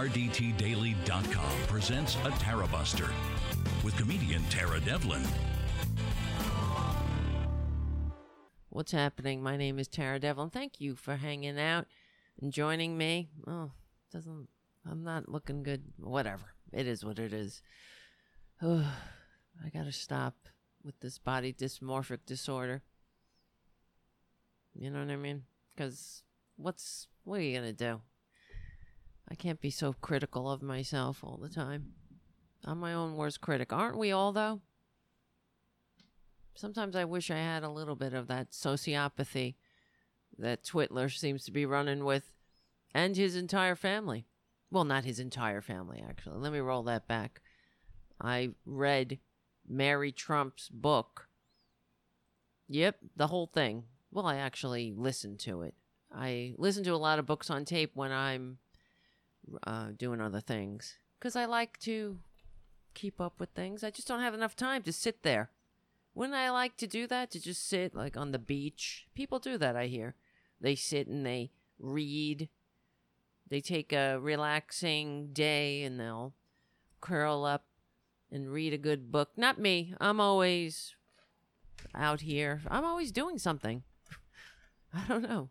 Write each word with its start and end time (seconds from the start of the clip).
RDTDaily.com 0.00 1.66
presents 1.68 2.16
a 2.24 2.30
Tara 2.38 2.66
Buster 2.68 3.10
with 3.84 3.94
comedian 3.98 4.42
Tara 4.44 4.80
Devlin. 4.80 5.22
What's 8.70 8.92
happening? 8.92 9.42
My 9.42 9.58
name 9.58 9.78
is 9.78 9.88
Tara 9.88 10.18
Devlin. 10.18 10.48
Thank 10.48 10.80
you 10.80 10.96
for 10.96 11.16
hanging 11.16 11.60
out 11.60 11.84
and 12.40 12.50
joining 12.50 12.96
me. 12.96 13.28
Oh, 13.46 13.72
doesn't 14.10 14.48
I'm 14.90 15.04
not 15.04 15.28
looking 15.28 15.62
good. 15.62 15.82
Whatever. 15.98 16.54
It 16.72 16.86
is 16.86 17.04
what 17.04 17.18
it 17.18 17.34
is. 17.34 17.60
Oh, 18.62 18.90
I 19.62 19.68
gotta 19.68 19.92
stop 19.92 20.48
with 20.82 20.98
this 21.00 21.18
body 21.18 21.52
dysmorphic 21.52 22.20
disorder. 22.24 22.80
You 24.74 24.88
know 24.88 25.00
what 25.00 25.10
I 25.10 25.16
mean? 25.16 25.42
Because 25.76 26.22
what's 26.56 27.06
what 27.24 27.40
are 27.40 27.42
you 27.42 27.54
gonna 27.54 27.74
do? 27.74 28.00
I 29.30 29.34
can't 29.34 29.60
be 29.60 29.70
so 29.70 29.94
critical 30.00 30.50
of 30.50 30.62
myself 30.62 31.22
all 31.22 31.38
the 31.40 31.48
time. 31.48 31.92
I'm 32.64 32.80
my 32.80 32.92
own 32.92 33.16
worst 33.16 33.40
critic. 33.40 33.72
Aren't 33.72 33.98
we 33.98 34.12
all 34.12 34.32
though? 34.32 34.60
Sometimes 36.54 36.96
I 36.96 37.04
wish 37.04 37.30
I 37.30 37.38
had 37.38 37.62
a 37.62 37.70
little 37.70 37.96
bit 37.96 38.12
of 38.12 38.26
that 38.26 38.50
sociopathy 38.50 39.54
that 40.38 40.64
Twitler 40.64 41.10
seems 41.10 41.44
to 41.44 41.52
be 41.52 41.64
running 41.64 42.04
with 42.04 42.32
and 42.92 43.16
his 43.16 43.36
entire 43.36 43.76
family. 43.76 44.26
Well, 44.70 44.84
not 44.84 45.04
his 45.04 45.18
entire 45.18 45.60
family, 45.60 46.02
actually. 46.06 46.38
Let 46.38 46.52
me 46.52 46.58
roll 46.58 46.82
that 46.84 47.08
back. 47.08 47.40
I 48.20 48.50
read 48.66 49.18
Mary 49.66 50.12
Trump's 50.12 50.68
book. 50.68 51.28
Yep, 52.68 52.96
the 53.16 53.28
whole 53.28 53.46
thing. 53.46 53.84
Well, 54.12 54.26
I 54.26 54.36
actually 54.36 54.92
listened 54.96 55.38
to 55.40 55.62
it. 55.62 55.74
I 56.12 56.54
listen 56.58 56.84
to 56.84 56.94
a 56.94 56.96
lot 56.96 57.18
of 57.18 57.26
books 57.26 57.50
on 57.50 57.64
tape 57.64 57.92
when 57.94 58.12
I'm 58.12 58.58
uh, 59.64 59.88
doing 59.96 60.20
other 60.20 60.40
things 60.40 60.96
because 61.18 61.36
I 61.36 61.44
like 61.44 61.78
to 61.80 62.18
keep 62.94 63.20
up 63.20 63.38
with 63.38 63.50
things. 63.50 63.84
I 63.84 63.90
just 63.90 64.08
don't 64.08 64.20
have 64.20 64.34
enough 64.34 64.56
time 64.56 64.82
to 64.82 64.92
sit 64.92 65.22
there. 65.22 65.50
Wouldn't 66.14 66.36
I 66.36 66.50
like 66.50 66.76
to 66.78 66.86
do 66.86 67.06
that? 67.06 67.30
To 67.30 67.40
just 67.40 67.68
sit 67.68 67.94
like 67.94 68.16
on 68.16 68.32
the 68.32 68.38
beach? 68.38 69.06
People 69.14 69.38
do 69.38 69.56
that, 69.58 69.76
I 69.76 69.86
hear. 69.86 70.16
They 70.60 70.74
sit 70.74 71.06
and 71.06 71.24
they 71.24 71.50
read. 71.78 72.48
They 73.48 73.60
take 73.60 73.92
a 73.92 74.18
relaxing 74.18 75.32
day 75.32 75.82
and 75.82 75.98
they'll 75.98 76.34
curl 77.00 77.44
up 77.44 77.64
and 78.30 78.50
read 78.50 78.72
a 78.72 78.78
good 78.78 79.10
book. 79.10 79.30
Not 79.36 79.58
me. 79.58 79.94
I'm 80.00 80.20
always 80.20 80.94
out 81.94 82.20
here. 82.20 82.62
I'm 82.68 82.84
always 82.84 83.12
doing 83.12 83.38
something. 83.38 83.82
I 84.94 85.04
don't 85.08 85.22
know. 85.22 85.50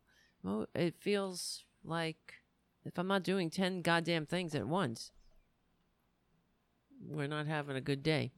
It 0.73 0.95
feels 0.99 1.63
like 1.83 2.38
if 2.85 2.97
I'm 2.97 3.07
not 3.07 3.23
doing 3.23 3.49
10 3.49 3.81
goddamn 3.81 4.25
things 4.25 4.55
at 4.55 4.67
once, 4.67 5.11
we're 7.05 7.27
not 7.27 7.47
having 7.47 7.75
a 7.75 7.81
good 7.81 8.03
day. 8.03 8.31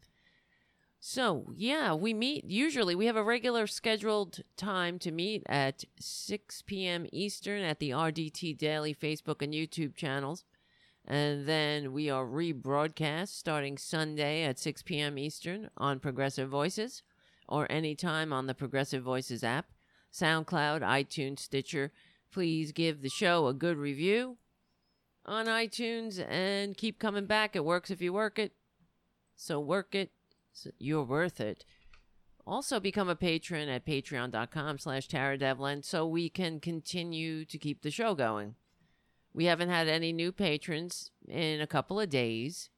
So, 1.03 1.51
yeah, 1.55 1.95
we 1.95 2.13
meet. 2.13 2.45
Usually, 2.45 2.93
we 2.93 3.07
have 3.07 3.15
a 3.15 3.23
regular 3.23 3.65
scheduled 3.65 4.41
time 4.55 4.99
to 4.99 5.11
meet 5.11 5.41
at 5.47 5.83
6 5.99 6.61
p.m. 6.67 7.07
Eastern 7.11 7.63
at 7.63 7.79
the 7.79 7.89
RDT 7.89 8.55
Daily 8.57 8.93
Facebook 8.93 9.41
and 9.41 9.51
YouTube 9.51 9.95
channels. 9.95 10.43
And 11.03 11.47
then 11.47 11.91
we 11.91 12.11
are 12.11 12.23
rebroadcast 12.23 13.29
starting 13.29 13.79
Sunday 13.79 14.43
at 14.43 14.59
6 14.59 14.83
p.m. 14.83 15.17
Eastern 15.17 15.71
on 15.75 15.99
Progressive 15.99 16.49
Voices 16.49 17.01
or 17.49 17.69
anytime 17.71 18.31
on 18.31 18.45
the 18.45 18.53
Progressive 18.53 19.03
Voices 19.03 19.43
app, 19.43 19.71
SoundCloud, 20.13 20.81
iTunes, 20.81 21.39
Stitcher. 21.39 21.91
Please 22.31 22.71
give 22.71 23.01
the 23.01 23.09
show 23.09 23.47
a 23.47 23.53
good 23.53 23.77
review 23.77 24.37
on 25.25 25.45
iTunes 25.45 26.25
and 26.29 26.77
keep 26.77 26.97
coming 26.97 27.25
back. 27.25 27.55
It 27.55 27.65
works 27.65 27.91
if 27.91 28.01
you 28.01 28.13
work 28.13 28.39
it. 28.39 28.53
So 29.35 29.59
work 29.59 29.93
it. 29.93 30.11
You're 30.79 31.03
worth 31.03 31.39
it. 31.39 31.65
Also 32.45 32.79
become 32.79 33.09
a 33.09 33.15
patron 33.15 33.69
at 33.69 33.85
patreon.com 33.85 34.79
slash 34.79 35.07
Tara 35.07 35.37
Devlin 35.37 35.83
so 35.83 36.07
we 36.07 36.29
can 36.29 36.59
continue 36.59 37.45
to 37.45 37.57
keep 37.57 37.81
the 37.81 37.91
show 37.91 38.15
going. 38.15 38.55
We 39.33 39.45
haven't 39.45 39.69
had 39.69 39.87
any 39.87 40.11
new 40.11 40.31
patrons 40.31 41.11
in 41.27 41.61
a 41.61 41.67
couple 41.67 41.99
of 41.99 42.09
days. 42.09 42.69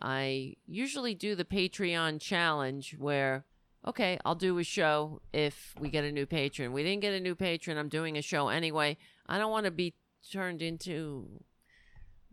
I 0.00 0.56
usually 0.66 1.14
do 1.14 1.34
the 1.34 1.44
Patreon 1.44 2.20
challenge 2.20 2.96
where, 2.98 3.44
okay, 3.88 4.18
I'll 4.24 4.34
do 4.34 4.58
a 4.58 4.64
show 4.64 5.20
if 5.32 5.74
we 5.80 5.88
get 5.88 6.04
a 6.04 6.12
new 6.12 6.26
patron. 6.26 6.72
We 6.72 6.82
didn't 6.82 7.00
get 7.00 7.14
a 7.14 7.20
new 7.20 7.34
patron. 7.34 7.78
I'm 7.78 7.88
doing 7.88 8.16
a 8.18 8.22
show 8.22 8.48
anyway. 8.48 8.98
I 9.26 9.38
don't 9.38 9.50
want 9.50 9.64
to 9.64 9.70
be 9.70 9.94
turned 10.30 10.62
into 10.62 11.42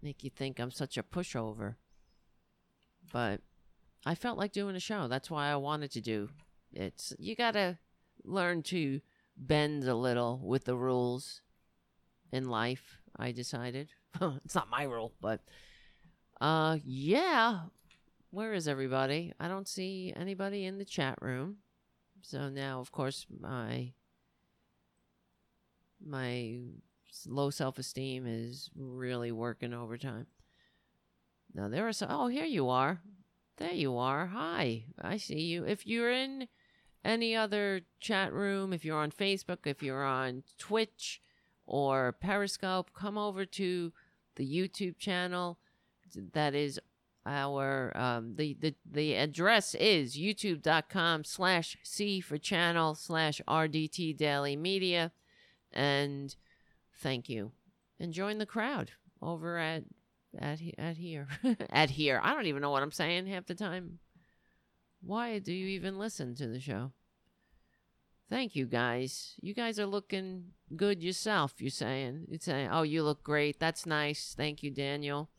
make 0.02 0.24
you 0.24 0.30
think 0.30 0.60
I'm 0.60 0.72
such 0.72 0.98
a 0.98 1.04
pushover. 1.04 1.76
But 3.12 3.42
I 4.06 4.16
felt 4.16 4.38
like 4.38 4.52
doing 4.52 4.76
a 4.76 4.80
show. 4.80 5.08
That's 5.08 5.32
why 5.32 5.50
I 5.50 5.56
wanted 5.56 5.92
to 5.92 6.02
do 6.02 6.30
it. 6.74 7.12
You 7.18 7.36
got 7.36 7.52
to 7.52 7.80
learn 8.24 8.62
to 8.64 9.02
bend 9.38 9.86
a 9.86 9.96
little 9.96 10.40
with 10.44 10.66
the 10.66 10.76
rules 10.76 11.42
in 12.32 12.50
life, 12.50 13.00
I 13.16 13.32
decided. 13.32 13.90
it's 14.44 14.56
not 14.56 14.70
my 14.70 14.84
rule, 14.84 15.14
but 15.22 15.42
uh 16.42 16.78
yeah. 16.84 17.62
Where 18.36 18.52
is 18.52 18.68
everybody? 18.68 19.32
I 19.40 19.48
don't 19.48 19.66
see 19.66 20.12
anybody 20.14 20.66
in 20.66 20.78
the 20.78 20.84
chat 20.84 21.18
room. 21.22 21.60
So 22.22 22.50
now 22.50 22.82
of 22.82 22.92
course 22.92 23.26
my 23.30 23.94
my 26.06 26.58
low 27.26 27.50
self 27.50 27.80
esteem 27.80 28.26
is 28.28 28.70
really 28.76 29.32
working 29.32 29.74
overtime. 29.74 30.28
Now 31.54 31.70
there 31.70 31.88
are 31.88 31.94
some. 31.94 32.10
Oh, 32.12 32.28
here 32.28 32.44
you 32.44 32.68
are. 32.68 33.00
There 33.56 33.72
you 33.72 33.98
are. 33.98 34.26
Hi, 34.26 34.84
I 35.02 35.16
see 35.16 35.40
you. 35.40 35.64
If 35.64 35.88
you're 35.88 36.12
in 36.12 36.50
any 37.06 37.38
other 37.38 37.84
chat 38.02 38.34
room, 38.34 38.74
if 38.74 38.84
you're 38.84 39.00
on 39.00 39.12
Facebook, 39.12 39.60
if 39.64 39.82
you're 39.82 40.04
on 40.04 40.44
Twitch 40.58 41.22
or 41.66 42.12
Periscope, 42.12 42.92
come 42.94 43.18
over 43.18 43.46
to 43.46 43.94
the 44.36 44.46
YouTube 44.46 44.98
channel. 44.98 45.58
That 46.34 46.54
is 46.54 46.82
our 47.26 47.96
um, 47.98 48.36
the 48.36 48.56
the 48.60 48.76
the 48.90 49.16
address 49.16 49.76
is 49.76 50.18
youtube.com 50.18 51.24
slash 51.24 51.78
c 51.84 52.22
for 52.22 52.38
channel 52.38 52.96
slash 52.96 53.42
rdt 53.48 54.16
daily 54.16 54.56
media. 54.56 55.12
And 55.74 56.36
thank 57.00 57.28
you. 57.28 57.52
And 58.00 58.14
join 58.14 58.38
the 58.38 58.46
crowd 58.46 58.92
over 59.22 59.58
at 59.58 59.84
at 60.38 60.60
at 60.78 60.98
here. 60.98 61.28
At 61.70 61.92
here. 61.92 62.20
I 62.24 62.34
don't 62.34 62.46
even 62.46 62.62
know 62.62 62.70
what 62.70 62.84
i'm 62.84 62.92
saying 62.92 63.28
half 63.28 63.46
the 63.46 63.56
time. 63.56 64.00
Why 65.02 65.40
do 65.40 65.54
you 65.54 65.68
even 65.68 65.98
listen 65.98 66.36
to 66.36 66.48
the 66.48 66.60
show? 66.60 66.92
Thank 68.30 68.56
you 68.56 68.66
guys. 68.66 69.36
You 69.42 69.54
guys 69.54 69.80
are 69.80 69.86
looking 69.86 70.46
good 70.76 71.04
yourself 71.04 71.54
you're 71.60 71.70
saying. 71.70 72.26
You're 72.28 72.40
saying 72.40 72.70
oh 72.72 72.84
you 72.84 73.04
look 73.04 73.24
great. 73.24 73.60
That's 73.60 73.86
nice. 73.86 74.36
Thank 74.38 74.62
you 74.62 74.70
daniel 74.70 75.30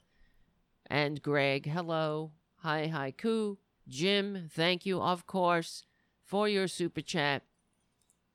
and 0.88 1.22
greg 1.22 1.66
hello 1.66 2.32
hi 2.56 2.90
haiku 2.92 3.56
jim 3.88 4.48
thank 4.50 4.84
you 4.86 5.00
of 5.00 5.26
course 5.26 5.84
for 6.24 6.48
your 6.48 6.68
super 6.68 7.00
chat 7.00 7.42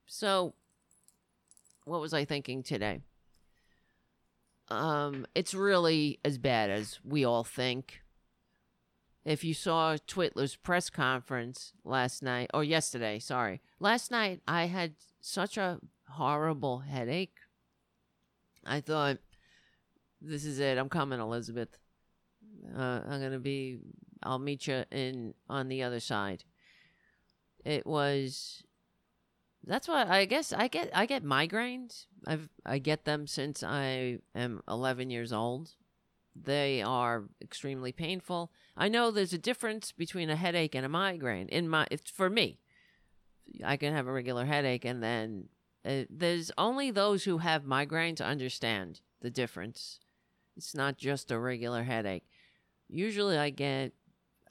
so 0.05 0.53
what 1.85 2.01
was 2.01 2.13
i 2.13 2.23
thinking 2.25 2.63
today 2.63 3.01
um, 4.71 5.27
it's 5.35 5.53
really 5.53 6.19
as 6.23 6.37
bad 6.37 6.69
as 6.69 6.99
we 7.03 7.25
all 7.25 7.43
think. 7.43 8.01
If 9.25 9.43
you 9.43 9.53
saw 9.53 9.97
Twitler's 10.07 10.55
press 10.55 10.89
conference 10.89 11.73
last 11.83 12.23
night 12.23 12.49
or 12.53 12.63
yesterday, 12.63 13.19
sorry, 13.19 13.61
last 13.79 14.11
night 14.11 14.39
I 14.47 14.65
had 14.65 14.93
such 15.19 15.57
a 15.57 15.79
horrible 16.09 16.79
headache. 16.79 17.35
I 18.65 18.79
thought, 18.79 19.17
this 20.21 20.45
is 20.45 20.59
it. 20.59 20.77
I'm 20.77 20.89
coming, 20.89 21.19
Elizabeth. 21.19 21.77
Uh, 22.75 23.01
I'm 23.07 23.21
gonna 23.21 23.39
be. 23.39 23.79
I'll 24.23 24.39
meet 24.39 24.67
you 24.67 24.83
in 24.91 25.33
on 25.49 25.67
the 25.67 25.83
other 25.83 25.99
side. 25.99 26.43
It 27.63 27.85
was 27.85 28.63
that's 29.65 29.87
why 29.87 30.05
I 30.07 30.25
guess 30.25 30.53
I 30.53 30.67
get 30.67 30.89
I 30.93 31.05
get 31.05 31.23
migraines. 31.23 32.05
I've 32.25 32.49
I 32.65 32.79
get 32.79 33.05
them 33.05 33.27
since 33.27 33.63
I 33.63 34.19
am 34.33 34.61
11 34.67 35.09
years 35.09 35.31
old. 35.31 35.71
They 36.35 36.81
are 36.81 37.25
extremely 37.41 37.91
painful. 37.91 38.51
I 38.75 38.87
know 38.87 39.11
there's 39.11 39.33
a 39.33 39.37
difference 39.37 39.91
between 39.91 40.29
a 40.29 40.35
headache 40.35 40.75
and 40.75 40.85
a 40.85 40.89
migraine. 40.89 41.47
In 41.49 41.69
my 41.69 41.87
it's 41.91 42.09
for 42.09 42.29
me. 42.29 42.59
I 43.63 43.77
can 43.77 43.93
have 43.93 44.07
a 44.07 44.11
regular 44.11 44.45
headache 44.45 44.85
and 44.85 45.03
then 45.03 45.49
uh, 45.85 46.03
there's 46.09 46.51
only 46.57 46.89
those 46.89 47.23
who 47.25 47.39
have 47.39 47.63
migraines 47.63 48.23
understand 48.23 49.01
the 49.21 49.29
difference. 49.29 49.99
It's 50.57 50.73
not 50.73 50.97
just 50.97 51.31
a 51.31 51.39
regular 51.39 51.83
headache. 51.83 52.23
Usually 52.91 53.37
I 53.37 53.49
get 53.51 53.93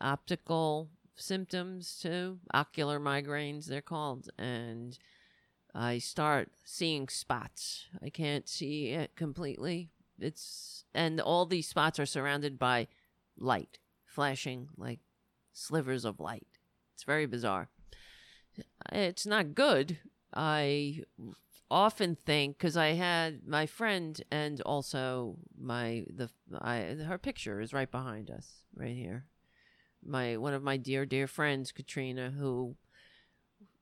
optical 0.01 0.89
symptoms 1.15 1.99
too, 2.01 2.39
ocular 2.55 2.99
migraines, 2.99 3.67
they're 3.67 3.83
called. 3.83 4.31
And 4.39 4.99
I 5.75 5.99
start 5.99 6.51
seeing 6.65 7.09
spots. 7.09 7.87
I 8.03 8.09
can't 8.09 8.49
see 8.49 8.89
it 8.89 9.15
completely. 9.15 9.91
it's 10.19 10.85
and 10.95 11.21
all 11.21 11.47
these 11.47 11.69
spots 11.69 11.99
are 11.99 12.07
surrounded 12.07 12.59
by 12.59 12.89
light, 13.39 13.79
flashing 14.07 14.69
like 14.77 15.01
slivers 15.53 16.05
of 16.05 16.19
light. 16.19 16.47
It's 16.95 17.05
very 17.05 17.27
bizarre. 17.27 17.69
It's 18.91 19.27
not 19.27 19.55
good. 19.55 19.99
I 20.35 21.05
often 21.71 22.17
think 22.27 22.59
because 22.59 22.77
I 22.77 22.89
had 22.89 23.47
my 23.47 23.67
friend 23.67 24.21
and 24.31 24.61
also 24.63 25.37
my 25.59 26.05
the 26.13 26.29
I 26.61 26.97
her 27.07 27.19
picture 27.19 27.61
is 27.61 27.73
right 27.73 27.91
behind 27.91 28.31
us 28.31 28.65
right 28.75 28.95
here. 28.95 29.27
My 30.05 30.37
one 30.37 30.55
of 30.55 30.63
my 30.63 30.77
dear 30.77 31.07
dear 31.07 31.27
friends 31.27 31.73
Katrina 31.73 32.33
who 32.37 32.77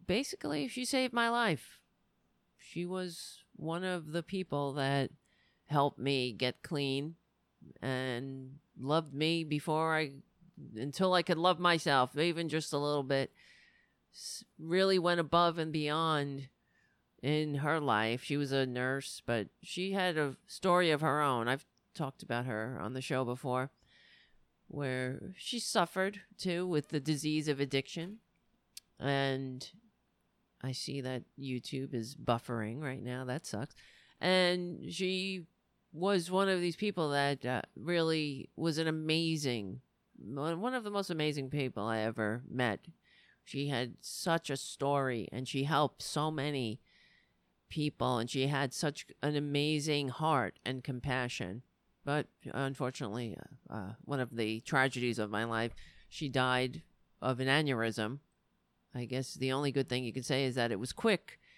basically 0.06 0.68
she 0.68 0.84
saved 0.84 1.14
my 1.14 1.30
life. 1.30 1.80
She 2.58 2.84
was 2.84 3.38
one 3.56 3.84
of 3.84 4.12
the 4.12 4.22
people 4.22 4.74
that 4.74 5.10
helped 5.66 5.98
me 5.98 6.32
get 6.32 6.62
clean 6.62 7.14
and 7.80 8.56
loved 8.78 9.14
me 9.14 9.44
before 9.44 9.96
I 9.96 10.12
until 10.76 11.14
I 11.14 11.22
could 11.22 11.38
love 11.38 11.58
myself 11.58 12.16
even 12.18 12.48
just 12.48 12.72
a 12.72 12.78
little 12.78 13.02
bit 13.02 13.32
really 14.58 14.98
went 14.98 15.20
above 15.20 15.58
and 15.58 15.72
beyond 15.72 16.48
in 17.22 17.56
her 17.56 17.80
life. 17.80 18.22
She 18.22 18.36
was 18.36 18.52
a 18.52 18.66
nurse, 18.66 19.22
but 19.24 19.48
she 19.62 19.92
had 19.92 20.16
a 20.16 20.36
story 20.46 20.90
of 20.90 21.00
her 21.00 21.20
own. 21.20 21.48
I've 21.48 21.66
talked 21.94 22.22
about 22.22 22.46
her 22.46 22.78
on 22.80 22.94
the 22.94 23.00
show 23.00 23.24
before, 23.24 23.70
where 24.68 25.32
she 25.36 25.58
suffered 25.58 26.20
too 26.36 26.66
with 26.66 26.88
the 26.88 27.00
disease 27.00 27.48
of 27.48 27.60
addiction. 27.60 28.18
And 29.00 29.68
I 30.62 30.72
see 30.72 31.00
that 31.00 31.24
YouTube 31.38 31.94
is 31.94 32.16
buffering 32.16 32.80
right 32.80 33.02
now. 33.02 33.24
That 33.24 33.46
sucks. 33.46 33.74
And 34.20 34.92
she 34.92 35.46
was 35.92 36.30
one 36.30 36.48
of 36.48 36.60
these 36.60 36.76
people 36.76 37.10
that 37.10 37.44
uh, 37.44 37.62
really 37.76 38.50
was 38.56 38.78
an 38.78 38.88
amazing, 38.88 39.80
one 40.18 40.74
of 40.74 40.84
the 40.84 40.90
most 40.90 41.10
amazing 41.10 41.50
people 41.50 41.84
I 41.84 42.00
ever 42.00 42.42
met. 42.48 42.80
She 43.44 43.68
had 43.68 43.94
such 44.00 44.50
a 44.50 44.56
story 44.56 45.28
and 45.32 45.48
she 45.48 45.64
helped 45.64 46.02
so 46.02 46.30
many 46.30 46.80
people 47.68 48.18
and 48.18 48.30
she 48.30 48.46
had 48.46 48.72
such 48.72 49.06
an 49.22 49.36
amazing 49.36 50.08
heart 50.08 50.58
and 50.64 50.84
compassion. 50.84 51.62
But 52.04 52.26
unfortunately, 52.52 53.36
uh, 53.70 53.74
uh, 53.74 53.92
one 54.04 54.20
of 54.20 54.34
the 54.34 54.60
tragedies 54.60 55.18
of 55.18 55.30
my 55.30 55.44
life, 55.44 55.72
she 56.08 56.28
died 56.28 56.82
of 57.20 57.40
an 57.40 57.48
aneurysm. 57.48 58.20
I 58.94 59.04
guess 59.04 59.34
the 59.34 59.52
only 59.52 59.72
good 59.72 59.88
thing 59.88 60.04
you 60.04 60.12
can 60.12 60.22
say 60.22 60.44
is 60.44 60.54
that 60.54 60.72
it 60.72 60.80
was 60.80 60.92
quick. 60.92 61.38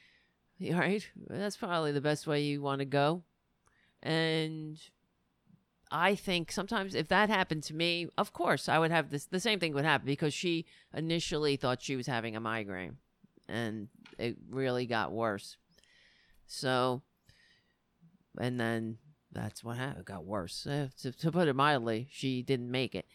Right? 0.61 1.09
That's 1.17 1.57
probably 1.57 1.91
the 1.91 2.03
best 2.03 2.27
way 2.27 2.43
you 2.43 2.61
want 2.61 2.81
to 2.81 2.85
go. 2.85 3.23
And 4.03 4.79
I 5.91 6.15
think 6.15 6.53
sometimes 6.53 6.95
if 6.95 7.09
that 7.09 7.31
happened 7.31 7.63
to 7.65 7.75
me, 7.75 8.09
of 8.19 8.35
course 8.35 8.69
I 8.69 8.79
would 8.79 8.91
have 8.91 9.09
this 9.09 9.25
the 9.25 9.41
same 9.41 9.59
thing 9.59 9.73
would 9.73 9.87
happen 9.87 10.05
because 10.05 10.35
she 10.35 10.67
initially 10.95 11.57
thought 11.57 11.81
she 11.81 11.97
was 11.97 12.07
having 12.07 12.37
a 12.37 12.41
migraine 12.41 12.99
and 13.49 13.89
it 14.19 14.37
really 14.49 14.87
got 14.87 15.13
worse. 15.13 15.57
So, 16.51 17.03
and 18.39 18.59
then 18.59 18.99
that's 19.31 19.63
what 19.63 19.77
happened. 19.77 20.01
It 20.01 20.05
got 20.07 20.25
worse. 20.25 20.67
Uh, 20.67 20.89
to, 21.03 21.13
to 21.13 21.31
put 21.31 21.47
it 21.47 21.55
mildly, 21.55 22.09
she 22.11 22.43
didn't 22.43 22.71
make 22.71 22.97
it. 22.97 23.07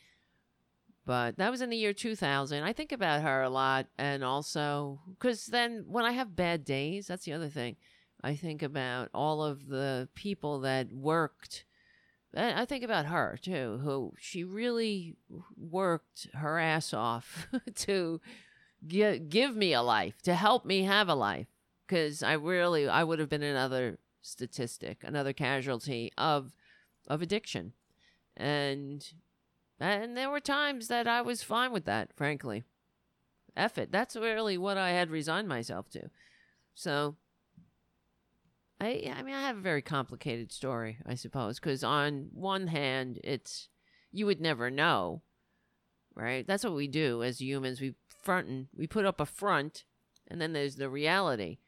But 1.06 1.38
that 1.38 1.52
was 1.52 1.62
in 1.62 1.70
the 1.70 1.78
year 1.78 1.94
2000. 1.94 2.64
I 2.64 2.72
think 2.72 2.94
about 2.94 3.22
her 3.22 3.44
a 3.44 3.50
lot. 3.50 3.88
And 3.98 4.24
also, 4.24 5.02
because 5.10 5.48
then 5.48 5.84
when 5.88 6.06
I 6.06 6.14
have 6.14 6.36
bad 6.36 6.64
days, 6.64 7.08
that's 7.08 7.26
the 7.26 7.34
other 7.34 7.50
thing. 7.50 7.76
I 8.24 8.36
think 8.36 8.64
about 8.64 9.10
all 9.14 9.44
of 9.44 9.68
the 9.68 10.08
people 10.16 10.62
that 10.62 10.92
worked. 10.92 11.66
I 12.36 12.66
think 12.66 12.84
about 12.84 13.06
her 13.06 13.38
too, 13.42 13.80
who 13.84 14.14
she 14.18 14.44
really 14.44 15.16
worked 15.58 16.28
her 16.34 16.58
ass 16.58 16.94
off 16.94 17.48
to 17.76 18.20
give, 18.88 19.30
give 19.30 19.56
me 19.56 19.74
a 19.74 19.82
life, 19.82 20.22
to 20.24 20.36
help 20.36 20.66
me 20.66 20.84
have 20.84 21.10
a 21.10 21.16
life 21.16 21.48
because 21.88 22.24
I 22.24 22.34
really 22.34 22.88
I 22.88 23.04
would 23.04 23.20
have 23.20 23.30
been 23.30 23.44
another 23.44 24.00
statistic, 24.22 25.04
another 25.04 25.34
casualty 25.34 26.12
of 26.18 26.54
of 27.08 27.22
addiction, 27.22 27.74
and 28.36 29.08
and 29.80 30.16
there 30.16 30.30
were 30.30 30.40
times 30.40 30.88
that 30.88 31.08
I 31.08 31.22
was 31.22 31.44
fine 31.44 31.72
with 31.72 31.86
that, 31.86 32.16
frankly. 32.16 32.64
Eff 33.56 33.78
it. 33.78 33.92
That's 33.92 34.16
really 34.16 34.58
what 34.58 34.78
I 34.78 34.90
had 34.90 35.10
resigned 35.10 35.48
myself 35.48 35.90
to. 35.92 36.10
So 36.74 37.16
I 38.82 39.12
I 39.16 39.22
mean 39.22 39.36
I 39.36 39.42
have 39.42 39.58
a 39.58 39.62
very 39.62 39.82
complicated 39.82 40.52
story, 40.52 40.98
I 41.06 41.16
suppose, 41.16 41.60
because 41.60 41.84
on 41.84 42.30
one 42.34 42.68
hand 42.68 43.20
it's 43.24 43.70
you 44.12 44.26
would 44.26 44.42
never 44.42 44.70
know, 44.70 45.22
right? 46.16 46.46
That's 46.48 46.64
what 46.64 46.76
we 46.76 46.88
do 46.88 47.24
as 47.24 47.42
humans. 47.42 47.82
We 47.82 47.96
front 48.22 48.48
and 48.48 48.68
we 48.76 48.88
put 48.88 49.06
up 49.06 49.22
a 49.22 49.26
front, 49.26 49.84
and 50.28 50.42
then 50.42 50.54
there's 50.54 50.76
the 50.76 50.90
reality. 50.90 51.60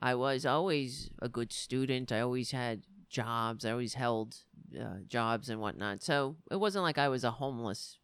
I 0.00 0.14
was 0.14 0.46
always 0.46 1.10
a 1.20 1.28
good 1.28 1.52
student. 1.52 2.12
I 2.12 2.20
always 2.20 2.52
had 2.52 2.82
jobs. 3.08 3.64
I 3.64 3.72
always 3.72 3.94
held 3.94 4.36
uh, 4.78 4.98
jobs 5.06 5.48
and 5.48 5.60
whatnot. 5.60 6.02
So 6.02 6.36
it 6.50 6.56
wasn't 6.56 6.84
like 6.84 6.98
I 6.98 7.08
was 7.08 7.24
a 7.24 7.32
homeless 7.32 7.98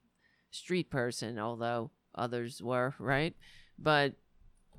street 0.50 0.90
person, 0.90 1.38
although 1.38 1.90
others 2.14 2.62
were, 2.62 2.94
right? 2.98 3.34
But 3.78 4.14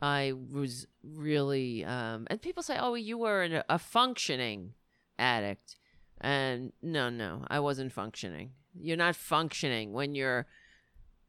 I 0.02 0.34
was 0.34 0.88
really, 1.04 1.86
um, 1.86 2.28
and 2.30 2.42
people 2.42 2.64
say, 2.64 2.78
oh, 2.80 2.96
you 2.96 3.18
were 3.18 3.44
an, 3.44 3.64
a 3.70 3.80
functioning 3.80 4.74
addict. 5.18 5.78
And 6.22 6.74
no, 6.82 7.10
no, 7.10 7.46
I 7.48 7.60
wasn't 7.60 7.92
functioning. 7.92 8.52
You're 8.78 8.98
not 8.98 9.16
functioning 9.16 9.94
when 9.94 10.16
you're 10.16 10.48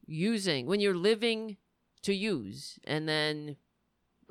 using, 0.05 0.65
when 0.65 0.79
you're 0.79 0.95
living 0.95 1.57
to 2.03 2.13
use. 2.13 2.79
And 2.85 3.07
then 3.07 3.57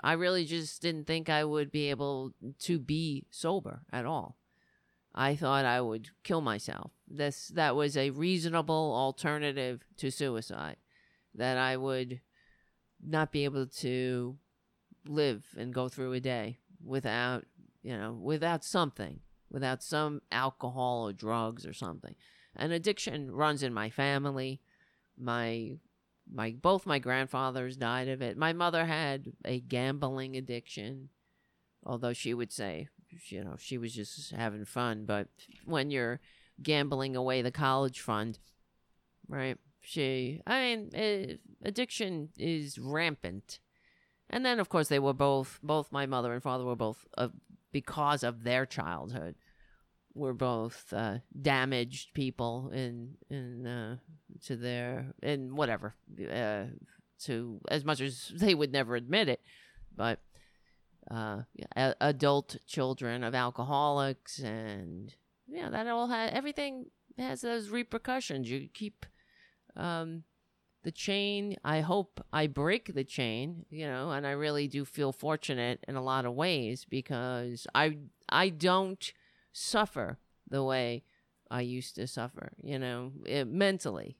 I 0.03 0.13
really 0.13 0.45
just 0.45 0.83
didn't 0.83 1.07
think 1.07 1.29
I 1.29 1.45
would 1.45 1.71
be 1.71 1.91
able 1.91 2.33
to 2.61 2.79
be 2.79 3.25
sober 3.31 3.83
at 3.93 4.05
all. 4.05 4.37
I 5.15 5.35
thought 5.35 5.65
I 5.65 5.81
would 5.81 6.11
kill 6.23 6.43
myself. 6.43 6.91
This 7.09 7.49
that 7.49 7.75
was 7.75 7.97
a 7.97 8.11
reasonable 8.11 8.93
alternative 8.95 9.83
to 9.97 10.11
suicide. 10.11 10.77
That 11.35 11.57
I 11.57 11.77
would 11.77 12.21
not 13.03 13.33
be 13.33 13.45
able 13.45 13.67
to 13.67 14.37
live 15.07 15.47
and 15.57 15.73
go 15.73 15.89
through 15.89 16.13
a 16.13 16.21
day 16.21 16.59
without, 16.85 17.45
you 17.83 17.97
know, 17.97 18.13
without 18.13 18.65
something, 18.65 19.21
without 19.51 19.83
some 19.83 20.21
alcohol 20.31 21.09
or 21.09 21.13
drugs 21.13 21.67
or 21.67 21.73
something. 21.73 22.15
An 22.55 22.73
addiction 22.73 23.31
runs 23.31 23.63
in 23.63 23.73
my 23.73 23.91
family. 23.91 24.61
My 25.19 25.77
my 26.33 26.55
both 26.61 26.87
my 26.87 26.99
grandfathers 26.99 27.77
died 27.77 28.09
of 28.09 28.23
it. 28.23 28.37
My 28.37 28.53
mother 28.53 28.87
had 28.87 29.33
a 29.45 29.61
gambling 29.61 30.37
addiction, 30.37 31.11
although 31.85 32.13
she 32.13 32.35
would 32.35 32.53
say, 32.53 32.89
you 33.29 33.45
know, 33.45 33.57
she 33.59 33.79
was 33.79 33.95
just 33.95 34.33
having 34.33 34.65
fun. 34.65 35.05
But 35.05 35.29
when 35.65 35.91
you're 35.91 36.21
gambling 36.63 37.17
away 37.17 37.43
the 37.43 37.51
college 37.51 38.01
fund, 38.01 38.39
right? 39.29 39.59
She, 39.81 40.41
I 40.47 40.61
mean, 40.61 40.91
uh, 40.95 41.35
addiction 41.67 42.31
is 42.39 42.79
rampant. 42.79 43.61
And 44.29 44.45
then, 44.45 44.59
of 44.59 44.69
course, 44.69 44.89
they 44.89 44.99
were 44.99 45.13
both, 45.13 45.61
both 45.63 45.93
my 45.93 46.07
mother 46.07 46.33
and 46.33 46.43
father 46.43 46.65
were 46.65 46.75
both, 46.75 47.07
uh, 47.17 47.29
because 47.71 48.25
of 48.25 48.43
their 48.43 48.67
childhood, 48.67 49.37
were 50.17 50.35
both 50.35 50.93
uh, 50.93 51.19
damaged 51.41 52.15
people 52.15 52.71
in 52.73 53.17
in 53.31 53.67
uh, 53.67 53.97
to 54.45 54.57
their 54.57 55.13
in 55.23 55.55
whatever 55.55 55.95
uh, 56.33 56.65
to 57.25 57.61
as 57.69 57.85
much 57.85 58.01
as 58.01 58.33
they 58.35 58.55
would 58.55 58.73
never 58.73 58.97
admit 58.97 59.29
it, 59.29 59.41
but 59.95 60.19
uh, 61.11 61.43
a- 61.77 61.95
adult 62.01 62.57
children 62.67 63.23
of 63.23 63.35
alcoholics 63.35 64.39
and 64.39 65.15
yeah, 65.49 65.71
that 65.71 65.87
all 65.87 66.11
everything 66.11 66.87
has 67.19 67.43
those 67.43 67.69
repercussions. 67.69 68.51
You 68.51 68.69
keep 68.73 69.07
um, 69.77 70.25
the 70.83 70.91
chain. 70.91 71.57
I 71.65 71.81
hope 71.81 72.25
I 72.33 72.47
break 72.47 72.95
the 72.95 73.05
chain, 73.05 73.67
you 73.71 73.87
know, 73.87 74.11
and 74.11 74.27
I 74.27 74.33
really 74.33 74.69
do 74.69 74.85
feel 74.85 75.13
fortunate 75.13 75.85
in 75.87 75.97
a 75.97 76.03
lot 76.03 76.25
of 76.25 76.35
ways 76.35 76.87
because 76.89 77.67
I 77.75 77.99
I 78.29 78.49
don't 78.49 79.13
suffer 79.57 80.19
the 80.49 80.63
way 80.63 81.03
I 81.51 81.63
used 81.63 81.95
to 81.95 82.07
suffer, 82.07 82.53
you 82.63 82.79
know, 82.79 83.13
it, 83.25 83.47
mentally. 83.47 84.19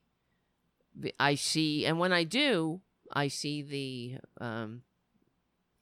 I 1.19 1.35
see, 1.35 1.85
and 1.85 1.99
when 1.99 2.11
I 2.11 2.23
do, 2.23 2.81
I 3.13 3.27
see 3.27 3.61
the, 3.61 4.43
um, 4.43 4.81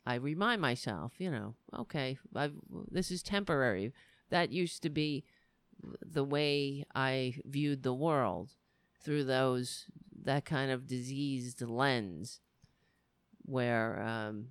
I 0.06 0.16
remind 0.16 0.62
myself, 0.62 1.14
you 1.20 1.32
know, 1.32 1.56
okay, 1.74 2.18
I've, 2.36 2.56
this 2.92 3.12
is 3.12 3.24
temporary. 3.24 3.94
That 4.30 4.52
used 4.52 4.84
to 4.84 4.90
be 4.90 5.24
the 6.02 6.24
way 6.24 6.86
I 6.94 7.36
viewed 7.46 7.84
the 7.84 7.94
world 7.94 8.52
through 9.02 9.24
those, 9.24 9.86
that 10.24 10.44
kind 10.44 10.70
of 10.70 10.86
diseased 10.86 11.62
lens 11.62 12.42
where, 13.44 14.02
um, 14.02 14.48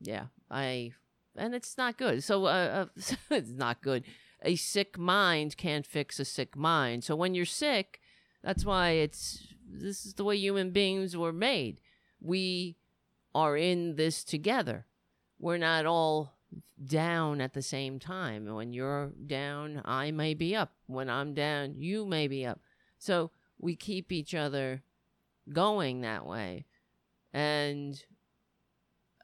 yeah, 0.00 0.26
I, 0.50 0.92
and 1.36 1.54
it's 1.54 1.78
not 1.78 1.96
good. 1.96 2.24
So, 2.24 2.46
uh, 2.46 2.86
uh 2.98 3.14
it's 3.30 3.50
not 3.50 3.80
good 3.80 4.02
a 4.42 4.56
sick 4.56 4.98
mind 4.98 5.56
can't 5.56 5.86
fix 5.86 6.18
a 6.18 6.24
sick 6.24 6.56
mind. 6.56 7.04
So 7.04 7.14
when 7.14 7.34
you're 7.34 7.44
sick, 7.44 8.00
that's 8.42 8.64
why 8.64 8.90
it's 8.90 9.46
this 9.72 10.04
is 10.04 10.14
the 10.14 10.24
way 10.24 10.36
human 10.36 10.70
beings 10.70 11.16
were 11.16 11.32
made. 11.32 11.80
We 12.20 12.76
are 13.34 13.56
in 13.56 13.96
this 13.96 14.24
together. 14.24 14.86
We're 15.38 15.58
not 15.58 15.86
all 15.86 16.34
down 16.84 17.40
at 17.40 17.54
the 17.54 17.62
same 17.62 17.98
time. 17.98 18.52
When 18.52 18.72
you're 18.72 19.12
down, 19.26 19.82
I 19.84 20.10
may 20.10 20.34
be 20.34 20.56
up. 20.56 20.72
When 20.86 21.08
I'm 21.08 21.34
down, 21.34 21.74
you 21.76 22.04
may 22.04 22.26
be 22.26 22.44
up. 22.44 22.60
So 22.98 23.30
we 23.58 23.76
keep 23.76 24.10
each 24.10 24.34
other 24.34 24.82
going 25.52 26.00
that 26.00 26.26
way. 26.26 26.66
And 27.32 28.02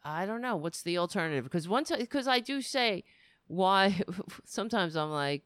I 0.04 0.26
don't 0.26 0.40
know 0.40 0.56
what's 0.56 0.82
the 0.82 0.99
alternative 0.99 1.44
because 1.44 1.68
once 1.68 1.90
because 1.90 2.28
I 2.28 2.38
do 2.38 2.62
say 2.62 3.02
why 3.46 4.00
sometimes 4.44 4.96
I'm 4.96 5.10
like 5.10 5.44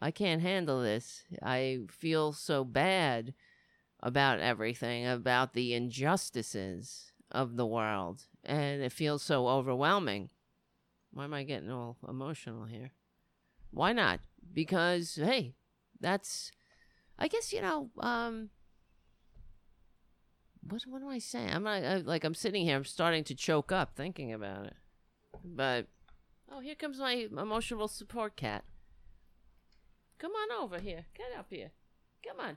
I 0.00 0.10
can't 0.10 0.42
handle 0.42 0.82
this. 0.82 1.22
I 1.40 1.82
feel 1.88 2.32
so 2.32 2.64
bad 2.64 3.34
about 4.00 4.40
everything, 4.40 5.06
about 5.06 5.54
the 5.54 5.74
injustices 5.74 7.12
of 7.30 7.54
the 7.56 7.64
world, 7.64 8.24
and 8.44 8.82
it 8.82 8.90
feels 8.90 9.22
so 9.22 9.46
overwhelming. 9.46 10.28
Why 11.12 11.24
am 11.24 11.34
I 11.34 11.44
getting 11.44 11.70
all 11.70 11.98
emotional 12.08 12.64
here? 12.64 12.90
Why 13.70 13.92
not? 13.92 14.18
Because 14.52 15.14
hey, 15.14 15.54
that's 16.00 16.50
I 17.16 17.28
guess 17.28 17.52
you 17.52 17.62
know, 17.62 17.90
um 18.00 18.50
what 20.68 20.82
what 20.88 21.02
am 21.02 21.08
I 21.08 21.18
saying? 21.18 21.50
I'm 21.50 21.62
not 21.62 21.84
I, 21.84 21.96
like 21.98 22.24
I'm 22.24 22.34
sitting 22.34 22.64
here. 22.64 22.76
I'm 22.76 22.84
starting 22.84 23.22
to 23.24 23.36
choke 23.36 23.70
up 23.70 23.94
thinking 23.94 24.32
about 24.32 24.66
it. 24.66 24.76
But 25.44 25.86
oh, 26.52 26.60
here 26.60 26.74
comes 26.74 26.98
my 26.98 27.26
emotional 27.36 27.88
support 27.88 28.36
cat. 28.36 28.64
Come 30.18 30.32
on 30.32 30.62
over 30.62 30.78
here. 30.78 31.06
Get 31.16 31.38
up 31.38 31.46
here. 31.50 31.70
Come 32.26 32.40
on. 32.40 32.56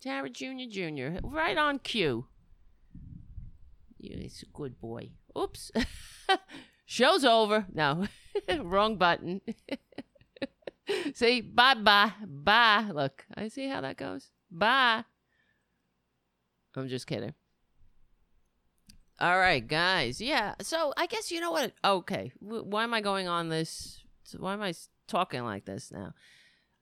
Tara 0.00 0.28
Junior 0.28 0.66
Junior, 0.68 1.20
right 1.22 1.56
on 1.56 1.78
cue. 1.78 2.26
He's 4.00 4.42
a 4.42 4.56
good 4.56 4.80
boy. 4.80 5.10
Oops. 5.38 5.70
Show's 6.86 7.24
over. 7.24 7.66
No, 7.72 8.08
wrong 8.62 8.96
button. 8.96 9.40
see, 11.14 11.40
bye 11.40 11.74
bye. 11.74 12.12
Bye. 12.26 12.90
Look, 12.92 13.24
I 13.36 13.46
see 13.46 13.68
how 13.68 13.80
that 13.82 13.96
goes. 13.96 14.30
Bye. 14.50 15.04
I'm 16.74 16.88
just 16.88 17.06
kidding. 17.06 17.34
All 19.22 19.38
right, 19.38 19.64
guys. 19.64 20.20
Yeah. 20.20 20.56
So 20.62 20.92
I 20.96 21.06
guess 21.06 21.30
you 21.30 21.40
know 21.40 21.52
what? 21.52 21.72
Okay. 21.84 22.32
Why 22.40 22.82
am 22.82 22.92
I 22.92 23.00
going 23.00 23.28
on 23.28 23.50
this? 23.50 24.02
Why 24.36 24.52
am 24.52 24.62
I 24.62 24.74
talking 25.06 25.44
like 25.44 25.64
this 25.64 25.92
now? 25.92 26.12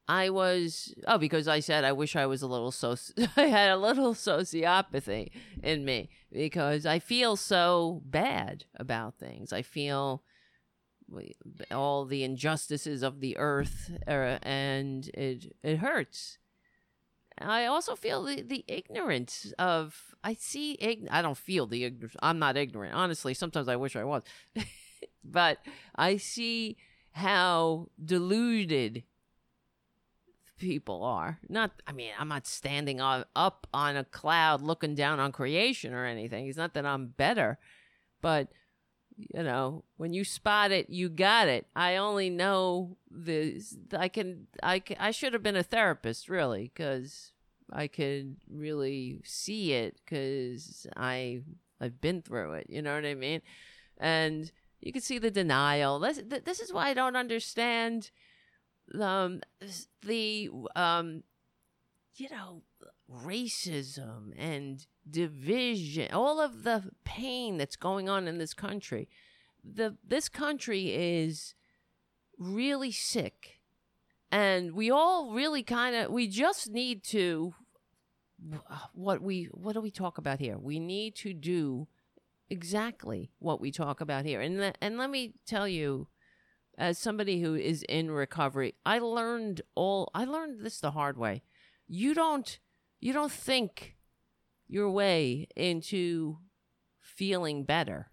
I 0.09 0.30
was 0.30 0.94
oh 1.06 1.18
because 1.18 1.49
I 1.49 1.61
said 1.61 1.85
I 1.85 1.92
wish 1.92 2.16
I 2.16 2.25
was 2.25 2.40
a 2.40 2.47
little 2.47 2.73
so 2.73 2.97
I 3.37 3.42
had 3.42 3.70
a 3.70 3.76
little 3.76 4.14
sociopathy 4.14 5.28
in 5.62 5.85
me 5.85 6.09
because 6.32 6.87
I 6.87 6.99
feel 6.99 7.37
so 7.37 8.00
bad 8.06 8.64
about 8.75 9.18
things. 9.18 9.52
I 9.52 9.61
feel 9.61 10.23
all 11.70 12.06
the 12.06 12.25
injustices 12.25 13.02
of 13.02 13.20
the 13.20 13.37
earth 13.37 13.90
uh, 14.09 14.38
and 14.42 15.09
it 15.09 15.54
it 15.62 15.76
hurts 15.76 16.38
I 17.49 17.66
also 17.66 17.94
feel 17.94 18.25
the, 18.25 18.42
the 18.42 18.64
ignorance 18.68 19.52
of 19.59 20.14
I 20.23 20.35
see 20.35 20.78
I 21.11 21.23
don't 21.23 21.37
feel 21.37 21.66
the 21.66 21.85
ignorance. 21.85 22.16
I'm 22.23 22.38
not 22.38 22.56
ignorant. 22.56 22.94
Honestly, 22.94 23.35
sometimes 23.35 23.68
I 23.68 23.76
wish 23.76 23.97
I 23.97 24.04
was. 24.04 24.23
but 25.25 25.59
I 25.97 26.16
see 26.16 26.76
how 27.12 27.88
deluded 28.02 29.04
people 30.59 31.02
are. 31.02 31.38
Not 31.49 31.70
I 31.87 31.92
mean, 31.92 32.11
I'm 32.18 32.28
not 32.28 32.47
standing 32.47 33.00
on, 33.00 33.25
up 33.35 33.66
on 33.73 33.97
a 33.97 34.04
cloud 34.04 34.61
looking 34.61 34.94
down 34.94 35.18
on 35.18 35.32
creation 35.32 35.94
or 35.94 36.04
anything. 36.04 36.47
It's 36.47 36.59
not 36.59 36.75
that 36.75 36.85
I'm 36.85 37.09
better, 37.09 37.59
but 38.20 38.49
you 39.34 39.42
know, 39.42 39.84
when 39.96 40.12
you 40.12 40.24
spot 40.24 40.70
it, 40.70 40.90
you 40.90 41.08
got 41.08 41.48
it. 41.48 41.66
I 41.74 41.96
only 41.96 42.30
know 42.30 42.96
this. 43.10 43.76
I 43.96 44.08
can. 44.08 44.46
I 44.62 44.78
can, 44.80 44.96
I 44.98 45.10
should 45.10 45.32
have 45.32 45.42
been 45.42 45.56
a 45.56 45.62
therapist, 45.62 46.28
really, 46.28 46.70
because 46.74 47.32
I 47.72 47.86
could 47.86 48.36
really 48.50 49.20
see 49.24 49.72
it 49.72 50.00
because 50.04 50.86
I 50.96 51.42
I've 51.80 52.00
been 52.00 52.22
through 52.22 52.54
it. 52.54 52.66
You 52.68 52.82
know 52.82 52.94
what 52.94 53.06
I 53.06 53.14
mean? 53.14 53.42
And 53.98 54.50
you 54.80 54.92
can 54.92 55.02
see 55.02 55.18
the 55.18 55.30
denial. 55.30 55.98
This 55.98 56.22
this 56.44 56.60
is 56.60 56.72
why 56.72 56.88
I 56.88 56.94
don't 56.94 57.16
understand 57.16 58.10
um 58.98 59.40
the 60.02 60.50
um 60.74 61.22
you 62.16 62.28
know 62.30 62.62
racism 63.10 64.32
and 64.36 64.86
division, 65.08 66.08
all 66.12 66.40
of 66.40 66.62
the 66.62 66.90
pain 67.04 67.58
that's 67.58 67.76
going 67.76 68.08
on 68.08 68.28
in 68.28 68.38
this 68.38 68.54
country. 68.54 69.08
The 69.64 69.96
this 70.06 70.28
country 70.28 70.94
is 70.94 71.54
really 72.38 72.92
sick. 72.92 73.60
And 74.32 74.74
we 74.74 74.90
all 74.90 75.32
really 75.32 75.62
kind 75.62 75.96
of 75.96 76.10
we 76.10 76.28
just 76.28 76.70
need 76.70 77.02
to 77.04 77.54
what 78.94 79.20
we 79.20 79.48
what 79.52 79.74
do 79.74 79.80
we 79.80 79.90
talk 79.90 80.18
about 80.18 80.38
here? 80.38 80.56
We 80.56 80.78
need 80.78 81.14
to 81.16 81.34
do 81.34 81.88
exactly 82.48 83.30
what 83.38 83.60
we 83.60 83.70
talk 83.70 84.00
about 84.00 84.24
here. 84.24 84.40
And 84.40 84.72
and 84.80 84.98
let 84.98 85.10
me 85.10 85.34
tell 85.46 85.68
you 85.68 86.08
as 86.78 86.98
somebody 86.98 87.42
who 87.42 87.54
is 87.54 87.82
in 87.88 88.10
recovery, 88.10 88.74
I 88.86 89.00
learned 89.00 89.62
all 89.74 90.10
I 90.14 90.24
learned 90.24 90.64
this 90.64 90.80
the 90.80 90.92
hard 90.92 91.18
way. 91.18 91.42
You 91.88 92.14
don't 92.14 92.58
you 93.00 93.12
don't 93.12 93.33
think 93.33 93.97
your 94.69 94.90
way 94.90 95.49
into 95.57 96.38
feeling 97.00 97.64
better. 97.64 98.11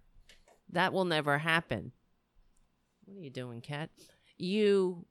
That 0.69 0.93
will 0.93 1.05
never 1.05 1.39
happen. 1.39 1.91
What 3.05 3.17
are 3.17 3.21
you 3.21 3.29
doing, 3.29 3.61
cat? 3.61 3.89
You, 4.37 5.05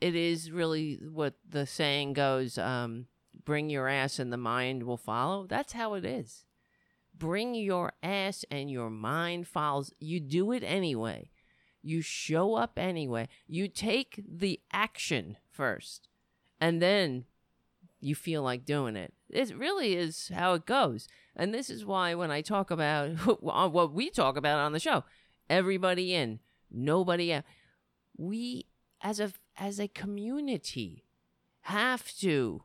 it 0.00 0.14
is 0.14 0.50
really 0.50 0.98
what 1.10 1.34
the 1.48 1.66
saying 1.66 2.12
goes 2.12 2.58
um, 2.58 3.06
bring 3.44 3.70
your 3.70 3.88
ass 3.88 4.18
and 4.18 4.32
the 4.32 4.36
mind 4.36 4.82
will 4.82 4.96
follow. 4.96 5.46
That's 5.46 5.72
how 5.72 5.94
it 5.94 6.04
is. 6.04 6.44
Bring 7.16 7.54
your 7.54 7.94
ass 8.02 8.44
and 8.50 8.70
your 8.70 8.90
mind 8.90 9.48
follows. 9.48 9.92
You 9.98 10.20
do 10.20 10.52
it 10.52 10.62
anyway. 10.62 11.30
You 11.82 12.02
show 12.02 12.56
up 12.56 12.78
anyway. 12.78 13.28
You 13.46 13.68
take 13.68 14.22
the 14.28 14.60
action 14.72 15.36
first, 15.50 16.08
and 16.60 16.82
then 16.82 17.24
you 18.06 18.14
feel 18.14 18.42
like 18.42 18.64
doing 18.64 18.94
it. 18.94 19.12
It 19.28 19.56
really 19.56 19.96
is 19.96 20.30
how 20.32 20.54
it 20.54 20.64
goes. 20.64 21.08
And 21.34 21.52
this 21.52 21.68
is 21.68 21.84
why 21.84 22.14
when 22.14 22.30
I 22.30 22.40
talk 22.40 22.70
about 22.70 23.10
what 23.42 23.92
we 23.92 24.10
talk 24.10 24.36
about 24.36 24.60
on 24.60 24.72
the 24.72 24.78
show, 24.78 25.02
everybody 25.50 26.14
in, 26.14 26.38
nobody 26.70 27.32
out. 27.32 27.44
We 28.16 28.66
as 29.02 29.18
a 29.18 29.32
as 29.58 29.80
a 29.80 29.88
community 29.88 31.04
have 31.62 32.12
to 32.18 32.62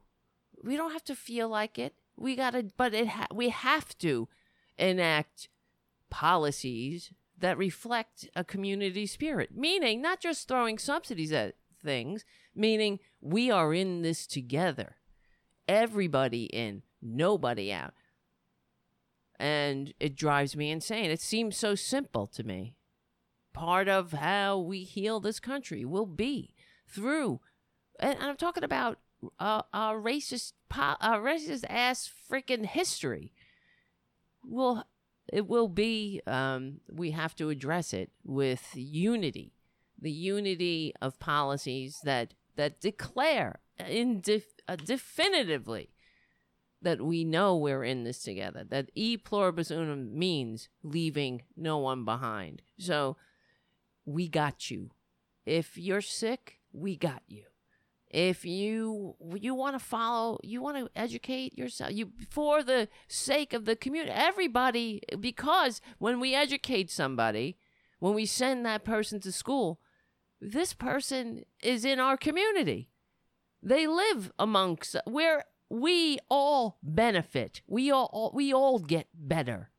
we 0.64 0.78
don't 0.78 0.94
have 0.94 1.04
to 1.06 1.16
feel 1.16 1.50
like 1.50 1.80
it. 1.80 1.96
We 2.16 2.36
got 2.36 2.52
to 2.52 2.68
but 2.78 2.94
it 2.94 3.08
ha- 3.08 3.28
we 3.34 3.50
have 3.50 3.98
to 3.98 4.30
enact 4.78 5.50
policies 6.12 7.12
that 7.38 7.58
reflect 7.58 8.30
a 8.36 8.44
community 8.44 9.08
spirit, 9.08 9.50
meaning 9.56 10.04
not 10.04 10.20
just 10.20 10.48
throwing 10.48 10.78
subsidies 10.78 11.32
at 11.32 11.56
things, 11.84 12.24
meaning 12.54 13.00
we 13.20 13.50
are 13.50 13.74
in 13.74 14.04
this 14.04 14.28
together 14.28 14.98
everybody 15.72 16.44
in, 16.46 16.84
nobody 17.02 17.72
out. 17.72 17.94
And 19.40 19.94
it 20.00 20.16
drives 20.16 20.56
me 20.56 20.70
insane. 20.70 21.10
It 21.10 21.22
seems 21.22 21.58
so 21.58 21.74
simple 21.74 22.28
to 22.28 22.44
me. 22.44 22.76
Part 23.54 23.88
of 23.88 24.12
how 24.12 24.60
we 24.60 24.84
heal 24.84 25.20
this 25.20 25.40
country 25.40 25.84
will 25.84 26.06
be 26.06 26.54
through, 26.88 27.40
and 28.00 28.18
I'm 28.22 28.38
talking 28.38 28.64
about 28.64 29.00
uh, 29.40 29.64
our 29.74 30.00
racist, 30.00 30.54
our 30.78 31.22
racist 31.22 31.66
ass 31.70 32.10
freaking 32.30 32.66
history. 32.66 33.34
Will 34.44 34.84
it 35.32 35.48
will 35.48 35.68
be? 35.68 36.22
Um, 36.26 36.80
we 36.92 37.12
have 37.12 37.36
to 37.36 37.50
address 37.50 37.94
it 37.94 38.12
with 38.24 38.70
unity, 38.74 39.54
the 40.00 40.12
unity 40.12 40.94
of 41.02 41.20
policies 41.20 42.00
that 42.04 42.34
that 42.56 42.80
declare 42.80 43.60
in 43.90 44.22
def- 44.22 44.61
uh, 44.72 44.76
definitively 44.78 45.90
that 46.82 47.02
we 47.02 47.24
know 47.24 47.56
we're 47.56 47.84
in 47.84 48.04
this 48.04 48.24
together, 48.24 48.64
that 48.64 48.90
e 48.96 49.18
pluribus 49.18 49.70
unum 49.70 50.18
means 50.18 50.70
leaving 50.82 51.44
no 51.58 51.78
one 51.78 52.06
behind. 52.06 52.62
So 52.78 53.18
we 54.06 54.28
got 54.28 54.72
you. 54.72 54.92
If 55.46 55.78
you're 55.78 56.02
sick, 56.02 56.60
we 56.72 56.96
got 56.96 57.22
you. 57.28 57.44
If 58.10 58.46
you 58.46 59.16
you 59.36 59.54
want 59.56 59.78
to 59.78 59.86
follow, 59.86 60.40
you 60.44 60.62
want 60.62 60.78
to 60.78 60.90
educate 60.96 61.58
yourself, 61.58 61.92
you 61.92 62.12
for 62.30 62.64
the 62.64 62.88
sake 63.08 63.54
of 63.54 63.66
the 63.66 63.76
community, 63.76 64.12
everybody 64.14 65.02
because 65.20 65.82
when 65.98 66.20
we 66.20 66.34
educate 66.34 66.90
somebody, 66.90 67.58
when 68.00 68.14
we 68.14 68.26
send 68.26 68.66
that 68.66 68.84
person 68.84 69.20
to 69.22 69.32
school, 69.32 69.80
this 70.42 70.74
person 70.74 71.44
is 71.62 71.86
in 71.86 72.00
our 72.00 72.18
community. 72.18 72.91
They 73.64 73.88
live 73.88 74.32
amongst 74.40 74.96
where 75.06 75.46
we 75.70 76.20
all 76.30 76.78
benefit. 76.82 77.62
We 77.68 77.92
all 77.92 78.32
we 78.34 78.54
all 78.54 78.80
get 78.80 79.08
better. 79.14 79.70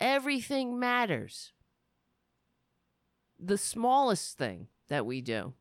Everything 0.00 0.78
matters. 0.78 1.52
The 3.38 3.58
smallest 3.58 4.38
thing 4.38 4.68
that 4.88 5.04
we 5.04 5.20
do 5.20 5.54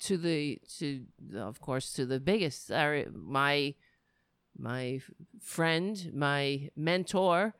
to 0.00 0.16
the 0.18 0.60
to 0.78 1.04
of 1.34 1.60
course 1.60 1.92
to 1.94 2.06
the 2.06 2.20
biggest 2.20 2.70
my 2.70 3.74
my 4.58 5.00
friend, 5.40 6.12
my 6.14 6.68
mentor, 6.76 7.54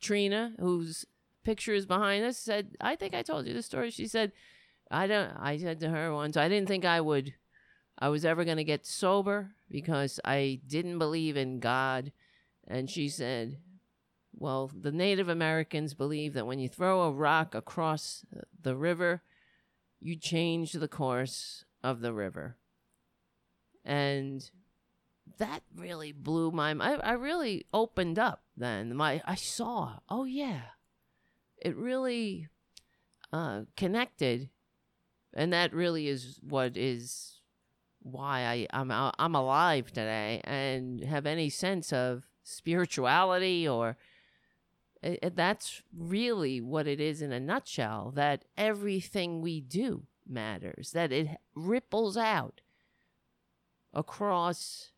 Trina, 0.00 0.54
whose 0.58 1.04
picture 1.44 1.74
is 1.74 1.86
behind 1.86 2.24
us, 2.24 2.38
said, 2.38 2.76
I 2.80 2.96
think 2.96 3.14
I 3.14 3.22
told 3.22 3.46
you 3.46 3.54
the 3.54 3.62
story. 3.62 3.90
She 3.90 4.06
said, 4.06 4.32
I 4.90 5.06
don't 5.06 5.30
I 5.38 5.58
said 5.58 5.78
to 5.80 5.90
her 5.90 6.12
once, 6.12 6.36
I 6.36 6.48
didn't 6.48 6.68
think 6.68 6.84
I 6.84 7.00
would 7.00 7.34
I 7.98 8.08
was 8.08 8.24
ever 8.24 8.44
gonna 8.44 8.64
get 8.64 8.86
sober 8.86 9.50
because 9.70 10.20
I 10.24 10.60
didn't 10.66 10.98
believe 10.98 11.36
in 11.36 11.60
God. 11.60 12.12
And 12.66 12.88
she 12.88 13.08
said, 13.08 13.58
Well, 14.32 14.70
the 14.72 14.92
Native 14.92 15.28
Americans 15.28 15.94
believe 15.94 16.34
that 16.34 16.46
when 16.46 16.58
you 16.58 16.68
throw 16.68 17.02
a 17.02 17.12
rock 17.12 17.54
across 17.54 18.24
the 18.62 18.76
river, 18.76 19.22
you 20.00 20.16
change 20.16 20.72
the 20.72 20.88
course 20.88 21.64
of 21.82 22.00
the 22.00 22.12
river. 22.12 22.56
And 23.84 24.48
that 25.38 25.62
really 25.74 26.12
blew 26.12 26.50
my 26.50 26.74
mind. 26.74 27.02
I, 27.02 27.10
I 27.10 27.12
really 27.12 27.66
opened 27.72 28.18
up 28.18 28.42
then. 28.56 28.94
My 28.94 29.22
I 29.26 29.34
saw, 29.34 29.98
oh 30.08 30.24
yeah. 30.24 30.60
It 31.56 31.76
really 31.76 32.48
uh, 33.32 33.62
connected. 33.76 34.50
And 35.34 35.52
that 35.52 35.74
really 35.74 36.06
is 36.08 36.38
what 36.42 36.76
is 36.76 37.37
why 38.12 38.40
I, 38.42 38.66
I'm 38.78 38.90
I'm 38.90 39.34
alive 39.34 39.92
today 39.92 40.40
and 40.44 41.02
have 41.04 41.26
any 41.26 41.50
sense 41.50 41.92
of 41.92 42.26
spirituality 42.42 43.68
or 43.68 43.96
it, 45.02 45.36
that's 45.36 45.82
really 45.96 46.60
what 46.60 46.86
it 46.86 47.00
is 47.00 47.22
in 47.22 47.32
a 47.32 47.40
nutshell 47.40 48.12
that 48.16 48.44
everything 48.56 49.40
we 49.40 49.60
do 49.60 50.04
matters 50.26 50.92
that 50.92 51.12
it 51.12 51.28
ripples 51.54 52.16
out 52.16 52.60
across 53.94 54.90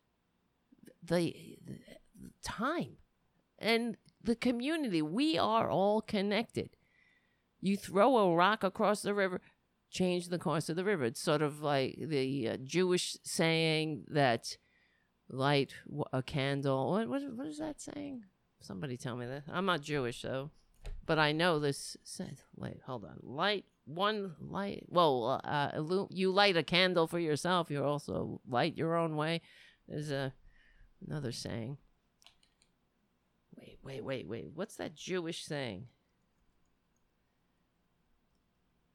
the, 1.03 1.57
the 1.65 2.31
time 2.43 2.97
and 3.57 3.97
the 4.23 4.35
community. 4.35 5.01
We 5.01 5.37
are 5.37 5.69
all 5.69 6.01
connected. 6.01 6.71
You 7.59 7.77
throw 7.77 8.17
a 8.17 8.35
rock 8.35 8.63
across 8.63 9.01
the 9.01 9.13
river 9.13 9.41
change 9.91 10.29
the 10.29 10.39
course 10.39 10.69
of 10.69 10.75
the 10.75 10.83
river 10.83 11.03
it's 11.03 11.21
sort 11.21 11.41
of 11.41 11.61
like 11.61 11.95
the 11.99 12.49
uh, 12.49 12.57
jewish 12.63 13.17
saying 13.23 14.03
that 14.07 14.57
light 15.29 15.73
a 16.13 16.23
candle 16.23 16.91
what, 16.91 17.07
what, 17.07 17.21
what 17.35 17.47
is 17.47 17.59
that 17.59 17.79
saying 17.79 18.23
Somebody 18.61 18.95
tell 18.95 19.17
me 19.17 19.25
that. 19.25 19.43
I'm 19.51 19.65
not 19.65 19.81
Jewish 19.81 20.21
though, 20.21 20.51
but 21.07 21.17
I 21.17 21.31
know 21.31 21.59
this. 21.59 21.97
Said, 22.03 22.41
wait, 22.55 22.79
hold 22.85 23.03
on. 23.03 23.17
Light 23.21 23.65
one 23.85 24.35
light. 24.39 24.85
Well, 24.87 25.41
uh, 25.43 26.05
you 26.11 26.31
light 26.31 26.55
a 26.55 26.63
candle 26.63 27.07
for 27.07 27.19
yourself. 27.19 27.71
You 27.71 27.83
also 27.83 28.39
light 28.47 28.77
your 28.77 28.95
own 28.95 29.15
way. 29.15 29.41
There's 29.87 30.11
a 30.11 30.33
another 31.05 31.31
saying. 31.31 31.77
Wait, 33.57 33.79
wait, 33.83 34.03
wait, 34.03 34.27
wait. 34.27 34.51
What's 34.53 34.75
that 34.75 34.95
Jewish 34.95 35.43
saying? 35.43 35.87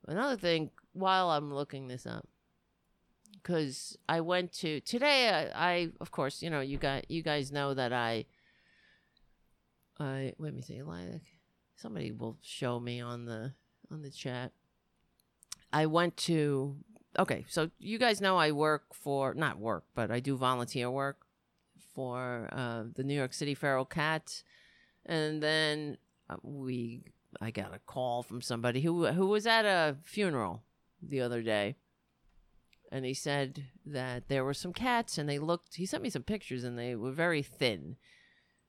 Another 0.06 0.36
thing, 0.36 0.70
while 0.96 1.30
I'm 1.30 1.52
looking 1.52 1.88
this 1.88 2.06
up, 2.06 2.26
because 3.32 3.96
I 4.09 4.20
went 4.20 4.52
to 4.54 4.80
today, 4.80 5.28
I, 5.28 5.72
I 5.72 5.88
of 6.00 6.11
course, 6.11 6.42
you 6.42 6.50
know, 6.50 6.61
you 6.61 6.78
got 6.78 7.11
you 7.11 7.22
guys 7.22 7.52
know 7.52 7.74
that 7.74 7.92
I 7.92 8.24
I 9.98 10.32
let 10.38 10.54
me 10.54 10.62
see, 10.62 10.82
like 10.82 11.22
somebody 11.76 12.12
will 12.12 12.37
show 12.42 12.80
me 12.80 13.00
on 13.00 13.24
the 13.26 13.52
on 13.90 14.02
the 14.02 14.11
chat. 14.11 14.52
I 15.72 15.87
went 15.87 16.16
to 16.18 16.76
okay, 17.18 17.44
so 17.48 17.70
you 17.78 17.98
guys 17.98 18.20
know 18.20 18.37
I 18.37 18.52
work 18.52 18.94
for 18.94 19.35
not 19.35 19.59
work, 19.59 19.85
but 19.94 20.11
I 20.11 20.20
do 20.20 20.37
volunteer 20.37 20.90
work 20.90 21.26
for 21.94 22.48
uh, 22.52 22.85
the 22.94 23.04
New 23.04 23.14
York 23.14 23.32
City 23.32 23.54
Feral 23.54 23.85
Cats, 23.85 24.44
and 25.04 25.42
then 25.42 25.98
uh, 26.28 26.37
we 26.42 27.04
I 27.40 27.50
got 27.50 27.74
a 27.74 27.80
call 27.87 28.22
from 28.22 28.40
somebody 28.40 28.80
who 28.80 29.06
who 29.06 29.28
was 29.28 29.46
at 29.46 29.64
a 29.64 29.96
funeral 30.02 30.62
the 31.02 31.20
other 31.20 31.42
day, 31.42 31.76
and 32.90 33.04
he 33.04 33.14
said 33.14 33.64
that 33.85 34.28
there 34.28 34.44
were 34.44 34.54
some 34.54 34.72
cats, 34.72 35.18
and 35.18 35.28
they 35.28 35.38
looked. 35.38 35.76
He 35.76 35.87
sent 35.87 36.02
me 36.02 36.11
some 36.11 36.22
pictures, 36.22 36.64
and 36.64 36.78
they 36.78 36.94
were 36.94 37.12
very 37.12 37.42
thin 37.42 37.96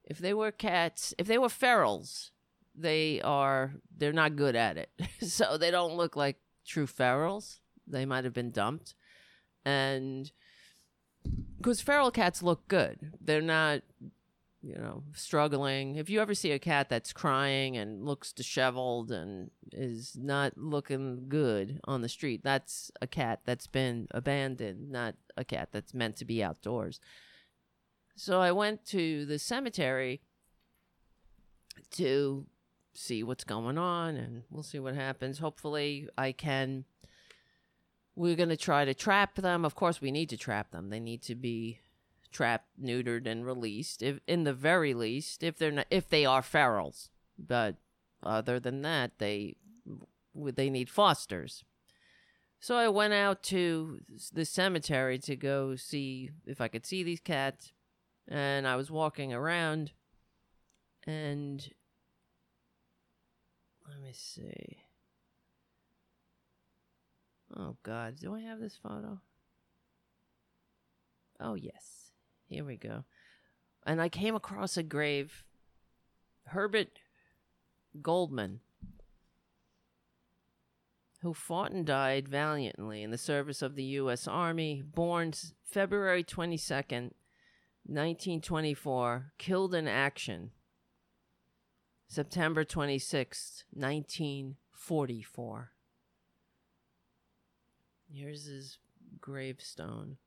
if 0.07 0.19
they 0.19 0.33
were 0.33 0.51
cats, 0.51 1.13
if 1.17 1.27
they 1.27 1.37
were 1.37 1.49
ferals, 1.49 2.31
they 2.73 3.21
are 3.21 3.73
they're 3.95 4.13
not 4.13 4.37
good 4.37 4.55
at 4.55 4.77
it. 4.77 4.89
so 5.21 5.57
they 5.57 5.69
don't 5.69 5.97
look 5.97 6.15
like 6.15 6.37
true 6.65 6.87
ferals. 6.87 7.59
They 7.85 8.05
might 8.05 8.23
have 8.23 8.33
been 8.33 8.51
dumped. 8.51 8.95
And 9.65 10.31
because 11.57 11.81
feral 11.81 12.09
cats 12.09 12.41
look 12.41 12.67
good. 12.69 13.11
They're 13.19 13.41
not 13.41 13.81
you 14.61 14.75
know, 14.75 15.03
struggling. 15.13 15.95
If 15.95 16.09
you 16.09 16.19
ever 16.21 16.33
see 16.33 16.51
a 16.51 16.59
cat 16.59 16.89
that's 16.89 17.13
crying 17.13 17.77
and 17.77 18.03
looks 18.03 18.33
disheveled 18.33 19.11
and 19.11 19.51
is 19.71 20.17
not 20.19 20.57
looking 20.57 21.25
good 21.29 21.79
on 21.85 22.01
the 22.01 22.09
street, 22.09 22.41
that's 22.43 22.91
a 23.01 23.07
cat 23.07 23.41
that's 23.45 23.67
been 23.67 24.07
abandoned, 24.11 24.91
not 24.91 25.15
a 25.35 25.45
cat 25.45 25.69
that's 25.71 25.93
meant 25.93 26.15
to 26.17 26.25
be 26.25 26.43
outdoors. 26.43 26.99
So 28.15 28.41
I 28.41 28.51
went 28.51 28.85
to 28.87 29.25
the 29.25 29.37
cemetery 29.37 30.21
to 31.91 32.47
see 32.93 33.23
what's 33.23 33.43
going 33.43 33.77
on 33.77 34.15
and 34.15 34.43
we'll 34.49 34.63
see 34.63 34.79
what 34.79 34.95
happens. 34.95 35.37
Hopefully, 35.37 36.09
I 36.17 36.31
can. 36.31 36.85
We're 38.15 38.35
going 38.35 38.49
to 38.49 38.57
try 38.57 38.83
to 38.83 38.95
trap 38.95 39.35
them. 39.35 39.63
Of 39.63 39.75
course, 39.75 40.01
we 40.01 40.09
need 40.09 40.29
to 40.29 40.37
trap 40.37 40.71
them. 40.71 40.89
They 40.89 40.99
need 40.99 41.21
to 41.23 41.35
be 41.35 41.81
trapped, 42.31 42.67
neutered, 42.81 43.27
and 43.27 43.45
released. 43.45 44.01
If, 44.03 44.19
in 44.27 44.43
the 44.43 44.53
very 44.53 44.93
least, 44.93 45.43
if 45.43 45.57
they're 45.57 45.71
not, 45.71 45.87
if 45.89 46.09
they 46.09 46.25
are 46.25 46.41
ferals. 46.41 47.09
But 47.37 47.75
other 48.23 48.59
than 48.59 48.81
that, 48.81 49.19
they 49.19 49.55
they 50.35 50.69
need 50.69 50.89
fosters. 50.89 51.63
So 52.59 52.75
I 52.75 52.87
went 52.87 53.13
out 53.13 53.43
to 53.43 53.99
the 54.33 54.45
cemetery 54.45 55.19
to 55.19 55.35
go 55.35 55.75
see 55.75 56.31
if 56.45 56.59
I 56.59 56.67
could 56.67 56.85
see 56.85 57.03
these 57.03 57.19
cats 57.19 57.71
and 58.27 58.67
I 58.67 58.75
was 58.75 58.91
walking 58.91 59.33
around 59.33 59.91
and 61.05 61.69
let 63.87 64.01
me 64.01 64.11
see. 64.11 64.79
Oh 67.55 67.77
god, 67.83 68.17
do 68.19 68.35
I 68.35 68.41
have 68.41 68.59
this 68.59 68.75
photo? 68.75 69.21
Oh 71.39 71.53
yes. 71.53 72.06
Here 72.47 72.63
we 72.63 72.77
go. 72.77 73.03
And 73.85 74.01
I 74.01 74.09
came 74.09 74.35
across 74.35 74.77
a 74.77 74.83
grave 74.83 75.43
Herbert 76.47 76.89
Goldman 78.01 78.61
who 81.21 81.33
fought 81.33 81.71
and 81.71 81.85
died 81.85 82.27
valiantly 82.27 83.03
in 83.03 83.11
the 83.11 83.17
service 83.17 83.61
of 83.61 83.75
the 83.75 83.83
US 83.83 84.27
Army, 84.27 84.81
born 84.81 85.33
February 85.63 86.23
22nd, 86.23 87.11
1924, 87.85 89.33
killed 89.37 89.73
in 89.73 89.87
action. 89.87 90.51
September 92.07 92.63
26th, 92.63 93.63
1944. 93.73 95.71
Here's 98.09 98.45
his 98.45 98.77
gravestone. 99.19 100.17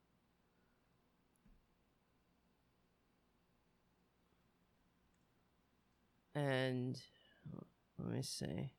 And 6.35 7.01
let 7.99 8.13
me 8.13 8.23
see. 8.23 8.73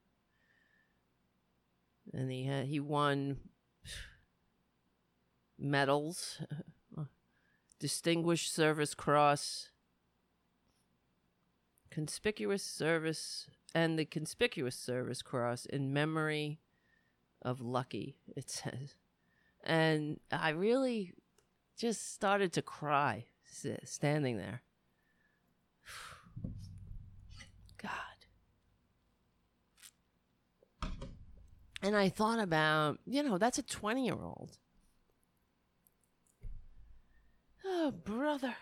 And 2.14 2.32
he 2.32 2.46
had, 2.46 2.66
he 2.66 2.80
won 2.80 3.38
medals 5.58 6.42
Distinguished 7.82 8.54
Service 8.54 8.94
Cross, 8.94 9.70
Conspicuous 11.90 12.64
Service, 12.64 13.48
and 13.74 13.98
the 13.98 14.06
Conspicuous 14.06 14.76
Service 14.76 15.24
Cross 15.24 15.66
in 15.66 15.92
memory 15.92 16.60
of 17.42 17.60
Lucky, 17.60 18.18
it 18.36 18.52
says. 18.52 18.94
And 19.64 20.20
I 20.32 20.50
really 20.50 21.16
just 21.76 22.14
started 22.14 22.54
to 22.54 22.62
cry 22.62 23.26
standing 23.84 24.38
there. 24.38 24.62
God. 27.82 27.92
And 31.82 31.96
I 31.96 32.10
thought 32.10 32.40
about, 32.40 33.00
you 33.06 33.24
know, 33.24 33.38
that's 33.38 33.58
a 33.58 33.64
20 33.64 34.06
year 34.06 34.18
old. 34.22 34.58
Oh, 37.66 37.92
brother. 37.92 38.56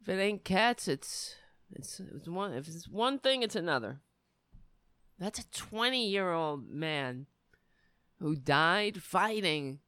If 0.00 0.08
it 0.08 0.20
ain't 0.20 0.44
cats, 0.44 0.88
it's 0.88 1.36
it's 1.72 2.00
it's 2.00 2.28
one 2.28 2.52
if 2.52 2.66
it's 2.66 2.88
one 2.88 3.18
thing, 3.18 3.42
it's 3.42 3.56
another. 3.56 4.00
That's 5.18 5.38
a 5.38 5.50
20 5.50 6.08
year 6.08 6.32
old 6.32 6.68
man 6.68 7.26
who 8.18 8.34
died 8.34 9.02
fighting 9.02 9.78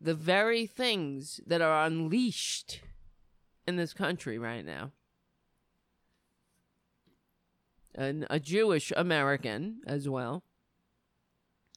the 0.00 0.14
very 0.14 0.66
things 0.66 1.40
that 1.46 1.60
are 1.60 1.84
unleashed 1.84 2.80
in 3.66 3.76
this 3.76 3.92
country 3.92 4.38
right 4.38 4.64
now. 4.64 4.92
And 7.98 8.28
a 8.30 8.38
Jewish 8.38 8.92
American 8.96 9.80
as 9.84 10.08
well. 10.08 10.44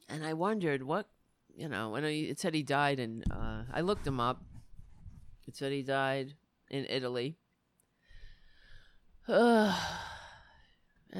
And 0.07 0.23
I 0.23 0.33
wondered 0.33 0.83
what, 0.83 1.07
you 1.55 1.67
know, 1.67 1.95
and 1.95 2.05
it 2.05 2.39
said 2.39 2.53
he 2.53 2.61
died 2.61 2.99
in, 2.99 3.23
uh, 3.31 3.63
I 3.73 3.81
looked 3.81 4.05
him 4.05 4.19
up. 4.19 4.43
It 5.47 5.55
said 5.55 5.71
he 5.71 5.81
died 5.81 6.35
in 6.69 6.85
Italy. 6.87 7.37
and 9.27 9.73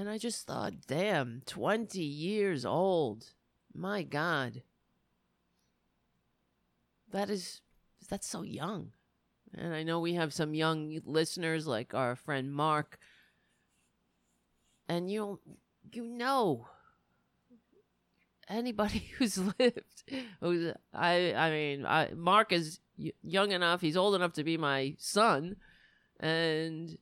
I 0.08 0.20
just 0.20 0.46
thought, 0.46 0.86
damn, 0.86 1.42
20 1.48 2.00
years 2.00 2.64
old. 2.64 3.34
My 3.74 4.04
God. 4.04 4.62
That 7.10 7.32
is, 7.32 7.62
that's 8.08 8.28
so 8.28 8.44
young. 8.44 8.92
And 9.52 9.74
I 9.74 9.82
know 9.82 10.00
we 10.00 10.14
have 10.14 10.32
some 10.32 10.54
young 10.54 11.02
listeners 11.06 11.66
like 11.66 11.96
our 11.96 12.16
friend 12.16 12.54
Mark. 12.54 13.00
And 14.92 15.10
you 15.10 15.40
you 15.94 16.04
know 16.04 16.68
anybody 18.50 19.10
who's 19.18 19.38
lived 19.38 20.04
who's 20.42 20.74
I 20.94 21.34
I 21.34 21.50
mean, 21.50 21.86
I 21.86 22.10
Mark 22.14 22.52
is 22.52 22.82
young 22.98 23.54
enough, 23.54 23.80
he's 23.80 23.96
old 23.96 24.16
enough 24.16 24.34
to 24.34 24.44
be 24.44 24.58
my 24.58 24.96
son 25.00 25.56
and 26.20 26.98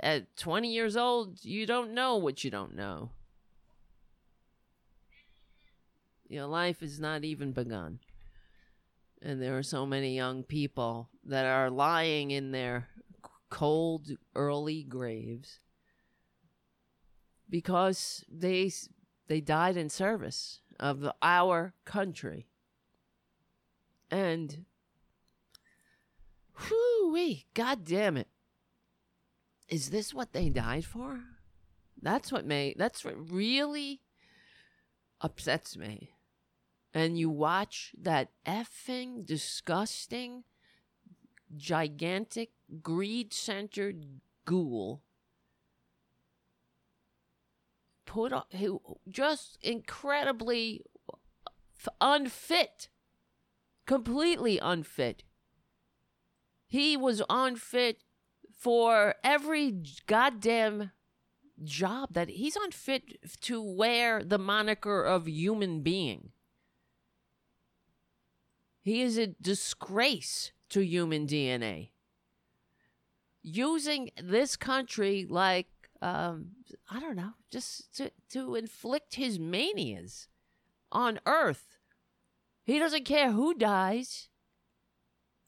at 0.00 0.36
20 0.36 0.68
years 0.68 0.94
old, 0.94 1.42
you 1.42 1.64
don't 1.64 1.94
know 1.94 2.16
what 2.16 2.44
you 2.44 2.50
don't 2.50 2.76
know. 2.76 3.12
Your 6.28 6.46
life 6.46 6.82
is 6.82 7.00
not 7.00 7.24
even 7.24 7.52
begun. 7.52 7.98
And 9.22 9.40
there 9.40 9.56
are 9.56 9.62
so 9.62 9.86
many 9.86 10.14
young 10.14 10.42
people 10.42 11.08
that 11.24 11.46
are 11.46 11.70
lying 11.70 12.30
in 12.30 12.52
their 12.52 12.88
cold, 13.48 14.10
early 14.36 14.82
graves 14.82 15.60
because 17.48 18.24
they 18.30 18.70
they 19.28 19.40
died 19.40 19.76
in 19.76 19.88
service 19.88 20.60
of 20.80 21.08
our 21.22 21.74
country. 21.84 22.46
And 24.10 24.64
whoo 26.70 27.36
god 27.54 27.84
damn 27.84 28.16
it. 28.16 28.28
Is 29.68 29.90
this 29.90 30.14
what 30.14 30.32
they 30.32 30.48
died 30.48 30.84
for? 30.84 31.20
That's 32.00 32.32
what 32.32 32.46
may 32.46 32.74
that's 32.78 33.04
what 33.04 33.30
really 33.30 34.00
upsets 35.20 35.76
me 35.76 36.12
and 36.94 37.18
you 37.18 37.30
watch 37.30 37.92
that 38.00 38.30
effing 38.46 39.24
disgusting, 39.26 40.44
gigantic, 41.56 42.50
greed 42.82 43.32
centered 43.32 44.04
ghoul 44.44 45.02
put 48.08 48.32
on, 48.32 48.44
who 48.56 48.80
just 49.06 49.58
incredibly 49.62 50.82
unfit, 52.00 52.88
completely 53.86 54.58
unfit. 54.58 55.24
He 56.66 56.96
was 56.96 57.22
unfit 57.28 58.02
for 58.56 59.14
every 59.22 59.82
goddamn 60.06 60.90
job 61.62 62.14
that 62.14 62.30
he's 62.30 62.56
unfit 62.56 63.18
to 63.42 63.62
wear 63.62 64.24
the 64.24 64.38
moniker 64.38 65.04
of 65.04 65.28
human 65.28 65.82
being. 65.82 66.30
He 68.80 69.02
is 69.02 69.18
a 69.18 69.26
disgrace 69.26 70.52
to 70.70 70.80
human 70.80 71.26
DNA. 71.26 71.90
Using 73.42 74.10
this 74.22 74.56
country 74.56 75.26
like, 75.28 75.68
um, 76.00 76.52
I 76.90 77.00
don't 77.00 77.16
know, 77.16 77.32
just 77.50 77.94
to, 77.96 78.10
to 78.30 78.54
inflict 78.54 79.16
his 79.16 79.38
manias 79.38 80.28
on 80.92 81.20
Earth. 81.26 81.76
He 82.64 82.78
doesn't 82.78 83.04
care 83.04 83.32
who 83.32 83.52
dies. 83.54 84.28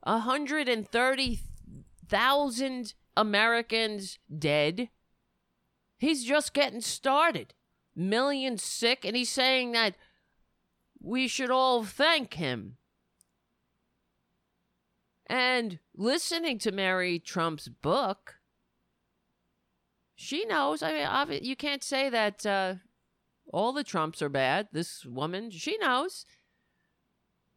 130,000 0.02 2.94
Americans 3.16 4.18
dead. 4.38 4.90
He's 5.98 6.24
just 6.24 6.54
getting 6.54 6.80
started. 6.80 7.54
Millions 7.94 8.62
sick, 8.62 9.04
and 9.04 9.14
he's 9.14 9.30
saying 9.30 9.72
that 9.72 9.94
we 11.00 11.28
should 11.28 11.50
all 11.50 11.84
thank 11.84 12.32
him 12.34 12.78
and 15.30 15.78
listening 15.96 16.58
to 16.58 16.72
Mary 16.72 17.20
Trump's 17.20 17.68
book, 17.68 18.39
she 20.20 20.44
knows. 20.44 20.83
I 20.83 21.24
mean, 21.24 21.40
you 21.42 21.56
can't 21.56 21.83
say 21.83 22.11
that 22.11 22.44
uh, 22.44 22.74
all 23.50 23.72
the 23.72 23.83
Trumps 23.83 24.20
are 24.20 24.28
bad. 24.28 24.68
This 24.70 25.06
woman, 25.06 25.50
she 25.50 25.78
knows. 25.78 26.26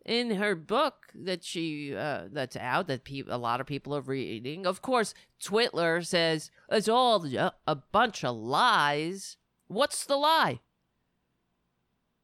In 0.05 0.35
her 0.35 0.55
book 0.55 1.07
that 1.13 1.43
she 1.43 1.93
uh, 1.93 2.23
that's 2.31 2.55
out 2.55 2.87
that 2.87 3.03
pe- 3.03 3.23
a 3.27 3.37
lot 3.37 3.59
of 3.59 3.67
people 3.67 3.93
are 3.95 4.01
reading, 4.01 4.65
of 4.65 4.81
course, 4.81 5.13
Twitler 5.41 6.05
says 6.05 6.51
it's 6.69 6.87
all 6.87 7.25
a 7.67 7.75
bunch 7.75 8.23
of 8.23 8.35
lies. 8.35 9.35
What's 9.67 10.05
the 10.05 10.15
lie? 10.15 10.61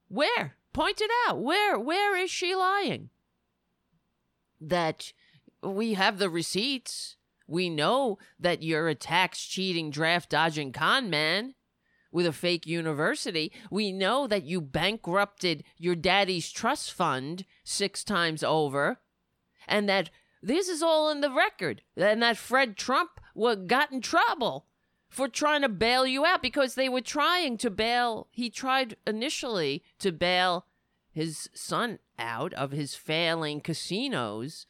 Where? 0.08 0.56
Point 0.72 1.02
it 1.02 1.12
out. 1.28 1.42
Where? 1.42 1.78
Where 1.78 2.18
is 2.18 2.32
she 2.32 2.56
lying? 2.56 3.10
That 4.60 5.12
we 5.62 5.96
have 5.96 6.18
the 6.18 6.30
receipts. 6.30 7.18
We 7.50 7.70
know 7.70 8.20
that 8.40 8.64
you're 8.64 8.88
a 8.88 8.96
tax 8.96 9.44
cheating, 9.46 9.90
draft 9.90 10.30
dodging 10.30 10.72
con 10.72 11.10
man 11.10 11.56
with 12.12 12.26
a 12.26 12.34
fake 12.34 12.66
university. 12.68 13.52
We 13.72 13.92
know 13.92 14.28
that 14.28 14.44
you 14.44 14.62
bankrupted 14.62 15.64
your 15.78 15.96
daddy's 15.96 16.52
trust 16.52 16.94
fund 16.94 17.46
six 17.64 18.04
times 18.04 18.44
over, 18.44 19.00
and 19.68 19.90
that 19.90 20.10
this 20.42 20.70
is 20.70 20.82
all 20.82 21.10
in 21.10 21.22
the 21.22 21.32
record, 21.32 21.82
and 21.98 22.22
that 22.24 22.38
Fred 22.38 22.78
Trump 22.78 23.20
got 23.68 23.92
in 23.92 24.02
trouble 24.02 24.66
for 25.10 25.28
trying 25.28 25.62
to 25.64 25.70
bail 25.70 26.06
you 26.06 26.26
out 26.26 26.42
because 26.42 26.76
they 26.76 26.88
were 26.88 27.02
trying 27.02 27.58
to 27.58 27.70
bail. 27.70 28.28
He 28.32 28.50
tried 28.50 28.96
initially 29.08 29.84
to 30.00 30.12
bail 30.12 30.66
his 31.12 31.50
son 31.54 32.00
out 32.18 32.54
of 32.54 32.72
his 32.72 32.96
failing 32.96 33.60
casinos 33.60 34.66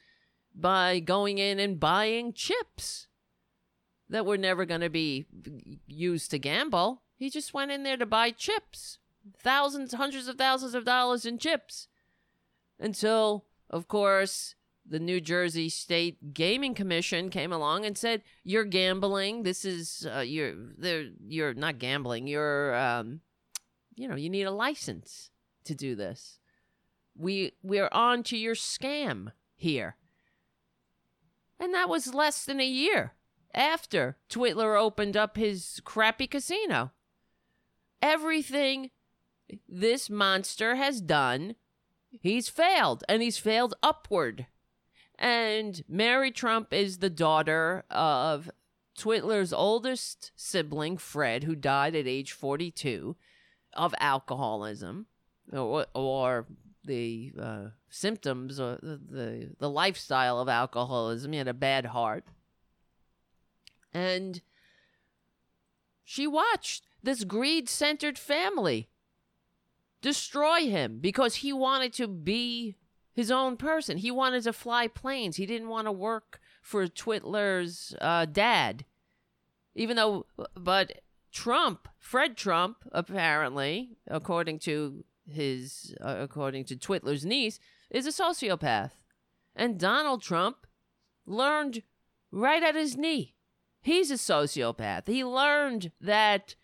by 0.55 0.99
going 0.99 1.37
in 1.37 1.59
and 1.59 1.79
buying 1.79 2.33
chips 2.33 3.07
that 4.09 4.25
were 4.25 4.37
never 4.37 4.65
going 4.65 4.81
to 4.81 4.89
be 4.89 5.25
used 5.87 6.31
to 6.31 6.39
gamble. 6.39 7.03
He 7.15 7.29
just 7.29 7.53
went 7.53 7.71
in 7.71 7.83
there 7.83 7.97
to 7.97 8.05
buy 8.05 8.31
chips, 8.31 8.97
thousands, 9.37 9.93
hundreds 9.93 10.27
of 10.27 10.37
thousands 10.37 10.73
of 10.73 10.85
dollars 10.85 11.25
in 11.25 11.37
chips. 11.37 11.87
Until, 12.79 13.45
of 13.69 13.87
course, 13.87 14.55
the 14.89 14.99
New 14.99 15.21
Jersey 15.21 15.69
State 15.69 16.33
Gaming 16.33 16.73
Commission 16.73 17.29
came 17.29 17.53
along 17.53 17.85
and 17.85 17.97
said, 17.97 18.23
"You're 18.43 18.65
gambling. 18.65 19.43
This 19.43 19.63
is 19.63 20.07
uh, 20.11 20.21
you're 20.21 20.55
you're 21.27 21.53
not 21.53 21.77
gambling. 21.77 22.25
You're 22.25 22.73
um, 22.75 23.21
you 23.95 24.07
know, 24.07 24.15
you 24.15 24.29
need 24.29 24.43
a 24.43 24.51
license 24.51 25.29
to 25.65 25.75
do 25.75 25.95
this. 25.95 26.39
We 27.15 27.51
we're 27.61 27.89
on 27.91 28.23
to 28.23 28.37
your 28.37 28.55
scam 28.55 29.33
here." 29.55 29.97
And 31.59 31.73
that 31.73 31.89
was 31.89 32.13
less 32.13 32.45
than 32.45 32.59
a 32.59 32.65
year 32.65 33.13
after 33.53 34.17
Twitler 34.29 34.79
opened 34.79 35.17
up 35.17 35.35
his 35.35 35.81
crappy 35.83 36.27
casino. 36.27 36.91
Everything 38.01 38.91
this 39.67 40.09
monster 40.09 40.75
has 40.75 41.01
done, 41.01 41.55
he's 42.21 42.49
failed, 42.49 43.03
and 43.09 43.21
he's 43.21 43.37
failed 43.37 43.73
upward. 43.83 44.47
And 45.17 45.83
Mary 45.89 46.31
Trump 46.31 46.73
is 46.73 46.99
the 46.99 47.09
daughter 47.09 47.83
of 47.89 48.49
Twitler's 48.97 49.51
oldest 49.51 50.31
sibling, 50.35 50.97
Fred, 50.97 51.43
who 51.43 51.55
died 51.55 51.95
at 51.95 52.07
age 52.07 52.31
42 52.31 53.17
of 53.73 53.93
alcoholism 53.99 55.07
or, 55.51 55.85
or 55.93 56.47
the 56.89 57.31
uh, 57.39 57.65
symptoms 57.89 58.59
or 58.59 58.79
the, 58.81 59.51
the, 59.59 59.69
lifestyle 59.69 60.39
of 60.39 60.49
alcoholism. 60.49 61.31
He 61.31 61.37
had 61.37 61.47
a 61.47 61.53
bad 61.53 61.85
heart. 61.85 62.25
And 63.93 64.41
she 66.03 66.27
watched 66.27 66.87
this 67.01 67.23
greed 67.23 67.69
centered 67.69 68.17
family, 68.17 68.89
destroy 70.01 70.61
him 70.61 70.97
because 70.99 71.35
he 71.35 71.53
wanted 71.53 71.93
to 71.93 72.07
be 72.07 72.75
his 73.13 73.29
own 73.29 73.55
person. 73.55 73.97
He 73.97 74.11
wanted 74.11 74.43
to 74.43 74.53
fly 74.53 74.87
planes. 74.87 75.37
He 75.37 75.45
didn't 75.45 75.69
want 75.69 75.85
to 75.85 75.91
work 75.91 76.39
for 76.61 76.87
Twitler's 76.87 77.95
uh, 78.01 78.25
dad. 78.25 78.83
Even 79.75 79.95
though, 79.95 80.25
but 80.55 81.01
Trump, 81.31 81.87
Fred 81.99 82.35
Trump, 82.35 82.77
apparently, 82.91 83.91
according 84.07 84.59
to 84.59 85.03
his, 85.31 85.95
uh, 86.01 86.15
according 86.19 86.65
to 86.65 86.75
Twitler's 86.75 87.25
niece, 87.25 87.59
is 87.89 88.05
a 88.05 88.11
sociopath. 88.11 88.91
And 89.55 89.79
Donald 89.79 90.21
Trump 90.21 90.67
learned 91.25 91.83
right 92.31 92.63
at 92.63 92.75
his 92.75 92.97
knee. 92.97 93.35
He's 93.81 94.11
a 94.11 94.15
sociopath. 94.15 95.07
He 95.07 95.23
learned 95.23 95.91
that 96.01 96.55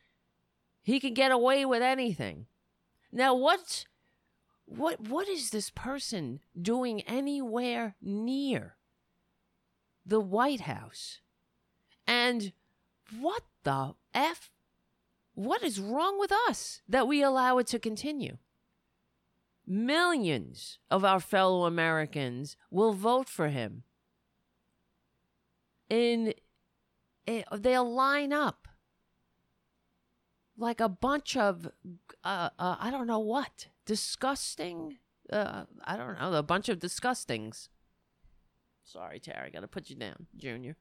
he 0.82 1.00
can 1.00 1.14
get 1.14 1.32
away 1.32 1.66
with 1.66 1.82
anything. 1.82 2.48
Now, 3.12 3.34
what, 3.34 3.86
what, 4.66 5.00
what 5.08 5.28
is 5.28 5.50
this 5.50 5.70
person 5.70 6.42
doing 6.60 7.02
anywhere 7.02 7.96
near 8.02 8.76
the 10.06 10.20
White 10.20 10.62
House? 10.62 11.22
And 12.06 12.54
what 13.20 13.44
the 13.64 13.96
F? 14.14 14.52
What 15.34 15.64
is 15.64 15.80
wrong 15.80 16.20
with 16.20 16.32
us 16.48 16.82
that 16.88 17.08
we 17.08 17.22
allow 17.22 17.58
it 17.58 17.68
to 17.68 17.80
continue? 17.80 18.38
Millions 19.68 20.80
of 20.92 21.04
our 21.04 21.20
fellow 21.20 21.66
Americans 21.66 22.56
will 22.70 22.94
vote 22.94 23.28
for 23.28 23.50
him. 23.50 23.84
In, 25.90 26.34
in 27.26 27.44
they'll 27.52 27.92
line 27.92 28.34
up 28.34 28.68
like 30.58 30.80
a 30.80 30.90
bunch 30.90 31.36
of 31.38 31.70
uh, 32.24 32.50
uh, 32.58 32.76
I 32.80 32.92
don't 32.92 33.08
know 33.08 33.20
what 33.20 33.68
disgusting. 33.86 34.98
Uh, 35.32 35.64
I 35.84 35.98
don't 35.98 36.20
know 36.20 36.34
a 36.34 36.44
bunch 36.44 36.70
of 36.70 36.80
disgustings. 36.80 37.70
Sorry, 38.84 39.20
Terry, 39.20 39.50
got 39.50 39.62
to 39.62 39.68
put 39.68 39.90
you 39.90 39.96
down, 39.96 40.28
Junior. 40.36 40.78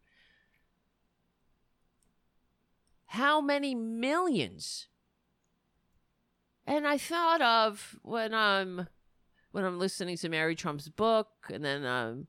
How 3.07 3.41
many 3.41 3.75
millions? 3.75 4.89
And 6.67 6.87
I 6.87 6.99
thought 6.99 7.43
of 7.43 7.99
when 8.03 8.35
I'm 8.35 8.89
when 9.53 9.65
I'm 9.65 9.79
listening 9.79 10.17
to 10.19 10.29
Mary 10.29 10.57
Trump's 10.57 10.89
book, 10.89 11.29
and 11.53 11.65
then 11.65 11.85
I'm 11.85 12.27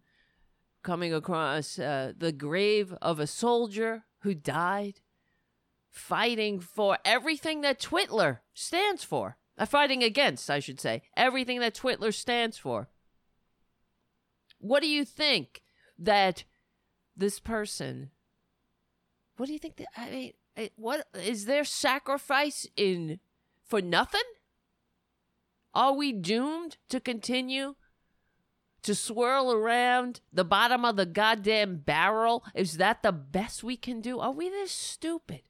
coming 0.83 1.13
across 1.13 1.79
uh, 1.79 2.13
the 2.15 2.31
grave 2.31 2.93
of 3.01 3.19
a 3.19 3.25
soldier 3.25 4.03
who 4.19 4.35
died 4.35 4.99
fighting 5.89 6.59
for 6.59 6.97
everything 7.03 7.61
that 7.61 7.79
Twitler 7.79 8.39
stands 8.53 9.03
for. 9.03 9.37
Uh, 9.57 9.65
fighting 9.65 10.03
against, 10.03 10.49
I 10.49 10.59
should 10.59 10.81
say, 10.81 11.01
everything 11.15 11.61
that 11.61 11.73
Twitler 11.73 12.13
stands 12.13 12.57
for. 12.57 12.89
What 14.59 14.81
do 14.81 14.89
you 14.89 15.05
think 15.05 15.61
that 15.97 16.43
this 17.15 17.39
person? 17.39 18.11
What 19.37 19.45
do 19.45 19.53
you 19.53 19.59
think 19.59 19.77
that 19.77 19.87
I 19.95 20.09
mean? 20.09 20.33
What 20.75 21.07
is 21.13 21.45
their 21.45 21.63
sacrifice 21.63 22.67
in 22.75 23.19
for 23.65 23.81
nothing? 23.81 24.21
Are 25.73 25.93
we 25.93 26.13
doomed 26.13 26.77
to 26.89 26.99
continue 26.99 27.75
to 28.83 28.95
swirl 28.95 29.51
around 29.51 30.21
the 30.31 30.45
bottom 30.45 30.85
of 30.85 30.95
the 30.95 31.05
goddamn 31.05 31.77
barrel? 31.77 32.45
Is 32.53 32.77
that 32.77 33.03
the 33.03 33.11
best 33.11 33.63
we 33.63 33.75
can 33.75 33.99
do? 33.99 34.19
Are 34.19 34.31
we 34.31 34.49
this 34.49 34.71
stupid? 34.71 35.41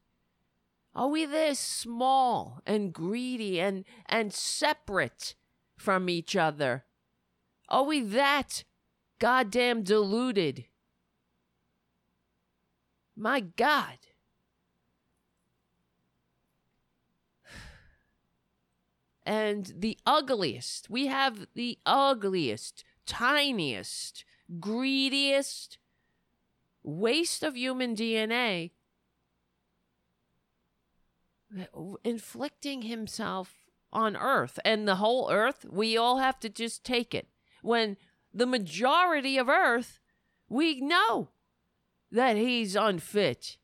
Are 0.95 1.10
we 1.10 1.25
this 1.25 1.60
small 1.60 2.62
and 2.65 2.93
greedy 2.93 3.60
and, 3.60 3.84
and 4.06 4.34
separate 4.34 5.36
from 5.78 6.10
each 6.10 6.36
other? 6.36 6.86
Are 7.67 7.84
we 7.84 7.99
that 8.01 8.63
goddamn 9.19 9.84
deluded? 9.84 10.65
My 13.15 13.41
God. 13.41 13.97
And 19.25 19.73
the 19.75 19.97
ugliest, 20.05 20.89
we 20.89 21.07
have 21.07 21.47
the 21.55 21.79
ugliest, 21.85 22.83
tiniest, 23.05 24.23
greediest 24.59 25.79
waste 26.83 27.41
of 27.41 27.57
human 27.57 27.95
DNA 27.95 28.71
inflicting 32.03 32.83
himself 32.83 33.65
on 33.91 34.15
earth. 34.15 34.59
And 34.63 34.88
the 34.88 34.95
whole 34.95 35.31
earth 35.31 35.65
we 35.69 35.97
all 35.97 36.17
have 36.19 36.39
to 36.41 36.49
just 36.49 36.83
take 36.83 37.15
it. 37.15 37.27
When 37.61 37.97
the 38.33 38.45
majority 38.45 39.38
of 39.38 39.49
earth 39.49 39.99
we 40.47 40.79
know 40.81 41.29
that 42.11 42.38
he's 42.38 42.75
unfit. 42.75 43.57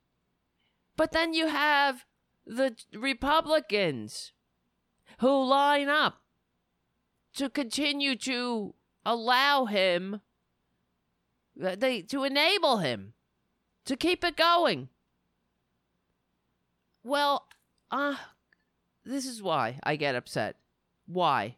But 0.95 1.11
then 1.11 1.33
you 1.33 1.47
have 1.47 2.05
the 2.45 2.75
republicans 2.93 4.31
who 5.21 5.43
line 5.45 5.89
up 5.89 6.21
to 7.33 7.49
continue 7.49 8.15
to 8.15 8.75
allow 9.05 9.65
him 9.65 10.21
they 11.55 12.01
to 12.01 12.23
enable 12.23 12.77
him 12.77 13.13
to 13.85 13.95
keep 13.95 14.23
it 14.23 14.35
going 14.35 14.89
well 17.03 17.47
uh, 17.91 18.15
this 19.03 19.25
is 19.25 19.41
why 19.41 19.79
I 19.83 19.95
get 19.95 20.15
upset. 20.15 20.55
Why? 21.07 21.57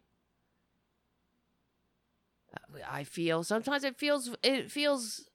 I 2.89 3.03
feel 3.03 3.43
sometimes 3.43 3.83
it 3.83 3.97
feels 3.97 4.35
it 4.41 4.71
feels 4.71 5.29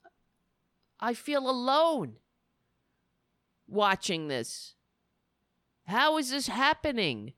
I 0.98 1.14
feel 1.14 1.48
alone 1.48 2.16
watching 3.68 4.28
this. 4.28 4.74
How 5.86 6.18
is 6.18 6.30
this 6.30 6.48
happening? 6.48 7.32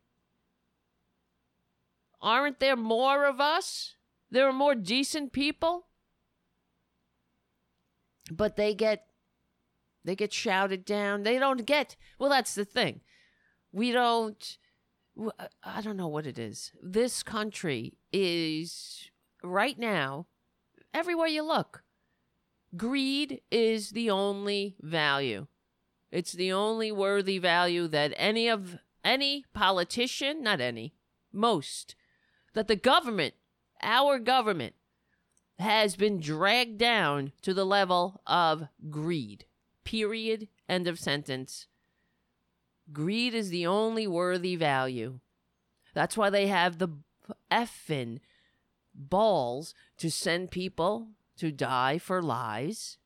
Aren't 2.22 2.60
there 2.60 2.76
more 2.76 3.24
of 3.24 3.40
us? 3.40 3.94
There 4.30 4.48
are 4.48 4.52
more 4.52 4.74
decent 4.74 5.32
people? 5.32 5.86
But 8.30 8.56
they 8.56 8.74
get 8.74 9.06
they 10.04 10.14
get 10.14 10.32
shouted 10.32 10.84
down. 10.84 11.24
They 11.24 11.38
don't 11.38 11.66
get 11.66 11.96
Well, 12.18 12.30
that's 12.30 12.54
the 12.54 12.64
thing 12.64 13.00
we 13.72 13.92
don't 13.92 14.58
I 15.62 15.80
don't 15.80 15.96
know 15.96 16.08
what 16.08 16.26
it 16.26 16.38
is. 16.38 16.72
This 16.82 17.22
country 17.22 17.98
is 18.12 19.10
right 19.42 19.78
now 19.78 20.26
everywhere 20.94 21.26
you 21.26 21.42
look. 21.42 21.82
Greed 22.76 23.40
is 23.50 23.90
the 23.90 24.10
only 24.10 24.76
value. 24.80 25.48
It's 26.12 26.32
the 26.32 26.52
only 26.52 26.90
worthy 26.92 27.38
value 27.38 27.88
that 27.88 28.14
any 28.16 28.48
of 28.48 28.78
any 29.04 29.44
politician, 29.52 30.42
not 30.42 30.60
any, 30.60 30.94
most 31.32 31.96
that 32.54 32.68
the 32.68 32.76
government, 32.76 33.34
our 33.82 34.18
government 34.18 34.74
has 35.58 35.96
been 35.96 36.20
dragged 36.20 36.78
down 36.78 37.32
to 37.42 37.52
the 37.52 37.66
level 37.66 38.22
of 38.26 38.68
greed. 38.88 39.44
Period. 39.84 40.48
End 40.68 40.88
of 40.88 40.98
sentence. 40.98 41.66
Greed 42.92 43.34
is 43.34 43.50
the 43.50 43.66
only 43.66 44.06
worthy 44.06 44.56
value. 44.56 45.20
That's 45.94 46.16
why 46.16 46.30
they 46.30 46.46
have 46.46 46.78
the 46.78 46.88
effing 47.50 48.20
balls 48.94 49.74
to 49.98 50.10
send 50.10 50.50
people 50.50 51.08
to 51.36 51.52
die 51.52 51.98
for 51.98 52.22
lies 52.22 52.98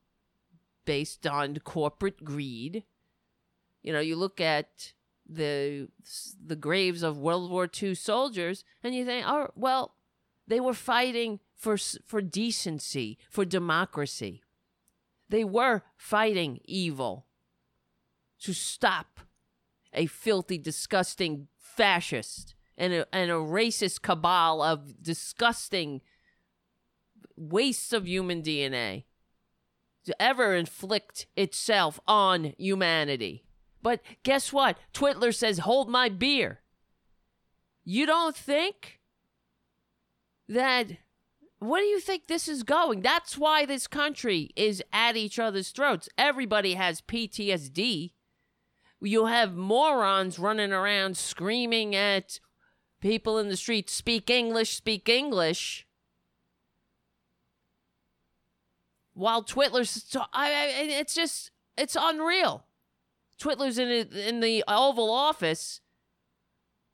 based 0.84 1.26
on 1.26 1.56
corporate 1.58 2.24
greed. 2.24 2.84
You 3.82 3.92
know, 3.92 4.00
you 4.00 4.16
look 4.16 4.40
at 4.40 4.93
the 5.28 5.88
the 6.44 6.56
graves 6.56 7.02
of 7.02 7.18
World 7.18 7.50
War 7.50 7.68
II 7.82 7.94
soldiers 7.94 8.64
and 8.82 8.94
you 8.94 9.04
think, 9.04 9.26
"Oh, 9.26 9.50
well, 9.54 9.94
they 10.46 10.60
were 10.60 10.74
fighting 10.74 11.40
for 11.54 11.76
for 11.76 12.20
decency, 12.20 13.18
for 13.30 13.44
democracy. 13.44 14.42
They 15.28 15.44
were 15.44 15.82
fighting 15.96 16.60
evil 16.64 17.26
to 18.40 18.52
stop 18.52 19.20
a 19.92 20.06
filthy, 20.06 20.58
disgusting 20.58 21.48
fascist 21.56 22.54
and 22.76 22.92
a, 22.92 23.14
and 23.14 23.30
a 23.30 23.34
racist 23.34 24.02
cabal 24.02 24.60
of 24.60 25.02
disgusting 25.02 26.00
wastes 27.36 27.92
of 27.92 28.06
human 28.06 28.42
DNA 28.42 29.04
to 30.04 30.22
ever 30.22 30.54
inflict 30.54 31.26
itself 31.36 31.98
on 32.06 32.54
humanity. 32.58 33.44
But 33.84 34.00
guess 34.24 34.52
what? 34.52 34.78
Twitler 34.92 35.32
says, 35.32 35.58
hold 35.58 35.88
my 35.88 36.08
beer. 36.08 36.62
You 37.84 38.04
don't 38.04 38.36
think 38.36 38.98
that. 40.48 40.88
What 41.60 41.78
do 41.78 41.86
you 41.86 42.00
think 42.00 42.26
this 42.26 42.48
is 42.48 42.62
going? 42.62 43.00
That's 43.00 43.38
why 43.38 43.64
this 43.64 43.86
country 43.86 44.50
is 44.54 44.82
at 44.92 45.16
each 45.16 45.38
other's 45.38 45.70
throats. 45.70 46.10
Everybody 46.18 46.74
has 46.74 47.00
PTSD 47.00 48.10
you 49.04 49.26
have 49.26 49.54
morons 49.54 50.38
running 50.38 50.72
around 50.72 51.16
screaming 51.16 51.94
at 51.94 52.40
people 53.00 53.38
in 53.38 53.48
the 53.48 53.56
street, 53.56 53.90
speak 53.90 54.30
English, 54.30 54.76
speak 54.76 55.08
English. 55.08 55.86
While 59.12 59.44
Twitler's, 59.44 60.04
I, 60.32 60.50
I, 60.52 60.66
it's 61.00 61.14
just, 61.14 61.50
it's 61.76 61.96
unreal. 61.98 62.64
Twitler's 63.44 63.78
in, 63.78 63.88
in 63.90 64.40
the 64.40 64.64
Oval 64.66 65.10
Office 65.10 65.80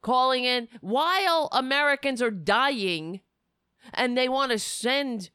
calling 0.02 0.44
in 0.44 0.68
while 0.80 1.48
Americans 1.52 2.20
are 2.20 2.30
dying 2.30 3.20
and 3.94 4.16
they 4.16 4.28
want 4.28 4.50
to 4.52 4.58
send 4.58 5.30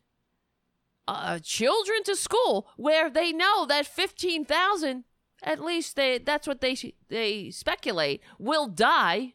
uh, 1.07 1.39
children 1.39 2.03
to 2.03 2.15
school 2.15 2.67
where 2.77 3.09
they 3.09 3.31
know 3.31 3.65
that 3.65 3.85
15,000 3.85 5.03
at 5.43 5.63
least 5.63 5.95
they 5.95 6.17
that's 6.17 6.47
what 6.47 6.61
they 6.61 6.75
they 7.09 7.51
speculate 7.51 8.21
will 8.39 8.67
die 8.67 9.33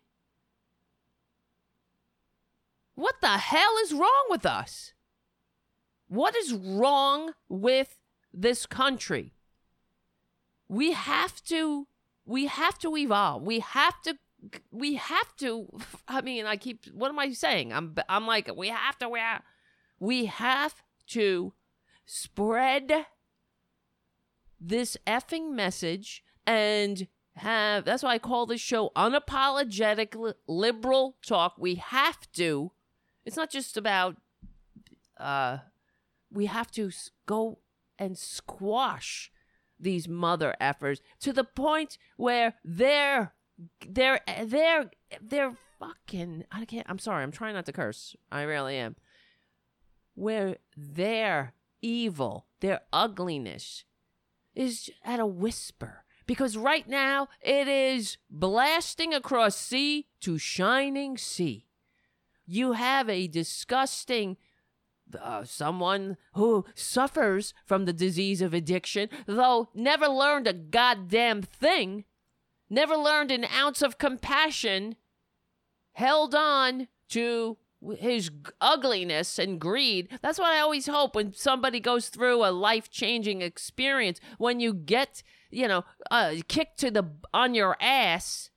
what 3.01 3.23
the 3.23 3.39
hell 3.39 3.79
is 3.83 3.95
wrong 3.95 4.27
with 4.29 4.45
us? 4.45 4.93
What 6.09 6.37
is 6.37 6.53
wrong 6.53 7.33
with 7.49 7.97
this 8.33 8.67
country 8.67 9.33
we 10.71 10.93
have 10.93 11.43
to 11.43 11.87
we 12.25 12.47
have 12.47 12.79
to 12.79 12.97
evolve 12.97 13.43
we 13.43 13.59
have 13.59 14.01
to 14.03 14.17
we 14.71 14.95
have 14.95 15.37
to 15.37 15.67
i 16.09 16.21
mean 16.21 16.47
i 16.47 16.57
keep 16.57 16.85
what 16.95 17.09
am 17.09 17.19
i 17.19 17.31
saying 17.33 17.73
i'm 17.73 17.95
i'm 18.09 18.27
like 18.27 18.49
we 18.57 18.69
have 18.69 18.97
to 18.99 19.09
we 19.09 19.19
have, 19.19 19.43
we 19.99 20.27
have 20.27 20.75
to 21.07 21.53
spread 22.07 23.07
this 24.61 24.97
effing 25.07 25.53
message 25.53 26.23
and 26.47 27.09
have 27.37 27.85
that's 27.85 28.03
why 28.03 28.15
I 28.15 28.19
call 28.19 28.47
this 28.47 28.61
show 28.61 28.91
unapologetic 28.97 30.15
li- 30.15 30.35
liberal 30.47 31.17
talk. 31.27 31.55
We 31.59 31.77
have 31.77 32.31
to. 32.33 32.73
It's 33.25 33.37
not 33.37 33.51
just 33.51 33.77
about 33.77 34.17
uh 35.19 35.59
we 36.33 36.47
have 36.47 36.71
to 36.73 36.91
go 37.27 37.59
and 37.99 38.17
squash 38.17 39.33
these 39.81 40.09
mother 40.09 40.55
effers 40.61 41.01
to 41.21 41.33
the 41.33 41.45
point 41.45 41.99
where 42.17 42.55
they're 42.65 43.33
they're 43.89 44.21
they're 44.45 44.91
they're 45.21 45.57
fucking 45.79 46.45
I 46.53 46.65
can't 46.65 46.87
I'm 46.89 46.99
sorry, 46.99 47.23
I'm 47.23 47.33
trying 47.33 47.55
not 47.55 47.67
to 47.67 47.73
curse. 47.73 48.15
I 48.31 48.43
really 48.43 48.77
am. 48.77 48.97
Where 50.15 50.57
their 50.77 51.55
evil, 51.83 52.47
their 52.61 52.81
ugliness 52.93 53.85
is 54.55 54.91
at 55.05 55.21
a 55.21 55.27
whisper. 55.27 56.05
Because 56.27 56.57
right 56.57 56.89
now 56.89 57.29
it 57.41 57.67
is 57.67 58.19
blasting 58.31 59.13
across 59.13 59.57
sea 59.57 60.07
to 60.21 60.39
shining 60.39 61.19
sea. 61.19 61.67
You 62.47 62.73
have 62.73 63.09
a 63.09 63.27
disgusting 63.27 64.37
uh, 65.21 65.45
someone 65.45 66.17
who 66.35 66.65
suffers 66.75 67.55
from 67.65 67.85
the 67.85 67.93
disease 67.93 68.41
of 68.43 68.55
addiction, 68.55 69.09
though 69.27 69.69
never 69.75 70.09
learned 70.09 70.47
a 70.47 70.53
goddamn 70.53 71.43
thing, 71.43 72.05
never 72.69 72.97
learned 72.97 73.31
an 73.31 73.45
ounce 73.45 73.83
of 73.83 73.99
compassion, 73.99 74.97
held 75.93 76.35
on 76.35 76.89
to 77.09 77.59
his 77.99 78.31
ugliness 78.61 79.39
and 79.39 79.61
greed. 79.61 80.09
That's 80.23 80.39
what 80.39 80.53
I 80.53 80.61
always 80.61 80.87
hope 80.87 81.15
when 81.15 81.33
somebody 81.33 81.81
goes 81.81 82.09
through 82.09 82.45
a 82.45 82.53
life 82.53 82.91
changing 82.91 83.43
experience. 83.43 84.21
When 84.39 84.61
you 84.61 84.75
get, 84.75 85.23
you 85.51 85.67
know, 85.67 85.85
uh, 86.11 86.35
kicked 86.49 86.79
to 86.81 86.91
the 86.91 87.05
on 87.33 87.55
your 87.55 87.77
ass, 87.81 88.51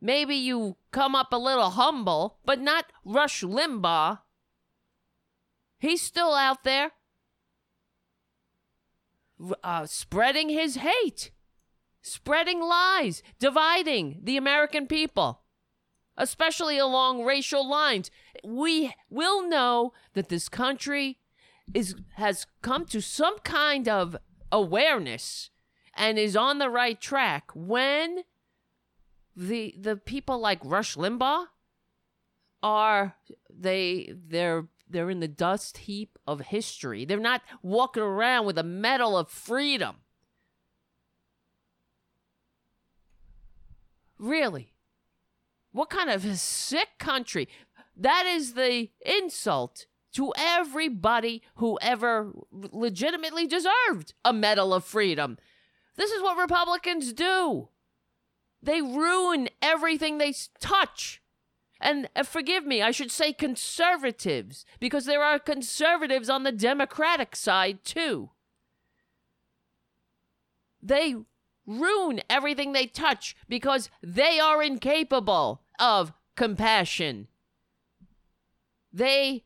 maybe 0.00 0.34
you 0.34 0.76
come 0.90 1.14
up 1.14 1.32
a 1.32 1.38
little 1.38 1.70
humble, 1.70 2.38
but 2.44 2.60
not 2.60 2.86
Rush 3.04 3.42
Limbaugh. 3.42 4.18
He's 5.78 6.02
still 6.02 6.34
out 6.34 6.64
there, 6.64 6.92
uh, 9.62 9.86
spreading 9.86 10.48
his 10.48 10.76
hate, 10.76 11.30
spreading 12.02 12.60
lies, 12.60 13.22
dividing 13.38 14.20
the 14.22 14.36
American 14.36 14.86
people 14.86 15.42
especially 16.16 16.78
along 16.78 17.24
racial 17.24 17.68
lines. 17.68 18.10
We 18.42 18.94
will 19.10 19.46
know 19.46 19.92
that 20.14 20.28
this 20.28 20.48
country 20.48 21.18
is 21.74 21.94
has 22.14 22.46
come 22.62 22.86
to 22.86 23.00
some 23.00 23.38
kind 23.40 23.88
of 23.88 24.16
awareness 24.52 25.50
and 25.94 26.18
is 26.18 26.36
on 26.36 26.58
the 26.58 26.70
right 26.70 27.00
track 27.00 27.50
when 27.54 28.22
the 29.34 29.74
the 29.78 29.96
people 29.96 30.38
like 30.38 30.60
Rush 30.64 30.96
Limbaugh 30.96 31.46
are 32.62 33.16
they 33.50 34.12
they're 34.14 34.66
they're 34.88 35.10
in 35.10 35.20
the 35.20 35.28
dust 35.28 35.78
heap 35.78 36.18
of 36.26 36.40
history. 36.40 37.04
They're 37.04 37.18
not 37.18 37.42
walking 37.62 38.02
around 38.02 38.46
with 38.46 38.58
a 38.58 38.62
medal 38.62 39.16
of 39.16 39.28
freedom. 39.28 39.96
Really? 44.18 44.72
What 45.72 45.90
kind 45.90 46.08
of 46.08 46.24
a 46.24 46.36
sick 46.36 46.88
country? 46.98 47.48
That 47.96 48.26
is 48.26 48.54
the 48.54 48.90
insult 49.04 49.86
to 50.12 50.32
everybody 50.36 51.42
who 51.56 51.78
ever 51.82 52.32
legitimately 52.50 53.46
deserved 53.46 54.14
a 54.24 54.32
Medal 54.32 54.72
of 54.72 54.84
Freedom. 54.84 55.36
This 55.96 56.10
is 56.10 56.22
what 56.22 56.38
Republicans 56.38 57.12
do. 57.12 57.68
They 58.62 58.80
ruin 58.80 59.48
everything 59.60 60.16
they 60.16 60.34
touch. 60.58 61.20
And 61.80 62.08
uh, 62.16 62.22
forgive 62.22 62.64
me, 62.64 62.82
I 62.82 62.90
should 62.90 63.10
say 63.10 63.32
conservatives, 63.32 64.64
because 64.80 65.04
there 65.04 65.22
are 65.22 65.38
conservatives 65.38 66.30
on 66.30 66.42
the 66.42 66.52
Democratic 66.52 67.36
side 67.36 67.84
too. 67.84 68.30
They 70.82 71.14
ruin 71.66 72.22
everything 72.30 72.72
they 72.72 72.86
touch 72.86 73.36
because 73.48 73.90
they 74.02 74.38
are 74.38 74.62
incapable 74.62 75.62
of 75.78 76.12
compassion. 76.36 77.28
They 78.92 79.44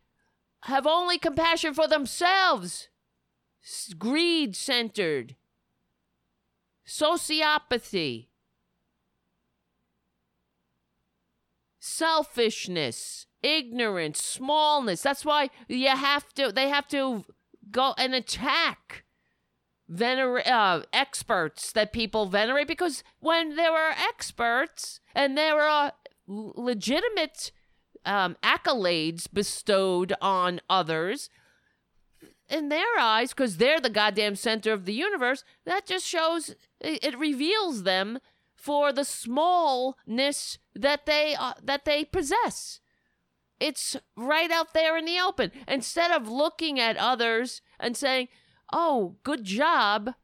have 0.65 0.87
only 0.87 1.19
compassion 1.19 1.75
for 1.75 1.89
themselves, 1.89 2.89
greed 3.99 4.55
centered, 4.55 5.35
sociopathy, 6.87 8.30
selfishness, 11.81 13.27
ignorance, 13.43 14.23
smallness. 14.23 15.03
That's 15.03 15.25
why 15.25 15.51
you 15.67 15.89
have 15.89 16.33
to, 16.35 16.53
they 16.53 16.69
have 16.69 16.87
to 16.89 17.25
go 17.71 17.95
and 17.99 18.15
attack 18.15 19.05
vener- 19.91 20.47
uh, 20.47 20.83
experts 20.93 21.73
that 21.73 21.93
people 21.93 22.27
venerate 22.27 22.69
because 22.69 23.03
when 23.19 23.57
there 23.57 23.73
are 23.73 23.95
experts 24.09 25.01
and 25.15 25.37
there 25.37 25.61
are 25.61 25.93
legitimate 26.27 27.51
um, 28.05 28.37
accolades 28.43 29.27
bestowed 29.33 30.15
on 30.21 30.61
others 30.71 31.29
in 32.49 32.69
their 32.69 32.99
eyes 32.99 33.31
because 33.31 33.57
they're 33.57 33.81
the 33.81 33.91
goddamn 33.91 34.37
center 34.37 34.73
of 34.73 34.85
the 34.85 34.93
universe 34.93 35.45
that 35.65 35.87
just 35.87 36.07
shows 36.07 36.51
it, 36.81 37.05
it 37.05 37.19
reveals 37.19 37.83
them 37.83 38.19
for 38.61 38.93
the 38.93 39.05
smallness 39.05 40.59
that 40.75 41.07
they 41.07 41.35
uh, 41.39 41.55
that 41.63 41.85
they 41.85 42.05
possess. 42.05 42.81
It's 43.59 43.97
right 44.17 44.51
out 44.51 44.75
there 44.75 44.97
in 44.97 45.07
the 45.07 45.19
open. 45.19 45.51
Instead 45.67 46.11
of 46.11 46.29
looking 46.29 46.79
at 46.79 46.97
others 46.97 47.63
and 47.79 47.97
saying 47.97 48.29
oh 48.73 49.17
good 49.23 49.45
job. 49.45 50.15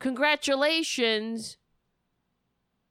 Congratulations. 0.00 1.56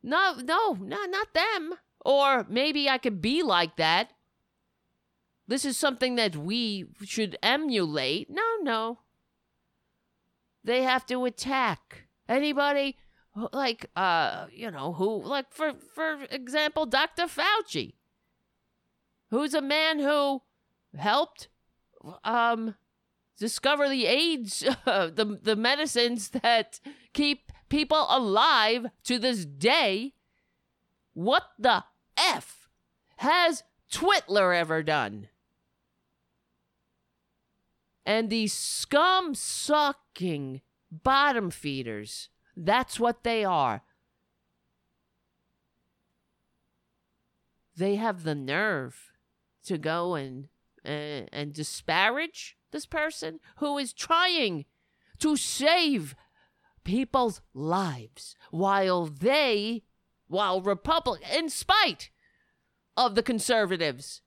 No 0.01 0.36
no 0.41 0.78
no 0.80 1.05
not 1.05 1.34
them. 1.34 1.76
Or 2.05 2.45
maybe 2.49 2.89
i 2.89 2.97
could 2.97 3.22
be 3.22 3.43
like 3.43 3.76
that. 3.76 4.11
This 5.47 5.66
is 5.66 5.78
something 5.78 6.16
that 6.16 6.36
we 6.36 6.86
should 7.03 7.38
emulate. 7.43 8.30
No 8.30 8.43
no. 8.61 8.99
They 10.63 10.84
have 10.84 11.05
to 11.07 11.26
attack. 11.26 12.07
Anybody 12.28 12.97
like 13.51 13.89
uh 13.95 14.45
you 14.51 14.71
know 14.71 14.93
who 14.93 15.21
like 15.23 15.51
for 15.51 15.73
for 15.73 16.23
example 16.31 16.86
dr 16.86 17.25
fauci 17.27 17.93
who's 19.29 19.53
a 19.53 19.61
man 19.61 19.99
who 19.99 20.41
helped 20.95 21.49
um 22.23 22.75
discover 23.38 23.89
the 23.89 24.05
AIDS, 24.05 24.65
uh, 24.86 25.07
the 25.13 25.39
the 25.41 25.55
medicines 25.55 26.29
that 26.29 26.79
keep 27.13 27.51
people 27.69 28.05
alive 28.09 28.88
to 29.03 29.19
this 29.19 29.45
day. 29.45 30.13
What 31.13 31.43
the 31.57 31.83
f 32.17 32.69
has 33.17 33.63
Twitler 33.91 34.55
ever 34.55 34.83
done? 34.83 35.29
And 38.05 38.29
these 38.29 38.53
scum 38.53 39.33
sucking 39.33 40.61
bottom 40.91 41.49
feeders, 41.49 42.29
that's 42.56 42.99
what 42.99 43.24
they 43.24 43.43
are. 43.43 43.82
They 47.78 47.95
have 47.95 48.24
the 48.24 48.36
nerve 48.36 49.12
to 49.66 49.78
go 49.78 50.16
and 50.16 50.47
and, 50.86 51.28
and 51.34 51.53
disparage 51.53 52.58
this 52.72 52.86
person 52.86 53.39
who 53.58 53.78
is 53.78 53.91
trying 53.91 54.66
to 55.20 55.36
save 55.36 56.16
people's 56.84 57.41
lives 57.53 58.36
while 58.51 59.06
they 59.06 59.84
while 60.28 60.62
republic 60.62 61.22
in 61.34 61.49
spite 61.49 62.12
of 62.95 63.16
the 63.16 63.24
conservatives 63.24 64.22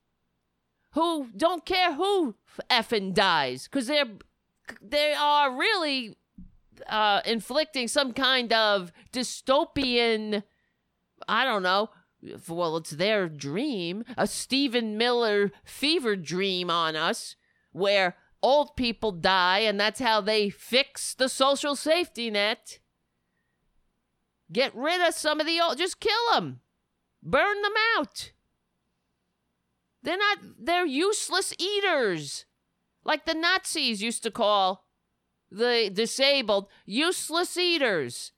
who 0.93 1.29
don't 1.37 1.65
care 1.65 1.95
who 1.95 2.35
effing 2.71 3.15
dies 3.15 3.65
because 3.65 3.87
they're 3.87 4.09
they 4.83 5.15
are 5.15 5.57
really 5.57 6.17
uh, 6.89 7.21
inflicting 7.25 7.89
some 7.89 8.13
kind 8.13 8.53
of 8.53 8.93
dystopian 9.13 10.43
i 11.29 11.45
don't 11.45 11.63
know 11.63 11.91
well 12.49 12.77
it's 12.77 12.91
their 12.91 13.29
dream 13.29 14.05
a 14.17 14.27
stephen 14.27 14.97
miller 14.99 15.51
fever 15.65 16.17
dream 16.17 16.71
on 16.71 16.97
us 16.97 17.37
where 17.73 18.17
old 18.43 18.77
people 18.77 19.13
die 19.13 19.59
and 19.59 19.79
that's 19.79 20.01
how 20.01 20.21
they 20.21 20.49
fix 20.49 21.15
the 21.15 21.29
social 21.29 21.75
safety 21.75 22.31
net 22.31 22.79
get 24.53 24.75
rid 24.75 25.01
of 25.07 25.15
some 25.15 25.41
of 25.41 25.47
the 25.47 25.61
old 25.61 25.79
just 25.79 26.01
kill 26.01 26.33
them 26.35 26.61
burn 27.23 27.63
them 27.63 27.75
out 27.97 28.33
they're 30.03 30.17
not, 30.17 30.39
they're 30.59 30.87
useless 30.87 31.53
eaters. 31.59 32.47
Like 33.05 33.27
the 33.27 33.35
Nazis 33.35 34.03
used 34.03 34.23
to 34.23 34.31
call 34.31 34.85
the 35.51 35.91
disabled 35.93 36.69
useless 36.87 37.57
eaters. 37.57 38.33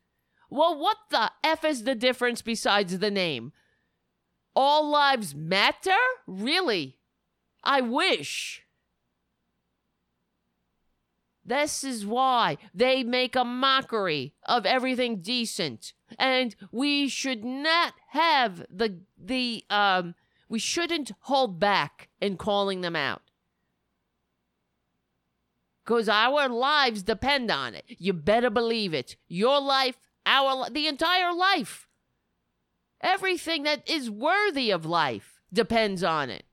Well, 0.51 0.79
what 0.79 0.97
the 1.11 1.31
F 1.45 1.65
is 1.65 1.85
the 1.85 1.95
difference 1.95 2.43
besides 2.43 2.99
the 2.99 3.11
name? 3.11 3.53
All 4.55 4.91
lives 4.91 5.35
matter? 5.35 5.97
Really? 6.27 6.99
I 7.63 7.81
wish. 7.81 8.65
This 11.45 11.83
is 11.83 12.07
why 12.07 12.59
they 12.75 13.03
make 13.03 13.35
a 13.35 13.45
mockery 13.45 14.35
of 14.45 14.67
everything 14.67 15.21
decent. 15.21 15.95
And 16.19 16.55
we 16.71 17.09
should 17.09 17.45
not 17.45 17.95
have 18.11 18.67
the 18.71 19.01
the 19.19 19.65
um 19.71 20.15
we 20.49 20.59
shouldn't 20.59 21.13
hold 21.23 21.59
back 21.61 22.09
in 22.21 22.37
calling 22.37 22.81
them 22.81 22.97
out. 22.97 23.30
Because 25.91 26.09
our 26.09 26.49
lives 26.49 27.03
depend 27.03 27.51
on 27.51 27.75
it. 27.75 27.85
You 27.89 28.13
better 28.13 28.49
believe 28.49 28.95
it. 28.95 29.17
Your 29.27 29.61
life, 29.61 29.99
our 30.25 30.71
the 30.71 30.87
entire 30.87 31.35
life. 31.35 31.89
Everything 33.01 33.65
that 33.65 33.91
is 33.91 34.09
worthy 34.09 34.71
of 34.71 34.87
life 34.87 35.41
depends 35.53 36.05
on 36.05 36.31
it. 36.31 36.45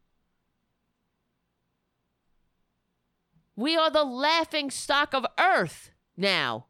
We 3.56 3.78
are 3.78 3.92
the 3.92 4.04
laughing 4.04 4.72
stock 4.72 5.14
of 5.14 5.28
earth 5.40 5.92
now. 6.18 6.66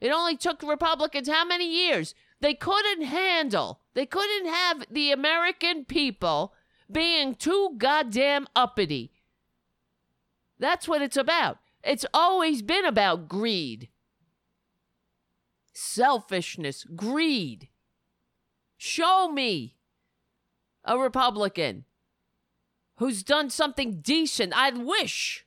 It 0.00 0.10
only 0.10 0.38
took 0.38 0.62
Republicans 0.62 1.28
how 1.28 1.44
many 1.44 1.70
years? 1.70 2.14
They 2.40 2.54
couldn't 2.54 3.02
handle, 3.02 3.80
they 3.92 4.06
couldn't 4.06 4.46
have 4.46 4.86
the 4.90 5.12
American 5.12 5.84
people 5.84 6.54
being 6.90 7.34
too 7.34 7.74
goddamn 7.76 8.46
uppity. 8.56 9.12
That's 10.58 10.88
what 10.88 11.02
it's 11.02 11.18
about. 11.18 11.58
It's 11.82 12.06
always 12.12 12.62
been 12.62 12.84
about 12.84 13.28
greed, 13.28 13.88
selfishness, 15.72 16.84
greed. 16.84 17.68
Show 18.76 19.30
me 19.30 19.76
a 20.84 20.98
Republican 20.98 21.84
who's 22.96 23.22
done 23.22 23.50
something 23.50 24.00
decent. 24.00 24.52
I'd 24.54 24.78
wish 24.78 25.46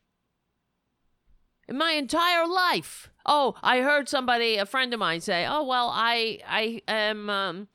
in 1.67 1.77
my 1.77 1.91
entire 1.91 2.47
life. 2.47 3.09
Oh, 3.25 3.55
I 3.61 3.81
heard 3.81 4.09
somebody, 4.09 4.57
a 4.57 4.65
friend 4.65 4.93
of 4.93 4.99
mine, 4.99 5.21
say, 5.21 5.45
"Oh 5.45 5.63
well, 5.63 5.89
I 5.93 6.39
I 6.47 6.81
am." 6.88 7.29
Um, 7.29 7.67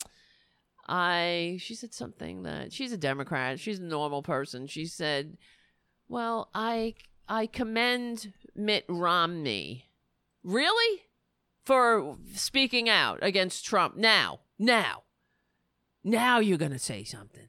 I 0.86 1.58
she 1.60 1.74
said 1.74 1.94
something 1.94 2.42
that 2.42 2.72
she's 2.72 2.92
a 2.92 2.98
Democrat. 2.98 3.60
She's 3.60 3.78
a 3.78 3.84
normal 3.84 4.22
person. 4.22 4.66
She 4.66 4.86
said, 4.86 5.38
"Well, 6.08 6.50
I 6.54 6.94
I 7.28 7.46
commend 7.46 8.32
Mitt 8.54 8.84
Romney." 8.88 9.90
Really? 10.42 11.02
For 11.64 12.16
speaking 12.34 12.88
out 12.88 13.18
against 13.20 13.64
Trump. 13.64 13.96
Now. 13.96 14.40
Now. 14.58 15.02
Now 16.02 16.38
you're 16.38 16.56
going 16.56 16.72
to 16.72 16.78
say 16.78 17.04
something. 17.04 17.48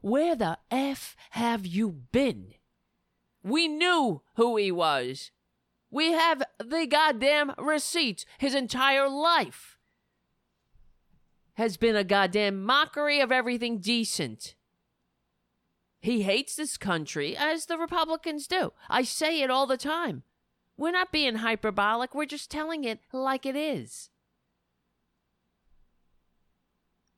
Where 0.00 0.34
the 0.34 0.58
F 0.70 1.14
have 1.30 1.64
you 1.64 1.90
been? 1.90 2.54
We 3.42 3.68
knew 3.68 4.22
who 4.34 4.56
he 4.56 4.72
was. 4.72 5.30
We 5.90 6.12
have 6.12 6.42
the 6.58 6.86
goddamn 6.86 7.52
receipts 7.56 8.24
his 8.38 8.54
entire 8.54 9.08
life 9.08 9.78
has 11.58 11.76
been 11.76 11.96
a 11.96 12.04
goddamn 12.04 12.62
mockery 12.62 13.18
of 13.18 13.32
everything 13.32 13.78
decent. 13.78 14.54
He 16.00 16.22
hates 16.22 16.54
this 16.54 16.76
country, 16.76 17.36
as 17.36 17.66
the 17.66 17.78
Republicans 17.78 18.46
do. 18.46 18.72
I 18.88 19.02
say 19.02 19.42
it 19.42 19.50
all 19.50 19.66
the 19.66 19.76
time. 19.76 20.22
We're 20.76 20.92
not 20.92 21.10
being 21.10 21.36
hyperbolic, 21.36 22.14
we're 22.14 22.24
just 22.24 22.50
telling 22.50 22.84
it 22.84 23.00
like 23.12 23.44
it 23.44 23.56
is. 23.56 24.10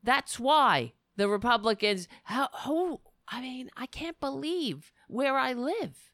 That's 0.03 0.41
why 0.41 0.95
the 1.17 1.29
Republicans, 1.29 2.09
how, 2.25 2.49
who, 2.65 3.01
I 3.29 3.43
mean, 3.43 3.71
I 3.77 3.85
can't 3.85 4.19
believe 4.19 4.93
where 5.09 5.37
I 5.37 5.53
live. 5.53 6.11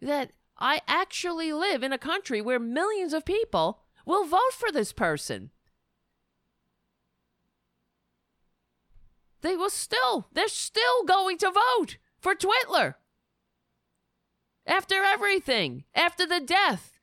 That 0.00 0.32
I 0.58 0.80
actually 0.88 1.52
live 1.52 1.84
in 1.84 1.92
a 1.92 1.98
country 1.98 2.40
where 2.40 2.58
millions 2.58 3.12
of 3.12 3.24
people 3.24 3.82
will 4.04 4.24
vote 4.24 4.52
for 4.52 4.72
this 4.72 4.92
person. 4.92 5.50
They 9.42 9.56
will 9.56 9.70
still, 9.70 10.28
they're 10.32 10.48
still 10.48 11.04
going 11.04 11.38
to 11.38 11.50
vote 11.50 11.98
for 12.18 12.34
Twitler. 12.34 12.94
After 14.66 15.02
everything, 15.02 15.84
after 15.94 16.26
the 16.26 16.40
death, 16.40 16.98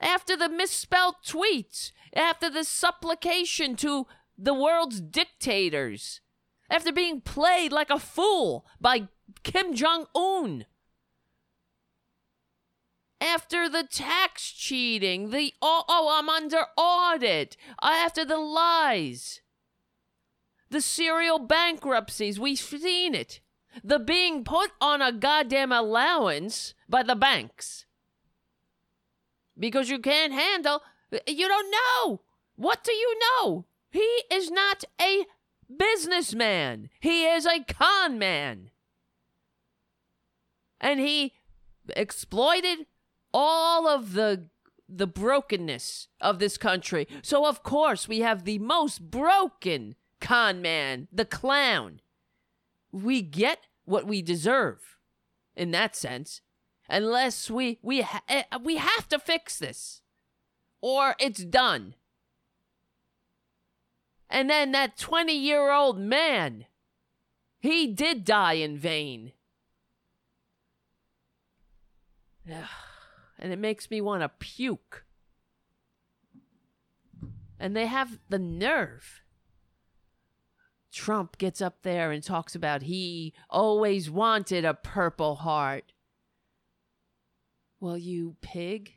after 0.00 0.36
the 0.36 0.48
misspelled 0.48 1.16
tweets, 1.26 1.92
after 2.14 2.48
the 2.48 2.64
supplication 2.64 3.76
to 3.76 4.06
the 4.36 4.54
world's 4.54 5.00
dictators, 5.00 6.20
after 6.70 6.92
being 6.92 7.20
played 7.20 7.72
like 7.72 7.90
a 7.90 7.98
fool 7.98 8.66
by 8.80 9.08
Kim 9.42 9.74
Jong 9.74 10.06
un, 10.14 10.64
after 13.20 13.68
the 13.68 13.82
tax 13.82 14.50
cheating, 14.50 15.30
the 15.30 15.52
oh, 15.60 15.84
oh 15.88 16.16
I'm 16.18 16.28
under 16.28 16.64
audit, 16.76 17.56
after 17.82 18.24
the 18.24 18.38
lies 18.38 19.40
the 20.70 20.80
serial 20.80 21.38
bankruptcies. 21.38 22.38
We've 22.38 22.58
seen 22.58 23.14
it. 23.14 23.40
The 23.84 23.98
being 23.98 24.44
put 24.44 24.70
on 24.80 25.02
a 25.02 25.12
goddamn 25.12 25.72
allowance 25.72 26.74
by 26.88 27.02
the 27.02 27.14
banks. 27.14 27.86
Because 29.58 29.90
you 29.90 29.98
can't 29.98 30.32
handle, 30.32 30.82
you 31.26 31.48
don't 31.48 31.70
know. 31.70 32.20
What 32.56 32.82
do 32.84 32.92
you 32.92 33.18
know? 33.20 33.66
He 33.90 34.22
is 34.30 34.50
not 34.50 34.84
a 35.00 35.24
businessman, 35.74 36.90
he 37.00 37.24
is 37.24 37.46
a 37.46 37.64
con 37.64 38.18
man. 38.18 38.70
And 40.80 41.00
he 41.00 41.34
exploited 41.96 42.86
all 43.32 43.88
of 43.88 44.12
the 44.12 44.48
the 44.88 45.06
brokenness 45.06 46.08
of 46.18 46.38
this 46.38 46.56
country. 46.56 47.06
So 47.22 47.46
of 47.46 47.62
course 47.62 48.08
we 48.08 48.20
have 48.20 48.44
the 48.44 48.58
most 48.58 49.10
broken 49.10 49.96
con 50.20 50.60
man, 50.62 51.08
the 51.12 51.24
clown. 51.24 52.00
We 52.92 53.22
get 53.22 53.66
what 53.84 54.06
we 54.06 54.22
deserve 54.22 54.96
in 55.56 55.70
that 55.72 55.96
sense 55.96 56.40
unless 56.88 57.50
we 57.50 57.78
we 57.82 58.02
ha- 58.02 58.22
eh, 58.28 58.44
we 58.62 58.76
have 58.76 59.08
to 59.08 59.18
fix 59.18 59.58
this 59.58 60.02
or 60.80 61.14
it's 61.18 61.44
done. 61.44 61.94
And 64.30 64.50
then 64.50 64.72
that 64.72 64.98
20-year-old 64.98 65.98
man 65.98 66.66
he 67.60 67.86
did 67.88 68.24
die 68.24 68.54
in 68.54 68.78
vain. 68.78 69.32
And 73.40 73.52
it 73.52 73.58
makes 73.60 73.88
me 73.88 74.00
want 74.00 74.22
to 74.22 74.28
puke. 74.28 75.04
And 77.60 77.76
they 77.76 77.86
have 77.86 78.18
the 78.28 78.38
nerve 78.40 79.22
Trump 80.92 81.38
gets 81.38 81.60
up 81.60 81.82
there 81.82 82.10
and 82.10 82.22
talks 82.22 82.54
about 82.54 82.82
he 82.82 83.34
always 83.50 84.10
wanted 84.10 84.64
a 84.64 84.74
purple 84.74 85.36
heart. 85.36 85.92
Well, 87.80 87.98
you 87.98 88.36
pig. 88.40 88.94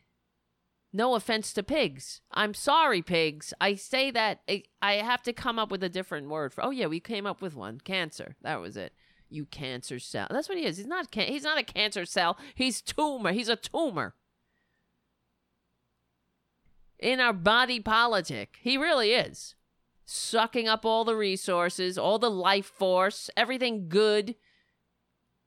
No 0.93 1.15
offense 1.15 1.53
to 1.53 1.63
pigs. 1.63 2.21
I'm 2.31 2.53
sorry, 2.53 3.01
pigs. 3.01 3.53
I 3.61 3.75
say 3.75 4.11
that 4.11 4.41
I, 4.81 4.93
have 4.93 5.21
to 5.23 5.33
come 5.33 5.57
up 5.57 5.71
with 5.71 5.83
a 5.83 5.89
different 5.89 6.29
word 6.29 6.53
for. 6.53 6.65
Oh 6.65 6.71
yeah, 6.71 6.87
we 6.87 6.99
came 6.99 7.25
up 7.25 7.41
with 7.41 7.55
one. 7.55 7.79
Cancer. 7.79 8.35
That 8.41 8.59
was 8.59 8.75
it. 8.75 8.93
You 9.29 9.45
cancer 9.45 9.99
cell. 9.99 10.27
That's 10.29 10.49
what 10.49 10.57
he 10.57 10.65
is. 10.65 10.77
He's 10.77 10.87
not. 10.87 11.11
Can- 11.11 11.27
he's 11.27 11.43
not 11.43 11.57
a 11.57 11.63
cancer 11.63 12.05
cell. 12.05 12.37
He's 12.55 12.81
tumor. 12.81 13.31
He's 13.31 13.47
a 13.47 13.55
tumor 13.55 14.15
in 16.99 17.19
our 17.19 17.33
body 17.33 17.79
politic. 17.79 18.57
He 18.61 18.77
really 18.77 19.11
is. 19.13 19.55
Sucking 20.05 20.67
up 20.67 20.85
all 20.85 21.05
the 21.05 21.15
resources, 21.15 21.97
all 21.97 22.19
the 22.19 22.29
life 22.29 22.65
force, 22.65 23.29
everything 23.37 23.87
good, 23.87 24.35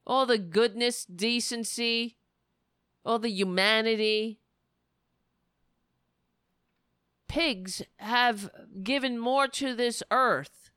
all 0.05 0.25
the 0.25 0.37
goodness, 0.37 1.05
decency, 1.05 2.17
all 3.03 3.19
the 3.19 3.29
humanity. 3.29 4.39
Pigs 7.27 7.81
have 7.97 8.49
given 8.81 9.17
more 9.17 9.47
to 9.47 9.75
this 9.75 10.01
earth. 10.09 10.71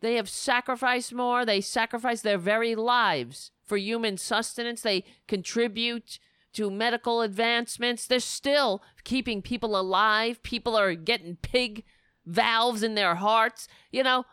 They 0.00 0.14
have 0.14 0.28
sacrificed 0.28 1.12
more. 1.12 1.44
They 1.44 1.60
sacrifice 1.60 2.22
their 2.22 2.38
very 2.38 2.74
lives 2.74 3.50
for 3.66 3.76
human 3.76 4.16
sustenance. 4.16 4.80
They 4.82 5.04
contribute 5.28 6.18
to 6.54 6.70
medical 6.70 7.20
advancements. 7.20 8.06
They're 8.06 8.20
still 8.20 8.82
keeping 9.04 9.42
people 9.42 9.78
alive. 9.78 10.42
People 10.42 10.76
are 10.76 10.94
getting 10.94 11.36
pig 11.36 11.84
valves 12.26 12.82
in 12.82 12.94
their 12.94 13.16
hearts. 13.16 13.68
You 13.90 14.02
know, 14.02 14.24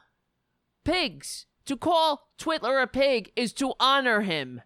pigs. 0.85 1.45
To 1.65 1.75
call 1.75 2.29
Twitler 2.39 2.81
a 2.81 2.87
pig 2.87 3.31
is 3.35 3.51
to 3.53 3.73
honor 3.79 4.21
him. 4.21 4.61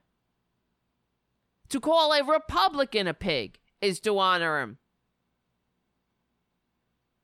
To 1.69 1.79
call 1.79 2.13
a 2.13 2.23
Republican 2.23 3.07
a 3.07 3.13
pig 3.13 3.57
is 3.81 3.99
to 4.01 4.19
honor 4.19 4.59
him. 4.59 4.77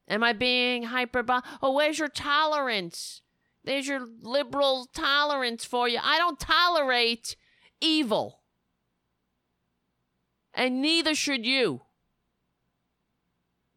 Am 0.07 0.23
I 0.23 0.33
being 0.33 0.83
hyper? 0.83 1.23
Oh, 1.61 1.73
where's 1.73 1.99
your 1.99 2.07
tolerance? 2.07 3.21
There's 3.63 3.87
your 3.87 4.07
liberal 4.21 4.87
tolerance 4.93 5.65
for 5.65 5.89
you. 5.89 5.99
I 6.01 6.17
don't 6.17 6.39
tolerate 6.39 7.35
evil. 7.81 8.39
And 10.53 10.81
neither 10.81 11.13
should 11.13 11.45
you. 11.45 11.81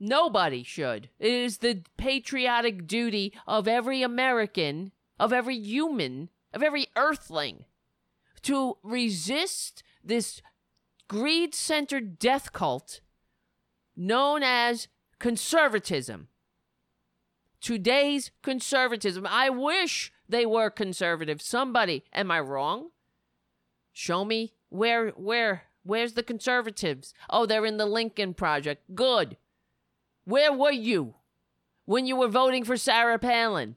Nobody 0.01 0.63
should. 0.63 1.11
It 1.19 1.31
is 1.31 1.59
the 1.59 1.83
patriotic 1.99 2.87
duty 2.87 3.35
of 3.47 3.69
every 3.69 4.03
American, 4.03 4.93
of 5.19 5.31
every 5.31 5.59
human, 5.59 6.31
of 6.55 6.63
every 6.63 6.87
earthling 6.97 7.67
to 8.43 8.79
resist 8.83 9.83
this 10.03 10.41
greed 11.07 11.55
centered 11.55 12.19
death 12.19 12.53
cult 12.53 13.01
known 13.95 14.43
as 14.43 14.89
conservatism. 15.19 16.29
Today's 17.61 18.31
conservatism. 18.43 19.27
I 19.29 19.51
wish 19.51 20.13
they 20.27 20.47
were 20.47 20.71
conservative. 20.71 21.43
Somebody, 21.43 22.05
am 22.15 22.31
I 22.31 22.41
wrong? 22.41 22.89
Show 23.93 24.25
me 24.25 24.55
where 24.71 25.11
where 25.11 25.65
where's 25.83 26.15
the 26.15 26.23
conservatives? 26.23 27.13
Oh, 27.29 27.45
they're 27.45 27.67
in 27.67 27.77
the 27.77 27.85
Lincoln 27.85 28.33
Project. 28.33 28.95
Good. 28.95 29.37
Where 30.25 30.53
were 30.53 30.71
you 30.71 31.15
when 31.85 32.07
you 32.07 32.17
were 32.17 32.29
voting 32.29 32.65
for 32.65 32.77
Sarah 32.77 33.19
Palin? 33.19 33.77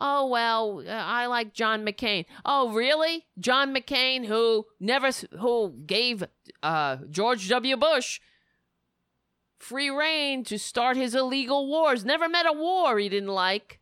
Oh, 0.00 0.26
well, 0.26 0.82
uh, 0.86 0.90
I 0.90 1.26
like 1.26 1.52
John 1.52 1.84
McCain. 1.84 2.24
Oh, 2.44 2.72
really? 2.72 3.26
John 3.38 3.74
McCain, 3.74 4.26
who 4.26 4.66
never, 4.80 5.10
who 5.38 5.74
gave 5.86 6.24
uh, 6.62 6.96
George 7.10 7.48
W. 7.48 7.76
Bush 7.76 8.20
free 9.58 9.90
reign 9.90 10.42
to 10.42 10.58
start 10.58 10.96
his 10.96 11.14
illegal 11.14 11.68
wars, 11.68 12.04
never 12.04 12.28
met 12.28 12.46
a 12.46 12.52
war 12.52 12.98
he 12.98 13.08
didn't 13.08 13.28
like. 13.28 13.78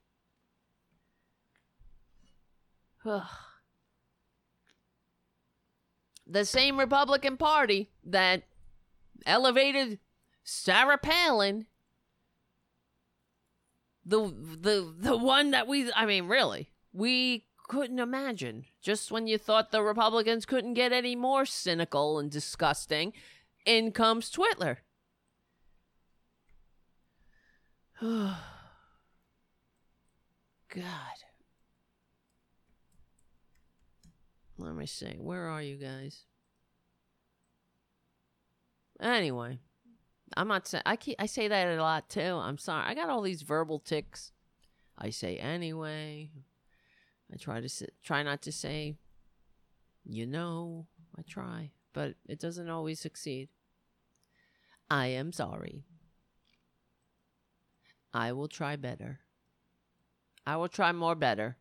the 6.26 6.44
same 6.44 6.78
Republican 6.78 7.38
Party 7.38 7.90
that 8.04 8.42
elevated 9.24 9.98
Sarah 10.42 10.98
Palin, 10.98 11.66
the 14.04 14.20
the 14.20 14.94
the 14.98 15.16
one 15.16 15.50
that 15.52 15.66
we 15.68 15.92
I 15.92 16.06
mean 16.06 16.26
really, 16.26 16.70
we 16.92 17.46
couldn't 17.68 18.00
imagine. 18.00 18.64
Just 18.82 19.12
when 19.12 19.26
you 19.26 19.38
thought 19.38 19.70
the 19.70 19.82
Republicans 19.82 20.44
couldn't 20.44 20.74
get 20.74 20.92
any 20.92 21.14
more 21.14 21.46
cynical 21.46 22.18
and 22.18 22.30
disgusting, 22.30 23.12
in 23.64 23.92
comes 23.92 24.30
Twitler. 24.30 24.78
God. 28.02 28.36
Let 34.58 34.74
me 34.74 34.86
see. 34.86 35.16
Where 35.18 35.46
are 35.46 35.62
you 35.62 35.76
guys? 35.76 36.24
Anyway, 39.00 39.58
I'm 40.36 40.48
not 40.48 40.66
saying 40.66 40.82
I 40.86 40.96
keep 40.96 41.16
I 41.18 41.26
say 41.26 41.48
that 41.48 41.68
a 41.68 41.82
lot 41.82 42.08
too. 42.08 42.20
I'm 42.20 42.58
sorry. 42.58 42.84
I 42.86 42.94
got 42.94 43.10
all 43.10 43.22
these 43.22 43.42
verbal 43.42 43.78
ticks. 43.78 44.32
I 44.96 45.10
say 45.10 45.36
anyway. 45.36 46.30
I 47.32 47.36
try 47.36 47.60
to 47.60 47.68
try 48.02 48.22
not 48.22 48.42
to 48.42 48.52
say 48.52 48.96
you 50.04 50.26
know. 50.26 50.86
I 51.18 51.22
try, 51.22 51.72
but 51.92 52.14
it 52.28 52.38
doesn't 52.38 52.70
always 52.70 53.00
succeed. 53.00 53.48
I 54.88 55.06
am 55.06 55.32
sorry. 55.32 55.84
I 58.12 58.32
will 58.32 58.48
try 58.48 58.76
better. 58.76 59.20
I 60.46 60.56
will 60.56 60.68
try 60.68 60.92
more 60.92 61.14
better. 61.14 61.56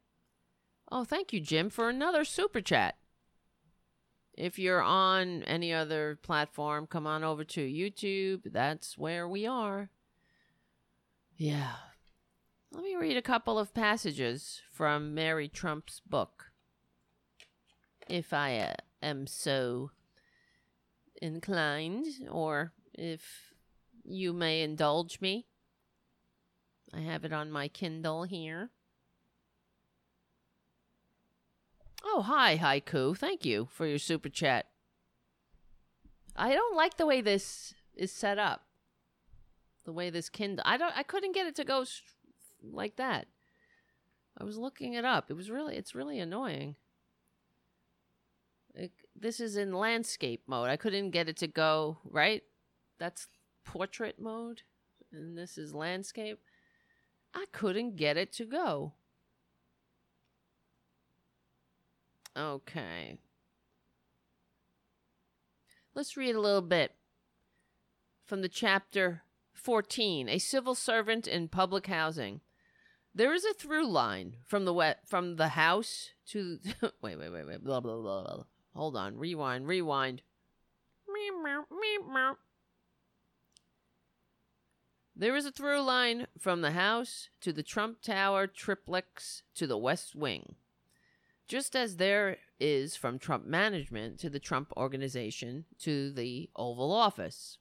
Oh, 0.92 1.04
thank 1.04 1.34
you, 1.34 1.40
Jim, 1.40 1.70
for 1.70 1.90
another 1.90 2.24
super 2.24 2.62
chat. 2.62 2.99
If 4.40 4.58
you're 4.58 4.82
on 4.82 5.44
any 5.44 5.74
other 5.74 6.18
platform, 6.24 6.88
come 6.88 7.06
on 7.06 7.26
over 7.26 7.44
to 7.44 7.62
YouTube. 7.62 8.54
That's 8.54 8.98
where 8.98 9.28
we 9.28 9.46
are. 9.46 9.90
Yeah. 11.36 11.74
Let 12.72 12.84
me 12.84 12.96
read 12.96 13.18
a 13.18 13.22
couple 13.22 13.60
of 13.60 13.74
passages 13.74 14.62
from 14.72 15.14
Mary 15.14 15.50
Trump's 15.50 16.02
book. 16.08 16.52
If 18.08 18.32
I 18.32 18.60
uh, 18.60 18.74
am 19.04 19.28
so 19.28 19.92
inclined, 21.22 22.06
or 22.32 22.72
if 22.94 23.50
you 24.06 24.32
may 24.32 24.62
indulge 24.62 25.20
me. 25.20 25.48
I 26.94 27.02
have 27.02 27.26
it 27.26 27.34
on 27.34 27.52
my 27.52 27.68
Kindle 27.68 28.24
here. 28.24 28.72
Oh, 32.04 32.22
hi, 32.22 32.58
Haiku. 32.58 33.18
Thank 33.18 33.46
you 33.46 33.68
for 33.72 33.86
your 33.86 34.00
super 34.00 34.30
chat. 34.30 34.68
I 36.36 36.54
don't 36.54 36.76
like 36.76 36.98
the 36.98 37.06
way 37.06 37.22
this 37.22 37.74
is 37.96 38.12
set 38.12 38.40
up. 38.40 38.64
The 39.84 39.92
way 39.92 40.10
this 40.10 40.30
Kindle. 40.30 40.64
I 40.66 40.78
don't 40.78 40.96
I 40.96 41.04
couldn't 41.04 41.34
get 41.34 41.48
it 41.48 41.56
to 41.56 41.64
go 41.64 41.84
st- 41.84 42.04
like 42.72 42.96
that. 42.96 43.28
I 44.38 44.44
was 44.44 44.58
looking 44.58 44.94
it 44.94 45.04
up. 45.04 45.30
It 45.30 45.34
was 45.34 45.50
really 45.50 45.76
it's 45.76 45.96
really 45.96 46.20
annoying. 46.20 46.76
It, 48.76 48.92
this 49.16 49.40
is 49.40 49.58
in 49.58 49.74
landscape 49.74 50.44
mode. 50.48 50.70
I 50.70 50.78
couldn't 50.78 51.10
get 51.10 51.28
it 51.28 51.38
to 51.38 51.48
go, 51.48 51.98
right? 52.06 52.44
That's 53.00 53.28
portrait 53.66 54.20
mode 54.20 54.62
and 55.12 55.38
this 55.38 55.58
is 55.58 55.74
landscape. 55.74 56.40
I 57.34 57.46
couldn't 57.52 57.96
get 57.96 58.18
it 58.18 58.32
to 58.34 58.46
go. 58.46 58.94
Okay. 62.40 63.18
Let's 65.94 66.16
read 66.16 66.36
a 66.36 66.40
little 66.40 66.62
bit 66.62 66.94
from 68.26 68.42
the 68.42 68.48
chapter 68.48 69.24
14 69.52 70.30
A 70.30 70.40
Civil 70.40 70.74
Servant 70.74 71.28
in 71.28 71.50
Public 71.50 71.88
Housing. 71.88 72.40
There 73.14 73.34
is 73.34 73.44
a 73.44 73.54
through 73.54 73.88
line 73.88 74.38
from 74.46 74.64
the 74.64 74.74
wet 74.74 75.00
from 75.06 75.36
the 75.36 75.50
house 75.50 76.12
to 76.28 76.60
wait 77.02 77.18
wait 77.18 77.30
wait 77.30 77.46
wait 77.46 77.64
blah 77.64 77.82
blah 77.82 77.98
blah 77.98 78.24
blah. 78.24 78.44
Hold 78.74 78.96
on, 78.96 79.18
rewind, 79.18 79.68
rewind. 79.68 80.22
There 85.14 85.36
is 85.36 85.46
a 85.46 85.52
through 85.52 85.82
line 85.82 86.28
from 86.38 86.62
the 86.62 86.72
house 86.72 87.28
to 87.42 87.52
the 87.52 87.64
Trump 87.64 88.02
Tower 88.02 88.48
triplex 88.48 89.44
to 89.56 89.68
the 89.68 89.78
West 89.78 90.16
Wing 90.16 90.56
just 91.50 91.76
as 91.76 91.98
there 91.98 92.38
is 92.60 92.96
from 92.96 93.18
Trump 93.20 93.46
management 93.46 94.20
to 94.20 94.30
the 94.30 94.40
Trump 94.40 94.72
organization 94.78 95.66
to 95.80 96.12
the 96.12 96.50
Oval 96.56 96.94
Office. 96.94 97.58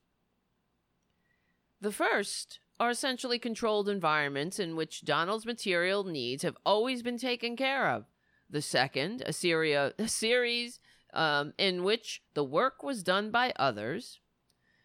The 1.80 1.90
first 1.90 2.60
are 2.78 2.90
essentially 2.90 3.38
controlled 3.38 3.88
environments 3.88 4.58
in 4.58 4.76
which 4.76 5.04
Donald's 5.04 5.46
material 5.46 6.04
needs 6.04 6.42
have 6.42 6.56
always 6.66 7.02
been 7.02 7.18
taken 7.18 7.56
care 7.56 7.88
of. 7.88 8.04
The 8.50 8.62
second, 8.62 9.22
a, 9.24 9.32
seria, 9.32 9.94
a 9.98 10.06
series 10.06 10.80
um, 11.14 11.54
in 11.56 11.82
which 11.82 12.22
the 12.34 12.44
work 12.44 12.82
was 12.82 13.02
done 13.02 13.30
by 13.30 13.54
others, 13.56 14.20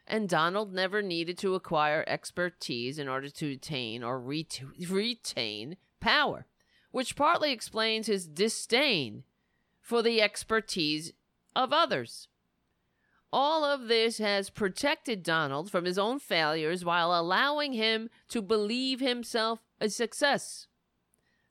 and 0.07 0.29
Donald 0.29 0.73
never 0.73 1.01
needed 1.01 1.37
to 1.39 1.55
acquire 1.55 2.05
expertise 2.07 2.97
in 2.97 3.09
order 3.09 3.29
to 3.29 3.51
attain 3.51 4.01
or 4.01 4.19
ret- 4.19 4.61
retain 4.89 5.75
power, 5.99 6.45
which 6.93 7.15
partly 7.15 7.51
explains 7.51 8.05
his 8.05 8.27
disdain 8.27 9.23
for 9.81 10.03
the 10.03 10.21
expertise 10.21 11.11
of 11.55 11.73
others. 11.73 12.27
All 13.33 13.65
of 13.65 13.87
this 13.87 14.19
has 14.19 14.51
protected 14.51 15.23
Donald 15.23 15.71
from 15.71 15.85
his 15.85 15.97
own 15.97 16.19
failures 16.19 16.85
while 16.85 17.19
allowing 17.19 17.73
him 17.73 18.11
to 18.29 18.43
believe 18.43 18.99
himself 18.99 19.63
a 19.81 19.89
success. 19.89 20.67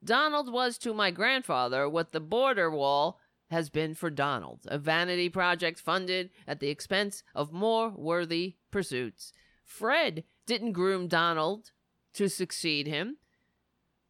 Donald 0.05 0.53
was 0.53 0.79
to 0.79 0.95
my 0.95 1.11
grandfather 1.11 1.89
what 1.89 2.13
the 2.13 2.21
border 2.21 2.71
wall 2.71 3.19
has 3.51 3.69
been 3.69 3.95
for 3.95 4.11
Donald, 4.11 4.61
a 4.67 4.79
vanity 4.79 5.29
project 5.29 5.81
funded 5.81 6.31
at 6.47 6.61
the 6.61 6.69
expense 6.69 7.25
of 7.35 7.53
more 7.53 7.91
worthy 7.91 8.55
pursuits. 8.71 9.33
Fred 9.65 10.23
didn't 10.47 10.73
groom 10.73 11.09
Donald 11.09 11.73
to 12.15 12.29
succeed 12.29 12.87
him. 12.87 13.17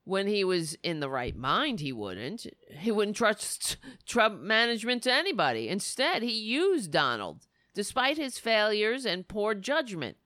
When 0.05 0.27
he 0.27 0.43
was 0.43 0.75
in 0.83 1.01
the 1.01 1.09
right 1.09 1.37
mind, 1.37 1.81
he 1.81 1.93
wouldn't. 1.93 2.47
He 2.69 2.91
wouldn't 2.91 3.17
trust 3.17 3.77
Trump 4.07 4.41
management 4.41 5.05
to 5.05 5.13
anybody. 5.13 5.69
Instead, 5.69 6.23
he 6.23 6.33
used 6.33 6.91
Donald, 6.91 7.47
despite 7.73 8.17
his 8.17 8.39
failures 8.39 9.07
and 9.07 9.29
poor 9.29 9.55
judgment, 9.55 10.17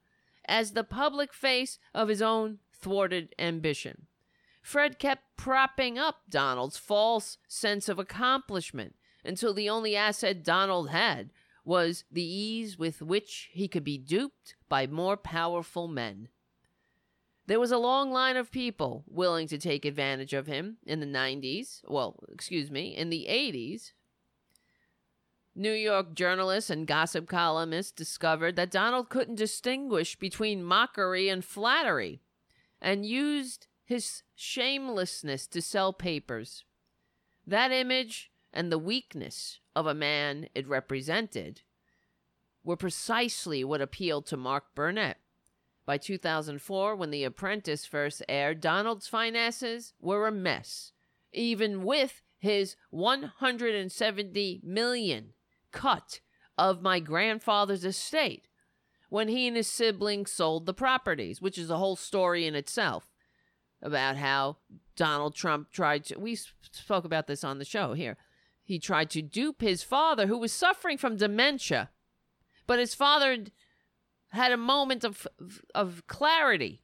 as 0.45 0.71
the 0.71 0.83
public 0.83 1.33
face 1.33 1.77
of 1.93 2.07
his 2.07 2.21
own 2.21 2.59
thwarted 2.73 3.35
ambition. 3.37 4.07
Fred 4.61 4.99
kept 4.99 5.37
propping 5.37 5.97
up 5.97 6.23
Donald's 6.29 6.77
false 6.77 7.37
sense 7.47 7.87
of 7.87 7.99
accomplishment 7.99 8.95
until 9.23 9.53
the 9.53 9.69
only 9.69 9.95
asset 9.95 10.43
Donald 10.43 10.89
had 10.89 11.29
was 11.63 12.03
the 12.11 12.23
ease 12.23 12.77
with 12.77 13.01
which 13.01 13.49
he 13.51 13.67
could 13.67 13.83
be 13.83 13.97
duped 13.97 14.55
by 14.69 14.87
more 14.87 15.17
powerful 15.17 15.87
men. 15.87 16.29
There 17.47 17.59
was 17.59 17.71
a 17.71 17.77
long 17.77 18.11
line 18.11 18.35
of 18.35 18.51
people 18.51 19.05
willing 19.07 19.47
to 19.47 19.57
take 19.57 19.85
advantage 19.85 20.33
of 20.33 20.47
him 20.47 20.77
in 20.85 20.99
the 20.99 21.05
90s, 21.05 21.81
well, 21.87 22.19
excuse 22.31 22.69
me, 22.69 22.95
in 22.95 23.09
the 23.09 23.27
80s. 23.29 23.93
New 25.55 25.71
York 25.71 26.13
journalists 26.13 26.69
and 26.69 26.85
gossip 26.85 27.27
columnists 27.27 27.93
discovered 27.93 28.57
that 28.57 28.69
Donald 28.69 29.09
couldn't 29.09 29.35
distinguish 29.35 30.17
between 30.17 30.63
mockery 30.63 31.29
and 31.29 31.43
flattery 31.43 32.21
and 32.81 33.05
used 33.05 33.67
his 33.85 34.23
shamelessness 34.35 35.47
to 35.47 35.61
sell 35.61 35.93
papers. 35.93 36.65
That 37.47 37.71
image 37.71 38.29
and 38.53 38.71
the 38.71 38.77
weakness 38.77 39.59
of 39.73 39.87
a 39.87 39.93
man 39.93 40.49
it 40.53 40.67
represented 40.67 41.61
were 42.63 42.75
precisely 42.75 43.63
what 43.63 43.81
appealed 43.81 44.25
to 44.27 44.37
Mark 44.37 44.75
Burnett. 44.75 45.17
By 45.87 45.97
2004, 45.97 46.97
when 46.97 47.11
The 47.11 47.23
Apprentice 47.23 47.85
first 47.85 48.21
aired, 48.27 48.59
Donald's 48.59 49.07
finances 49.07 49.93
were 50.01 50.27
a 50.27 50.33
mess, 50.33 50.91
even 51.31 51.83
with 51.83 52.21
his 52.37 52.75
170 52.89 54.61
million 54.65 55.33
cut 55.71 56.19
of 56.57 56.81
my 56.81 56.99
grandfather's 56.99 57.85
estate 57.85 58.49
when 59.09 59.29
he 59.29 59.47
and 59.47 59.55
his 59.55 59.67
siblings 59.67 60.29
sold 60.29 60.65
the 60.65 60.73
properties, 60.73 61.41
which 61.41 61.57
is 61.57 61.69
a 61.69 61.77
whole 61.77 61.95
story 61.95 62.45
in 62.45 62.53
itself 62.53 63.07
about 63.81 64.17
how 64.17 64.57
Donald 64.97 65.35
Trump 65.35 65.71
tried 65.71 66.03
to. 66.03 66.19
We 66.19 66.35
spoke 66.35 67.05
about 67.05 67.27
this 67.27 67.45
on 67.45 67.59
the 67.59 67.65
show 67.65 67.93
here. 67.93 68.17
He 68.65 68.77
tried 68.77 69.09
to 69.11 69.21
dupe 69.21 69.61
his 69.61 69.83
father, 69.83 70.27
who 70.27 70.37
was 70.37 70.51
suffering 70.51 70.97
from 70.97 71.15
dementia. 71.15 71.91
But 72.65 72.79
his 72.79 72.93
father 72.93 73.45
had 74.37 74.51
a 74.51 74.57
moment 74.57 75.03
of, 75.03 75.27
of 75.75 76.03
clarity 76.07 76.81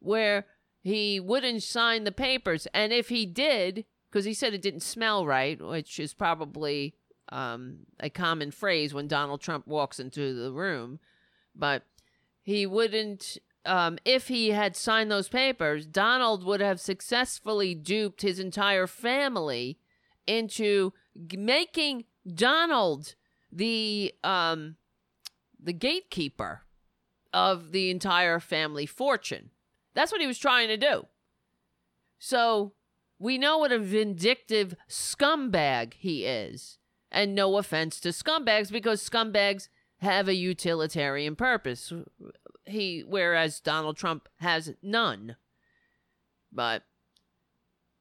where 0.00 0.46
he 0.80 1.20
wouldn't 1.20 1.62
sign 1.62 2.04
the 2.04 2.12
papers. 2.12 2.66
And 2.72 2.92
if 2.92 3.08
he 3.08 3.26
did, 3.26 3.84
because 4.10 4.24
he 4.24 4.34
said 4.34 4.54
it 4.54 4.62
didn't 4.62 4.80
smell 4.80 5.26
right, 5.26 5.60
which 5.60 5.98
is 5.98 6.14
probably 6.14 6.94
um, 7.30 7.80
a 8.00 8.10
common 8.10 8.50
phrase 8.50 8.94
when 8.94 9.08
Donald 9.08 9.40
Trump 9.40 9.66
walks 9.66 9.98
into 9.98 10.34
the 10.34 10.52
room, 10.52 11.00
but 11.54 11.82
he 12.42 12.66
wouldn't. 12.66 13.38
Um, 13.66 13.98
if 14.04 14.28
he 14.28 14.50
had 14.50 14.76
signed 14.76 15.10
those 15.10 15.28
papers, 15.28 15.86
Donald 15.86 16.44
would 16.44 16.60
have 16.60 16.78
successfully 16.78 17.74
duped 17.74 18.20
his 18.20 18.38
entire 18.38 18.86
family 18.86 19.78
into 20.26 20.92
making 21.34 22.04
Donald 22.26 23.14
the 23.50 24.14
um 24.22 24.76
the 25.58 25.72
gatekeeper 25.72 26.63
of 27.34 27.72
the 27.72 27.90
entire 27.90 28.38
family 28.40 28.86
fortune. 28.86 29.50
That's 29.92 30.12
what 30.12 30.20
he 30.20 30.26
was 30.26 30.38
trying 30.38 30.68
to 30.68 30.76
do. 30.76 31.06
So 32.18 32.72
we 33.18 33.36
know 33.36 33.58
what 33.58 33.72
a 33.72 33.78
vindictive 33.78 34.76
scumbag 34.88 35.94
he 35.94 36.24
is. 36.24 36.78
And 37.10 37.34
no 37.34 37.58
offense 37.58 38.00
to 38.00 38.08
scumbags 38.08 38.72
because 38.72 39.08
scumbags 39.08 39.68
have 39.98 40.26
a 40.26 40.34
utilitarian 40.34 41.36
purpose. 41.36 41.92
He 42.64 43.04
whereas 43.06 43.60
Donald 43.60 43.96
Trump 43.96 44.28
has 44.40 44.74
none. 44.82 45.36
But 46.52 46.82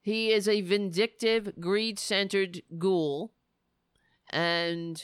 he 0.01 0.31
is 0.31 0.47
a 0.47 0.61
vindictive, 0.61 1.53
greed 1.59 1.97
centered 1.99 2.61
ghoul, 2.77 3.33
and 4.29 5.03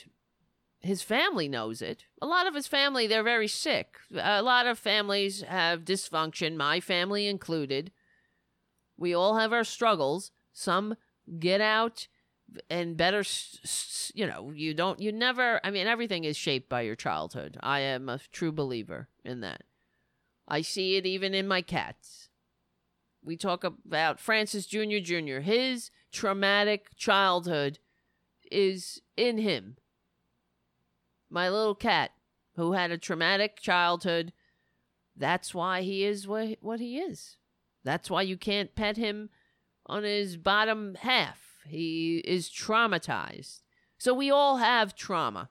his 0.80 1.02
family 1.02 1.48
knows 1.48 1.82
it. 1.82 2.06
A 2.22 2.28
lot 2.28 2.48
of 2.48 2.56
his 2.56 2.68
family, 2.68 3.08
they're 3.08 3.24
very 3.24 3.48
sick. 3.48 3.98
A 4.14 4.42
lot 4.42 4.68
of 4.68 4.80
families 4.80 5.42
have 5.42 5.86
dysfunction, 5.86 6.56
my 6.56 6.80
family 6.80 7.28
included. 7.28 7.92
We 8.98 9.14
all 9.14 9.38
have 9.38 9.54
our 9.54 9.64
struggles. 9.64 10.32
Some 10.54 10.96
get 11.40 11.62
out 11.62 12.08
and 12.70 12.98
better, 12.98 13.24
you 14.14 14.26
know, 14.26 14.52
you 14.54 14.74
don't, 14.74 15.00
you 15.00 15.12
never, 15.12 15.60
I 15.64 15.70
mean, 15.70 15.88
everything 15.88 16.24
is 16.24 16.36
shaped 16.36 16.70
by 16.70 16.82
your 16.82 16.96
childhood. 16.96 17.58
I 17.62 17.82
am 17.82 18.10
a 18.10 18.20
true 18.32 18.52
believer 18.52 19.08
in 19.24 19.42
that. 19.42 19.64
I 20.48 20.62
see 20.62 20.96
it 20.96 21.06
even 21.06 21.34
in 21.34 21.48
my 21.48 21.62
cats 21.62 22.30
we 23.24 23.38
talk 23.38 23.64
about 23.64 24.20
Francis 24.20 24.66
Jr. 24.66 25.00
Jr. 25.02 25.40
His 25.40 25.92
traumatic 26.12 26.96
childhood 26.96 27.80
is 28.52 29.02
in 29.18 29.38
him. 29.38 29.78
My 31.30 31.50
little 31.50 31.76
cat 31.76 32.12
who 32.56 32.74
had 32.74 32.92
a 32.92 32.98
traumatic 32.98 33.60
childhood, 33.60 34.34
that's 35.16 35.54
why 35.54 35.82
he 35.82 36.04
is 36.04 36.28
what, 36.28 36.58
what 36.62 36.80
he 36.80 36.98
is. 36.98 37.38
That's 37.84 38.10
why 38.10 38.24
you 38.24 38.38
can't 38.38 38.76
pet 38.76 38.98
him 38.98 39.30
on 39.86 40.04
his 40.04 40.38
bottom 40.38 40.96
half. 40.96 41.60
He 41.66 42.20
is 42.20 42.50
traumatized. 42.50 43.62
So 43.98 44.14
we 44.14 44.32
all 44.32 44.58
have 44.58 44.96
trauma 44.96 45.50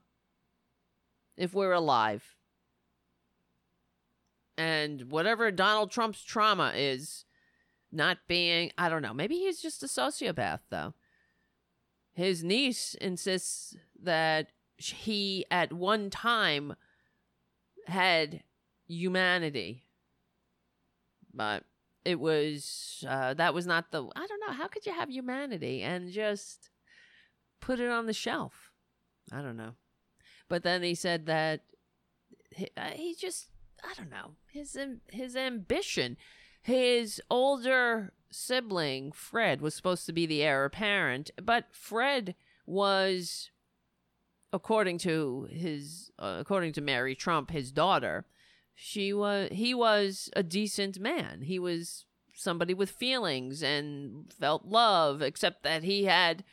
if 1.37 1.55
we're 1.55 1.73
alive. 1.73 2.35
And 4.57 5.11
whatever 5.11 5.51
Donald 5.51 5.91
Trump's 5.91 6.25
trauma 6.25 6.73
is, 6.75 7.25
not 7.93 8.19
being, 8.27 8.73
I 8.77 8.89
don't 8.89 9.03
know, 9.03 9.15
maybe 9.15 9.37
he's 9.37 9.61
just 9.61 9.83
a 9.83 9.87
sociopath, 9.87 10.61
though. 10.71 10.95
His 12.13 12.43
niece 12.43 12.95
insists 13.01 13.77
that 14.03 14.49
he, 14.79 15.45
at 15.51 15.73
one 15.73 16.11
time, 16.11 16.75
had 17.87 18.43
humanity. 18.87 19.85
But 21.33 21.65
it 22.05 22.19
was, 22.19 23.05
uh, 23.07 23.35
that 23.35 23.55
was 23.55 23.67
not 23.67 23.93
the, 23.93 24.03
I 24.17 24.27
don't 24.27 24.41
know, 24.47 24.55
how 24.55 24.69
could 24.69 24.87
you 24.87 24.93
have 24.93 25.11
humanity 25.11 25.83
and 25.83 26.11
just 26.11 26.71
put 27.61 27.81
it 27.81 27.91
on 27.91 28.07
the 28.07 28.13
shelf? 28.13 28.71
I 29.31 29.43
don't 29.43 29.57
know. 29.57 29.73
But 30.49 30.63
then 30.63 30.83
he 30.83 30.95
said 30.95 31.27
that 31.27 31.61
he, 32.51 32.69
uh, 32.77 32.91
he 32.95 33.15
just, 33.15 33.49
I 33.85 33.93
don't 33.95 34.11
know, 34.11 34.37
his, 34.51 34.79
his 35.11 35.37
ambition 35.37 36.17
his 36.69 37.21
older 37.31 38.13
sibling, 38.31 39.13
Fred, 39.13 39.61
was 39.61 39.75
supposed 39.75 40.07
to 40.07 40.13
be 40.13 40.27
the 40.27 40.43
heir 40.43 40.65
apparent, 40.65 41.31
but 41.43 41.67
Fred 41.73 42.35
was 42.67 43.51
according 44.53 44.99
to 44.99 45.49
his 45.51 46.11
uh, 46.19 46.37
according 46.41 46.73
to 46.75 46.81
Mary 46.81 47.15
Trump, 47.15 47.51
his 47.51 47.73
daughter, 47.73 48.25
she 48.75 49.13
was 49.13 49.49
he 49.53 49.75
was 49.75 50.31
a 50.35 50.43
decent 50.43 50.99
man. 50.99 51.43
He 51.43 51.59
was 51.59 52.05
somebody 52.35 52.75
with 52.75 52.91
feelings 52.91 53.63
and 53.63 54.33
felt 54.33 54.65
love, 54.65 55.23
except 55.23 55.65
that 55.65 55.83
he 55.83 56.05
had 56.05 56.45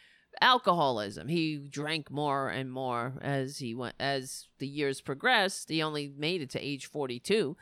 alcoholism. 0.42 1.28
He 1.28 1.58
drank 1.58 2.12
more 2.12 2.50
and 2.50 2.72
more 2.72 3.14
as 3.22 3.60
he 3.60 3.74
went 3.74 3.96
as 4.00 4.48
the 4.60 4.68
years 4.68 5.00
progressed. 5.00 5.70
He 5.70 5.82
only 5.82 6.12
made 6.18 6.42
it 6.42 6.50
to 6.52 6.60
age 6.60 6.88
42 6.88 7.56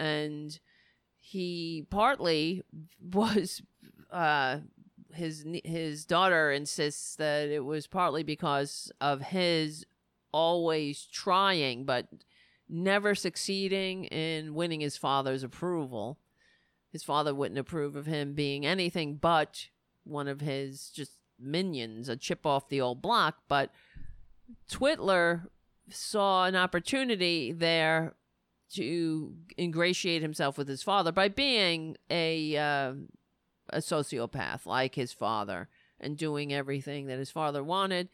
and 0.00 0.58
he 1.18 1.86
partly 1.90 2.62
was 3.00 3.62
uh, 4.10 4.58
his 5.14 5.44
his 5.64 6.04
daughter 6.04 6.50
insists 6.50 7.16
that 7.16 7.48
it 7.48 7.64
was 7.64 7.86
partly 7.86 8.22
because 8.22 8.92
of 9.00 9.20
his 9.20 9.84
always 10.32 11.06
trying 11.06 11.84
but 11.84 12.06
never 12.68 13.14
succeeding 13.14 14.04
in 14.06 14.54
winning 14.54 14.80
his 14.80 14.96
father's 14.96 15.42
approval. 15.42 16.18
His 16.92 17.02
father 17.02 17.34
wouldn't 17.34 17.58
approve 17.58 17.96
of 17.96 18.06
him 18.06 18.34
being 18.34 18.64
anything 18.64 19.16
but 19.16 19.68
one 20.04 20.28
of 20.28 20.40
his 20.40 20.90
just 20.90 21.12
minions, 21.38 22.08
a 22.08 22.16
chip 22.16 22.46
off 22.46 22.68
the 22.68 22.80
old 22.80 23.02
block. 23.02 23.38
But 23.48 23.70
Twitler 24.70 25.46
saw 25.88 26.44
an 26.44 26.56
opportunity 26.56 27.52
there 27.52 28.14
to 28.74 29.34
ingratiate 29.58 30.22
himself 30.22 30.56
with 30.56 30.68
his 30.68 30.82
father 30.82 31.10
by 31.10 31.28
being 31.28 31.96
a 32.08 32.56
uh, 32.56 32.92
a 33.72 33.78
sociopath 33.78 34.66
like 34.66 34.94
his 34.94 35.12
father 35.12 35.68
and 36.00 36.16
doing 36.16 36.52
everything 36.52 37.06
that 37.06 37.18
his 37.18 37.30
father 37.30 37.62
wanted 37.62 38.08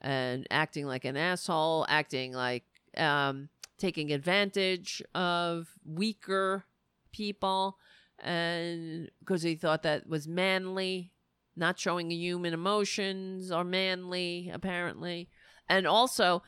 and 0.00 0.46
acting 0.50 0.86
like 0.86 1.04
an 1.04 1.16
asshole, 1.16 1.86
acting 1.88 2.32
like 2.32 2.64
um, 2.96 3.48
taking 3.78 4.12
advantage 4.12 5.02
of 5.14 5.68
weaker 5.84 6.64
people. 7.12 7.78
And 8.18 9.10
because 9.20 9.42
he 9.42 9.54
thought 9.56 9.82
that 9.82 10.08
was 10.08 10.28
manly 10.28 11.10
not 11.56 11.78
showing 11.78 12.10
human 12.10 12.54
emotions 12.54 13.50
are 13.50 13.64
manly 13.64 14.50
apparently. 14.52 15.28
And 15.68 15.86
also 15.86 16.42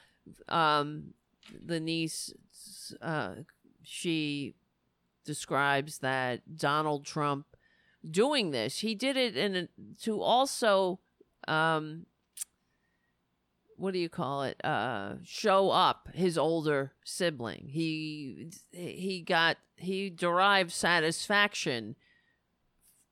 um 0.48 1.14
the 1.64 1.78
niece 1.78 2.32
uh 3.00 3.34
she 3.82 4.54
describes 5.24 5.98
that 5.98 6.56
Donald 6.56 7.04
Trump 7.04 7.55
doing 8.10 8.50
this. 8.50 8.78
He 8.78 8.94
did 8.94 9.16
it 9.16 9.36
in 9.36 9.56
a, 9.56 9.68
to 10.02 10.20
also 10.20 11.00
um 11.48 12.06
what 13.78 13.92
do 13.92 13.98
you 13.98 14.08
call 14.08 14.42
it? 14.42 14.62
Uh 14.64 15.14
show 15.24 15.70
up 15.70 16.08
his 16.14 16.38
older 16.38 16.92
sibling. 17.04 17.68
He 17.70 18.50
he 18.72 19.20
got 19.20 19.58
he 19.76 20.10
derived 20.10 20.72
satisfaction 20.72 21.96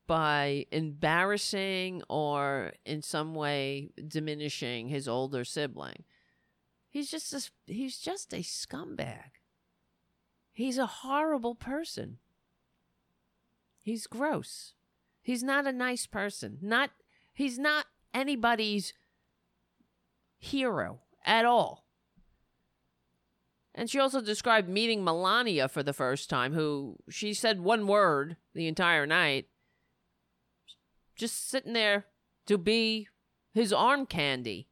by 0.06 0.66
embarrassing 0.70 2.02
or 2.08 2.72
in 2.84 3.02
some 3.02 3.34
way 3.34 3.90
diminishing 4.06 4.88
his 4.88 5.08
older 5.08 5.44
sibling. 5.44 6.04
He's 6.88 7.10
just 7.10 7.32
a, 7.32 7.72
he's 7.72 7.98
just 7.98 8.32
a 8.32 8.38
scumbag. 8.38 9.32
He's 10.52 10.78
a 10.78 10.86
horrible 10.86 11.54
person. 11.54 12.18
He's 13.82 14.06
gross 14.06 14.74
he's 15.24 15.42
not 15.42 15.66
a 15.66 15.72
nice 15.72 16.06
person 16.06 16.58
not 16.62 16.90
he's 17.32 17.58
not 17.58 17.86
anybody's 18.14 18.94
hero 20.38 21.00
at 21.24 21.44
all. 21.44 21.84
And 23.74 23.90
she 23.90 23.98
also 23.98 24.20
described 24.20 24.68
meeting 24.68 25.02
Melania 25.02 25.68
for 25.68 25.82
the 25.82 25.92
first 25.92 26.30
time, 26.30 26.52
who 26.52 26.96
she 27.10 27.34
said 27.34 27.60
one 27.60 27.88
word 27.88 28.36
the 28.54 28.68
entire 28.68 29.04
night, 29.04 29.48
just 31.16 31.50
sitting 31.50 31.72
there 31.72 32.06
to 32.46 32.56
be 32.56 33.08
his 33.52 33.72
arm 33.72 34.06
candy. 34.06 34.68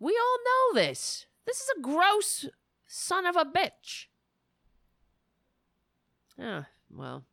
We 0.00 0.18
all 0.18 0.74
know 0.74 0.80
this. 0.80 1.26
This 1.46 1.60
is 1.60 1.68
a 1.78 1.80
gross 1.80 2.46
son 2.88 3.24
of 3.24 3.36
a 3.36 3.44
bitch. 3.44 4.06
Ah, 6.40 6.66
well, 6.90 7.24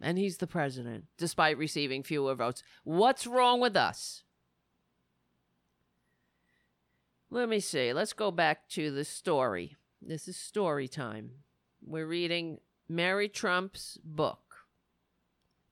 and 0.00 0.18
he's 0.18 0.38
the 0.38 0.46
president, 0.46 1.04
despite 1.16 1.58
receiving 1.58 2.02
fewer 2.02 2.34
votes. 2.34 2.62
What's 2.84 3.26
wrong 3.26 3.60
with 3.60 3.76
us? 3.76 4.22
Let 7.30 7.48
me 7.48 7.60
see. 7.60 7.92
Let's 7.92 8.12
go 8.12 8.30
back 8.30 8.68
to 8.70 8.90
the 8.90 9.04
story. 9.04 9.76
This 10.00 10.28
is 10.28 10.36
story 10.36 10.86
time. 10.86 11.30
We're 11.84 12.06
reading 12.06 12.58
Mary 12.88 13.28
Trump's 13.28 13.98
book, 14.04 14.66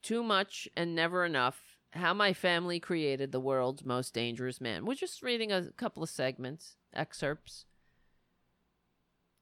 Too 0.03 0.22
Much 0.22 0.68
and 0.77 0.95
Never 0.95 1.25
Enough 1.25 1.79
How 1.93 2.12
My 2.12 2.33
Family 2.33 2.81
Created 2.81 3.31
the 3.31 3.41
World's 3.41 3.85
Most 3.85 4.14
Dangerous 4.14 4.61
Man. 4.61 4.85
We're 4.85 4.95
just 4.95 5.22
reading 5.22 5.53
a 5.53 5.70
couple 5.77 6.03
of 6.03 6.11
segments, 6.11 6.77
excerpts. 6.93 7.66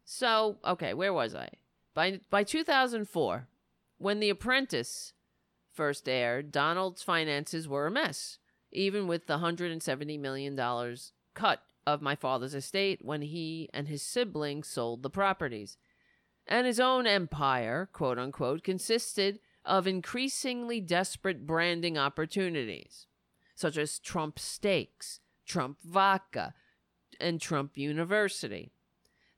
So, 0.05 0.59
okay, 0.67 0.93
where 0.93 1.15
was 1.15 1.35
I? 1.35 1.49
By, 1.95 2.21
by 2.31 2.45
2004, 2.45 3.47
when 4.03 4.19
The 4.19 4.31
Apprentice 4.31 5.13
first 5.73 6.09
aired, 6.09 6.51
Donald's 6.51 7.03
finances 7.03 7.69
were 7.69 7.87
a 7.87 7.91
mess, 7.91 8.39
even 8.73 9.07
with 9.07 9.27
the 9.27 9.39
$170 9.39 10.19
million 10.19 10.97
cut 11.35 11.63
of 11.87 12.03
my 12.03 12.17
father's 12.17 12.55
estate 12.55 13.05
when 13.05 13.23
he 13.23 13.69
and 13.73 13.87
his 13.87 14.03
siblings 14.03 14.67
sold 14.67 15.03
the 15.03 15.11
properties. 15.11 15.77
And 16.49 16.67
his 16.67 16.81
own 16.81 17.07
empire, 17.07 17.89
quote 17.93 18.19
unquote, 18.19 18.65
consisted 18.65 19.39
of 19.65 19.87
increasingly 19.87 20.81
desperate 20.81 21.47
branding 21.47 21.97
opportunities, 21.97 23.07
such 23.55 23.77
as 23.77 24.01
Trump 24.01 24.41
Steaks, 24.41 25.21
Trump 25.47 25.79
Vodka, 25.85 26.55
and 27.21 27.41
Trump 27.41 27.79
University. 27.79 28.72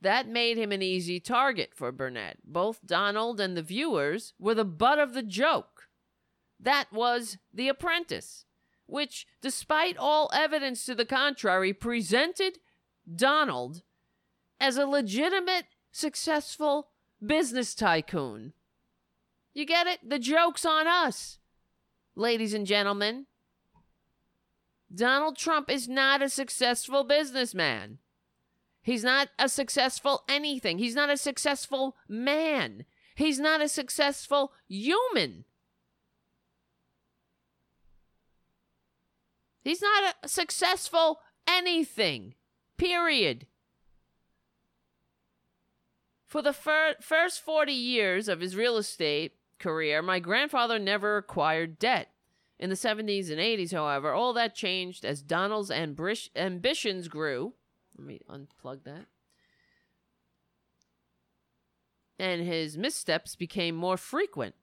That 0.05 0.28
made 0.28 0.57
him 0.57 0.70
an 0.70 0.82
easy 0.82 1.18
target 1.18 1.70
for 1.74 1.90
Burnett. 1.90 2.38
Both 2.44 2.86
Donald 2.86 3.40
and 3.40 3.57
the 3.57 3.62
viewers 3.62 4.32
were 4.38 4.55
the 4.55 4.64
butt 4.64 4.98
of 4.98 5.14
the 5.14 5.22
joke. 5.22 5.88
That 6.61 6.92
was 6.92 7.38
The 7.52 7.68
Apprentice 7.68 8.44
which, 8.86 9.26
despite 9.40 9.96
all 9.96 10.30
evidence 10.32 10.84
to 10.86 10.94
the 10.94 11.05
contrary, 11.05 11.72
presented 11.72 12.59
Donald 13.12 13.82
as 14.61 14.76
a 14.76 14.86
legitimate, 14.86 15.66
successful 15.90 16.88
business 17.24 17.74
tycoon. 17.74 18.52
You 19.52 19.64
get 19.64 19.86
it? 19.86 20.09
The 20.09 20.18
joke's 20.18 20.64
on 20.64 20.86
us, 20.86 21.38
ladies 22.14 22.55
and 22.55 22.66
gentlemen. 22.66 23.26
Donald 24.94 25.36
Trump 25.36 25.70
is 25.70 25.88
not 25.88 26.22
a 26.22 26.28
successful 26.28 27.05
businessman. 27.05 27.98
He's 28.85 29.03
not 29.03 29.30
a 29.39 29.49
successful 29.49 30.24
anything. 30.28 30.76
He's 30.76 30.95
not 30.95 31.09
a 31.09 31.16
successful 31.16 31.97
man. 32.07 32.85
He's 33.14 33.41
not 33.41 33.62
a 33.62 33.68
successful 33.68 34.53
human. 34.68 35.47
He's 39.62 39.80
not 39.80 40.14
a 40.22 40.28
successful 40.28 41.20
anything. 41.49 42.35
Period. 42.76 43.47
For 46.26 46.43
the 46.43 46.53
fir- 46.53 46.97
first 47.01 47.41
40 47.41 47.72
years 47.72 48.28
of 48.28 48.41
his 48.41 48.55
real 48.55 48.76
estate 48.76 49.32
career, 49.59 50.03
my 50.03 50.18
grandfather 50.18 50.78
never 50.78 51.16
acquired 51.16 51.78
debt. 51.78 52.11
In 52.59 52.68
the 52.68 52.76
70s 52.76 53.30
and 53.30 53.41
80s, 53.41 53.72
however, 53.72 54.12
all 54.12 54.35
that 54.35 54.55
changed 54.55 55.07
as 55.07 55.22
Donald's 55.22 55.70
ambitions 55.70 57.09
grew. 57.09 57.55
Let 57.97 58.07
me 58.07 58.20
unplug 58.28 58.84
that. 58.84 59.07
And 62.18 62.42
his 62.42 62.76
missteps 62.76 63.36
became 63.36 63.74
more 63.74 63.97
frequent. 63.97 64.55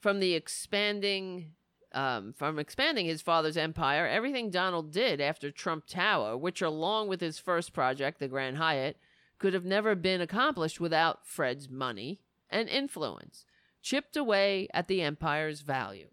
From 0.00 0.20
the 0.20 0.34
expanding 0.34 1.52
um, 1.92 2.34
from 2.34 2.58
expanding 2.58 3.06
his 3.06 3.22
father's 3.22 3.56
empire, 3.56 4.06
everything 4.06 4.50
Donald 4.50 4.92
did 4.92 5.20
after 5.20 5.50
Trump 5.50 5.86
Tower, 5.86 6.36
which, 6.36 6.60
along 6.60 7.08
with 7.08 7.22
his 7.22 7.38
first 7.38 7.72
project, 7.72 8.18
the 8.18 8.28
Grand 8.28 8.58
Hyatt, 8.58 8.98
could 9.38 9.54
have 9.54 9.64
never 9.64 9.94
been 9.94 10.20
accomplished 10.20 10.78
without 10.78 11.26
Fred's 11.26 11.70
money 11.70 12.20
and 12.50 12.68
influence, 12.68 13.46
chipped 13.82 14.16
away 14.16 14.68
at 14.74 14.88
the 14.88 15.00
empire's 15.00 15.62
value. 15.62 16.08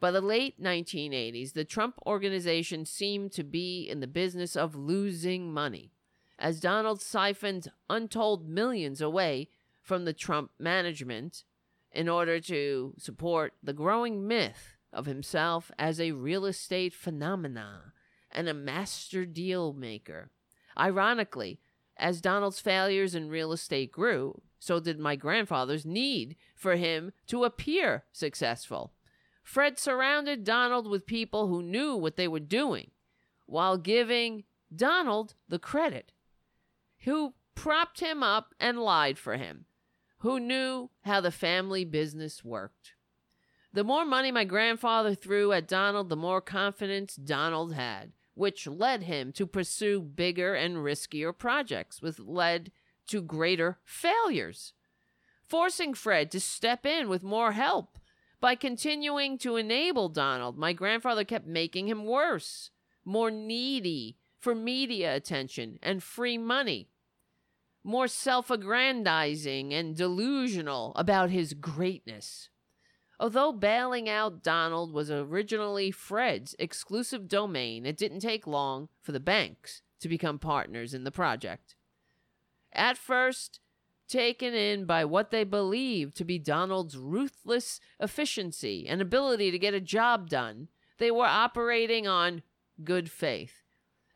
By 0.00 0.10
the 0.10 0.20
late 0.20 0.60
1980s, 0.60 1.52
the 1.52 1.64
Trump 1.64 1.98
organization 2.06 2.84
seemed 2.84 3.32
to 3.32 3.44
be 3.44 3.88
in 3.88 4.00
the 4.00 4.06
business 4.06 4.56
of 4.56 4.74
losing 4.74 5.52
money, 5.52 5.92
as 6.38 6.60
Donald 6.60 7.00
siphoned 7.00 7.70
untold 7.88 8.48
millions 8.48 9.00
away 9.00 9.48
from 9.80 10.04
the 10.04 10.12
Trump 10.12 10.50
management 10.58 11.44
in 11.92 12.08
order 12.08 12.40
to 12.40 12.94
support 12.98 13.54
the 13.62 13.72
growing 13.72 14.26
myth 14.26 14.76
of 14.92 15.06
himself 15.06 15.70
as 15.78 16.00
a 16.00 16.12
real 16.12 16.44
estate 16.44 16.92
phenomena 16.92 17.92
and 18.30 18.48
a 18.48 18.54
master 18.54 19.24
deal 19.24 19.72
maker. 19.72 20.30
Ironically, 20.76 21.60
as 21.96 22.20
Donald's 22.20 22.60
failures 22.60 23.14
in 23.14 23.28
real 23.28 23.52
estate 23.52 23.92
grew, 23.92 24.42
so 24.58 24.80
did 24.80 24.98
my 24.98 25.14
grandfather's 25.14 25.86
need 25.86 26.36
for 26.54 26.74
him 26.76 27.12
to 27.28 27.44
appear 27.44 28.04
successful. 28.12 28.92
Fred 29.44 29.78
surrounded 29.78 30.42
Donald 30.42 30.88
with 30.88 31.06
people 31.06 31.46
who 31.46 31.62
knew 31.62 31.94
what 31.94 32.16
they 32.16 32.26
were 32.26 32.40
doing, 32.40 32.90
while 33.46 33.76
giving 33.76 34.44
Donald 34.74 35.34
the 35.48 35.58
credit, 35.58 36.12
who 37.04 37.34
propped 37.54 38.00
him 38.00 38.22
up 38.22 38.54
and 38.58 38.80
lied 38.80 39.18
for 39.18 39.36
him, 39.36 39.66
who 40.18 40.40
knew 40.40 40.90
how 41.02 41.20
the 41.20 41.30
family 41.30 41.84
business 41.84 42.42
worked. 42.42 42.94
The 43.72 43.84
more 43.84 44.04
money 44.04 44.32
my 44.32 44.44
grandfather 44.44 45.14
threw 45.14 45.52
at 45.52 45.68
Donald, 45.68 46.08
the 46.08 46.16
more 46.16 46.40
confidence 46.40 47.14
Donald 47.14 47.74
had, 47.74 48.12
which 48.32 48.66
led 48.66 49.02
him 49.02 49.30
to 49.32 49.46
pursue 49.46 50.00
bigger 50.00 50.54
and 50.54 50.78
riskier 50.78 51.36
projects, 51.36 52.00
which 52.00 52.18
led 52.18 52.72
to 53.08 53.20
greater 53.20 53.78
failures, 53.84 54.72
forcing 55.46 55.92
Fred 55.92 56.30
to 56.30 56.40
step 56.40 56.86
in 56.86 57.08
with 57.08 57.22
more 57.22 57.52
help. 57.52 57.98
By 58.44 58.56
continuing 58.56 59.38
to 59.38 59.56
enable 59.56 60.10
Donald, 60.10 60.58
my 60.58 60.74
grandfather 60.74 61.24
kept 61.24 61.46
making 61.46 61.88
him 61.88 62.04
worse, 62.04 62.68
more 63.02 63.30
needy 63.30 64.18
for 64.38 64.54
media 64.54 65.16
attention 65.16 65.78
and 65.82 66.02
free 66.02 66.36
money, 66.36 66.90
more 67.82 68.06
self 68.06 68.50
aggrandizing 68.50 69.72
and 69.72 69.96
delusional 69.96 70.92
about 70.94 71.30
his 71.30 71.54
greatness. 71.54 72.50
Although 73.18 73.50
bailing 73.50 74.10
out 74.10 74.42
Donald 74.42 74.92
was 74.92 75.10
originally 75.10 75.90
Fred's 75.90 76.54
exclusive 76.58 77.28
domain, 77.28 77.86
it 77.86 77.96
didn't 77.96 78.20
take 78.20 78.46
long 78.46 78.90
for 79.00 79.12
the 79.12 79.20
banks 79.20 79.80
to 80.00 80.06
become 80.06 80.38
partners 80.38 80.92
in 80.92 81.04
the 81.04 81.10
project. 81.10 81.76
At 82.74 82.98
first, 82.98 83.60
taken 84.08 84.54
in 84.54 84.84
by 84.84 85.04
what 85.04 85.30
they 85.30 85.44
believed 85.44 86.16
to 86.16 86.24
be 86.24 86.38
Donald's 86.38 86.96
ruthless 86.96 87.80
efficiency 88.00 88.86
and 88.88 89.00
ability 89.00 89.50
to 89.50 89.58
get 89.58 89.74
a 89.74 89.80
job 89.80 90.28
done, 90.28 90.68
they 90.98 91.10
were 91.10 91.26
operating 91.26 92.06
on 92.06 92.42
good 92.82 93.10
faith. 93.10 93.62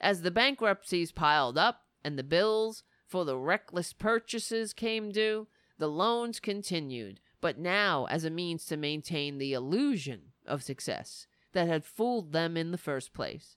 As 0.00 0.22
the 0.22 0.30
bankruptcies 0.30 1.12
piled 1.12 1.58
up 1.58 1.82
and 2.04 2.18
the 2.18 2.22
bills 2.22 2.84
for 3.06 3.24
the 3.24 3.36
reckless 3.36 3.92
purchases 3.92 4.72
came 4.72 5.10
due, 5.10 5.48
the 5.78 5.88
loans 5.88 6.40
continued, 6.40 7.20
but 7.40 7.58
now 7.58 8.06
as 8.06 8.24
a 8.24 8.30
means 8.30 8.64
to 8.66 8.76
maintain 8.76 9.38
the 9.38 9.52
illusion 9.52 10.32
of 10.46 10.62
success 10.62 11.26
that 11.52 11.68
had 11.68 11.84
fooled 11.84 12.32
them 12.32 12.56
in 12.56 12.70
the 12.70 12.78
first 12.78 13.12
place. 13.12 13.56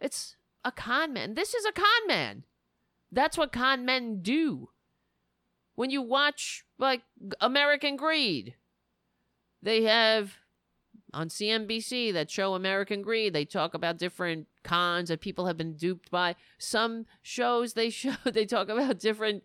It's 0.00 0.36
a 0.64 0.72
con 0.72 1.12
man. 1.12 1.34
This 1.34 1.54
is 1.54 1.64
a 1.64 1.72
con 1.72 2.06
man. 2.06 2.44
That's 3.10 3.36
what 3.36 3.52
con 3.52 3.84
men 3.84 4.20
do. 4.22 4.70
When 5.74 5.90
you 5.90 6.02
watch, 6.02 6.64
like, 6.78 7.02
American 7.40 7.96
Greed, 7.96 8.54
they 9.62 9.84
have 9.84 10.36
on 11.14 11.28
CNBC 11.28 12.12
that 12.12 12.30
show 12.30 12.54
American 12.54 13.02
Greed. 13.02 13.32
They 13.32 13.44
talk 13.44 13.74
about 13.74 13.98
different 13.98 14.48
cons 14.64 15.08
that 15.08 15.20
people 15.20 15.46
have 15.46 15.56
been 15.56 15.76
duped 15.76 16.10
by. 16.10 16.36
Some 16.58 17.06
shows 17.20 17.74
they 17.74 17.90
show 17.90 18.14
they 18.24 18.46
talk 18.46 18.68
about 18.68 18.98
different 18.98 19.42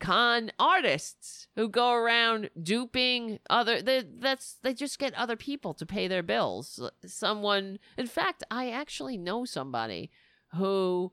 con 0.00 0.52
artists 0.58 1.48
who 1.56 1.68
go 1.68 1.92
around 1.92 2.50
duping 2.62 3.38
other 3.50 3.82
they 3.82 4.04
that's 4.20 4.58
they 4.62 4.72
just 4.72 4.98
get 4.98 5.12
other 5.14 5.34
people 5.34 5.74
to 5.74 5.84
pay 5.84 6.06
their 6.06 6.22
bills 6.22 6.80
someone 7.04 7.80
in 7.96 8.06
fact 8.06 8.44
i 8.48 8.70
actually 8.70 9.16
know 9.16 9.44
somebody 9.44 10.08
who 10.54 11.10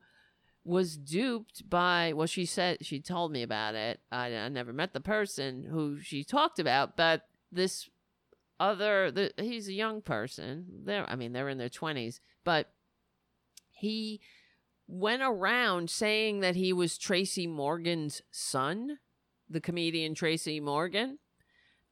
was 0.66 0.97
duped 0.97 1.70
by 1.70 2.11
well 2.13 2.28
she 2.28 2.45
said 2.45 2.78
she 2.82 2.99
told 2.99 3.32
me 3.32 3.43
about 3.43 3.76
it 3.76 3.99
i, 4.11 4.36
I 4.36 4.49
never 4.49 4.74
met 4.74 4.93
the 4.93 4.99
person 4.99 5.63
who 5.63 6.01
she 6.01 6.24
talked 6.24 6.59
about 6.59 6.97
but 6.97 7.22
this 7.51 7.88
other 8.59 9.11
the, 9.11 9.32
he's 9.38 9.68
a 9.68 9.74
young 9.74 10.01
person 10.01 10.66
they're 10.84 11.07
i 11.09 11.16
mean 11.16 11.34
they're 11.34 11.49
in 11.49 11.59
their 11.59 11.70
20s 11.70 12.20
but 12.43 12.72
he 13.70 14.22
went 14.88 15.22
around 15.22 15.89
saying 15.89 16.41
that 16.41 16.55
he 16.55 16.74
was 16.74 16.97
Tracy 16.97 17.47
Morgan's 17.47 18.22
son, 18.32 18.99
the 19.49 19.61
comedian 19.61 20.16
Tracy 20.16 20.59
Morgan, 20.59 21.20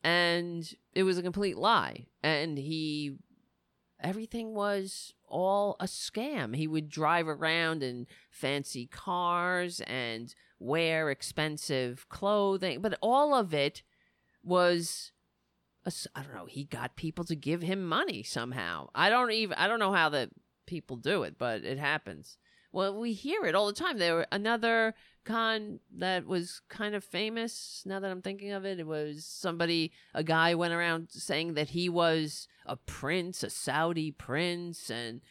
and 0.03 0.69
it 0.93 1.03
was 1.03 1.17
a 1.17 1.23
complete 1.23 1.57
lie. 1.57 2.07
And 2.21 2.57
he, 2.57 3.17
everything 4.03 4.53
was 4.53 5.13
all 5.27 5.75
a 5.79 5.85
scam. 5.85 6.55
He 6.55 6.67
would 6.67 6.89
drive 6.89 7.27
around 7.27 7.81
in 7.81 8.07
fancy 8.29 8.85
cars 8.85 9.81
and 9.87 10.33
wear 10.59 11.09
expensive 11.09 12.07
clothing, 12.09 12.81
but 12.81 12.97
all 13.01 13.33
of 13.33 13.53
it 13.53 13.83
was. 14.43 15.11
I 16.15 16.21
don't 16.21 16.33
know. 16.33 16.45
He 16.45 16.63
got 16.63 16.95
people 16.95 17.25
to 17.25 17.35
give 17.35 17.61
him 17.61 17.85
money 17.85 18.23
somehow. 18.23 18.87
I 18.95 19.09
don't 19.09 19.31
even. 19.31 19.57
I 19.57 19.67
don't 19.67 19.79
know 19.79 19.91
how 19.91 20.09
the 20.09 20.29
people 20.65 20.95
do 20.95 21.23
it, 21.23 21.35
but 21.37 21.63
it 21.63 21.77
happens. 21.77 22.37
Well, 22.73 22.99
we 22.99 23.13
hear 23.13 23.45
it 23.45 23.53
all 23.53 23.67
the 23.67 23.73
time. 23.73 23.99
There 23.99 24.15
were 24.15 24.27
another 24.31 24.95
con 25.25 25.79
that 25.95 26.25
was 26.25 26.61
kind 26.69 26.95
of 26.95 27.03
famous. 27.03 27.83
Now 27.85 27.99
that 27.99 28.09
I'm 28.09 28.23
thinking 28.23 28.51
of 28.51 28.65
it, 28.65 28.79
it 28.79 28.87
was 28.87 29.25
somebody, 29.25 29.91
a 30.11 30.23
guy 30.23 30.55
went 30.55 30.73
around 30.73 31.09
saying 31.11 31.53
that 31.53 31.69
he 31.69 31.87
was 31.87 32.47
a 32.65 32.75
prince, 32.75 33.43
a 33.43 33.51
Saudi 33.51 34.09
prince, 34.09 34.89
and 34.89 35.21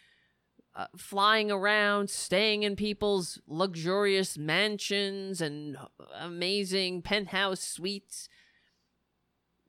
uh, 0.76 0.86
flying 0.96 1.50
around, 1.50 2.10
staying 2.10 2.62
in 2.62 2.76
people's 2.76 3.40
luxurious 3.48 4.38
mansions 4.38 5.40
and 5.40 5.76
amazing 6.16 7.02
penthouse 7.02 7.60
suites. 7.60 8.28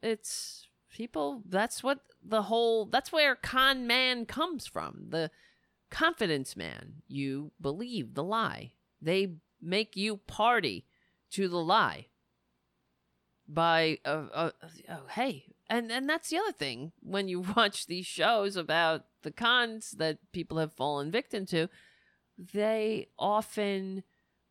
It's 0.04 0.68
people. 0.92 1.42
That's 1.50 1.82
what 1.82 2.02
the 2.24 2.44
whole. 2.44 2.86
That's 2.86 3.12
where 3.12 3.36
con 3.36 3.88
man 3.88 4.28
comes 4.28 4.68
from. 4.68 5.08
The 5.10 5.32
confidence 5.94 6.58
man. 6.58 7.04
You 7.08 7.52
believe 7.62 8.16
the 8.16 8.24
lie. 8.24 8.72
They 9.02 9.36
make 9.62 9.96
you 9.96 10.18
party 10.18 10.86
to 11.32 11.48
the 11.48 11.58
lie 11.58 12.08
by 13.48 14.00
uh, 14.06 14.26
uh, 14.34 14.52
uh, 14.90 14.98
hey 15.12 15.46
and 15.70 15.92
and 15.92 16.10
that's 16.10 16.30
the 16.30 16.38
other 16.38 16.52
thing 16.52 16.92
when 17.02 17.28
you 17.28 17.42
watch 17.56 17.86
these 17.86 18.06
shows 18.06 18.56
about 18.56 19.06
the 19.22 19.32
cons 19.32 19.92
that 19.98 20.18
people 20.32 20.58
have 20.58 20.74
fallen 20.74 21.12
victim 21.12 21.46
to 21.46 21.68
they 22.38 23.08
often 23.20 24.04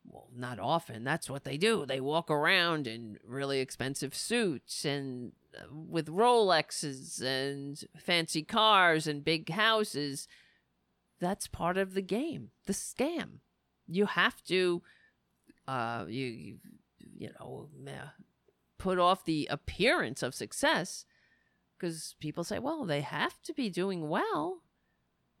well 0.05 0.29
not 0.35 0.59
often 0.59 1.03
that's 1.03 1.29
what 1.29 1.43
they 1.43 1.57
do 1.57 1.85
they 1.85 1.99
walk 1.99 2.29
around 2.29 2.85
in 2.85 3.17
really 3.25 3.59
expensive 3.59 4.13
suits 4.13 4.85
and 4.85 5.31
uh, 5.57 5.65
with 5.71 6.07
rolexes 6.07 7.21
and 7.21 7.85
fancy 7.97 8.43
cars 8.43 9.07
and 9.07 9.23
big 9.23 9.49
houses 9.49 10.27
that's 11.19 11.47
part 11.47 11.77
of 11.77 11.93
the 11.93 12.01
game, 12.01 12.49
the 12.65 12.73
scam. 12.73 13.39
You 13.87 14.05
have 14.05 14.43
to, 14.45 14.81
uh, 15.67 16.05
you, 16.07 16.57
you, 16.99 17.29
know, 17.39 17.69
put 18.77 18.99
off 18.99 19.25
the 19.25 19.47
appearance 19.49 20.23
of 20.23 20.35
success 20.35 21.05
because 21.77 22.15
people 22.19 22.43
say, 22.43 22.59
well, 22.59 22.85
they 22.85 23.01
have 23.01 23.41
to 23.43 23.53
be 23.53 23.69
doing 23.69 24.09
well. 24.09 24.61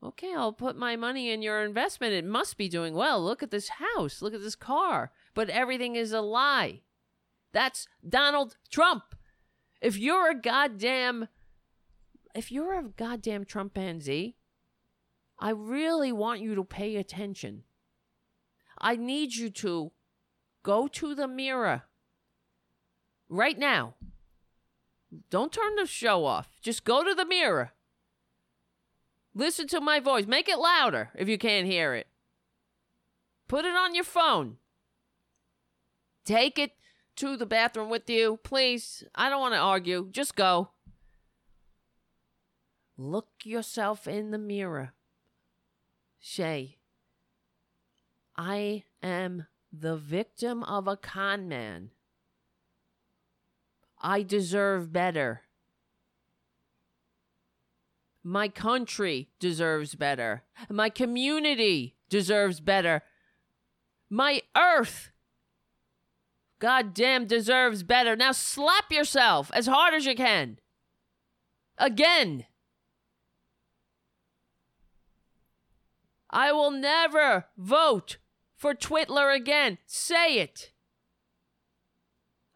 Okay, 0.03 0.33
I'll 0.35 0.51
put 0.51 0.75
my 0.75 0.97
money 0.97 1.31
in 1.31 1.41
your 1.41 1.63
investment. 1.63 2.13
It 2.13 2.25
must 2.25 2.57
be 2.57 2.67
doing 2.67 2.93
well. 2.93 3.23
Look 3.23 3.41
at 3.41 3.51
this 3.51 3.69
house. 3.69 4.21
Look 4.21 4.33
at 4.33 4.41
this 4.41 4.55
car. 4.55 5.11
But 5.33 5.49
everything 5.49 5.95
is 5.95 6.11
a 6.11 6.19
lie. 6.19 6.81
That's 7.53 7.87
Donald 8.07 8.57
Trump. 8.69 9.15
If 9.81 9.97
you're 9.97 10.31
a 10.31 10.35
goddamn, 10.35 11.29
if 12.35 12.51
you're 12.51 12.77
a 12.77 12.83
goddamn 12.83 13.45
Trumpanzee, 13.45 14.35
I 15.39 15.49
really 15.49 16.11
want 16.11 16.41
you 16.41 16.55
to 16.55 16.63
pay 16.63 16.95
attention. 16.95 17.63
I 18.79 18.95
need 18.95 19.35
you 19.35 19.49
to 19.49 19.91
go 20.63 20.87
to 20.87 21.15
the 21.15 21.27
mirror 21.27 21.83
right 23.29 23.57
now. 23.57 23.95
Don't 25.29 25.51
turn 25.51 25.75
the 25.75 25.85
show 25.85 26.25
off. 26.25 26.49
Just 26.61 26.83
go 26.83 27.03
to 27.03 27.13
the 27.13 27.25
mirror. 27.25 27.71
Listen 29.35 29.67
to 29.67 29.81
my 29.81 29.99
voice. 29.99 30.25
Make 30.25 30.47
it 30.47 30.59
louder 30.59 31.09
if 31.15 31.27
you 31.27 31.37
can't 31.37 31.67
hear 31.67 31.93
it. 31.93 32.07
Put 33.47 33.65
it 33.65 33.75
on 33.75 33.95
your 33.95 34.03
phone. 34.03 34.57
Take 36.25 36.57
it 36.57 36.71
to 37.17 37.35
the 37.37 37.45
bathroom 37.45 37.89
with 37.89 38.09
you, 38.09 38.39
please. 38.43 39.03
I 39.13 39.29
don't 39.29 39.41
want 39.41 39.53
to 39.53 39.59
argue. 39.59 40.09
Just 40.11 40.35
go. 40.35 40.69
Look 42.97 43.27
yourself 43.43 44.07
in 44.07 44.31
the 44.31 44.37
mirror. 44.37 44.93
Shay, 46.25 46.77
I 48.37 48.83
am 49.03 49.47
the 49.73 49.97
victim 49.97 50.63
of 50.63 50.87
a 50.87 50.95
con 50.95 51.49
man. 51.49 51.89
I 54.01 54.23
deserve 54.23 54.93
better. 54.93 55.41
My 58.23 58.47
country 58.47 59.31
deserves 59.37 59.95
better. 59.95 60.43
My 60.69 60.87
community 60.87 61.97
deserves 62.07 62.61
better. 62.61 63.03
My 64.09 64.43
earth, 64.55 65.11
goddamn, 66.59 67.27
deserves 67.27 67.83
better. 67.83 68.15
Now 68.15 68.31
slap 68.31 68.93
yourself 68.93 69.51
as 69.53 69.67
hard 69.67 69.93
as 69.93 70.05
you 70.05 70.15
can. 70.15 70.59
Again. 71.77 72.45
I 76.33 76.51
will 76.51 76.71
never 76.71 77.45
vote 77.55 78.17
for 78.55 78.73
Twitler 78.73 79.33
again. 79.33 79.77
Say 79.85 80.39
it. 80.39 80.71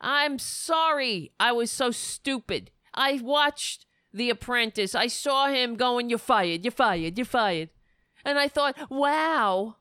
I'm 0.01 0.39
sorry 0.39 1.31
I 1.39 1.51
was 1.51 1.69
so 1.69 1.91
stupid. 1.91 2.71
I 2.95 3.19
watched 3.21 3.85
The 4.11 4.31
Apprentice. 4.31 4.95
I 4.95 5.05
saw 5.05 5.47
him 5.47 5.75
going, 5.75 6.09
You're 6.09 6.17
fired, 6.17 6.65
you're 6.65 6.71
fired, 6.71 7.19
you're 7.19 7.25
fired. 7.25 7.69
And 8.25 8.39
I 8.39 8.47
thought, 8.47 8.75
wow, 8.89 9.75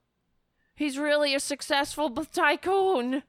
he's 0.75 0.99
really 0.99 1.35
a 1.35 1.41
successful 1.41 2.11
tycoon. 2.11 3.23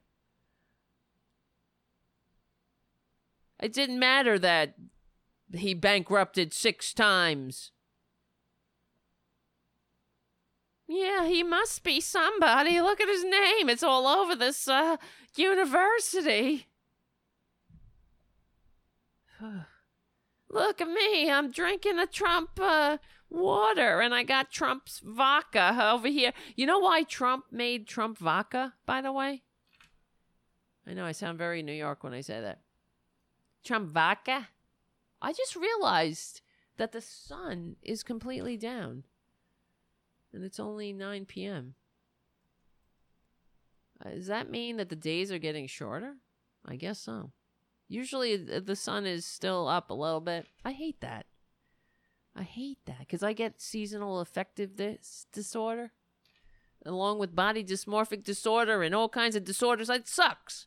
It 3.58 3.72
didn't 3.72 3.98
matter 3.98 4.38
that 4.38 4.74
he 5.52 5.72
bankrupted 5.72 6.52
six 6.52 6.92
times. 6.92 7.72
Yeah, 10.88 11.26
he 11.26 11.42
must 11.42 11.84
be 11.84 12.00
somebody. 12.00 12.80
Look 12.80 12.98
at 12.98 13.10
his 13.10 13.22
name. 13.22 13.68
It's 13.68 13.82
all 13.82 14.06
over 14.06 14.34
this 14.34 14.66
uh, 14.66 14.96
university. 15.36 16.66
Look 20.50 20.80
at 20.80 20.88
me. 20.88 21.30
I'm 21.30 21.50
drinking 21.50 21.98
a 21.98 22.06
Trump 22.06 22.58
uh, 22.58 22.96
water 23.28 24.00
and 24.00 24.14
I 24.14 24.22
got 24.22 24.50
Trump's 24.50 25.02
vodka 25.04 25.76
over 25.92 26.08
here. 26.08 26.32
You 26.56 26.64
know 26.64 26.78
why 26.78 27.02
Trump 27.02 27.44
made 27.50 27.86
Trump 27.86 28.16
vodka, 28.16 28.72
by 28.86 29.02
the 29.02 29.12
way? 29.12 29.42
I 30.86 30.94
know 30.94 31.04
I 31.04 31.12
sound 31.12 31.36
very 31.36 31.62
New 31.62 31.74
York 31.74 32.02
when 32.02 32.14
I 32.14 32.22
say 32.22 32.40
that. 32.40 32.60
Trump 33.62 33.90
vodka? 33.90 34.48
I 35.20 35.34
just 35.34 35.54
realized 35.54 36.40
that 36.78 36.92
the 36.92 37.02
sun 37.02 37.76
is 37.82 38.02
completely 38.02 38.56
down 38.56 39.04
and 40.32 40.44
it's 40.44 40.60
only 40.60 40.92
9 40.92 41.24
p.m. 41.26 41.74
Uh, 44.04 44.10
does 44.10 44.26
that 44.26 44.50
mean 44.50 44.76
that 44.76 44.88
the 44.88 44.96
days 44.96 45.32
are 45.32 45.38
getting 45.38 45.66
shorter? 45.66 46.14
I 46.64 46.76
guess 46.76 46.98
so. 46.98 47.32
Usually 47.88 48.36
the 48.36 48.76
sun 48.76 49.06
is 49.06 49.24
still 49.24 49.66
up 49.66 49.90
a 49.90 49.94
little 49.94 50.20
bit. 50.20 50.46
I 50.64 50.72
hate 50.72 51.00
that. 51.00 51.26
I 52.36 52.42
hate 52.42 52.78
that 52.86 53.00
because 53.00 53.22
I 53.22 53.32
get 53.32 53.60
seasonal 53.60 54.20
affective 54.20 54.76
dis- 54.76 55.26
disorder 55.32 55.92
along 56.84 57.18
with 57.18 57.34
body 57.34 57.64
dysmorphic 57.64 58.22
disorder 58.22 58.82
and 58.82 58.94
all 58.94 59.08
kinds 59.08 59.34
of 59.34 59.44
disorders. 59.44 59.90
It 59.90 60.06
sucks. 60.06 60.66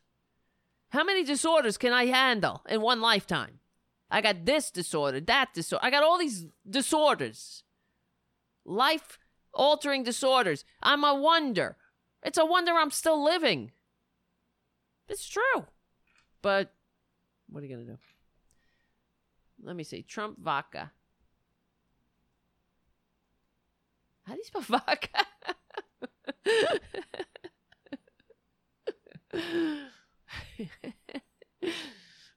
How 0.90 1.04
many 1.04 1.24
disorders 1.24 1.78
can 1.78 1.92
I 1.92 2.06
handle 2.06 2.62
in 2.68 2.82
one 2.82 3.00
lifetime? 3.00 3.60
I 4.10 4.20
got 4.20 4.44
this 4.44 4.70
disorder, 4.70 5.20
that 5.20 5.54
disorder. 5.54 5.84
I 5.84 5.90
got 5.90 6.04
all 6.04 6.18
these 6.18 6.46
disorders. 6.68 7.64
Life 8.64 9.18
altering 9.54 10.02
disorders. 10.02 10.64
I'm 10.82 11.04
a 11.04 11.14
wonder. 11.14 11.76
It's 12.22 12.38
a 12.38 12.44
wonder 12.44 12.72
I'm 12.72 12.90
still 12.90 13.22
living. 13.22 13.70
It's 15.08 15.28
true. 15.28 15.66
But 16.40 16.72
what 17.48 17.62
are 17.62 17.66
you 17.66 17.74
going 17.74 17.86
to 17.86 17.92
do? 17.92 17.98
Let 19.62 19.76
me 19.76 19.84
see. 19.84 20.02
Trump 20.02 20.40
vodka. 20.40 20.90
How 24.24 24.34
do 24.34 24.38
you 24.38 24.44
spell 24.44 24.62
vodka? 24.62 25.26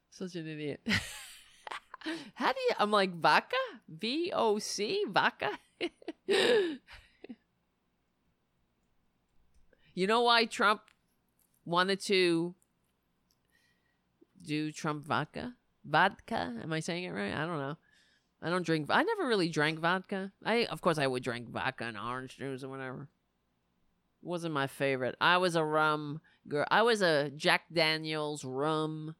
Such 0.09 0.35
an 0.35 0.47
idiot. 0.47 0.81
How 2.35 2.51
do 2.51 2.59
you? 2.59 2.71
I'm 2.77 2.91
like 2.91 3.15
vodka, 3.15 3.55
V 3.87 4.31
O 4.33 4.59
C, 4.59 5.05
vodka. 5.09 5.49
you 9.95 10.07
know 10.07 10.21
why 10.21 10.45
Trump 10.45 10.81
wanted 11.65 11.99
to 12.01 12.53
do 14.45 14.71
Trump 14.71 15.05
vodka? 15.05 15.55
Vodka? 15.83 16.53
Am 16.61 16.71
I 16.71 16.79
saying 16.79 17.05
it 17.05 17.11
right? 17.11 17.33
I 17.33 17.45
don't 17.45 17.57
know. 17.57 17.77
I 18.41 18.49
don't 18.49 18.65
drink. 18.65 18.87
I 18.89 19.01
never 19.01 19.27
really 19.27 19.49
drank 19.49 19.79
vodka. 19.79 20.31
I, 20.43 20.65
of 20.65 20.81
course, 20.81 20.99
I 20.99 21.07
would 21.07 21.23
drink 21.23 21.49
vodka 21.49 21.85
and 21.85 21.97
orange 21.97 22.37
juice 22.37 22.63
or 22.63 22.69
whatever. 22.69 23.07
Wasn't 24.21 24.53
my 24.53 24.67
favorite. 24.67 25.15
I 25.19 25.37
was 25.37 25.55
a 25.55 25.63
rum 25.63 26.21
girl. 26.47 26.65
I 26.69 26.81
was 26.83 27.01
a 27.01 27.31
Jack 27.35 27.63
Daniels 27.73 28.43
rum 28.43 29.15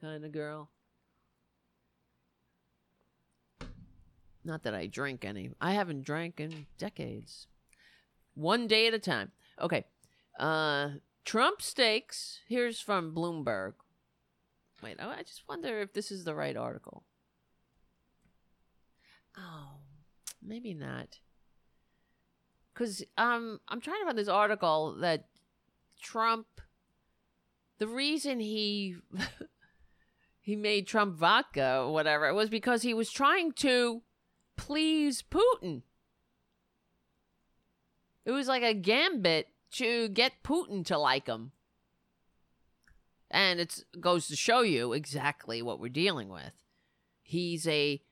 kind 0.00 0.24
of 0.24 0.32
girl. 0.32 0.68
Not 4.44 4.64
that 4.64 4.74
I 4.74 4.86
drink 4.86 5.24
any. 5.24 5.50
I 5.60 5.72
haven't 5.72 6.02
drank 6.02 6.40
in 6.40 6.66
decades. 6.76 7.46
One 8.34 8.66
day 8.66 8.88
at 8.88 8.94
a 8.94 8.98
time. 8.98 9.30
Okay. 9.60 9.84
Uh 10.38 10.90
Trump 11.24 11.62
Steaks. 11.62 12.40
Here's 12.48 12.80
from 12.80 13.14
Bloomberg. 13.14 13.74
Wait, 14.82 14.96
I 15.00 15.22
just 15.22 15.42
wonder 15.48 15.80
if 15.80 15.92
this 15.92 16.10
is 16.10 16.24
the 16.24 16.34
right 16.34 16.56
article. 16.56 17.04
Oh, 19.36 19.76
maybe 20.42 20.74
not. 20.74 21.20
Cuz 22.74 23.04
um 23.16 23.60
I'm 23.68 23.80
trying 23.80 24.00
to 24.00 24.06
find 24.06 24.18
this 24.18 24.28
article 24.28 24.96
that 25.00 25.28
Trump 26.00 26.46
the 27.78 27.86
reason 27.86 28.40
he 28.40 28.96
he 30.40 30.56
made 30.56 30.86
Trump 30.86 31.16
vodka 31.16 31.80
or 31.80 31.92
whatever 31.92 32.32
was 32.34 32.50
because 32.50 32.82
he 32.82 32.94
was 32.94 33.10
trying 33.10 33.52
to 33.52 34.02
please 34.56 35.22
Putin. 35.22 35.82
It 38.24 38.30
was 38.30 38.48
like 38.48 38.62
a 38.62 38.74
gambit 38.74 39.48
to 39.72 40.08
get 40.08 40.42
Putin 40.44 40.84
to 40.86 40.98
like 40.98 41.26
him. 41.26 41.52
And 43.30 43.60
it 43.60 43.84
goes 43.98 44.28
to 44.28 44.36
show 44.36 44.60
you 44.60 44.92
exactly 44.92 45.62
what 45.62 45.80
we're 45.80 45.88
dealing 45.88 46.28
with. 46.28 46.52
He's 47.22 47.66
a 47.66 48.02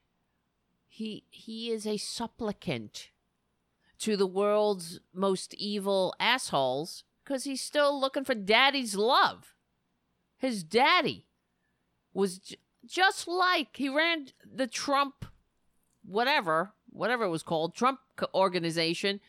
he 0.89 1.25
he 1.31 1.71
is 1.71 1.87
a 1.87 1.99
supplicant 1.99 3.11
to 3.99 4.17
the 4.17 4.27
world's 4.27 4.99
most 5.13 5.53
evil 5.55 6.15
assholes 6.19 7.05
because 7.23 7.45
he's 7.45 7.61
still 7.61 8.01
looking 8.01 8.25
for 8.25 8.35
daddy's 8.35 8.95
love. 8.95 9.55
His 10.39 10.65
daddy 10.65 11.27
was 12.15 12.39
j- 12.39 12.57
just 12.87 13.29
like 13.29 13.77
he 13.77 13.91
ran 13.91 14.29
the 14.43 14.67
Trump 14.67 15.27
whatever, 16.05 16.73
whatever 16.89 17.25
it 17.25 17.31
was 17.31 17.43
called, 17.43 17.75
Trump 17.75 18.01
organization, 18.35 19.21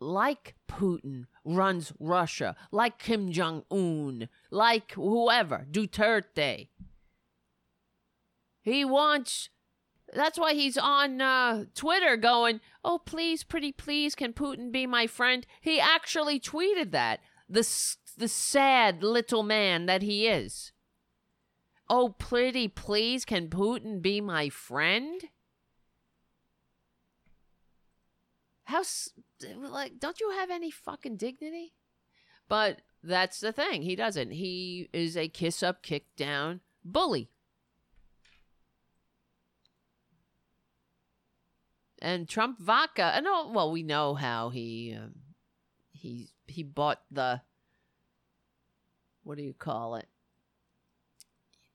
like 0.00 0.54
Putin 0.68 1.26
runs 1.44 1.92
Russia, 2.00 2.56
like 2.72 2.98
Kim 2.98 3.30
Jong 3.32 3.64
Un, 3.70 4.28
like 4.50 4.92
whoever, 4.92 5.66
Duterte. 5.70 6.68
He 8.62 8.84
wants. 8.84 9.50
That's 10.12 10.38
why 10.38 10.54
he's 10.54 10.76
on 10.76 11.20
uh, 11.20 11.64
Twitter 11.74 12.16
going, 12.16 12.60
"Oh, 12.84 12.98
please, 12.98 13.44
pretty 13.44 13.72
please, 13.72 14.14
can 14.14 14.32
Putin 14.32 14.72
be 14.72 14.86
my 14.86 15.06
friend?" 15.06 15.46
He 15.60 15.78
actually 15.78 16.40
tweeted 16.40 16.90
that. 16.90 17.20
The 17.48 17.66
the 18.16 18.28
sad 18.28 19.02
little 19.02 19.42
man 19.42 19.86
that 19.86 20.02
he 20.02 20.26
is. 20.26 20.72
Oh, 21.88 22.10
pretty 22.10 22.68
please, 22.68 23.24
can 23.24 23.48
Putin 23.48 24.00
be 24.00 24.20
my 24.20 24.48
friend? 24.48 25.22
How 28.64 28.82
like 29.58 29.98
don't 29.98 30.20
you 30.20 30.30
have 30.30 30.50
any 30.50 30.70
fucking 30.70 31.16
dignity? 31.16 31.72
But 32.48 32.82
that's 33.02 33.40
the 33.40 33.52
thing. 33.52 33.82
He 33.82 33.96
doesn't. 33.96 34.32
He 34.32 34.88
is 34.92 35.16
a 35.16 35.28
kiss 35.28 35.62
up, 35.62 35.82
kick 35.82 36.04
down 36.16 36.60
bully. 36.84 37.30
And 42.02 42.28
Trump 42.28 42.58
vodka. 42.58 43.12
I 43.14 43.20
know. 43.20 43.50
Well, 43.52 43.70
we 43.70 43.82
know 43.82 44.14
how 44.14 44.48
he 44.48 44.96
um, 44.98 45.12
he 45.92 46.30
he 46.46 46.62
bought 46.62 47.02
the 47.10 47.42
what 49.22 49.36
do 49.36 49.44
you 49.44 49.52
call 49.52 49.96
it? 49.96 50.08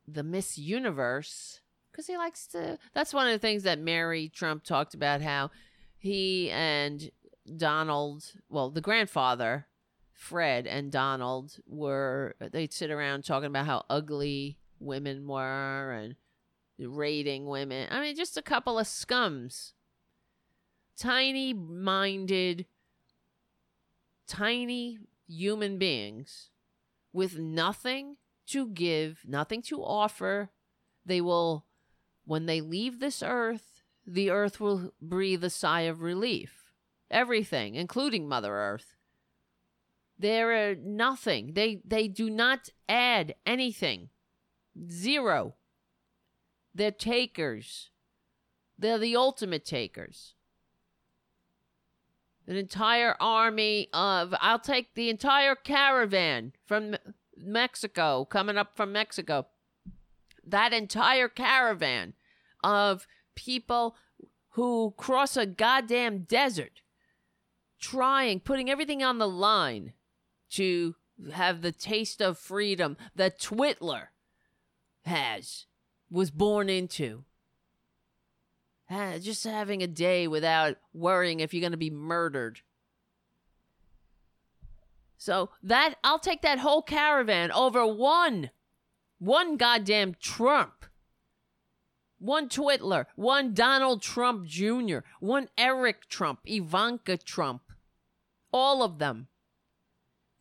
The 0.07 0.23
Miss 0.23 0.57
Universe 0.57 1.61
because 1.91 2.07
he 2.07 2.17
likes 2.17 2.47
to. 2.47 2.77
That's 2.93 3.13
one 3.13 3.27
of 3.27 3.33
the 3.33 3.39
things 3.39 3.63
that 3.63 3.79
Mary 3.79 4.29
Trump 4.29 4.63
talked 4.63 4.93
about. 4.93 5.21
How 5.21 5.51
he 5.97 6.49
and 6.51 7.09
Donald, 7.57 8.31
well, 8.49 8.69
the 8.69 8.81
grandfather, 8.81 9.67
Fred 10.11 10.65
and 10.65 10.91
Donald 10.91 11.57
were 11.67 12.35
they'd 12.39 12.71
sit 12.71 12.89
around 12.89 13.25
talking 13.25 13.47
about 13.47 13.65
how 13.65 13.83
ugly 13.89 14.57
women 14.79 15.27
were 15.27 15.91
and 15.91 16.15
rating 16.79 17.45
women. 17.45 17.87
I 17.91 18.01
mean, 18.01 18.15
just 18.15 18.37
a 18.37 18.41
couple 18.41 18.79
of 18.79 18.87
scums. 18.87 19.73
Tiny 20.97 21.53
minded, 21.53 22.65
tiny 24.27 24.99
human 25.27 25.77
beings 25.77 26.49
with 27.11 27.37
nothing 27.37 28.17
to 28.47 28.67
give, 28.67 29.19
nothing 29.27 29.61
to 29.63 29.83
offer. 29.83 30.51
They 31.05 31.19
will, 31.21 31.65
when 32.25 32.45
they 32.45 32.61
leave 32.61 32.99
this 32.99 33.21
earth, 33.21 33.83
the 34.07 34.29
earth 34.29 34.59
will 34.59 34.93
breathe 35.01 35.43
a 35.43 35.49
sigh 35.49 35.81
of 35.81 36.01
relief. 36.01 36.64
Everything, 37.11 37.75
including 37.75 38.27
Mother 38.27 38.53
Earth. 38.53 38.95
They're 40.17 40.75
nothing. 40.75 41.53
They 41.53 41.81
they 41.85 42.07
do 42.07 42.29
not 42.29 42.69
add 42.87 43.35
anything. 43.45 44.09
Zero. 44.89 45.55
They're 46.73 46.91
takers. 46.91 47.89
They're 48.77 48.97
the 48.97 49.15
ultimate 49.15 49.65
takers. 49.65 50.35
An 52.47 52.55
entire 52.55 53.15
army 53.19 53.89
of 53.93 54.33
I'll 54.39 54.59
take 54.59 54.93
the 54.95 55.09
entire 55.09 55.55
caravan 55.55 56.53
from 56.65 56.95
Mexico 57.37 58.25
coming 58.25 58.57
up 58.57 58.75
from 58.75 58.91
Mexico. 58.91 59.47
that 60.47 60.73
entire 60.73 61.27
caravan 61.27 62.13
of 62.63 63.07
people 63.35 63.95
who 64.51 64.93
cross 64.97 65.35
a 65.35 65.45
goddamn 65.45 66.19
desert 66.23 66.81
trying, 67.85 68.39
putting 68.39 68.69
everything 68.69 69.03
on 69.03 69.19
the 69.19 69.27
line 69.27 69.93
to 70.49 70.95
have 71.33 71.61
the 71.61 71.71
taste 71.71 72.19
of 72.19 72.37
freedom 72.37 72.97
that 73.15 73.39
Twitler 73.39 74.07
has, 75.05 75.65
was 76.09 76.31
born 76.31 76.67
into. 76.67 77.23
Ah, 78.89 79.13
just 79.19 79.43
having 79.43 79.83
a 79.83 79.87
day 79.87 80.27
without 80.27 80.77
worrying 80.93 81.39
if 81.39 81.53
you're 81.53 81.61
going 81.61 81.71
to 81.71 81.77
be 81.77 81.91
murdered. 81.91 82.61
So 85.17 85.51
that 85.63 85.95
I'll 86.03 86.19
take 86.19 86.41
that 86.41 86.59
whole 86.59 86.81
caravan 86.81 87.51
over 87.51 87.85
one, 87.85 88.49
one 89.19 89.57
goddamn 89.57 90.15
Trump, 90.19 90.85
one 92.17 92.49
Twitler, 92.49 93.05
one 93.15 93.53
Donald 93.53 94.01
Trump 94.01 94.45
Jr., 94.45 94.99
one 95.19 95.49
Eric 95.57 96.07
Trump, 96.09 96.39
Ivanka 96.45 97.17
Trump, 97.17 97.61
all 98.55 98.81
of 98.81 98.99
them. 98.99 99.27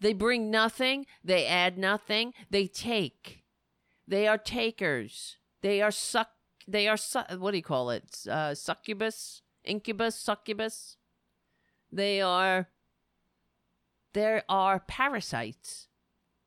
They 0.00 0.12
bring 0.12 0.50
nothing, 0.50 1.06
they 1.24 1.46
add 1.46 1.76
nothing, 1.76 2.32
they 2.48 2.68
take. 2.68 3.42
They 4.06 4.28
are 4.28 4.38
takers. 4.38 5.36
They 5.62 5.82
are 5.82 5.90
suck. 5.90 6.28
They 6.68 6.86
are 6.86 6.96
su- 6.96 7.38
what 7.38 7.50
do 7.50 7.56
you 7.56 7.62
call 7.62 7.90
it? 7.90 8.26
Uh, 8.30 8.54
succubus, 8.54 9.42
incubus, 9.64 10.14
succubus. 10.14 10.96
They 11.90 12.20
are. 12.20 12.68
There 14.12 14.44
are 14.48 14.78
parasites, 14.78 15.88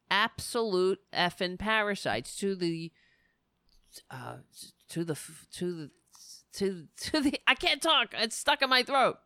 absolute 0.09 0.99
effing 1.13 1.59
parasites 1.59 2.37
to 2.37 2.55
the, 2.55 2.93
uh, 4.09 4.37
to 4.89 5.03
the 5.03 5.17
to 5.53 5.73
the 5.75 5.91
to 6.53 6.87
to 6.97 7.19
the. 7.19 7.39
I 7.45 7.55
can't 7.55 7.81
talk. 7.81 8.13
It's 8.13 8.37
stuck 8.37 8.61
in 8.61 8.69
my 8.69 8.83
throat. 8.83 9.17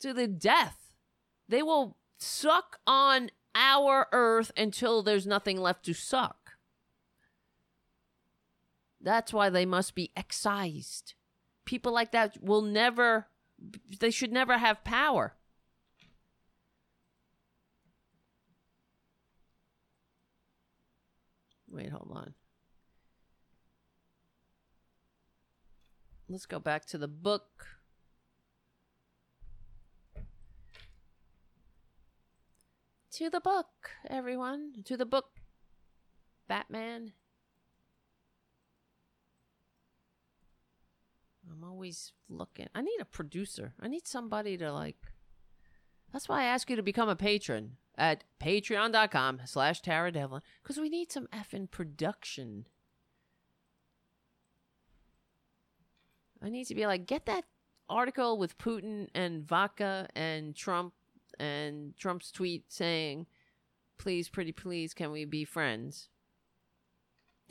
To 0.00 0.14
the 0.14 0.26
death. 0.26 0.83
They 1.48 1.62
will 1.62 1.96
suck 2.18 2.78
on 2.86 3.30
our 3.54 4.08
earth 4.12 4.50
until 4.56 5.02
there's 5.02 5.26
nothing 5.26 5.60
left 5.60 5.84
to 5.84 5.94
suck. 5.94 6.52
That's 9.00 9.32
why 9.32 9.50
they 9.50 9.66
must 9.66 9.94
be 9.94 10.10
excised. 10.16 11.14
People 11.64 11.92
like 11.92 12.12
that 12.12 12.42
will 12.42 12.62
never, 12.62 13.26
they 14.00 14.10
should 14.10 14.32
never 14.32 14.58
have 14.58 14.82
power. 14.82 15.34
Wait, 21.68 21.90
hold 21.90 22.10
on. 22.14 22.34
Let's 26.28 26.46
go 26.46 26.58
back 26.58 26.86
to 26.86 26.98
the 26.98 27.08
book. 27.08 27.73
To 33.14 33.30
the 33.30 33.40
book, 33.40 33.92
everyone. 34.10 34.82
To 34.86 34.96
the 34.96 35.06
book. 35.06 35.26
Batman 36.48 37.12
I'm 41.50 41.62
always 41.62 42.12
looking. 42.28 42.66
I 42.74 42.82
need 42.82 42.98
a 43.00 43.04
producer. 43.04 43.74
I 43.80 43.86
need 43.86 44.08
somebody 44.08 44.56
to 44.56 44.72
like. 44.72 44.96
That's 46.12 46.28
why 46.28 46.42
I 46.42 46.46
ask 46.46 46.68
you 46.68 46.74
to 46.74 46.82
become 46.82 47.08
a 47.08 47.14
patron 47.14 47.76
at 47.96 48.24
patreon.com 48.40 49.42
slash 49.44 49.80
Tara 49.80 50.10
Devlin 50.10 50.42
because 50.62 50.78
we 50.78 50.88
need 50.88 51.12
some 51.12 51.28
effing 51.32 51.70
production. 51.70 52.66
I 56.42 56.50
need 56.50 56.66
to 56.66 56.74
be 56.74 56.86
like, 56.86 57.06
get 57.06 57.26
that 57.26 57.44
article 57.88 58.38
with 58.38 58.58
Putin 58.58 59.06
and 59.14 59.46
Vodka 59.46 60.08
and 60.16 60.56
Trump 60.56 60.94
and 61.38 61.96
Trump's 61.96 62.30
tweet 62.30 62.72
saying, 62.72 63.26
please, 63.98 64.28
pretty 64.28 64.52
please, 64.52 64.94
can 64.94 65.10
we 65.10 65.24
be 65.24 65.44
friends? 65.44 66.08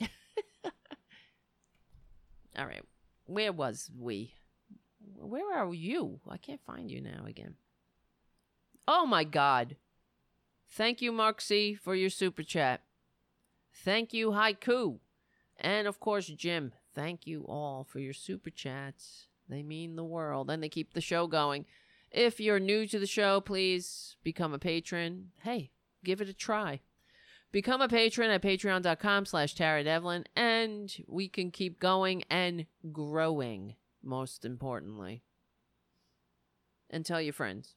All 2.56 2.66
right. 2.66 2.84
Where 3.26 3.52
was 3.52 3.90
we? 3.98 4.34
Where 5.16 5.56
are 5.56 5.72
you? 5.72 6.20
I 6.28 6.36
can't 6.36 6.64
find 6.64 6.90
you 6.90 7.00
now 7.00 7.24
again. 7.26 7.54
Oh 8.86 9.06
my 9.06 9.24
God. 9.24 9.76
Thank 10.68 11.00
you, 11.00 11.12
Mark 11.12 11.40
C, 11.40 11.74
for 11.74 11.94
your 11.94 12.10
super 12.10 12.42
chat. 12.42 12.82
Thank 13.72 14.12
you, 14.12 14.30
Haiku. 14.30 14.98
And 15.56 15.86
of 15.86 16.00
course, 16.00 16.26
Jim. 16.26 16.72
Thank 16.94 17.26
you 17.26 17.44
all 17.48 17.84
for 17.84 17.98
your 17.98 18.12
super 18.12 18.50
chats. 18.50 19.28
They 19.48 19.62
mean 19.62 19.96
the 19.96 20.04
world 20.04 20.50
and 20.50 20.62
they 20.62 20.68
keep 20.68 20.94
the 20.94 21.00
show 21.00 21.26
going. 21.26 21.66
If 22.14 22.38
you're 22.38 22.60
new 22.60 22.86
to 22.86 23.00
the 23.00 23.08
show, 23.08 23.40
please 23.40 24.14
become 24.22 24.54
a 24.54 24.58
patron. 24.58 25.32
Hey, 25.42 25.72
give 26.04 26.20
it 26.20 26.28
a 26.28 26.32
try. 26.32 26.78
Become 27.50 27.80
a 27.80 27.88
patron 27.88 28.30
at 28.30 28.40
patreon.com 28.40 29.26
slash 29.26 29.56
Tara 29.56 29.82
Devlin, 29.82 30.24
and 30.36 30.94
we 31.08 31.28
can 31.28 31.50
keep 31.50 31.80
going 31.80 32.22
and 32.30 32.66
growing, 32.92 33.74
most 34.00 34.44
importantly. 34.44 35.24
And 36.88 37.04
tell 37.04 37.20
your 37.20 37.32
friends. 37.32 37.74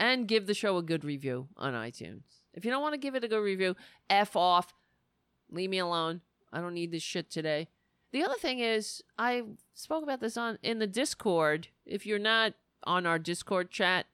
And 0.00 0.26
give 0.26 0.46
the 0.46 0.54
show 0.54 0.78
a 0.78 0.82
good 0.82 1.04
review 1.04 1.48
on 1.58 1.74
iTunes. 1.74 2.22
If 2.54 2.64
you 2.64 2.70
don't 2.70 2.82
want 2.82 2.94
to 2.94 2.98
give 3.00 3.14
it 3.14 3.24
a 3.24 3.28
good 3.28 3.42
review, 3.42 3.76
F 4.08 4.36
off. 4.36 4.72
Leave 5.50 5.68
me 5.68 5.78
alone. 5.78 6.22
I 6.50 6.62
don't 6.62 6.74
need 6.74 6.92
this 6.92 7.02
shit 7.02 7.30
today. 7.30 7.68
The 8.12 8.24
other 8.24 8.36
thing 8.36 8.60
is, 8.60 9.02
I 9.18 9.42
spoke 9.74 10.02
about 10.02 10.20
this 10.20 10.38
on 10.38 10.58
in 10.62 10.78
the 10.78 10.86
Discord. 10.86 11.68
If 11.84 12.06
you're 12.06 12.18
not 12.18 12.54
on 12.86 13.06
our 13.06 13.18
Discord 13.18 13.70
chat, 13.70 14.06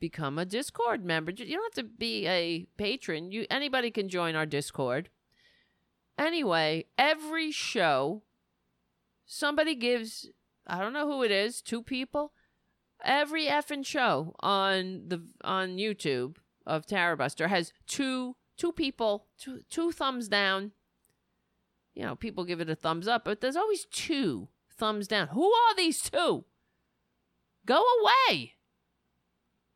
become 0.00 0.38
a 0.38 0.44
Discord 0.44 1.04
member. 1.04 1.30
You 1.30 1.56
don't 1.56 1.74
have 1.74 1.84
to 1.84 1.90
be 1.90 2.26
a 2.26 2.66
patron. 2.76 3.30
You 3.30 3.46
anybody 3.50 3.90
can 3.90 4.08
join 4.08 4.34
our 4.34 4.46
Discord. 4.46 5.08
Anyway, 6.18 6.86
every 6.98 7.50
show 7.50 8.22
somebody 9.26 9.74
gives 9.74 10.28
I 10.66 10.80
don't 10.80 10.92
know 10.92 11.06
who 11.06 11.22
it 11.22 11.30
is, 11.30 11.60
two 11.60 11.82
people. 11.82 12.32
Every 13.04 13.46
effing 13.46 13.84
show 13.84 14.34
on 14.40 15.04
the 15.08 15.22
on 15.42 15.76
YouTube 15.76 16.36
of 16.66 16.86
Tarabuster 16.86 17.48
has 17.48 17.72
two 17.86 18.36
two 18.56 18.72
people, 18.72 19.26
two 19.38 19.60
two 19.70 19.92
thumbs 19.92 20.28
down. 20.28 20.72
You 21.94 22.04
know, 22.04 22.16
people 22.16 22.44
give 22.44 22.60
it 22.60 22.70
a 22.70 22.74
thumbs 22.74 23.06
up, 23.06 23.24
but 23.24 23.40
there's 23.40 23.56
always 23.56 23.84
two 23.84 24.48
thumbs 24.74 25.08
down. 25.08 25.28
Who 25.28 25.52
are 25.52 25.76
these 25.76 26.00
two? 26.00 26.44
Go 27.64 27.82
away. 28.00 28.54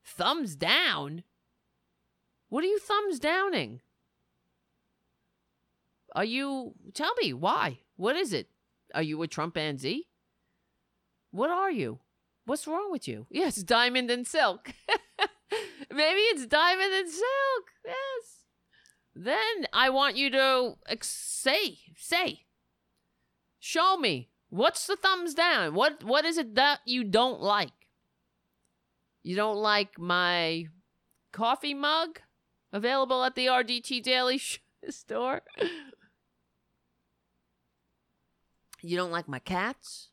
Thumbs 0.05 0.57
down? 0.57 1.23
What 2.49 2.65
are 2.65 2.69
you 2.69 2.79
thumbs 2.79 3.19
downing? 3.19 3.81
Are 6.15 6.25
you. 6.25 6.75
Tell 6.95 7.13
me, 7.21 7.33
why? 7.33 7.81
What 7.97 8.17
is 8.17 8.33
it? 8.33 8.49
Are 8.95 9.03
you 9.03 9.21
a 9.23 9.27
Trump 9.27 9.55
Trumpanzee? 9.55 10.07
What 11.31 11.51
are 11.51 11.71
you? 11.71 11.99
What's 12.47 12.67
wrong 12.67 12.91
with 12.91 13.07
you? 13.09 13.27
Yes, 13.31 13.57
diamond 13.57 14.11
and 14.11 14.27
silk. 14.27 14.73
Maybe 15.91 16.21
it's 16.21 16.47
diamond 16.47 16.93
and 16.93 17.09
silk. 17.11 17.65
Yes. 17.85 18.45
Then 19.15 19.67
I 19.73 19.91
want 19.91 20.17
you 20.17 20.31
to 20.31 20.75
ex- 20.89 21.09
say, 21.09 21.79
say, 21.97 22.45
show 23.59 23.97
me 23.97 24.31
what's 24.51 24.86
the 24.86 24.97
thumbs 24.97 25.35
down. 25.35 25.74
What 25.74 26.05
what 26.05 26.24
is 26.24 26.39
it 26.39 26.55
that 26.55 26.81
you 26.85 27.05
don't 27.05 27.40
like? 27.40 27.73
You 29.23 29.36
don't 29.36 29.56
like 29.56 29.98
my 29.98 30.66
coffee 31.32 31.74
mug? 31.74 32.20
Available 32.73 33.24
at 33.24 33.35
the 33.35 33.47
RDT 33.47 34.02
Daily 34.02 34.40
store. 34.89 35.43
You 38.82 38.97
don't 38.97 39.10
like 39.10 39.28
my 39.28 39.39
cats? 39.39 40.10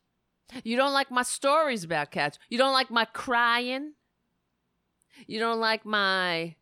You 0.62 0.76
don't 0.76 0.92
like 0.92 1.10
my 1.10 1.22
stories 1.22 1.84
about 1.84 2.10
cats? 2.10 2.38
You 2.48 2.58
don't 2.58 2.72
like 2.72 2.90
my 2.90 3.04
crying? 3.04 3.92
You 5.26 5.38
don't 5.38 5.60
like 5.60 5.84
my 5.84 6.56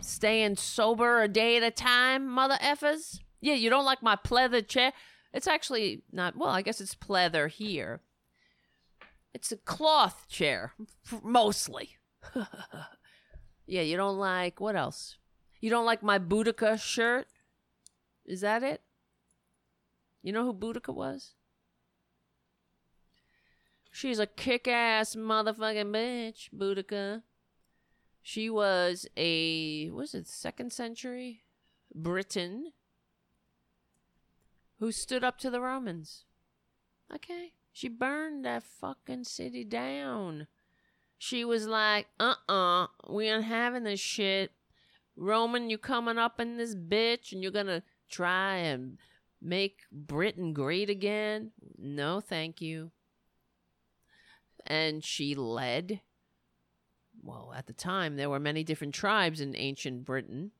staying 0.00 0.56
sober 0.56 1.22
a 1.22 1.28
day 1.28 1.56
at 1.56 1.62
a 1.62 1.70
time, 1.70 2.26
mother 2.26 2.58
effers? 2.62 3.20
Yeah, 3.40 3.54
you 3.54 3.68
don't 3.68 3.84
like 3.84 4.02
my 4.02 4.16
pleather 4.16 4.66
chair? 4.66 4.92
It's 5.34 5.48
actually 5.48 6.02
not, 6.12 6.36
well, 6.36 6.50
I 6.50 6.62
guess 6.62 6.80
it's 6.80 6.94
pleather 6.94 7.50
here. 7.50 8.00
It's 9.34 9.50
a 9.50 9.56
cloth 9.56 10.28
chair, 10.28 10.74
mostly. 11.24 11.98
yeah, 13.66 13.82
you 13.82 13.96
don't 13.96 14.16
like 14.16 14.60
what 14.60 14.76
else? 14.76 15.18
You 15.60 15.70
don't 15.70 15.84
like 15.84 16.04
my 16.04 16.20
Boudica 16.20 16.80
shirt? 16.80 17.26
Is 18.24 18.42
that 18.42 18.62
it? 18.62 18.80
You 20.22 20.32
know 20.32 20.44
who 20.44 20.54
Boudica 20.54 20.94
was? 20.94 21.32
She's 23.90 24.20
a 24.20 24.26
kick 24.26 24.68
ass 24.68 25.16
motherfucking 25.16 25.90
bitch, 25.92 26.48
Boudica. 26.56 27.22
She 28.22 28.48
was 28.48 29.06
a, 29.16 29.90
was 29.90 30.14
it 30.14 30.28
second 30.28 30.72
century 30.72 31.42
Briton 31.92 32.72
who 34.84 34.92
stood 34.92 35.24
up 35.24 35.38
to 35.38 35.48
the 35.48 35.62
Romans. 35.62 36.26
Okay. 37.12 37.52
She 37.72 37.88
burned 37.88 38.44
that 38.44 38.62
fucking 38.62 39.24
city 39.24 39.64
down. 39.64 40.46
She 41.16 41.42
was 41.42 41.66
like, 41.66 42.06
uh 42.20 42.34
uh 42.50 42.88
we 43.08 43.30
ain't 43.30 43.44
having 43.44 43.84
this 43.84 43.98
shit. 43.98 44.50
Roman, 45.16 45.70
you 45.70 45.78
coming 45.78 46.18
up 46.18 46.38
in 46.38 46.58
this 46.58 46.74
bitch 46.74 47.32
and 47.32 47.42
you're 47.42 47.50
gonna 47.50 47.82
try 48.10 48.56
and 48.56 48.98
make 49.40 49.80
Britain 49.90 50.52
great 50.52 50.90
again? 50.90 51.52
No, 51.78 52.20
thank 52.20 52.60
you. 52.60 52.90
And 54.66 55.02
she 55.02 55.34
led. 55.34 56.02
Well, 57.22 57.54
at 57.56 57.66
the 57.66 57.72
time, 57.72 58.16
there 58.16 58.28
were 58.28 58.38
many 58.38 58.62
different 58.62 58.92
tribes 58.92 59.40
in 59.40 59.56
ancient 59.56 60.04
Britain. 60.04 60.50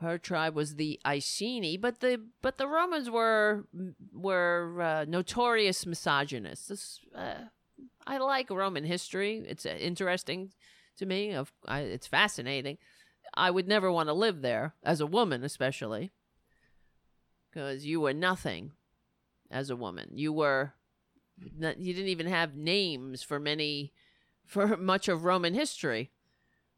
Her 0.00 0.18
tribe 0.18 0.54
was 0.54 0.74
the 0.74 1.00
Iceni, 1.04 1.76
but 1.76 2.00
the 2.00 2.20
but 2.42 2.58
the 2.58 2.66
Romans 2.66 3.08
were 3.08 3.64
were 4.12 4.80
uh, 4.82 5.04
notorious 5.06 5.86
misogynists. 5.86 6.68
This, 6.68 7.00
uh, 7.14 7.44
I 8.06 8.18
like 8.18 8.50
Roman 8.50 8.84
history; 8.84 9.44
it's 9.46 9.64
uh, 9.64 9.70
interesting 9.70 10.52
to 10.98 11.06
me. 11.06 11.32
Of 11.32 11.52
I, 11.66 11.80
it's 11.80 12.06
fascinating. 12.08 12.78
I 13.34 13.50
would 13.50 13.68
never 13.68 13.90
want 13.90 14.08
to 14.08 14.12
live 14.12 14.42
there 14.42 14.74
as 14.82 15.00
a 15.00 15.06
woman, 15.06 15.44
especially 15.44 16.12
because 17.50 17.86
you 17.86 18.00
were 18.00 18.12
nothing 18.12 18.72
as 19.50 19.70
a 19.70 19.76
woman. 19.76 20.10
You 20.12 20.32
were 20.32 20.74
you 21.38 21.94
didn't 21.94 22.08
even 22.08 22.26
have 22.26 22.56
names 22.56 23.22
for 23.22 23.38
many 23.38 23.92
for 24.44 24.76
much 24.76 25.08
of 25.08 25.24
Roman 25.24 25.54
history. 25.54 26.10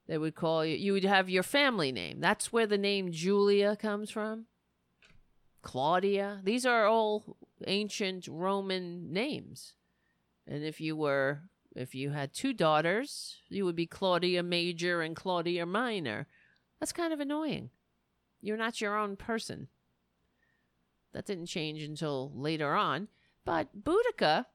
They 0.06 0.18
would 0.18 0.34
call 0.34 0.64
you 0.64 0.76
you 0.76 0.92
would 0.92 1.04
have 1.04 1.28
your 1.28 1.42
family 1.42 1.92
name. 1.92 2.20
That's 2.20 2.52
where 2.52 2.66
the 2.66 2.78
name 2.78 3.12
Julia 3.12 3.76
comes 3.76 4.10
from. 4.10 4.46
Claudia. 5.62 6.40
These 6.44 6.64
are 6.64 6.86
all 6.86 7.36
ancient 7.66 8.28
Roman 8.28 9.12
names. 9.12 9.74
And 10.46 10.64
if 10.64 10.80
you 10.80 10.96
were 10.96 11.40
if 11.74 11.94
you 11.94 12.10
had 12.10 12.32
two 12.32 12.52
daughters, 12.52 13.42
you 13.48 13.64
would 13.64 13.76
be 13.76 13.86
Claudia 13.86 14.42
Major 14.42 15.02
and 15.02 15.16
Claudia 15.16 15.66
Minor. 15.66 16.26
That's 16.78 16.92
kind 16.92 17.12
of 17.12 17.20
annoying. 17.20 17.70
You're 18.40 18.56
not 18.56 18.80
your 18.80 18.96
own 18.96 19.16
person. 19.16 19.68
That 21.12 21.26
didn't 21.26 21.46
change 21.46 21.82
until 21.82 22.30
later 22.34 22.74
on. 22.74 23.08
But 23.44 23.84
Boudica, 23.84 24.46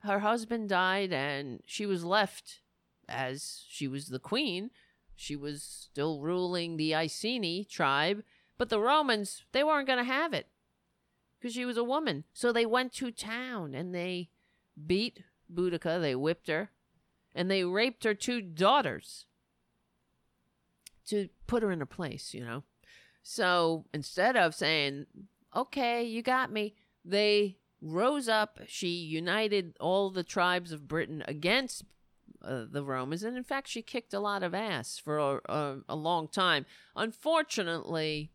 her 0.00 0.20
husband 0.20 0.68
died 0.68 1.12
and 1.12 1.60
she 1.66 1.84
was 1.86 2.04
left 2.04 2.60
as 3.08 3.64
she 3.68 3.86
was 3.86 4.08
the 4.08 4.18
queen. 4.18 4.70
She 5.16 5.34
was 5.34 5.62
still 5.62 6.20
ruling 6.20 6.76
the 6.76 6.94
Iceni 6.94 7.64
tribe, 7.64 8.22
but 8.58 8.68
the 8.68 8.80
Romans, 8.80 9.44
they 9.52 9.64
weren't 9.64 9.86
going 9.86 9.98
to 9.98 10.04
have 10.04 10.32
it 10.32 10.46
because 11.38 11.54
she 11.54 11.64
was 11.64 11.76
a 11.76 11.84
woman. 11.84 12.24
So 12.32 12.52
they 12.52 12.66
went 12.66 12.92
to 12.94 13.10
town 13.10 13.74
and 13.74 13.94
they 13.94 14.28
beat 14.86 15.22
Boudica, 15.52 16.00
they 16.00 16.14
whipped 16.14 16.48
her, 16.48 16.70
and 17.34 17.50
they 17.50 17.64
raped 17.64 18.04
her 18.04 18.14
two 18.14 18.40
daughters 18.40 19.26
to 21.06 21.28
put 21.46 21.62
her 21.62 21.70
in 21.70 21.80
her 21.80 21.86
place, 21.86 22.34
you 22.34 22.44
know. 22.44 22.64
So 23.22 23.86
instead 23.94 24.36
of 24.36 24.54
saying, 24.54 25.06
okay, 25.54 26.02
you 26.04 26.22
got 26.22 26.52
me, 26.52 26.74
they 27.04 27.56
rose 27.80 28.28
up. 28.28 28.60
She 28.66 28.88
united 28.88 29.76
all 29.80 30.10
the 30.10 30.24
tribes 30.24 30.72
of 30.72 30.88
Britain 30.88 31.22
against 31.26 31.84
uh, 32.44 32.64
the 32.70 32.84
Romans, 32.84 33.22
and 33.22 33.36
in 33.36 33.44
fact, 33.44 33.68
she 33.68 33.82
kicked 33.82 34.14
a 34.14 34.20
lot 34.20 34.42
of 34.42 34.54
ass 34.54 34.98
for 34.98 35.18
a, 35.18 35.52
a, 35.52 35.78
a 35.90 35.96
long 35.96 36.28
time. 36.28 36.66
Unfortunately, 36.94 38.32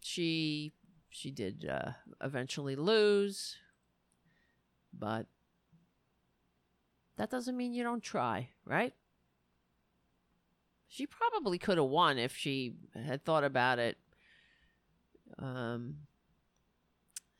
she 0.00 0.72
she 1.10 1.30
did 1.30 1.66
uh, 1.68 1.92
eventually 2.22 2.76
lose, 2.76 3.56
but 4.92 5.26
that 7.16 7.30
doesn't 7.30 7.56
mean 7.56 7.72
you 7.72 7.82
don't 7.82 8.02
try, 8.02 8.50
right? 8.64 8.94
She 10.88 11.06
probably 11.06 11.58
could 11.58 11.78
have 11.78 11.86
won 11.86 12.18
if 12.18 12.36
she 12.36 12.74
had 12.94 13.24
thought 13.24 13.44
about 13.44 13.78
it. 13.78 13.98
Um, 15.38 15.96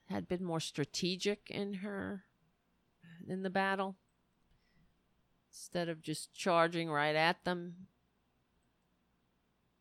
had 0.09 0.29
been 0.29 0.45
more 0.45 0.61
strategic 0.61 1.51
in 1.51 1.75
her 1.75 2.25
in 3.29 3.43
the 3.43 3.51
battle 3.51 3.97
instead 5.57 5.89
of 5.89 6.03
just 6.03 6.35
charging 6.35 6.91
right 6.91 7.17
at 7.17 7.43
them. 7.45 7.75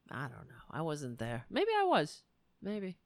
I 0.10 0.22
don't 0.22 0.48
know. 0.48 0.66
I 0.72 0.82
wasn't 0.82 1.20
there. 1.20 1.46
Maybe 1.50 1.72
I 1.78 1.84
was. 1.84 2.22
Maybe. 2.62 2.98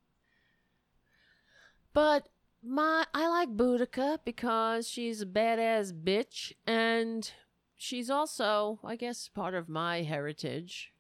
But 1.94 2.30
my 2.62 3.06
I 3.14 3.28
like 3.28 3.58
Boudica 3.58 4.20
because 4.24 4.88
she's 4.88 5.22
a 5.22 5.26
badass 5.26 5.92
bitch 5.94 6.54
and 6.68 7.32
she's 7.76 8.10
also, 8.10 8.80
I 8.84 8.96
guess, 8.96 9.28
part 9.28 9.56
of 9.56 9.68
my 9.68 10.04
heritage, 10.04 10.94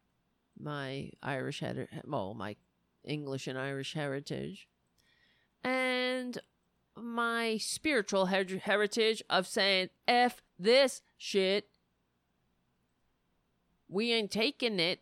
my 0.59 1.11
Irish 1.21 1.59
heritage, 1.59 2.01
well, 2.03 2.33
my 2.33 2.55
English 3.03 3.45
and 3.45 3.57
Irish 3.57 3.93
heritage 3.93 4.67
and 5.63 6.39
my 6.95 7.57
spiritual 7.57 8.27
her- 8.27 8.59
heritage 8.63 9.21
of 9.29 9.45
saying 9.45 9.89
F 10.07 10.41
this 10.57 11.01
shit. 11.19 11.67
We 13.87 14.11
ain't 14.13 14.31
taking 14.31 14.79
it. 14.79 15.01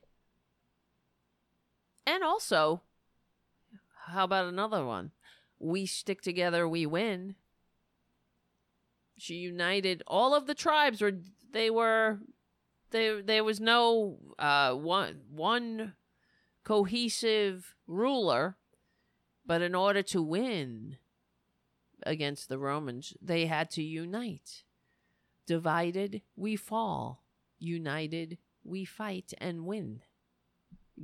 And 2.06 2.24
also, 2.24 2.82
how 4.08 4.26
about 4.26 4.48
another 4.48 4.84
one? 4.84 5.12
We 5.60 5.86
stick 5.86 6.22
together, 6.22 6.68
we 6.68 6.86
win. 6.86 7.36
She 9.18 9.36
united 9.36 10.04
all 10.06 10.36
of 10.36 10.48
the 10.48 10.54
tribes 10.54 11.02
where 11.02 11.20
they 11.52 11.70
were 11.70 12.20
there 12.92 13.22
there 13.22 13.44
was 13.44 13.60
no 13.60 14.20
uh 14.38 14.74
one 14.74 15.22
one 15.32 15.94
cohesive 16.64 17.76
ruler 17.88 18.58
but 19.46 19.62
in 19.62 19.74
order 19.74 20.04
to 20.04 20.22
win 20.22 20.98
against 22.04 22.50
the 22.50 22.60
Romans, 22.60 23.14
they 23.22 23.46
had 23.46 23.72
to 23.72 23.82
unite. 23.82 24.64
Divided, 25.48 26.22
we 26.36 26.56
fall. 26.56 27.24
United, 27.58 28.38
we 28.64 28.86
fight 28.86 29.34
and 29.40 29.66
win. 29.66 30.02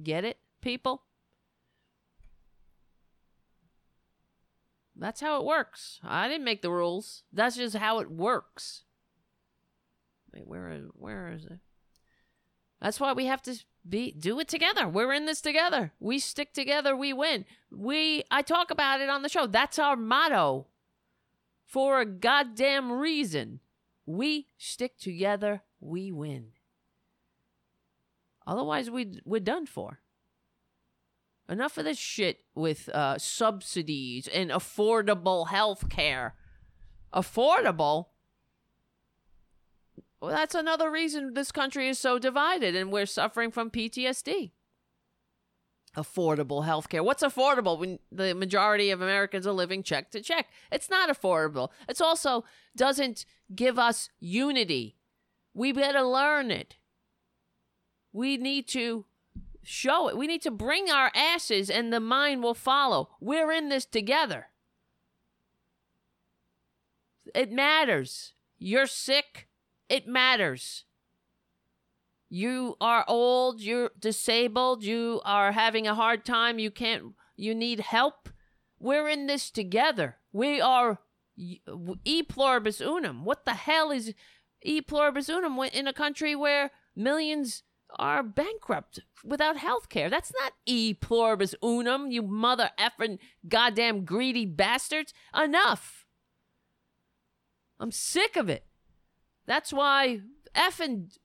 Get 0.03 0.24
it, 0.24 0.38
people? 0.61 1.03
That's 4.95 5.22
how 5.22 5.40
it 5.40 5.45
works. 5.45 5.99
I 6.03 6.28
didn't 6.28 6.45
make 6.45 6.61
the 6.61 6.70
rules. 6.70 7.24
That's 7.34 7.56
just 7.56 7.76
how 7.76 7.99
it 7.99 8.11
works. 8.11 8.84
Wait, 10.34 10.48
where 10.48 10.70
is 10.70 10.84
where 10.94 11.30
is 11.30 11.45
it? 11.45 11.60
That's 12.82 12.99
why 12.99 13.14
we 13.14 13.26
have 13.26 13.41
to 13.44 13.56
be 13.88 14.11
do 14.11 14.40
it 14.40 14.48
together. 14.48 14.88
We're 14.88 15.14
in 15.14 15.26
this 15.26 15.41
together. 15.41 15.94
We 15.99 16.20
stick 16.20 16.53
together, 16.53 16.95
we 16.95 17.14
win. 17.14 17.45
We 17.72 18.24
I 18.30 18.41
talk 18.41 18.72
about 18.72 19.02
it 19.02 19.10
on 19.10 19.22
the 19.22 19.30
show. 19.30 19.48
That's 19.48 19.80
our 19.80 19.95
motto. 19.95 20.68
For 21.65 22.02
a 22.02 22.06
goddamn 22.06 22.91
reason. 22.91 23.60
We 24.05 24.47
stick 24.57 24.97
together, 24.97 25.61
we 25.80 26.11
win. 26.11 26.47
Otherwise 28.45 28.89
we 28.89 29.19
we're 29.25 29.39
done 29.39 29.65
for. 29.65 29.99
Enough 31.49 31.77
of 31.77 31.85
this 31.85 31.97
shit 31.97 32.39
with 32.55 32.89
uh, 32.89 33.17
subsidies 33.17 34.27
and 34.27 34.49
affordable 34.49 35.49
health 35.49 35.89
care. 35.89 36.35
Affordable? 37.13 38.07
Well, 40.21 40.31
that's 40.31 40.55
another 40.55 40.89
reason 40.89 41.34
this 41.34 41.51
country 41.51 41.89
is 41.89 41.99
so 41.99 42.17
divided 42.17 42.75
and 42.75 42.91
we're 42.91 43.05
suffering 43.05 43.51
from 43.51 43.69
PTSD. 43.69 44.51
Affordable 45.95 46.65
health 46.65 46.90
care. 46.90 47.03
What's 47.03 47.24
affordable 47.24 47.78
when 47.78 47.99
the 48.11 48.34
majority 48.34 48.90
of 48.90 49.02
Americans 49.02 49.45
are 49.45 49.52
living 49.52 49.84
check 49.84 50.10
to 50.11 50.22
check? 50.22 50.48
It's 50.72 50.90
not 50.90 51.10
affordable. 51.10 51.70
It's 51.88 52.02
also 52.02 52.45
doesn't 52.76 53.26
give 53.53 53.78
us 53.78 54.10
unity. 54.20 54.95
We 55.53 55.72
better 55.72 56.02
learn 56.02 56.49
it. 56.49 56.78
We 58.11 58.38
need 58.38 58.68
to 58.70 59.06
show 59.61 60.07
it. 60.07 60.18
We 60.18 60.28
need 60.28 60.41
to 60.41 60.52
bring 60.52 60.90
our 60.90 61.11
asses 61.15 61.70
and 61.70 61.94
the 61.94 61.99
mind 61.99 62.41
will 62.41 62.56
follow. 62.56 63.10
We're 63.20 63.52
in 63.52 63.70
this 63.70 63.86
together. 63.86 64.48
It 67.36 67.52
matters. 67.52 68.34
You're 68.57 68.88
sick 68.88 69.48
it 69.94 70.07
matters. 70.07 70.86
You 72.34 72.77
are 72.81 73.05
old, 73.07 73.61
you're 73.61 73.91
disabled, 73.99 74.84
you 74.84 75.22
are 75.23 75.51
having 75.51 75.85
a 75.85 75.93
hard 75.93 76.26
time, 76.26 76.57
you 76.57 76.72
can't, 76.72 77.14
you 77.35 77.53
need 77.53 77.81
help. 77.81 78.27
We're 78.80 79.07
in 79.07 79.27
this 79.27 79.51
together. 79.51 80.15
We 80.31 80.60
are 80.60 80.97
e 81.38 82.23
pluribus 82.23 82.81
unum. 82.81 83.23
What 83.23 83.45
the 83.45 83.53
hell 83.53 83.91
is 83.91 84.15
e 84.64 84.81
pluribus 84.81 85.30
unum 85.30 85.60
in 85.60 85.85
a 85.88 85.93
country 85.93 86.35
where 86.35 86.72
millions 86.95 87.61
are 87.99 88.23
bankrupt 88.23 88.99
without 89.23 89.57
health 89.57 89.89
care. 89.89 90.10
That's 90.10 90.34
not 90.41 90.53
e 90.65 90.95
pluribus 90.95 91.53
unum, 91.61 92.10
you 92.10 92.23
mother 92.23 92.72
effing 92.80 93.19
goddamn 93.47 94.05
greedy 94.05 94.47
bastards. 94.47 95.14
Enough. 95.39 96.07
I'm 97.80 97.91
sick 97.91 98.35
of 98.35 98.49
it. 98.49 98.65
That's 99.45 99.72
why 99.72 100.22
effing 100.55 101.15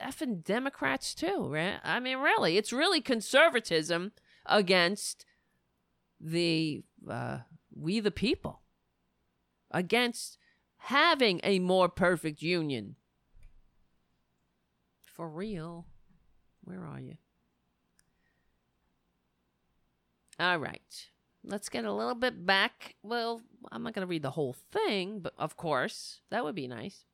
effing 0.00 0.44
Democrats 0.44 1.14
too, 1.14 1.48
right? 1.48 1.78
I 1.82 2.00
mean, 2.00 2.18
really, 2.18 2.56
it's 2.56 2.72
really 2.72 3.00
conservatism 3.00 4.12
against 4.44 5.24
the 6.20 6.82
uh, 7.08 7.38
we 7.74 8.00
the 8.00 8.10
people, 8.10 8.60
against 9.70 10.38
having 10.76 11.40
a 11.42 11.58
more 11.58 11.88
perfect 11.88 12.42
union. 12.42 12.96
For 15.04 15.28
real. 15.28 15.86
Where 16.64 16.84
are 16.84 17.00
you? 17.00 17.16
All 20.38 20.58
right. 20.58 21.08
Let's 21.42 21.68
get 21.70 21.84
a 21.84 21.92
little 21.92 22.14
bit 22.14 22.44
back. 22.44 22.96
Well, 23.02 23.40
I'm 23.72 23.82
not 23.82 23.94
going 23.94 24.02
to 24.02 24.10
read 24.10 24.22
the 24.22 24.32
whole 24.32 24.56
thing, 24.72 25.20
but 25.20 25.32
of 25.38 25.56
course, 25.56 26.20
that 26.30 26.44
would 26.44 26.54
be 26.54 26.68
nice. 26.68 27.05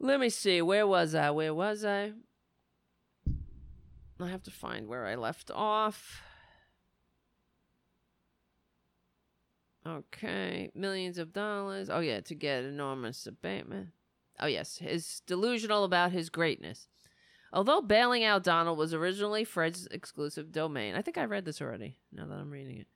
Let 0.00 0.18
me 0.18 0.30
see. 0.30 0.62
Where 0.62 0.86
was 0.86 1.14
I? 1.14 1.30
Where 1.30 1.54
was 1.54 1.84
I? 1.84 2.12
I 4.18 4.28
have 4.28 4.42
to 4.44 4.50
find 4.50 4.88
where 4.88 5.06
I 5.06 5.14
left 5.14 5.50
off. 5.54 6.22
Okay. 9.86 10.70
Millions 10.74 11.18
of 11.18 11.32
dollars. 11.34 11.90
Oh, 11.90 12.00
yeah, 12.00 12.20
to 12.20 12.34
get 12.34 12.64
enormous 12.64 13.26
abatement. 13.26 13.88
Oh, 14.38 14.46
yes. 14.46 14.78
His 14.78 15.20
delusional 15.26 15.84
about 15.84 16.12
his 16.12 16.30
greatness. 16.30 16.88
Although 17.52 17.82
bailing 17.82 18.24
out 18.24 18.44
Donald 18.44 18.78
was 18.78 18.94
originally 18.94 19.44
Fred's 19.44 19.86
exclusive 19.90 20.52
domain, 20.52 20.94
I 20.94 21.02
think 21.02 21.18
I 21.18 21.24
read 21.24 21.44
this 21.44 21.60
already 21.60 21.98
now 22.12 22.26
that 22.26 22.38
I'm 22.38 22.50
reading 22.50 22.78
it. 22.78 22.86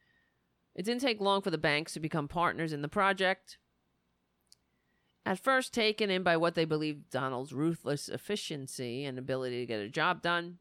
It 0.75 0.85
didn't 0.85 1.03
take 1.03 1.21
long 1.21 1.43
for 1.43 1.51
the 1.51 1.59
banks 1.59 1.93
to 1.95 2.01
become 2.01 2.29
partners 2.29 2.73
in 2.73 2.81
the 2.81 2.89
project. 2.89 3.59
At 5.27 5.39
first 5.39 5.73
taken 5.73 6.11
in 6.11 6.23
by 6.23 6.37
what 6.37 6.55
they 6.55 6.67
believed 6.67 7.11
Donald's 7.11 7.55
ruthless 7.55 8.09
efficiency 8.09 9.05
and 9.05 9.19
ability 9.19 9.61
to 9.61 9.67
get 9.67 9.81
a 9.81 9.89
job 9.89 10.21
done, 10.21 10.59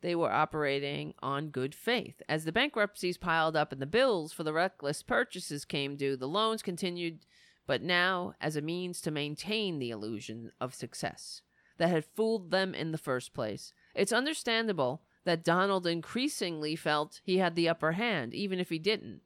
they 0.00 0.14
were 0.14 0.32
operating 0.32 1.14
on 1.22 1.50
good 1.50 1.74
faith. 1.74 2.22
As 2.28 2.44
the 2.44 2.52
bankruptcies 2.52 3.16
piled 3.16 3.56
up 3.56 3.72
and 3.72 3.80
the 3.80 3.86
bills 3.86 4.32
for 4.32 4.42
the 4.42 4.52
reckless 4.52 5.02
purchases 5.02 5.64
came 5.64 5.96
due, 5.96 6.16
the 6.16 6.28
loans 6.28 6.62
continued, 6.62 7.24
but 7.66 7.82
now 7.82 8.34
as 8.40 8.56
a 8.56 8.60
means 8.60 9.00
to 9.02 9.10
maintain 9.10 9.78
the 9.78 9.90
illusion 9.90 10.50
of 10.60 10.74
success 10.74 11.42
that 11.78 11.88
had 11.88 12.04
fooled 12.04 12.50
them 12.50 12.74
in 12.74 12.90
the 12.90 12.98
first 12.98 13.32
place. 13.32 13.72
It's 13.94 14.12
understandable 14.12 15.02
that 15.24 15.44
Donald 15.44 15.86
increasingly 15.86 16.76
felt 16.76 17.20
he 17.24 17.38
had 17.38 17.54
the 17.54 17.68
upper 17.68 17.92
hand, 17.92 18.34
even 18.34 18.58
if 18.58 18.70
he 18.70 18.78
didn't. 18.78 19.22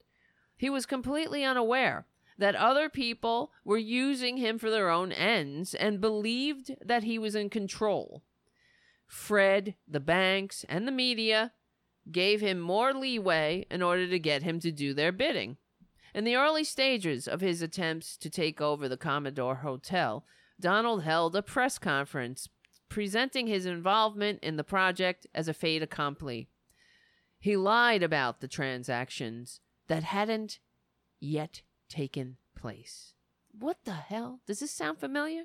He 0.57 0.71
was 0.71 0.87
completely 0.87 1.45
unaware 1.45 2.07
that 2.41 2.57
other 2.57 2.89
people 2.89 3.53
were 3.65 3.79
using 3.79 4.39
him 4.39 4.59
for 4.59 4.71
their 4.71 4.89
own 4.89 5.13
ends 5.13 5.75
and 5.75 6.01
believed 6.01 6.75
that 6.83 7.05
he 7.05 7.19
was 7.19 7.35
in 7.35 7.51
control. 7.51 8.23
Fred, 9.07 9.75
the 9.87 10.01
banks, 10.01 10.65
and 10.67 10.89
the 10.89 10.93
media 10.93 11.53
gave 12.11 12.41
him 12.41 12.59
more 12.59 12.95
leeway 12.95 13.67
in 13.71 13.83
order 13.83 14.09
to 14.09 14.19
get 14.19 14.43
him 14.43 14.59
to 14.61 14.73
do 14.73 14.95
their 14.95 15.13
bidding. 15.13 15.59
In 16.15 16.25
the 16.25 16.35
early 16.35 16.65
stages 16.65 17.29
of 17.29 17.43
his 17.43 17.61
attempts 17.61 18.17
to 18.17 18.31
take 18.31 18.59
over 18.59 18.89
the 18.89 18.97
Commodore 18.97 19.57
Hotel, 19.57 20.25
Donald 20.59 21.03
held 21.03 21.37
a 21.37 21.43
press 21.43 21.79
conference 21.79 22.49
presenting 22.89 23.49
his 23.49 23.67
involvement 23.67 24.41
in 24.43 24.57
the 24.57 24.65
project 24.65 25.27
as 25.35 25.47
a 25.47 25.55
fait 25.55 25.83
accompli. 25.83 26.49
He 27.39 27.55
lied 27.55 28.03
about 28.03 28.41
the 28.41 28.49
transactions 28.49 29.61
that 29.89 30.05
hadn't 30.05 30.59
yet 31.21 31.61
taken 31.91 32.39
place. 32.57 33.13
What 33.53 33.79
the 33.85 33.93
hell? 33.93 34.41
Does 34.47 34.61
this 34.61 34.71
sound 34.71 34.99
familiar? 34.99 35.45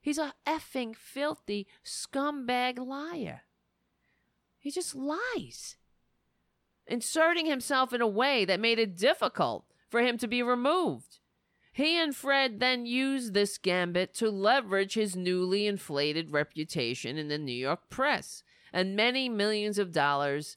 He's 0.00 0.18
a 0.18 0.34
effing 0.46 0.94
filthy 0.94 1.66
scumbag 1.82 2.78
liar. 2.78 3.44
He 4.58 4.70
just 4.70 4.94
lies, 4.94 5.76
inserting 6.86 7.46
himself 7.46 7.92
in 7.92 8.02
a 8.02 8.06
way 8.06 8.44
that 8.44 8.60
made 8.60 8.78
it 8.78 8.96
difficult 8.96 9.64
for 9.88 10.02
him 10.02 10.18
to 10.18 10.28
be 10.28 10.42
removed. 10.42 11.20
He 11.72 11.98
and 11.98 12.14
Fred 12.14 12.60
then 12.60 12.86
used 12.86 13.34
this 13.34 13.58
gambit 13.58 14.14
to 14.14 14.30
leverage 14.30 14.94
his 14.94 15.16
newly 15.16 15.66
inflated 15.66 16.30
reputation 16.30 17.18
in 17.18 17.28
the 17.28 17.38
New 17.38 17.52
York 17.52 17.90
press 17.90 18.42
and 18.72 18.94
many 18.94 19.28
millions 19.28 19.78
of 19.78 19.90
dollars. 19.90 20.56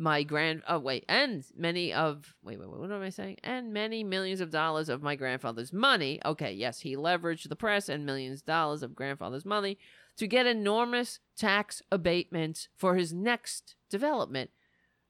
My 0.00 0.22
grand 0.22 0.62
oh 0.68 0.78
wait, 0.78 1.04
and 1.08 1.44
many 1.56 1.92
of 1.92 2.36
wait, 2.44 2.60
wait, 2.60 2.68
what 2.68 2.92
am 2.92 3.02
I 3.02 3.08
saying? 3.08 3.38
And 3.42 3.72
many 3.72 4.04
millions 4.04 4.40
of 4.40 4.50
dollars 4.50 4.88
of 4.88 5.02
my 5.02 5.16
grandfather's 5.16 5.72
money. 5.72 6.20
Okay, 6.24 6.52
yes, 6.52 6.80
he 6.80 6.94
leveraged 6.94 7.48
the 7.48 7.56
press 7.56 7.88
and 7.88 8.06
millions 8.06 8.40
of 8.40 8.46
dollars 8.46 8.84
of 8.84 8.94
grandfather's 8.94 9.44
money 9.44 9.76
to 10.16 10.28
get 10.28 10.46
enormous 10.46 11.18
tax 11.36 11.82
abatements 11.90 12.68
for 12.76 12.94
his 12.94 13.12
next 13.12 13.74
development, 13.90 14.50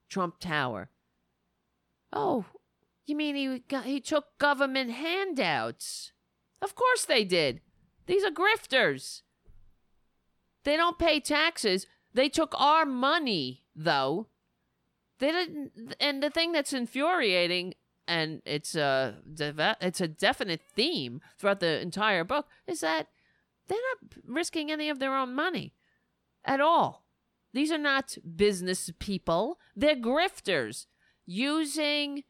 Trump 0.08 0.38
Tower. 0.40 0.88
Oh, 2.10 2.46
you 3.04 3.14
mean 3.14 3.36
he 3.36 3.58
got, 3.68 3.84
he 3.84 4.00
took 4.00 4.38
government 4.38 4.92
handouts? 4.92 6.12
Of 6.62 6.74
course 6.74 7.04
they 7.04 7.24
did. 7.24 7.60
These 8.06 8.24
are 8.24 8.30
grifters. 8.30 9.20
They 10.64 10.76
don't 10.76 10.98
pay 10.98 11.20
taxes. 11.20 11.86
They 12.14 12.28
took 12.28 12.54
our 12.58 12.86
money, 12.86 13.64
though. 13.76 14.28
They 15.18 15.32
didn't. 15.32 15.94
And 16.00 16.22
the 16.22 16.30
thing 16.30 16.52
that's 16.52 16.72
infuriating, 16.72 17.74
and 18.06 18.42
it's 18.44 18.74
a 18.74 19.16
it's 19.26 20.00
a 20.00 20.08
definite 20.08 20.62
theme 20.74 21.20
throughout 21.38 21.60
the 21.60 21.80
entire 21.80 22.24
book, 22.24 22.46
is 22.66 22.80
that 22.80 23.08
they're 23.68 23.78
not 23.94 24.14
risking 24.26 24.70
any 24.70 24.88
of 24.88 24.98
their 24.98 25.16
own 25.16 25.34
money 25.34 25.74
at 26.44 26.60
all. 26.60 27.04
These 27.52 27.72
are 27.72 27.78
not 27.78 28.16
business 28.36 28.90
people. 28.98 29.58
They're 29.74 29.96
grifters 29.96 30.86
using 31.26 32.24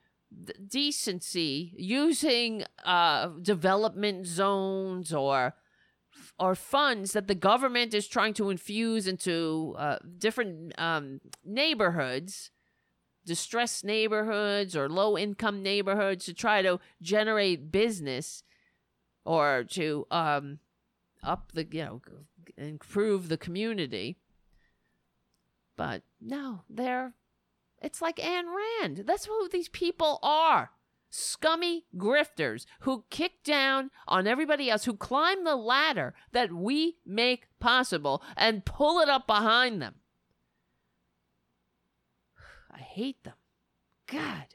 decency 0.67 1.73
using 1.77 2.65
uh, 2.85 3.29
development 3.41 4.27
zones 4.27 5.13
or 5.13 5.55
or 6.39 6.55
funds 6.55 7.13
that 7.13 7.29
the 7.29 7.35
government 7.35 7.95
is 7.95 8.07
trying 8.07 8.35
to 8.35 8.51
infuse 8.51 9.07
into 9.07 9.75
uh, 9.79 9.99
different 10.19 10.79
um, 10.79 11.21
neighborhoods, 11.45 12.51
distressed 13.29 13.85
neighborhoods 13.85 14.75
or 14.75 14.89
low 14.89 15.17
income 15.17 15.63
neighborhoods 15.63 16.25
to 16.25 16.35
try 16.35 16.63
to 16.63 16.81
generate 17.01 17.71
business 17.71 18.43
or 19.25 19.65
to 19.71 20.07
um, 20.11 20.59
up 21.23 21.53
the, 21.53 21.67
you 21.71 21.85
know, 21.85 22.01
improve 22.57 23.29
the 23.29 23.37
community. 23.37 24.17
But 25.77 26.03
no, 26.21 26.63
they're 26.69 27.13
it's 27.81 28.03
like 28.03 28.17
Ayn 28.17 28.45
Rand. 28.83 29.05
That's 29.07 29.27
who 29.27 29.49
these 29.49 29.69
people 29.69 30.19
are. 30.23 30.71
Scummy 31.11 31.85
grifters 31.97 32.67
who 32.81 33.05
kick 33.09 33.43
down 33.45 33.91
on 34.07 34.27
everybody 34.27 34.69
else, 34.69 34.85
who 34.85 34.97
climb 34.97 35.45
the 35.45 35.57
ladder 35.57 36.15
that 36.33 36.53
we 36.53 36.97
make 37.07 37.47
possible 37.61 38.23
and 38.37 38.65
pull 38.65 38.99
it 39.01 39.09
up 39.09 39.27
behind 39.27 39.81
them. 39.81 39.95
I 42.79 42.83
hate 42.83 43.25
them. 43.25 43.35
God. 44.07 44.55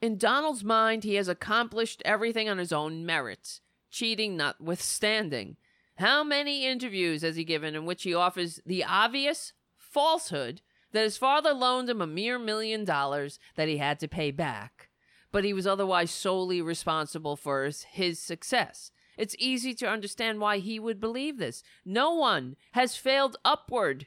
In 0.00 0.18
Donald's 0.18 0.64
mind, 0.64 1.04
he 1.04 1.14
has 1.14 1.28
accomplished 1.28 2.02
everything 2.04 2.48
on 2.48 2.58
his 2.58 2.72
own 2.72 3.06
merits, 3.06 3.60
cheating 3.90 4.36
notwithstanding. 4.36 5.56
How 5.96 6.24
many 6.24 6.66
interviews 6.66 7.22
has 7.22 7.36
he 7.36 7.44
given 7.44 7.76
in 7.76 7.86
which 7.86 8.02
he 8.02 8.12
offers 8.12 8.60
the 8.66 8.82
obvious 8.82 9.52
falsehood 9.76 10.60
that 10.90 11.04
his 11.04 11.16
father 11.16 11.52
loaned 11.52 11.88
him 11.88 12.02
a 12.02 12.06
mere 12.06 12.38
million 12.38 12.84
dollars 12.84 13.38
that 13.54 13.68
he 13.68 13.78
had 13.78 14.00
to 14.00 14.08
pay 14.08 14.30
back, 14.32 14.90
but 15.30 15.44
he 15.44 15.52
was 15.52 15.66
otherwise 15.66 16.10
solely 16.10 16.60
responsible 16.60 17.36
for 17.36 17.64
his, 17.64 17.82
his 17.84 18.18
success. 18.18 18.90
It's 19.16 19.36
easy 19.38 19.74
to 19.74 19.88
understand 19.88 20.40
why 20.40 20.58
he 20.58 20.80
would 20.80 20.98
believe 20.98 21.38
this. 21.38 21.62
No 21.84 22.12
one 22.14 22.56
has 22.72 22.96
failed 22.96 23.36
upward 23.44 24.06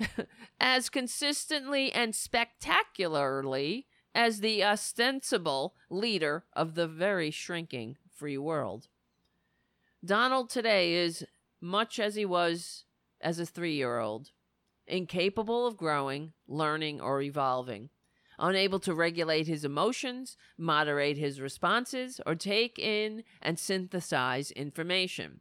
as 0.60 0.88
consistently 0.88 1.92
and 1.92 2.14
spectacularly 2.14 3.86
as 4.14 4.40
the 4.40 4.64
ostensible 4.64 5.74
leader 5.90 6.44
of 6.54 6.74
the 6.74 6.88
very 6.88 7.30
shrinking 7.30 7.96
free 8.14 8.38
world. 8.38 8.88
Donald 10.04 10.50
today 10.50 10.94
is 10.94 11.24
much 11.60 11.98
as 11.98 12.14
he 12.14 12.24
was 12.24 12.84
as 13.20 13.38
a 13.38 13.46
three 13.46 13.74
year 13.74 13.98
old 13.98 14.30
incapable 14.86 15.66
of 15.66 15.76
growing, 15.76 16.32
learning, 16.46 17.00
or 17.00 17.20
evolving, 17.20 17.90
unable 18.38 18.80
to 18.80 18.94
regulate 18.94 19.46
his 19.46 19.64
emotions, 19.64 20.36
moderate 20.56 21.18
his 21.18 21.40
responses, 21.40 22.20
or 22.24 22.34
take 22.34 22.78
in 22.78 23.22
and 23.42 23.58
synthesize 23.58 24.50
information. 24.52 25.40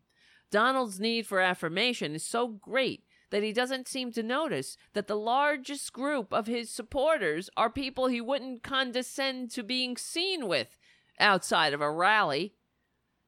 Donald's 0.51 0.99
need 0.99 1.25
for 1.25 1.39
affirmation 1.39 2.15
is 2.15 2.23
so 2.23 2.47
great 2.47 3.03
that 3.29 3.43
he 3.43 3.51
doesn't 3.53 3.87
seem 3.87 4.11
to 4.13 4.23
notice 4.23 4.77
that 4.93 5.07
the 5.07 5.15
largest 5.15 5.93
group 5.93 6.33
of 6.33 6.47
his 6.47 6.69
supporters 6.69 7.49
are 7.57 7.69
people 7.69 8.07
he 8.07 8.21
wouldn't 8.21 8.63
condescend 8.63 9.51
to 9.51 9.63
being 9.63 9.97
seen 9.97 10.47
with 10.47 10.77
outside 11.19 11.73
of 11.73 11.81
a 11.81 11.91
rally. 11.91 12.53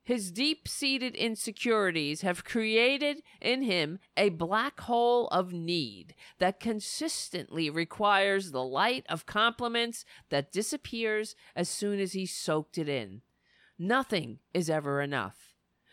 His 0.03 0.31
deep 0.31 0.67
seated 0.67 1.15
insecurities 1.15 2.21
have 2.21 2.43
created 2.43 3.21
in 3.39 3.61
him 3.61 3.99
a 4.17 4.29
black 4.29 4.79
hole 4.81 5.27
of 5.27 5.53
need 5.53 6.15
that 6.39 6.59
consistently 6.59 7.69
requires 7.69 8.51
the 8.51 8.63
light 8.63 9.05
of 9.07 9.27
compliments 9.27 10.05
that 10.29 10.51
disappears 10.51 11.35
as 11.55 11.69
soon 11.69 11.99
as 11.99 12.13
he's 12.13 12.35
soaked 12.35 12.77
it 12.79 12.89
in. 12.89 13.21
Nothing 13.77 14.39
is 14.53 14.69
ever 14.69 15.01
enough. 15.01 15.48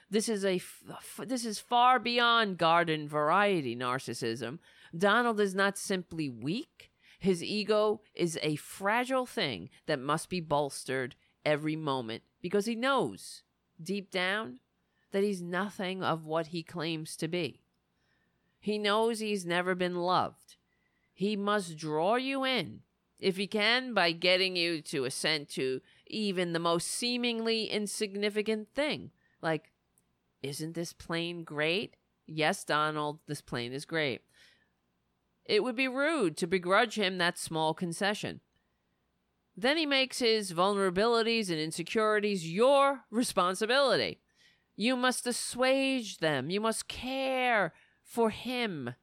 This 0.08 0.28
is 0.28 0.44
a 0.44 0.56
f- 0.56 1.20
this 1.26 1.44
is 1.44 1.58
far 1.58 1.98
beyond 1.98 2.58
garden 2.58 3.08
variety 3.08 3.74
narcissism. 3.74 4.58
Donald 4.96 5.40
is 5.40 5.54
not 5.54 5.76
simply 5.76 6.28
weak. 6.28 6.90
His 7.18 7.42
ego 7.42 8.02
is 8.14 8.38
a 8.42 8.56
fragile 8.56 9.26
thing 9.26 9.68
that 9.86 9.98
must 9.98 10.28
be 10.28 10.40
bolstered 10.40 11.16
every 11.44 11.76
moment 11.76 12.22
because 12.40 12.66
he 12.66 12.74
knows 12.74 13.42
deep 13.82 14.10
down 14.10 14.60
that 15.12 15.24
he's 15.24 15.42
nothing 15.42 16.02
of 16.02 16.24
what 16.24 16.48
he 16.48 16.62
claims 16.62 17.16
to 17.16 17.28
be. 17.28 17.62
He 18.60 18.78
knows 18.78 19.20
he's 19.20 19.46
never 19.46 19.74
been 19.74 19.96
loved. 19.96 20.56
He 21.14 21.36
must 21.36 21.76
draw 21.76 22.16
you 22.16 22.44
in, 22.44 22.80
if 23.18 23.36
he 23.36 23.46
can, 23.46 23.94
by 23.94 24.12
getting 24.12 24.56
you 24.56 24.82
to 24.82 25.04
assent 25.04 25.48
to 25.50 25.80
even 26.06 26.52
the 26.52 26.58
most 26.58 26.88
seemingly 26.88 27.64
insignificant 27.64 28.68
thing, 28.74 29.10
like 29.40 29.70
isn't 30.42 30.74
this 30.74 30.92
plane 30.92 31.44
great? 31.44 31.96
Yes, 32.26 32.64
Donald, 32.64 33.20
this 33.26 33.40
plane 33.40 33.72
is 33.72 33.84
great. 33.84 34.22
It 35.44 35.62
would 35.62 35.76
be 35.76 35.88
rude 35.88 36.36
to 36.38 36.46
begrudge 36.46 36.96
him 36.96 37.18
that 37.18 37.38
small 37.38 37.72
concession. 37.72 38.40
Then 39.56 39.76
he 39.76 39.86
makes 39.86 40.18
his 40.18 40.52
vulnerabilities 40.52 41.48
and 41.50 41.58
insecurities 41.58 42.50
your 42.50 43.04
responsibility. 43.10 44.20
You 44.76 44.96
must 44.96 45.26
assuage 45.26 46.18
them. 46.18 46.50
You 46.50 46.60
must 46.60 46.88
care 46.88 47.72
for 48.04 48.30
him. 48.30 48.94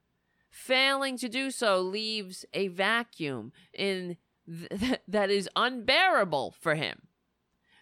Failing 0.48 1.16
to 1.18 1.28
do 1.28 1.50
so 1.50 1.80
leaves 1.80 2.44
a 2.54 2.68
vacuum 2.68 3.52
in 3.72 4.16
th- 4.46 5.00
that 5.08 5.30
is 5.30 5.48
unbearable 5.56 6.54
for 6.60 6.76
him 6.76 7.08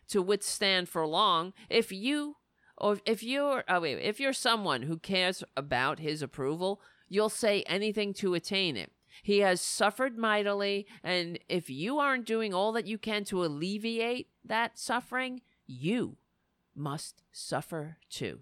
to 0.08 0.22
withstand 0.22 0.88
for 0.88 1.06
long 1.06 1.52
if 1.68 1.92
you 1.92 2.36
Oh, 2.82 2.92
or 2.94 3.00
if 3.06 3.22
you're 3.22 3.64
oh 3.68 3.80
wait, 3.80 3.98
if 3.98 4.20
you're 4.20 4.32
someone 4.32 4.82
who 4.82 4.98
cares 4.98 5.44
about 5.56 6.00
his 6.00 6.22
approval, 6.22 6.80
you'll 7.08 7.28
say 7.28 7.62
anything 7.62 8.12
to 8.14 8.34
attain 8.34 8.76
it. 8.76 8.92
He 9.22 9.40
has 9.40 9.60
suffered 9.60 10.16
mightily, 10.16 10.86
and 11.04 11.38
if 11.48 11.68
you 11.70 11.98
aren't 11.98 12.26
doing 12.26 12.52
all 12.52 12.72
that 12.72 12.86
you 12.86 12.98
can 12.98 13.24
to 13.24 13.44
alleviate 13.44 14.28
that 14.44 14.78
suffering, 14.78 15.42
you 15.66 16.16
must 16.74 17.22
suffer 17.30 17.98
too. 18.10 18.40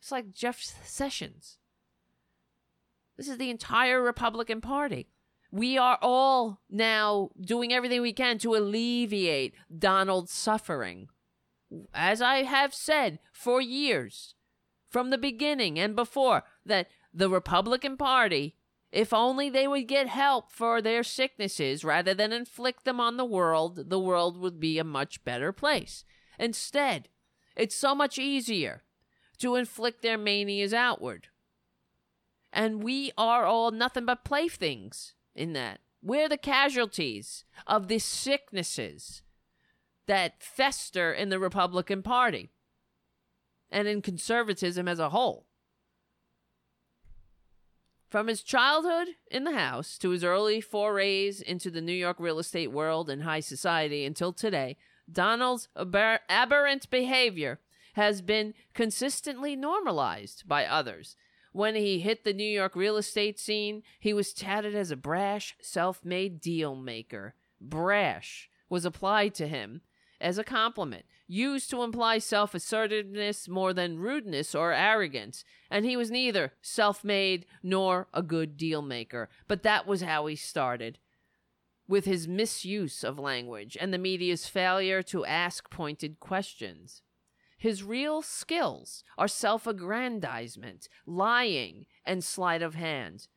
It's 0.00 0.12
like 0.12 0.32
Jeff 0.32 0.62
Sessions. 0.62 1.58
This 3.16 3.28
is 3.28 3.38
the 3.38 3.50
entire 3.50 4.02
Republican 4.02 4.60
Party. 4.60 5.08
We 5.50 5.76
are 5.76 5.98
all 6.00 6.60
now 6.70 7.30
doing 7.40 7.72
everything 7.72 8.02
we 8.02 8.12
can 8.12 8.38
to 8.38 8.54
alleviate 8.54 9.54
Donald's 9.76 10.32
suffering 10.32 11.08
as 11.94 12.20
I 12.20 12.42
have 12.42 12.74
said 12.74 13.18
for 13.32 13.60
years, 13.60 14.34
from 14.88 15.10
the 15.10 15.18
beginning 15.18 15.78
and 15.78 15.94
before, 15.94 16.42
that 16.66 16.88
the 17.12 17.28
Republican 17.28 17.96
Party, 17.96 18.56
if 18.90 19.12
only 19.12 19.48
they 19.48 19.68
would 19.68 19.86
get 19.86 20.08
help 20.08 20.52
for 20.52 20.82
their 20.82 21.02
sicknesses 21.02 21.84
rather 21.84 22.14
than 22.14 22.32
inflict 22.32 22.84
them 22.84 23.00
on 23.00 23.16
the 23.16 23.24
world, 23.24 23.88
the 23.90 24.00
world 24.00 24.38
would 24.38 24.58
be 24.58 24.78
a 24.78 24.84
much 24.84 25.24
better 25.24 25.52
place. 25.52 26.04
Instead, 26.38 27.08
it's 27.56 27.76
so 27.76 27.94
much 27.94 28.18
easier 28.18 28.82
to 29.38 29.54
inflict 29.54 30.02
their 30.02 30.18
manias 30.18 30.74
outward. 30.74 31.28
And 32.52 32.82
we 32.82 33.12
are 33.16 33.44
all 33.44 33.70
nothing 33.70 34.06
but 34.06 34.24
playthings 34.24 35.14
in 35.34 35.52
that. 35.52 35.80
We're 36.02 36.28
the 36.28 36.38
casualties 36.38 37.44
of 37.66 37.88
the 37.88 37.98
sicknesses 37.98 39.22
that 40.10 40.42
fester 40.42 41.12
in 41.12 41.28
the 41.28 41.38
Republican 41.38 42.02
Party 42.02 42.50
and 43.70 43.86
in 43.86 44.02
conservatism 44.02 44.88
as 44.88 44.98
a 44.98 45.10
whole. 45.10 45.46
From 48.08 48.26
his 48.26 48.42
childhood 48.42 49.14
in 49.30 49.44
the 49.44 49.56
House 49.56 49.96
to 49.98 50.10
his 50.10 50.24
early 50.24 50.60
forays 50.60 51.40
into 51.40 51.70
the 51.70 51.80
New 51.80 51.92
York 51.92 52.16
real 52.18 52.40
estate 52.40 52.72
world 52.72 53.08
and 53.08 53.22
high 53.22 53.38
society 53.38 54.04
until 54.04 54.32
today, 54.32 54.76
Donald's 55.08 55.68
aber- 55.76 56.18
aberrant 56.28 56.90
behavior 56.90 57.60
has 57.92 58.20
been 58.20 58.54
consistently 58.74 59.54
normalized 59.54 60.42
by 60.48 60.66
others. 60.66 61.14
When 61.52 61.76
he 61.76 62.00
hit 62.00 62.24
the 62.24 62.32
New 62.32 62.42
York 62.42 62.74
real 62.74 62.96
estate 62.96 63.38
scene, 63.38 63.84
he 64.00 64.12
was 64.12 64.34
touted 64.34 64.74
as 64.74 64.90
a 64.90 64.96
brash, 64.96 65.54
self 65.60 66.04
made 66.04 66.40
deal 66.40 66.74
maker. 66.74 67.36
Brash 67.60 68.50
was 68.68 68.84
applied 68.84 69.36
to 69.36 69.46
him 69.46 69.82
as 70.20 70.38
a 70.38 70.44
compliment, 70.44 71.04
used 71.26 71.70
to 71.70 71.82
imply 71.82 72.18
self 72.18 72.54
assertiveness 72.54 73.48
more 73.48 73.72
than 73.72 73.98
rudeness 73.98 74.54
or 74.54 74.72
arrogance, 74.72 75.44
and 75.70 75.84
he 75.84 75.96
was 75.96 76.10
neither 76.10 76.52
self 76.60 77.04
made 77.04 77.46
nor 77.62 78.08
a 78.12 78.22
good 78.22 78.56
deal 78.56 78.82
maker. 78.82 79.28
But 79.48 79.62
that 79.62 79.86
was 79.86 80.02
how 80.02 80.26
he 80.26 80.36
started. 80.36 80.98
With 81.88 82.04
his 82.04 82.28
misuse 82.28 83.02
of 83.02 83.18
language 83.18 83.76
and 83.80 83.92
the 83.92 83.98
media's 83.98 84.46
failure 84.46 85.02
to 85.04 85.24
ask 85.24 85.70
pointed 85.70 86.20
questions. 86.20 87.02
His 87.58 87.82
real 87.82 88.22
skills 88.22 89.04
are 89.18 89.28
self 89.28 89.66
aggrandizement, 89.66 90.88
lying, 91.04 91.86
and 92.06 92.24
sleight 92.24 92.62
of 92.62 92.74
hand. 92.74 93.28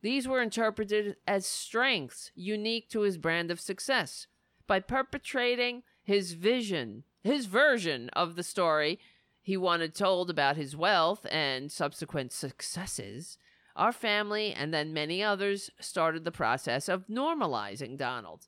These 0.00 0.26
were 0.28 0.42
interpreted 0.42 1.16
as 1.26 1.46
strengths 1.46 2.30
unique 2.34 2.88
to 2.90 3.00
his 3.00 3.18
brand 3.18 3.50
of 3.50 3.60
success. 3.60 4.26
By 4.66 4.80
perpetrating 4.80 5.82
his 6.04 6.32
vision, 6.32 7.02
his 7.22 7.46
version 7.46 8.10
of 8.10 8.36
the 8.36 8.42
story 8.42 9.00
he 9.42 9.56
wanted 9.56 9.94
told 9.94 10.30
about 10.30 10.56
his 10.56 10.76
wealth 10.76 11.26
and 11.30 11.72
subsequent 11.72 12.32
successes, 12.32 13.36
our 13.74 13.92
family 13.92 14.52
and 14.52 14.72
then 14.72 14.92
many 14.92 15.22
others 15.22 15.70
started 15.80 16.24
the 16.24 16.30
process 16.30 16.88
of 16.88 17.08
normalizing 17.08 17.98
Donald. 17.98 18.46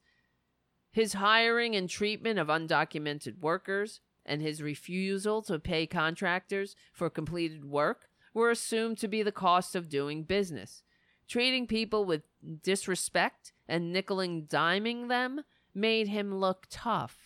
His 0.93 1.15
hiring 1.15 1.75
and 1.75 1.91
treatment 1.91 2.39
of 2.39 2.47
undocumented 2.47 3.41
workers 3.41 4.01
and 4.25 4.41
his 4.41 4.63
refusal 4.63 5.43
to 5.43 5.59
pay 5.59 5.87
contractors 5.87 6.77
for 6.93 7.11
completed 7.11 7.65
work 7.65 8.09
were 8.33 8.51
assumed 8.51 8.99
to 8.99 9.09
be 9.09 9.23
the 9.23 9.33
cost 9.33 9.75
of 9.75 9.89
doing 9.89 10.23
business. 10.23 10.83
Treating 11.29 11.67
people 11.67 12.05
with 12.05 12.23
disrespect 12.63 13.53
and 13.69 13.93
nickel 13.93 14.21
and 14.21 14.49
diming 14.49 15.09
them 15.09 15.41
made 15.75 16.09
him 16.09 16.35
look 16.35 16.67
tough. 16.71 17.26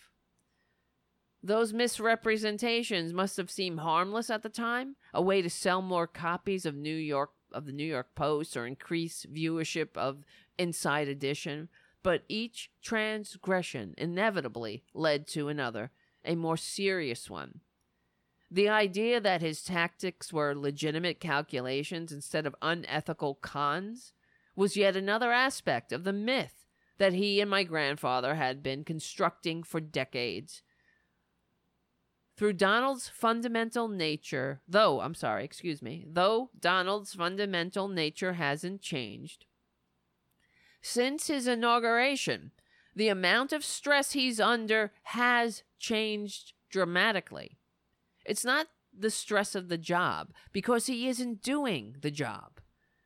Those 1.43 1.73
misrepresentations 1.73 3.13
must 3.13 3.37
have 3.37 3.49
seemed 3.49 3.79
harmless 3.79 4.29
at 4.29 4.43
the 4.43 4.49
time, 4.49 4.95
a 5.13 5.21
way 5.21 5.41
to 5.41 5.49
sell 5.49 5.81
more 5.81 6.05
copies 6.05 6.65
of 6.65 6.75
New 6.75 6.95
York 6.95 7.31
of 7.51 7.65
the 7.65 7.71
New 7.71 7.85
York 7.85 8.15
Post 8.15 8.55
or 8.55 8.65
increase 8.65 9.25
viewership 9.25 9.97
of 9.97 10.23
Inside 10.57 11.07
Edition, 11.07 11.67
but 12.03 12.23
each 12.29 12.71
transgression 12.81 13.93
inevitably 13.97 14.83
led 14.93 15.27
to 15.27 15.49
another, 15.49 15.91
a 16.23 16.35
more 16.35 16.57
serious 16.57 17.29
one. 17.29 17.61
The 18.49 18.69
idea 18.69 19.19
that 19.19 19.41
his 19.41 19.63
tactics 19.63 20.31
were 20.31 20.53
legitimate 20.55 21.19
calculations 21.19 22.11
instead 22.11 22.45
of 22.45 22.55
unethical 22.61 23.35
cons 23.35 24.13
was 24.55 24.77
yet 24.77 24.95
another 24.95 25.31
aspect 25.31 25.91
of 25.91 26.03
the 26.03 26.13
myth 26.13 26.65
that 26.97 27.13
he 27.13 27.41
and 27.41 27.49
my 27.49 27.63
grandfather 27.63 28.35
had 28.35 28.61
been 28.61 28.83
constructing 28.83 29.63
for 29.63 29.79
decades 29.79 30.61
through 32.41 32.53
Donald's 32.53 33.07
fundamental 33.07 33.87
nature, 33.87 34.61
though, 34.67 35.01
I'm 35.01 35.13
sorry, 35.13 35.45
excuse 35.45 35.79
me, 35.79 36.07
though 36.11 36.49
Donald's 36.59 37.13
fundamental 37.13 37.87
nature 37.87 38.33
hasn't 38.33 38.81
changed. 38.81 39.45
Since 40.81 41.27
his 41.27 41.45
inauguration, 41.45 42.49
the 42.95 43.09
amount 43.09 43.53
of 43.53 43.63
stress 43.63 44.13
he's 44.13 44.39
under 44.39 44.91
has 45.03 45.61
changed 45.77 46.53
dramatically. 46.71 47.59
It's 48.25 48.43
not 48.43 48.69
the 48.91 49.11
stress 49.11 49.53
of 49.53 49.69
the 49.69 49.77
job 49.77 50.33
because 50.51 50.87
he 50.87 51.07
isn't 51.07 51.43
doing 51.43 51.97
the 52.01 52.09
job. 52.09 52.59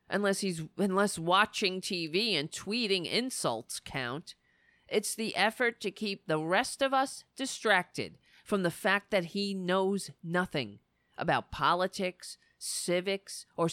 Unless 0.09 0.39
he's 0.39 0.61
unless 0.77 1.19
watching 1.19 1.81
TV 1.81 2.39
and 2.39 2.49
tweeting 2.49 3.05
insults 3.05 3.81
count, 3.81 4.33
it's 4.87 5.13
the 5.13 5.35
effort 5.35 5.81
to 5.81 5.91
keep 5.91 6.25
the 6.25 6.39
rest 6.39 6.81
of 6.81 6.93
us 6.93 7.25
distracted 7.35 8.17
from 8.45 8.61
the 8.61 8.71
fact 8.71 9.09
that 9.09 9.25
he 9.25 9.55
knows 9.55 10.11
nothing 10.23 10.77
about 11.17 11.51
politics, 11.51 12.37
civics, 12.59 13.47
or, 13.57 13.67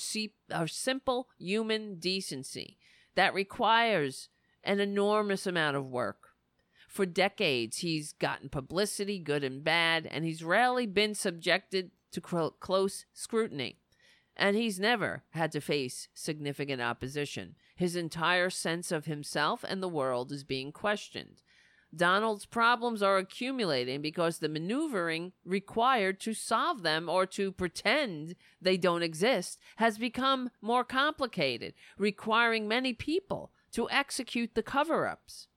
or 0.54 0.66
simple 0.66 1.28
human 1.38 1.96
decency 1.96 2.78
that 3.14 3.34
requires 3.34 4.30
an 4.64 4.80
enormous 4.80 5.46
amount 5.46 5.76
of 5.76 5.84
work. 5.84 6.30
For 6.88 7.04
decades, 7.04 7.78
he's 7.78 8.14
gotten 8.14 8.48
publicity, 8.48 9.18
good 9.18 9.44
and 9.44 9.62
bad, 9.62 10.06
and 10.06 10.24
he's 10.24 10.42
rarely 10.42 10.86
been 10.86 11.14
subjected 11.14 11.90
to 12.12 12.20
close 12.22 13.04
scrutiny. 13.12 13.78
And 14.34 14.56
he's 14.56 14.80
never 14.80 15.22
had 15.30 15.52
to 15.52 15.60
face 15.60 16.08
significant 16.14 16.80
opposition. 16.80 17.56
His 17.76 17.94
entire 17.94 18.48
sense 18.48 18.90
of 18.90 19.04
himself 19.04 19.64
and 19.68 19.82
the 19.82 19.88
world 19.88 20.32
is 20.32 20.44
being 20.44 20.72
questioned. 20.72 21.42
Donald's 21.94 22.46
problems 22.46 23.02
are 23.02 23.18
accumulating 23.18 24.00
because 24.00 24.38
the 24.38 24.48
maneuvering 24.48 25.32
required 25.44 26.18
to 26.20 26.32
solve 26.32 26.82
them 26.82 27.08
or 27.08 27.26
to 27.26 27.52
pretend 27.52 28.34
they 28.60 28.78
don't 28.78 29.02
exist 29.02 29.58
has 29.76 29.98
become 29.98 30.50
more 30.62 30.84
complicated, 30.84 31.74
requiring 31.98 32.66
many 32.66 32.94
people 32.94 33.52
to 33.72 33.90
execute 33.90 34.54
the 34.54 34.62
cover 34.62 35.06
ups. 35.06 35.48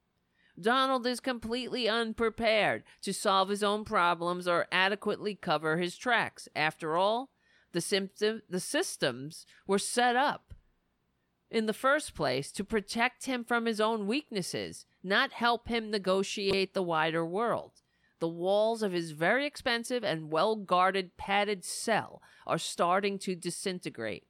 Donald 0.60 1.06
is 1.06 1.20
completely 1.20 1.88
unprepared 1.88 2.82
to 3.02 3.12
solve 3.12 3.48
his 3.48 3.62
own 3.62 3.84
problems 3.84 4.48
or 4.48 4.66
adequately 4.72 5.34
cover 5.34 5.78
his 5.78 5.96
tracks. 5.96 6.48
After 6.56 6.96
all, 6.96 7.30
the, 7.72 7.80
symptom, 7.80 8.42
the 8.48 8.60
systems 8.60 9.46
were 9.66 9.78
set 9.78 10.16
up 10.16 10.54
in 11.50 11.66
the 11.66 11.72
first 11.72 12.14
place 12.14 12.50
to 12.52 12.64
protect 12.64 13.26
him 13.26 13.44
from 13.44 13.66
his 13.66 13.80
own 13.80 14.06
weaknesses, 14.06 14.86
not 15.02 15.32
help 15.32 15.68
him 15.68 15.90
negotiate 15.90 16.74
the 16.74 16.82
wider 16.82 17.24
world. 17.24 17.82
The 18.18 18.28
walls 18.28 18.82
of 18.82 18.92
his 18.92 19.10
very 19.10 19.46
expensive 19.46 20.02
and 20.02 20.30
well 20.30 20.56
guarded 20.56 21.16
padded 21.16 21.64
cell 21.64 22.22
are 22.46 22.58
starting 22.58 23.18
to 23.20 23.36
disintegrate. 23.36 24.26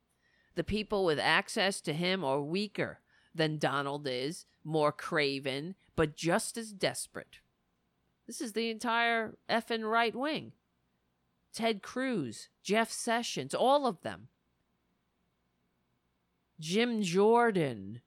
The 0.57 0.65
people 0.65 1.05
with 1.05 1.19
access 1.19 1.81
to 1.83 1.93
him 1.93 2.25
are 2.25 2.41
weaker 2.41 3.01
than 3.35 3.59
Donald 3.59 4.07
is, 4.09 4.47
more 4.65 4.91
craven, 4.91 5.77
but 5.95 6.17
just 6.17 6.57
as 6.57 6.73
desperate. 6.73 7.39
This 8.27 8.41
is 8.41 8.55
the 8.55 8.71
entire 8.71 9.37
effing 9.49 9.89
right 9.89 10.15
wing. 10.15 10.53
Ted 11.53 11.83
Cruz, 11.83 12.49
Jeff 12.63 12.91
Sessions, 12.91 13.55
all 13.55 13.87
of 13.87 14.03
them. 14.03 14.29
Jim 16.59 17.03
Jordan, 17.03 18.01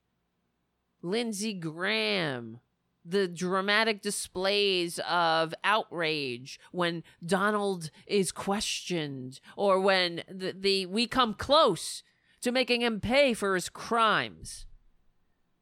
Lindsey 1.01 1.53
Graham, 1.53 2.59
the 3.05 3.27
dramatic 3.27 4.01
displays 4.01 4.99
of 4.99 5.53
outrage 5.63 6.59
when 6.71 7.03
Donald 7.25 7.91
is 8.05 8.31
questioned 8.31 9.39
or 9.55 9.79
when 9.79 10.23
the, 10.29 10.53
the 10.57 10.85
we 10.85 11.07
come 11.07 11.33
close 11.33 12.03
to 12.41 12.51
making 12.51 12.81
him 12.81 12.99
pay 12.99 13.33
for 13.33 13.55
his 13.55 13.69
crimes. 13.69 14.65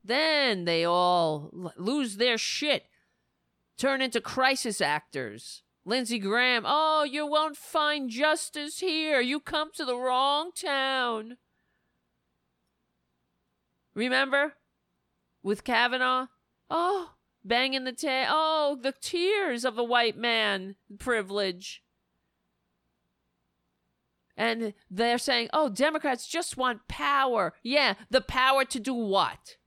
Then 0.04 0.66
they 0.66 0.86
all 0.86 1.74
lose 1.78 2.18
their 2.18 2.38
shit, 2.38 2.86
turn 3.78 4.02
into 4.02 4.22
crisis 4.22 4.80
actors. 4.82 5.64
Lindsey 5.86 6.20
Graham, 6.20 6.64
oh, 6.66 7.04
you 7.04 7.26
won't 7.26 7.56
find 7.56 8.10
justice 8.10 8.80
here. 8.80 9.22
You 9.22 9.40
come 9.40 9.72
to 9.76 9.86
the 9.86 9.96
wrong 9.96 10.52
town. 10.52 11.38
Remember? 13.98 14.54
With 15.42 15.64
Kavanaugh? 15.64 16.28
Oh, 16.70 17.14
banging 17.44 17.84
the 17.84 17.92
tail. 17.92 18.28
Oh, 18.30 18.78
the 18.80 18.94
tears 19.02 19.66
of 19.66 19.76
the 19.76 19.84
white 19.84 20.16
man 20.16 20.76
privilege. 21.00 21.82
And 24.38 24.76
they're 24.92 25.18
saying, 25.18 25.50
oh, 25.52 25.70
Democrats 25.70 26.28
just 26.28 26.58
want 26.58 26.88
power. 26.88 27.56
Yeah, 27.64 27.96
the 28.12 28.22
power 28.22 28.64
to 28.66 28.80
do 28.80 28.94
what? 28.94 29.58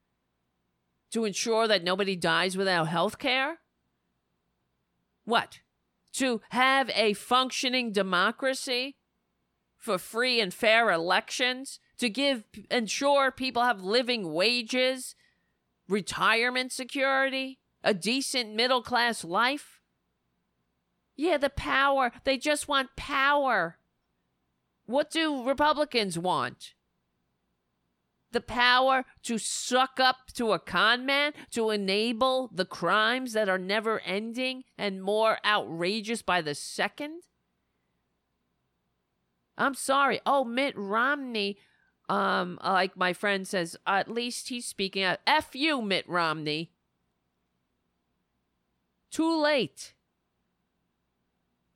To 1.11 1.24
ensure 1.24 1.66
that 1.66 1.82
nobody 1.82 2.15
dies 2.15 2.57
without 2.57 2.86
health 2.86 3.19
care? 3.19 3.59
What? 5.24 5.59
To 6.15 6.40
have 6.51 6.89
a 6.94 7.15
functioning 7.15 7.90
democracy 7.90 8.97
for 9.77 9.98
free 9.98 10.40
and 10.40 10.55
fair 10.55 10.93
elections? 10.93 11.81
To 12.01 12.09
give 12.09 12.44
ensure 12.70 13.31
people 13.31 13.62
have 13.62 13.82
living 13.82 14.32
wages, 14.32 15.14
retirement 15.89 16.72
security, 16.72 17.59
a 17.85 17.93
decent 17.93 18.55
middle 18.55 18.82
class 18.82 19.22
life? 19.22 19.81
Yeah, 21.14 21.36
the 21.36 21.51
power. 21.51 22.10
They 22.24 22.39
just 22.39 22.68
want 22.68 22.97
power. 22.97 23.77
What 24.86 25.10
do 25.10 25.44
Republicans 25.47 26.18
want? 26.18 26.74
the 28.32 28.40
power 28.40 29.05
to 29.24 29.39
suck 29.39 29.98
up 29.98 30.28
to 30.35 30.52
a 30.52 30.59
con 30.59 31.05
man, 31.05 31.32
to 31.51 31.70
enable 31.70 32.48
the 32.55 32.64
crimes 32.64 33.32
that 33.32 33.48
are 33.48 33.59
never 33.59 34.01
ending 34.01 34.62
and 34.78 35.02
more 35.02 35.39
outrageous 35.44 36.22
by 36.22 36.40
the 36.40 36.55
second? 36.55 37.22
I'm 39.59 39.74
sorry. 39.74 40.20
Oh, 40.24 40.44
Mitt 40.44 40.74
Romney, 40.77 41.59
um, 42.11 42.59
like 42.65 42.97
my 42.97 43.12
friend 43.12 43.47
says, 43.47 43.77
at 43.87 44.11
least 44.11 44.49
he's 44.49 44.66
speaking 44.66 45.05
out. 45.05 45.20
F 45.28 45.55
you, 45.55 45.81
Mitt 45.81 46.09
Romney. 46.09 46.73
Too 49.12 49.41
late. 49.41 49.95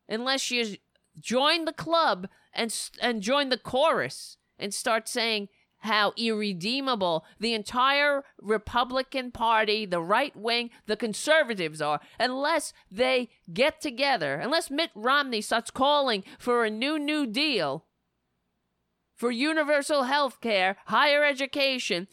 Unless 0.09 0.51
you 0.51 0.77
join 1.21 1.65
the 1.65 1.73
club 1.73 2.29
and 2.53 2.77
and 3.01 3.23
join 3.23 3.49
the 3.49 3.57
chorus 3.57 4.37
and 4.59 4.75
start 4.75 5.09
saying 5.09 5.49
how 5.79 6.13
irredeemable 6.17 7.25
the 7.39 7.55
entire 7.55 8.25
Republican 8.41 9.31
Party, 9.31 9.87
the 9.87 10.01
right 10.01 10.35
wing, 10.35 10.71
the 10.87 10.97
conservatives 10.97 11.81
are, 11.81 12.01
unless 12.19 12.73
they 12.91 13.29
get 13.53 13.81
together, 13.81 14.35
unless 14.35 14.71
Mitt 14.71 14.91
Romney 14.97 15.43
starts 15.43 15.71
calling 15.71 16.25
for 16.39 16.65
a 16.65 16.71
new 16.71 16.99
New 16.99 17.25
Deal, 17.25 17.85
for 19.17 19.31
universal 19.31 20.05
health 20.05 20.41
care, 20.41 20.77
higher 20.87 21.25
education, 21.25 22.09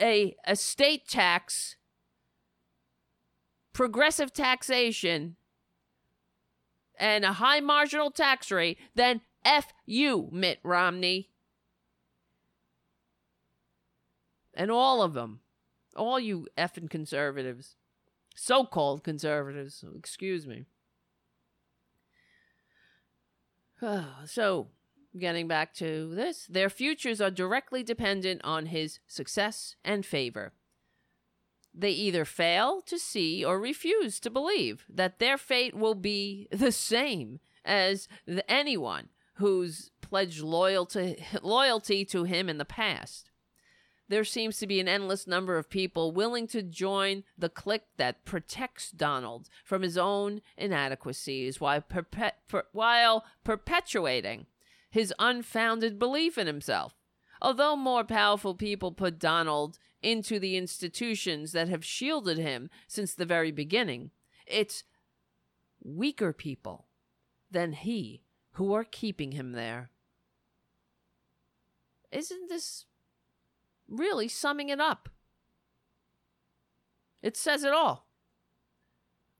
a, 0.00 0.36
a 0.44 0.56
state 0.56 1.08
tax, 1.08 1.76
progressive 3.72 4.32
taxation, 4.32 5.36
and 6.98 7.24
a 7.24 7.34
high 7.34 7.60
marginal 7.60 8.10
tax 8.10 8.50
rate, 8.50 8.78
then 8.94 9.20
F 9.44 9.72
you, 9.86 10.28
Mitt 10.32 10.58
Romney. 10.62 11.30
and 14.54 14.70
all 14.70 15.02
of 15.02 15.14
them, 15.14 15.40
all 15.96 16.20
you 16.20 16.46
effing 16.58 16.90
conservatives, 16.90 17.76
so 18.36 18.64
called 18.64 19.02
conservatives, 19.02 19.82
excuse 19.96 20.46
me. 20.46 20.66
so, 24.26 24.68
getting 25.18 25.48
back 25.48 25.74
to 25.74 26.12
this, 26.14 26.46
their 26.46 26.70
futures 26.70 27.20
are 27.20 27.30
directly 27.30 27.82
dependent 27.82 28.40
on 28.44 28.66
his 28.66 29.00
success 29.06 29.76
and 29.84 30.04
favor. 30.04 30.52
They 31.74 31.90
either 31.90 32.24
fail 32.24 32.80
to 32.86 32.98
see 32.98 33.44
or 33.44 33.60
refuse 33.60 34.18
to 34.20 34.30
believe 34.30 34.84
that 34.88 35.18
their 35.18 35.38
fate 35.38 35.74
will 35.74 35.94
be 35.94 36.48
the 36.50 36.72
same 36.72 37.40
as 37.64 38.08
anyone 38.48 39.08
who's 39.34 39.90
pledged 40.00 40.42
loyalty, 40.42 41.24
loyalty 41.42 42.04
to 42.06 42.24
him 42.24 42.48
in 42.48 42.58
the 42.58 42.64
past 42.64 43.30
there 44.10 44.24
seems 44.24 44.58
to 44.58 44.66
be 44.66 44.80
an 44.80 44.88
endless 44.88 45.26
number 45.26 45.56
of 45.56 45.70
people 45.70 46.10
willing 46.10 46.48
to 46.48 46.62
join 46.62 47.22
the 47.38 47.48
clique 47.48 47.86
that 47.96 48.24
protects 48.24 48.90
Donald 48.90 49.48
from 49.64 49.82
his 49.82 49.96
own 49.96 50.42
inadequacies 50.58 51.60
while, 51.60 51.80
perpet- 51.80 52.34
per- 52.48 52.66
while 52.72 53.24
perpetuating 53.44 54.46
his 54.90 55.14
unfounded 55.18 55.98
belief 55.98 56.36
in 56.36 56.46
himself. 56.46 56.94
Although 57.40 57.76
more 57.76 58.04
powerful 58.04 58.54
people 58.54 58.92
put 58.92 59.18
Donald 59.18 59.78
into 60.02 60.38
the 60.38 60.56
institutions 60.56 61.52
that 61.52 61.68
have 61.68 61.84
shielded 61.84 62.38
him 62.38 62.68
since 62.86 63.14
the 63.14 63.24
very 63.24 63.50
beginning, 63.50 64.10
it's 64.46 64.84
weaker 65.82 66.32
people 66.32 66.86
than 67.50 67.72
he 67.72 68.22
who 68.52 68.72
are 68.74 68.84
keeping 68.84 69.32
him 69.32 69.52
there. 69.52 69.90
Isn't 72.10 72.48
this 72.48 72.86
really 73.90 74.28
summing 74.28 74.68
it 74.68 74.80
up. 74.80 75.08
It 77.22 77.36
says 77.36 77.64
it 77.64 77.72
all. 77.72 78.06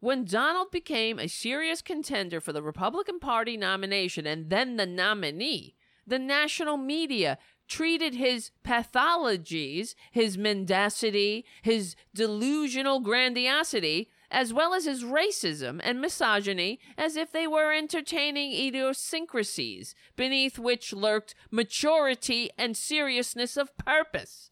When 0.01 0.25
Donald 0.25 0.71
became 0.71 1.19
a 1.19 1.29
serious 1.29 1.83
contender 1.83 2.41
for 2.41 2.53
the 2.53 2.63
Republican 2.63 3.21
Party 3.21 3.57
nomination 3.57 4.27
and 4.27 4.49
then 4.51 4.77
the 4.77 4.87
nominee, 4.87 5.75
the 6.07 6.19
national 6.19 6.79
media 6.79 7.39
treated 7.69 8.15
his 8.15 8.51
pathologies, 8.65 9.95
his 10.11 10.37
mendacity, 10.37 11.45
his 11.63 11.95
delusional 12.15 13.01
grandiosity 13.01 14.09
as 14.31 14.53
well 14.53 14.73
as 14.73 14.85
his 14.85 15.03
racism 15.03 15.81
and 15.83 16.01
misogyny, 16.01 16.79
as 16.97 17.17
if 17.17 17.33
they 17.33 17.47
were 17.47 17.73
entertaining 17.73 18.53
idiosyncrasies 18.53 19.95
beneath 20.15 20.59
which 20.59 20.93
lurked 20.93 21.35
maturity 21.51 22.49
and 22.57 22.77
seriousness 22.77 23.57
of 23.57 23.77
purpose. 23.77 24.51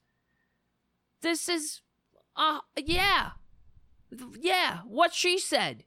This 1.22 1.48
is, 1.48 1.80
uh, 2.36 2.60
yeah, 2.76 3.30
yeah, 4.40 4.78
what 4.86 5.14
she 5.14 5.38
said. 5.38 5.84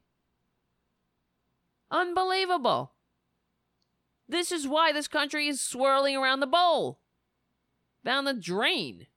Unbelievable. 1.89 2.93
This 4.27 4.51
is 4.51 4.67
why 4.67 4.93
this 4.93 5.07
country 5.07 5.47
is 5.47 5.59
swirling 5.59 6.15
around 6.15 6.39
the 6.39 6.47
bowl, 6.47 7.01
down 8.05 8.23
the 8.23 8.33
drain. 8.33 9.07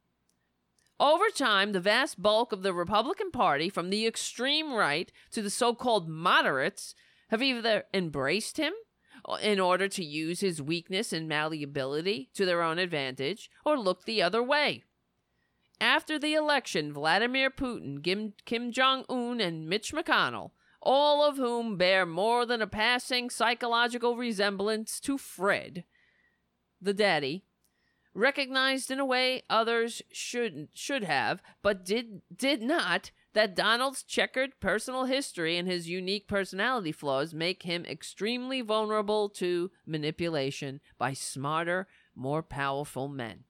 Over 0.98 1.28
time, 1.28 1.72
the 1.72 1.80
vast 1.80 2.20
bulk 2.20 2.52
of 2.52 2.62
the 2.62 2.72
Republican 2.72 3.30
Party, 3.30 3.68
from 3.68 3.90
the 3.90 4.06
extreme 4.06 4.72
right 4.72 5.10
to 5.32 5.42
the 5.42 5.50
so 5.50 5.74
called 5.74 6.08
moderates, 6.08 6.94
have 7.28 7.42
either 7.42 7.84
embraced 7.92 8.56
him 8.56 8.72
uh, 9.28 9.34
in 9.42 9.58
order 9.60 9.88
to 9.88 10.04
use 10.04 10.40
his 10.40 10.62
weakness 10.62 11.12
and 11.12 11.28
malleability 11.28 12.30
to 12.34 12.44
their 12.44 12.62
own 12.62 12.78
advantage 12.78 13.50
or 13.64 13.78
looked 13.78 14.06
the 14.06 14.22
other 14.22 14.42
way. 14.42 14.84
After 15.80 16.18
the 16.18 16.34
election, 16.34 16.92
Vladimir 16.92 17.50
Putin, 17.50 18.02
Kim, 18.02 18.34
Kim 18.44 18.72
Jong 18.72 19.04
un, 19.08 19.40
and 19.40 19.68
Mitch 19.68 19.92
McConnell, 19.92 20.52
all 20.80 21.24
of 21.24 21.36
whom 21.36 21.76
bear 21.76 22.06
more 22.06 22.46
than 22.46 22.62
a 22.62 22.66
passing 22.66 23.30
psychological 23.30 24.16
resemblance 24.16 25.00
to 25.00 25.18
Fred, 25.18 25.84
the 26.80 26.94
daddy, 26.94 27.44
recognized 28.14 28.90
in 28.90 29.00
a 29.00 29.04
way 29.04 29.42
others 29.50 30.02
should 30.12 30.68
should 30.72 31.04
have, 31.04 31.42
but 31.62 31.84
did 31.84 32.22
did 32.34 32.62
not, 32.62 33.10
that 33.32 33.56
Donald's 33.56 34.02
checkered 34.02 34.60
personal 34.60 35.04
history 35.04 35.56
and 35.56 35.68
his 35.68 35.88
unique 35.88 36.28
personality 36.28 36.92
flaws 36.92 37.34
make 37.34 37.64
him 37.64 37.84
extremely 37.84 38.60
vulnerable 38.60 39.28
to 39.28 39.70
manipulation 39.84 40.80
by 40.98 41.12
smarter, 41.12 41.88
more 42.14 42.42
powerful 42.42 43.08
men. 43.08 43.44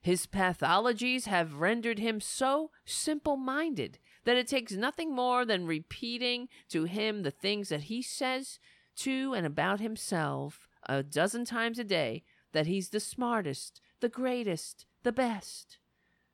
His 0.00 0.26
pathologies 0.26 1.24
have 1.24 1.54
rendered 1.54 1.98
him 1.98 2.20
so 2.20 2.70
simple 2.84 3.36
minded 3.36 3.98
that 4.24 4.36
it 4.36 4.46
takes 4.46 4.72
nothing 4.72 5.14
more 5.14 5.44
than 5.44 5.66
repeating 5.66 6.48
to 6.68 6.84
him 6.84 7.22
the 7.22 7.30
things 7.30 7.68
that 7.70 7.82
he 7.82 8.02
says 8.02 8.58
to 8.96 9.34
and 9.34 9.46
about 9.46 9.80
himself 9.80 10.68
a 10.84 11.02
dozen 11.02 11.44
times 11.44 11.78
a 11.78 11.84
day 11.84 12.24
that 12.52 12.66
he's 12.66 12.90
the 12.90 13.00
smartest, 13.00 13.80
the 14.00 14.08
greatest, 14.08 14.86
the 15.02 15.12
best, 15.12 15.78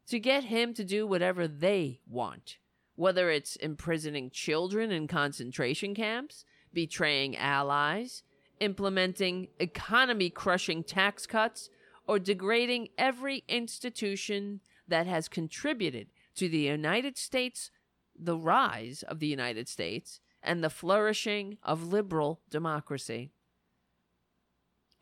to 0.06 0.18
get 0.18 0.44
him 0.44 0.74
to 0.74 0.84
do 0.84 1.06
whatever 1.06 1.48
they 1.48 2.00
want, 2.06 2.58
whether 2.94 3.30
it's 3.30 3.56
imprisoning 3.56 4.30
children 4.30 4.90
in 4.90 5.08
concentration 5.08 5.94
camps, 5.94 6.44
betraying 6.72 7.36
allies, 7.36 8.22
implementing 8.60 9.48
economy 9.58 10.30
crushing 10.30 10.84
tax 10.84 11.26
cuts, 11.26 11.70
or 12.06 12.18
degrading 12.18 12.88
every 12.98 13.44
institution 13.48 14.60
that 14.86 15.06
has 15.06 15.28
contributed 15.28 16.08
to 16.36 16.48
the 16.48 16.58
United 16.58 17.16
States, 17.16 17.70
the 18.18 18.36
rise 18.36 19.02
of 19.02 19.18
the 19.18 19.26
United 19.26 19.68
States, 19.68 20.20
and 20.42 20.62
the 20.62 20.70
flourishing 20.70 21.56
of 21.62 21.88
liberal 21.88 22.40
democracy. 22.50 23.30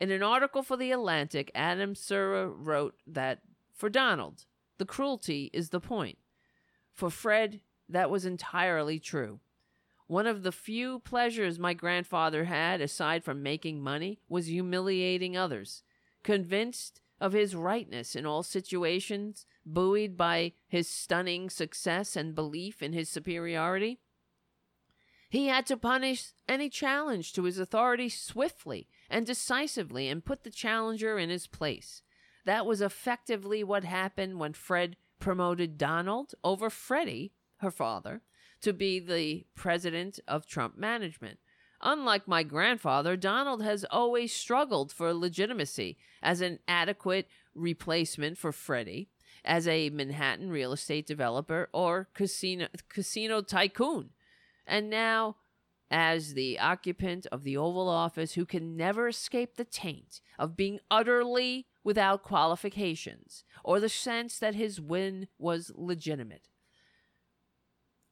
In 0.01 0.11
an 0.11 0.23
article 0.23 0.62
for 0.62 0.77
The 0.77 0.93
Atlantic, 0.93 1.51
Adam 1.55 1.95
Serwer 1.95 2.53
wrote 2.55 2.95
that 3.07 3.41
for 3.74 3.89
Donald, 3.89 4.47
the 4.79 4.85
cruelty 4.85 5.51
is 5.53 5.70
the 5.70 5.81
point. 5.81 6.19
For 6.93 7.11
Fred, 7.11 7.61
that 7.89 8.11
was 8.11 8.24
entirely 8.24 8.99
true. 8.99 9.41
One 10.07 10.27
of 10.27 10.43
the 10.43 10.53
few 10.53 10.99
pleasures 11.01 11.59
my 11.59 11.73
grandfather 11.73 12.45
had, 12.45 12.81
aside 12.81 13.24
from 13.24 13.43
making 13.43 13.81
money, 13.81 14.19
was 14.29 14.47
humiliating 14.47 15.37
others. 15.37 15.83
Convinced 16.23 17.01
of 17.20 17.32
his 17.32 17.55
rightness 17.55 18.16
in 18.16 18.27
all 18.27 18.43
situations, 18.43 19.47
buoyed 19.65 20.16
by 20.16 20.53
his 20.69 20.89
stunning 20.89 21.51
success 21.51 22.16
and 22.16 22.35
belief 22.35 22.82
in 22.82 22.93
his 22.93 23.09
superiority, 23.09 24.01
he 25.32 25.47
had 25.47 25.65
to 25.66 25.78
punish 25.78 26.32
any 26.47 26.69
challenge 26.69 27.32
to 27.32 27.44
his 27.44 27.59
authority 27.59 28.11
swiftly 28.11 28.86
and 29.09 29.24
decisively 29.24 30.09
and 30.09 30.24
put 30.24 30.44
the 30.44 30.51
challenger 30.51 31.19
in 31.19 31.31
his 31.31 31.47
place. 31.47 32.03
That 32.44 32.66
was 32.66 32.82
effectively 32.82 33.65
what 33.65 33.85
happened 33.85 34.39
when 34.39 34.53
Fred 34.53 34.97
promoted 35.20 35.78
Donald 35.78 36.35
over 36.44 36.69
Freddie, 36.69 37.32
her 37.59 37.70
father, 37.70 38.20
to 38.61 38.73
be 38.73 38.99
the 38.99 39.47
president 39.55 40.20
of 40.28 40.47
Trump 40.47 40.77
management. 40.77 41.39
Unlike 41.83 42.29
my 42.29 42.43
grandfather, 42.43 43.17
Donald 43.17 43.63
has 43.63 43.85
always 43.91 44.33
struggled 44.33 44.93
for 44.93 45.13
legitimacy 45.13 45.99
as 46.23 46.41
an 46.41 46.61
adequate 46.69 47.29
replacement 47.55 48.39
for 48.39 48.53
Freddie, 48.53 49.09
as 49.45 49.67
a 49.67 49.91
Manhattan 49.91 50.51
real 50.51 50.73
estate 50.73 51.07
developer 51.07 51.69
or 51.73 52.09
casino 52.15 52.69
casino 52.89 53.43
tycoon 53.43 54.11
and 54.67 54.89
now 54.89 55.37
as 55.91 56.35
the 56.35 56.59
occupant 56.59 57.27
of 57.31 57.45
the 57.45 57.57
Oval 57.57 57.89
Office 57.89 58.35
who 58.35 58.47
can 58.47 58.77
never 58.77 59.09
escape 59.09 59.57
the 59.57 59.65
taint 59.65 60.21
of 60.39 60.57
being 60.57 60.79
utterly 60.91 61.67
without 61.85 62.23
qualifications 62.23 63.45
or 63.65 63.79
the 63.79 63.89
sense 63.89 64.39
that 64.39 64.55
his 64.55 64.81
win 64.81 65.29
was 65.39 65.73
legitimate. 65.75 66.49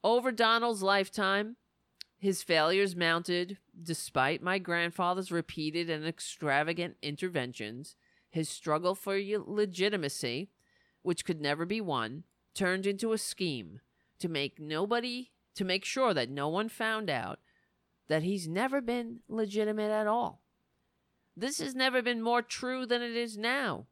Over 0.02 0.32
Donald's 0.32 0.82
lifetime, 0.82 1.56
his 2.20 2.42
failures 2.42 2.94
mounted 2.94 3.56
despite 3.82 4.42
my 4.42 4.58
grandfather's 4.58 5.32
repeated 5.32 5.88
and 5.88 6.06
extravagant 6.06 6.96
interventions. 7.00 7.96
His 8.28 8.48
struggle 8.48 8.94
for 8.94 9.18
legitimacy, 9.18 10.50
which 11.02 11.24
could 11.24 11.40
never 11.40 11.64
be 11.64 11.80
won, 11.80 12.24
turned 12.54 12.86
into 12.86 13.12
a 13.12 13.18
scheme 13.18 13.80
to 14.18 14.28
make 14.28 14.60
nobody 14.60 15.30
to 15.54 15.64
make 15.64 15.84
sure 15.84 16.12
that 16.12 16.30
no 16.30 16.46
one 16.48 16.68
found 16.68 17.08
out 17.08 17.40
that 18.08 18.22
he's 18.22 18.46
never 18.46 18.82
been 18.82 19.20
legitimate 19.26 19.90
at 19.90 20.06
all. 20.06 20.42
This 21.34 21.58
has 21.58 21.74
never 21.74 22.02
been 22.02 22.20
more 22.20 22.42
true 22.42 22.84
than 22.84 23.00
it 23.00 23.16
is 23.16 23.38
now. 23.38 23.86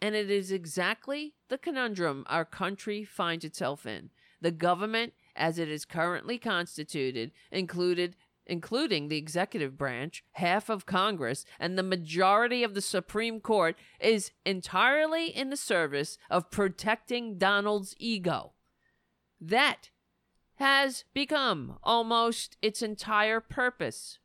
And 0.00 0.14
it 0.14 0.30
is 0.30 0.50
exactly 0.50 1.34
the 1.48 1.58
conundrum 1.58 2.24
our 2.28 2.44
country 2.44 3.04
finds 3.04 3.44
itself 3.44 3.84
in. 3.84 4.10
The 4.40 4.52
government, 4.52 5.12
as 5.38 5.58
it 5.58 5.68
is 5.68 5.84
currently 5.84 6.38
constituted, 6.38 7.32
included 7.50 8.16
including 8.48 9.08
the 9.08 9.18
executive 9.18 9.76
branch, 9.76 10.24
half 10.32 10.70
of 10.70 10.86
Congress, 10.86 11.44
and 11.60 11.78
the 11.78 11.82
majority 11.82 12.64
of 12.64 12.74
the 12.74 12.80
Supreme 12.80 13.40
Court, 13.40 13.76
is 14.00 14.32
entirely 14.44 15.26
in 15.26 15.50
the 15.50 15.56
service 15.56 16.16
of 16.30 16.50
protecting 16.50 17.36
Donald's 17.36 17.94
ego. 17.98 18.52
That 19.40 19.90
has 20.56 21.04
become 21.14 21.78
almost 21.84 22.56
its 22.62 22.82
entire 22.82 23.40
purpose. 23.40 24.18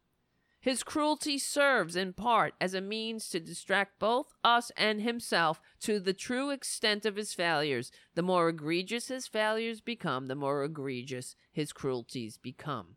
His 0.64 0.82
cruelty 0.82 1.38
serves 1.40 1.98
in 1.98 2.14
part 2.14 2.54
as 2.62 2.74
a 2.74 2.80
means 2.80 3.28
to 3.30 3.42
distract 3.42 4.00
both 4.00 4.34
us 4.46 4.72
and 4.78 5.02
himself 5.02 5.60
to 5.82 6.00
the 6.00 6.14
true 6.14 6.52
extent 6.52 7.06
of 7.06 7.18
his 7.18 7.34
failures. 7.34 7.92
The 8.16 8.22
more 8.22 8.48
egregious 8.48 9.10
his 9.10 9.28
failures 9.28 9.82
become, 9.82 10.28
the 10.28 10.36
more 10.36 10.64
egregious 10.64 11.36
his 11.52 11.74
cruelties 11.74 12.38
become. 12.38 12.96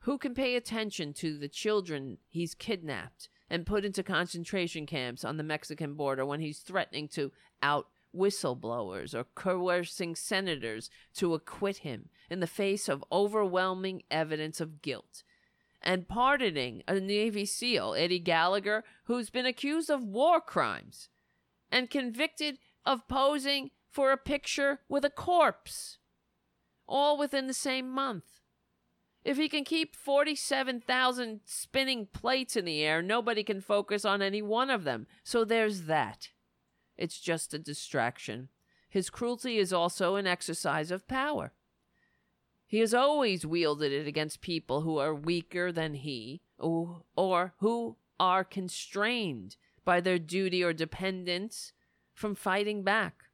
Who 0.00 0.18
can 0.18 0.34
pay 0.34 0.54
attention 0.54 1.14
to 1.14 1.38
the 1.38 1.48
children 1.48 2.18
he's 2.28 2.54
kidnapped 2.54 3.30
and 3.48 3.64
put 3.64 3.86
into 3.86 4.02
concentration 4.02 4.84
camps 4.84 5.24
on 5.24 5.38
the 5.38 5.42
Mexican 5.42 5.94
border 5.94 6.26
when 6.26 6.40
he's 6.40 6.58
threatening 6.58 7.08
to 7.08 7.32
out 7.62 7.86
whistleblowers 8.14 9.14
or 9.14 9.24
coercing 9.34 10.14
senators 10.14 10.90
to 11.14 11.32
acquit 11.32 11.78
him 11.78 12.10
in 12.28 12.40
the 12.40 12.46
face 12.46 12.86
of 12.86 13.02
overwhelming 13.10 14.02
evidence 14.10 14.60
of 14.60 14.82
guilt. 14.82 15.22
And 15.86 16.08
pardoning 16.08 16.82
a 16.88 16.98
Navy 16.98 17.44
SEAL, 17.44 17.94
Eddie 17.94 18.18
Gallagher, 18.18 18.82
who's 19.04 19.30
been 19.30 19.46
accused 19.46 19.88
of 19.88 20.02
war 20.02 20.40
crimes 20.40 21.10
and 21.70 21.88
convicted 21.88 22.58
of 22.84 23.06
posing 23.06 23.70
for 23.88 24.10
a 24.10 24.16
picture 24.16 24.80
with 24.88 25.04
a 25.04 25.10
corpse, 25.10 25.98
all 26.88 27.16
within 27.16 27.46
the 27.46 27.54
same 27.54 27.88
month. 27.88 28.40
If 29.24 29.36
he 29.36 29.48
can 29.48 29.62
keep 29.62 29.94
47,000 29.94 31.42
spinning 31.44 32.06
plates 32.12 32.56
in 32.56 32.64
the 32.64 32.82
air, 32.82 33.00
nobody 33.00 33.44
can 33.44 33.60
focus 33.60 34.04
on 34.04 34.22
any 34.22 34.42
one 34.42 34.70
of 34.70 34.82
them. 34.82 35.06
So 35.22 35.44
there's 35.44 35.82
that. 35.82 36.30
It's 36.96 37.20
just 37.20 37.54
a 37.54 37.60
distraction. 37.60 38.48
His 38.88 39.08
cruelty 39.08 39.58
is 39.58 39.72
also 39.72 40.16
an 40.16 40.26
exercise 40.26 40.90
of 40.90 41.06
power. 41.06 41.52
He 42.66 42.78
has 42.78 42.92
always 42.92 43.46
wielded 43.46 43.92
it 43.92 44.08
against 44.08 44.40
people 44.40 44.80
who 44.80 44.98
are 44.98 45.14
weaker 45.14 45.70
than 45.70 45.94
he, 45.94 46.42
or, 46.58 47.54
who 47.58 47.96
are 48.18 48.44
constrained 48.44 49.56
by 49.84 50.00
their 50.00 50.18
duty 50.18 50.64
or 50.64 50.72
dependence 50.72 51.72
from 52.12 52.34
fighting 52.34 52.82
back. 52.82 53.24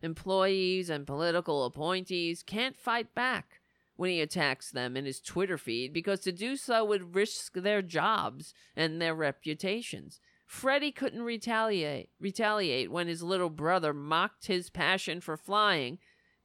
Employees 0.00 0.88
and 0.88 1.06
political 1.06 1.64
appointees 1.64 2.42
can't 2.42 2.76
fight 2.76 3.14
back 3.14 3.60
when 3.96 4.10
he 4.10 4.20
attacks 4.20 4.70
them 4.70 4.96
in 4.96 5.04
his 5.04 5.20
Twitter 5.20 5.58
feed 5.58 5.92
because 5.92 6.20
to 6.20 6.32
do 6.32 6.56
so 6.56 6.84
would 6.84 7.16
risk 7.16 7.54
their 7.54 7.82
jobs 7.82 8.54
and 8.76 9.02
their 9.02 9.14
reputations. 9.14 10.20
Freddie 10.46 10.92
couldn't 10.92 11.22
retaliate 11.22 12.08
retaliate 12.20 12.90
when 12.90 13.08
his 13.08 13.22
little 13.22 13.50
brother 13.50 13.92
mocked 13.92 14.46
his 14.46 14.70
passion 14.70 15.20
for 15.20 15.36
flying 15.36 15.98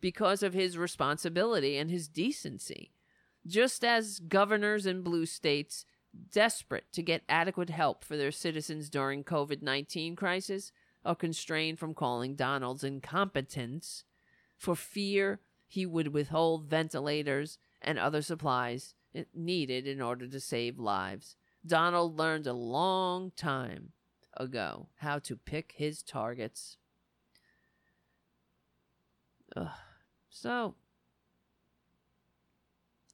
because 0.03 0.43
of 0.43 0.53
his 0.53 0.77
responsibility 0.77 1.77
and 1.77 1.89
his 1.89 2.09
decency. 2.09 2.91
Just 3.47 3.85
as 3.85 4.19
governors 4.19 4.85
in 4.85 5.01
blue 5.01 5.25
states 5.25 5.85
desperate 6.29 6.83
to 6.91 7.01
get 7.01 7.23
adequate 7.29 7.69
help 7.69 8.03
for 8.03 8.17
their 8.17 8.29
citizens 8.29 8.89
during 8.89 9.23
COVID-19 9.23 10.17
crisis 10.17 10.73
are 11.05 11.15
constrained 11.15 11.79
from 11.79 11.93
calling 11.93 12.35
Donald's 12.35 12.83
incompetence 12.83 14.03
for 14.57 14.75
fear 14.75 15.39
he 15.67 15.85
would 15.85 16.09
withhold 16.09 16.65
ventilators 16.65 17.57
and 17.81 17.97
other 17.97 18.21
supplies 18.21 18.95
needed 19.33 19.87
in 19.87 20.01
order 20.01 20.27
to 20.27 20.39
save 20.41 20.77
lives. 20.77 21.37
Donald 21.65 22.19
learned 22.19 22.45
a 22.45 22.51
long 22.51 23.31
time 23.37 23.93
ago 24.35 24.89
how 24.97 25.17
to 25.19 25.37
pick 25.37 25.75
his 25.77 26.03
targets. 26.03 26.75
Ugh. 29.55 29.69
So, 30.35 30.73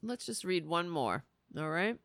let's 0.01 0.25
just 0.25 0.45
read 0.45 0.65
one 0.65 0.89
more, 0.89 1.25
all 1.57 1.69
right? 1.69 1.97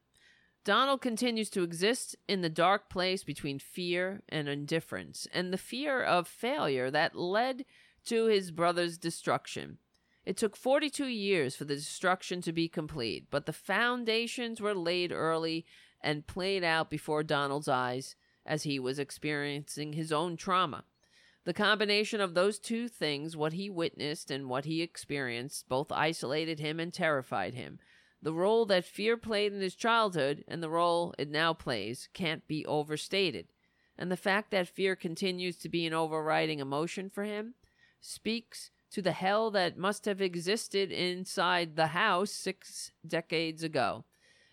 Donald 0.64 1.00
continues 1.00 1.48
to 1.50 1.62
exist 1.62 2.16
in 2.26 2.40
the 2.40 2.48
dark 2.48 2.90
place 2.90 3.22
between 3.22 3.60
fear 3.60 4.22
and 4.28 4.48
indifference, 4.48 5.28
and 5.32 5.52
the 5.52 5.56
fear 5.56 6.02
of 6.02 6.26
failure 6.26 6.90
that 6.90 7.14
led 7.14 7.64
to 8.06 8.26
his 8.26 8.50
brother's 8.50 8.98
destruction. 8.98 9.78
It 10.26 10.36
took 10.36 10.56
42 10.56 11.06
years 11.06 11.54
for 11.54 11.64
the 11.64 11.76
destruction 11.76 12.42
to 12.42 12.52
be 12.52 12.68
complete, 12.68 13.28
but 13.30 13.46
the 13.46 13.52
foundations 13.52 14.60
were 14.60 14.74
laid 14.74 15.12
early 15.12 15.64
and 16.00 16.26
played 16.26 16.64
out 16.64 16.90
before 16.90 17.22
Donald's 17.22 17.68
eyes 17.68 18.16
as 18.44 18.64
he 18.64 18.80
was 18.80 18.98
experiencing 18.98 19.92
his 19.92 20.10
own 20.10 20.36
trauma. 20.36 20.84
The 21.44 21.52
combination 21.52 22.20
of 22.20 22.34
those 22.34 22.58
two 22.58 22.88
things, 22.88 23.36
what 23.36 23.52
he 23.52 23.68
witnessed 23.68 24.30
and 24.30 24.48
what 24.48 24.64
he 24.64 24.80
experienced, 24.80 25.68
both 25.68 25.92
isolated 25.92 26.58
him 26.58 26.80
and 26.80 26.92
terrified 26.92 27.54
him. 27.54 27.78
The 28.22 28.32
role 28.32 28.64
that 28.66 28.86
fear 28.86 29.18
played 29.18 29.52
in 29.52 29.60
his 29.60 29.74
childhood 29.74 30.44
and 30.48 30.62
the 30.62 30.70
role 30.70 31.14
it 31.18 31.30
now 31.30 31.52
plays 31.52 32.08
can't 32.14 32.46
be 32.48 32.64
overstated. 32.64 33.48
And 33.98 34.10
the 34.10 34.16
fact 34.16 34.50
that 34.50 34.68
fear 34.68 34.96
continues 34.96 35.58
to 35.58 35.68
be 35.68 35.84
an 35.84 35.92
overriding 35.92 36.60
emotion 36.60 37.10
for 37.10 37.24
him 37.24 37.54
speaks 38.00 38.70
to 38.92 39.02
the 39.02 39.12
hell 39.12 39.50
that 39.50 39.76
must 39.76 40.06
have 40.06 40.22
existed 40.22 40.90
inside 40.90 41.76
the 41.76 41.88
house 41.88 42.30
six 42.30 42.92
decades 43.06 43.62
ago. 43.62 44.04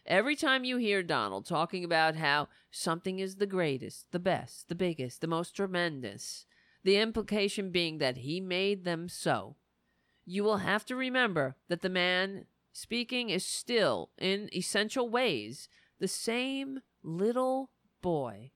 Every 0.06 0.36
time 0.36 0.64
you 0.64 0.78
hear 0.78 1.04
Donald 1.04 1.46
talking 1.46 1.86
about 1.86 2.16
how 2.16 2.50
something 2.72 3.20
is 3.20 3.36
the 3.36 3.46
greatest, 3.46 4.12
the 4.12 4.20
best, 4.20 4.68
the 4.68 4.76
biggest, 4.76 5.22
the 5.22 5.28
most 5.28 5.56
tremendous, 5.56 6.46
the 6.84 6.98
implication 6.98 7.72
being 7.72 7.98
that 8.00 8.18
he 8.18 8.40
made 8.40 8.84
them 8.84 9.08
so, 9.08 9.56
you 10.26 10.44
will 10.44 10.58
have 10.58 10.86
to 10.86 10.96
remember 10.96 11.56
that 11.68 11.82
the 11.82 11.90
man 11.90 12.46
speaking 12.72 13.30
is 13.30 13.46
still, 13.46 14.12
in 14.18 14.50
essential 14.56 15.10
ways, 15.10 15.68
the 16.00 16.08
same 16.08 16.80
little 17.04 17.72
boy 18.02 18.52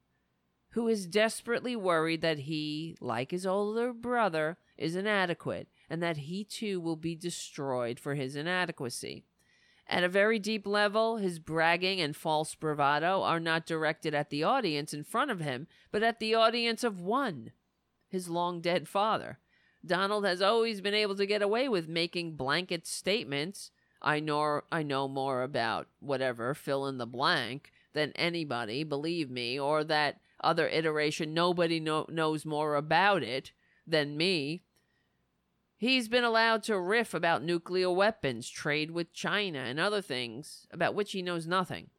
who 0.72 0.88
is 0.88 1.08
desperately 1.08 1.76
worried 1.76 2.22
that 2.22 2.40
he, 2.40 2.98
like 3.00 3.32
his 3.32 3.46
older 3.46 3.94
brother, 3.94 4.58
is 4.78 4.96
inadequate 4.96 5.70
and 5.90 6.04
that 6.04 6.18
he 6.18 6.44
too 6.44 6.82
will 6.82 6.98
be 6.98 7.16
destroyed 7.16 7.98
for 8.00 8.16
his 8.16 8.36
inadequacy. 8.36 9.26
At 9.88 10.04
a 10.04 10.10
very 10.10 10.40
deep 10.40 10.66
level, 10.66 11.18
his 11.18 11.40
bragging 11.40 12.02
and 12.02 12.16
false 12.16 12.56
bravado 12.56 13.22
are 13.22 13.40
not 13.40 13.66
directed 13.66 14.14
at 14.14 14.30
the 14.30 14.44
audience 14.44 14.94
in 14.94 15.04
front 15.04 15.32
of 15.32 15.40
him, 15.40 15.68
but 15.92 16.04
at 16.04 16.20
the 16.20 16.36
audience 16.36 16.84
of 16.84 17.00
one, 17.00 17.52
his 18.16 18.30
long 18.30 18.62
dead 18.62 18.88
father. 18.88 19.38
Donald 19.86 20.26
has 20.26 20.42
always 20.42 20.82
been 20.82 20.94
able 20.94 21.16
to 21.16 21.28
get 21.28 21.42
away 21.42 21.70
with 21.70 21.88
making 21.88 22.36
blanket 22.36 22.88
statements. 22.88 23.70
I 24.02 24.20
know 24.20 24.62
I 24.72 24.82
know 24.82 25.08
more 25.08 25.44
about 25.44 25.88
whatever 26.00 26.54
fill 26.54 26.88
in 26.88 26.98
the 26.98 27.06
blank 27.06 27.72
than 27.94 28.12
anybody, 28.16 28.84
believe 28.84 29.30
me, 29.30 29.60
or 29.60 29.84
that 29.84 30.20
other 30.42 30.68
iteration 30.68 31.34
nobody 31.34 31.80
know, 31.80 32.06
knows 32.10 32.46
more 32.46 32.76
about 32.76 33.22
it 33.22 33.52
than 33.86 34.18
me. 34.18 34.64
He's 35.78 36.08
been 36.08 36.24
allowed 36.24 36.64
to 36.64 36.80
riff 36.80 37.14
about 37.14 37.44
nuclear 37.44 37.92
weapons, 37.92 38.50
trade 38.50 38.92
with 38.92 39.14
China, 39.14 39.60
and 39.60 39.80
other 39.80 40.02
things 40.02 40.68
about 40.72 40.96
which 40.96 41.12
he 41.12 41.22
knows 41.22 41.46
nothing. 41.46 41.90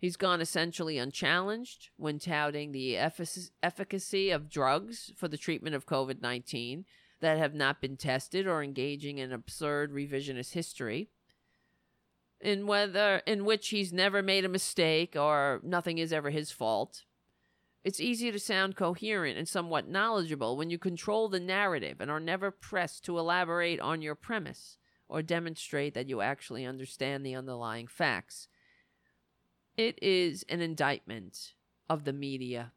He's 0.00 0.16
gone 0.16 0.40
essentially 0.40 0.96
unchallenged 0.96 1.90
when 1.96 2.18
touting 2.18 2.72
the 2.72 2.96
efficacy 2.96 4.30
of 4.30 4.48
drugs 4.48 5.12
for 5.14 5.28
the 5.28 5.36
treatment 5.36 5.74
of 5.74 5.86
COVID 5.86 6.22
19 6.22 6.86
that 7.20 7.36
have 7.36 7.54
not 7.54 7.82
been 7.82 7.98
tested 7.98 8.46
or 8.46 8.62
engaging 8.62 9.18
in 9.18 9.30
absurd 9.30 9.92
revisionist 9.92 10.54
history 10.54 11.10
in 12.40 12.66
whether 12.66 13.20
in 13.26 13.44
which 13.44 13.68
he's 13.68 13.92
never 13.92 14.22
made 14.22 14.46
a 14.46 14.48
mistake 14.48 15.14
or 15.14 15.60
nothing 15.62 15.98
is 15.98 16.14
ever 16.14 16.30
his 16.30 16.50
fault 16.50 17.04
it's 17.82 18.00
easy 18.00 18.30
to 18.30 18.38
sound 18.38 18.76
coherent 18.76 19.38
and 19.38 19.48
somewhat 19.48 19.88
knowledgeable 19.88 20.56
when 20.56 20.70
you 20.70 20.78
control 20.78 21.28
the 21.28 21.40
narrative 21.40 22.00
and 22.00 22.10
are 22.10 22.20
never 22.20 22.50
pressed 22.50 23.04
to 23.04 23.18
elaborate 23.18 23.80
on 23.80 24.02
your 24.02 24.14
premise 24.14 24.76
or 25.08 25.22
demonstrate 25.22 25.94
that 25.94 26.08
you 26.08 26.20
actually 26.20 26.66
understand 26.66 27.24
the 27.24 27.34
underlying 27.34 27.86
facts. 27.86 28.48
It 29.80 29.98
is 30.02 30.44
an 30.50 30.60
indictment 30.60 31.54
of 31.88 32.04
the 32.04 32.12
media, 32.12 32.72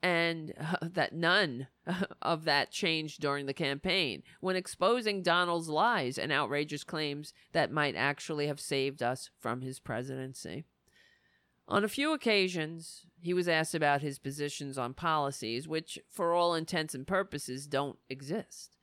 and 0.00 0.54
uh, 0.56 0.76
that 0.80 1.12
none 1.12 1.66
of 2.22 2.44
that 2.44 2.70
changed 2.70 3.20
during 3.20 3.46
the 3.46 3.52
campaign 3.52 4.22
when 4.38 4.54
exposing 4.54 5.24
Donald's 5.24 5.68
lies 5.68 6.16
and 6.16 6.30
outrageous 6.30 6.84
claims 6.84 7.34
that 7.50 7.72
might 7.72 7.96
actually 7.96 8.46
have 8.46 8.60
saved 8.60 9.02
us 9.02 9.28
from 9.40 9.62
his 9.62 9.80
presidency. 9.80 10.66
On 11.66 11.82
a 11.82 11.88
few 11.88 12.12
occasions, 12.12 13.06
he 13.20 13.34
was 13.34 13.48
asked 13.48 13.74
about 13.74 14.00
his 14.00 14.20
positions 14.20 14.78
on 14.78 14.94
policies 14.94 15.66
which, 15.66 15.98
for 16.08 16.32
all 16.32 16.54
intents 16.54 16.94
and 16.94 17.08
purposes, 17.08 17.66
don't 17.66 17.98
exist. 18.08 18.76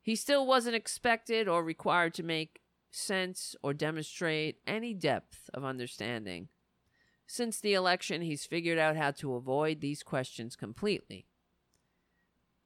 He 0.00 0.16
still 0.16 0.46
wasn't 0.46 0.76
expected 0.76 1.46
or 1.46 1.62
required 1.62 2.14
to 2.14 2.22
make 2.22 2.62
sense 2.90 3.54
or 3.62 3.74
demonstrate 3.74 4.58
any 4.66 4.94
depth 4.94 5.50
of 5.54 5.64
understanding. 5.64 6.48
Since 7.26 7.60
the 7.60 7.74
election, 7.74 8.22
he's 8.22 8.46
figured 8.46 8.78
out 8.78 8.96
how 8.96 9.10
to 9.12 9.34
avoid 9.34 9.80
these 9.80 10.02
questions 10.02 10.56
completely. 10.56 11.26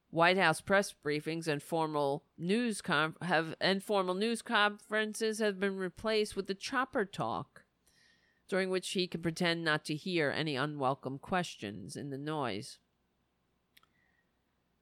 White 0.09 0.37
House 0.37 0.61
press 0.61 0.93
briefings 1.03 1.47
and 1.47 1.61
formal 1.61 2.23
news 2.37 2.81
com- 2.81 3.15
have 3.23 3.55
and 3.59 3.83
formal 3.83 4.13
news 4.13 4.43
conferences 4.43 5.39
have 5.39 5.59
been 5.59 5.75
replaced 5.75 6.35
with 6.35 6.45
the 6.45 6.53
chopper 6.53 7.03
talk 7.03 7.63
during 8.47 8.69
which 8.69 8.91
he 8.91 9.07
can 9.07 9.23
pretend 9.23 9.63
not 9.63 9.83
to 9.85 9.95
hear 9.95 10.29
any 10.29 10.55
unwelcome 10.55 11.17
questions 11.17 11.95
in 11.95 12.11
the 12.11 12.17
noise. 12.17 12.77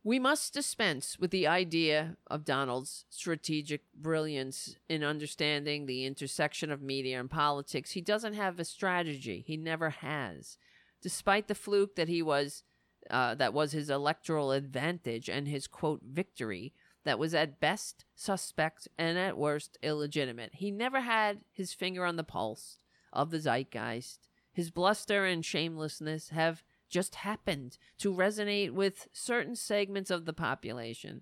We 0.04 0.18
must 0.18 0.54
dispense 0.54 1.20
with 1.20 1.30
the 1.30 1.46
idea 1.46 2.18
of 2.26 2.44
Donald's 2.44 3.06
strategic 3.10 3.82
brilliance 3.94 4.78
in 4.90 5.04
understanding 5.04 5.86
the 5.86 6.06
intersection 6.06 6.72
of 6.72 6.82
media 6.82 7.20
and 7.20 7.30
politics. 7.30 7.92
He 7.92 8.02
doesn't 8.02 8.34
have 8.34 8.60
a 8.60 8.66
strategy. 8.66 9.44
He 9.46 9.58
never 9.58 9.92
has. 9.92 10.58
Despite 11.02 11.48
the 11.48 11.56
fluke 11.56 11.96
that 11.96 12.08
he 12.08 12.22
was 12.24 12.64
uh, 13.10 13.36
that 13.36 13.54
was 13.54 13.72
his 13.72 13.90
electoral 13.90 14.52
advantage 14.52 15.28
and 15.28 15.48
his 15.48 15.68
quote 15.68 16.02
victory 16.04 16.74
that 17.04 17.20
was 17.20 17.34
at 17.34 17.60
best 17.60 18.06
suspect 18.16 18.88
and 18.98 19.18
at 19.18 19.38
worst 19.38 19.78
illegitimate. 19.82 20.52
He 20.54 20.72
never 20.72 21.02
had 21.02 21.40
his 21.52 21.74
finger 21.74 22.06
on 22.06 22.16
the 22.16 22.24
pulse 22.24 22.78
of 23.12 23.32
the 23.32 23.40
zeitgeist. 23.40 24.30
His 24.54 24.70
bluster 24.70 25.26
and 25.26 25.44
shamelessness 25.44 26.30
have 26.30 26.64
just 26.92 27.16
happened 27.16 27.78
to 27.98 28.14
resonate 28.14 28.72
with 28.72 29.08
certain 29.14 29.56
segments 29.56 30.12
of 30.12 30.26
the 30.26 30.34
population. 30.34 31.22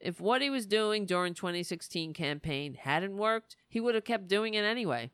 If 0.00 0.20
what 0.20 0.40
he 0.40 0.48
was 0.48 0.66
doing 0.66 1.04
during 1.04 1.34
2016 1.34 2.14
campaign 2.14 2.74
hadn't 2.74 3.18
worked, 3.18 3.54
he 3.68 3.78
would 3.80 3.94
have 3.94 4.04
kept 4.04 4.26
doing 4.26 4.54
it 4.54 4.64
anyway. 4.64 5.10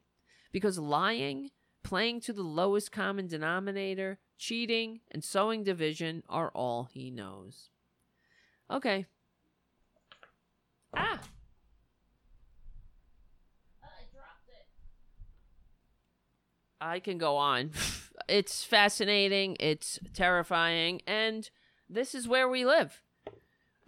Because 0.52 0.78
lying, 0.78 1.50
playing 1.82 2.20
to 2.22 2.32
the 2.32 2.42
lowest 2.42 2.92
common 2.92 3.26
denominator, 3.26 4.20
cheating, 4.38 5.00
and 5.10 5.24
sowing 5.24 5.64
division 5.64 6.22
are 6.28 6.50
all 6.54 6.84
he 6.84 7.10
knows. 7.10 7.70
Okay. 8.70 9.06
Ah! 10.94 11.20
I 13.82 14.06
dropped 14.12 14.48
it. 14.48 14.66
I 16.80 17.00
can 17.00 17.18
go 17.18 17.36
on. 17.36 17.72
it's 18.28 18.64
fascinating, 18.64 19.56
it's 19.60 19.98
terrifying, 20.14 21.02
and 21.06 21.48
this 21.88 22.14
is 22.14 22.28
where 22.28 22.48
we 22.48 22.64
live. 22.64 23.02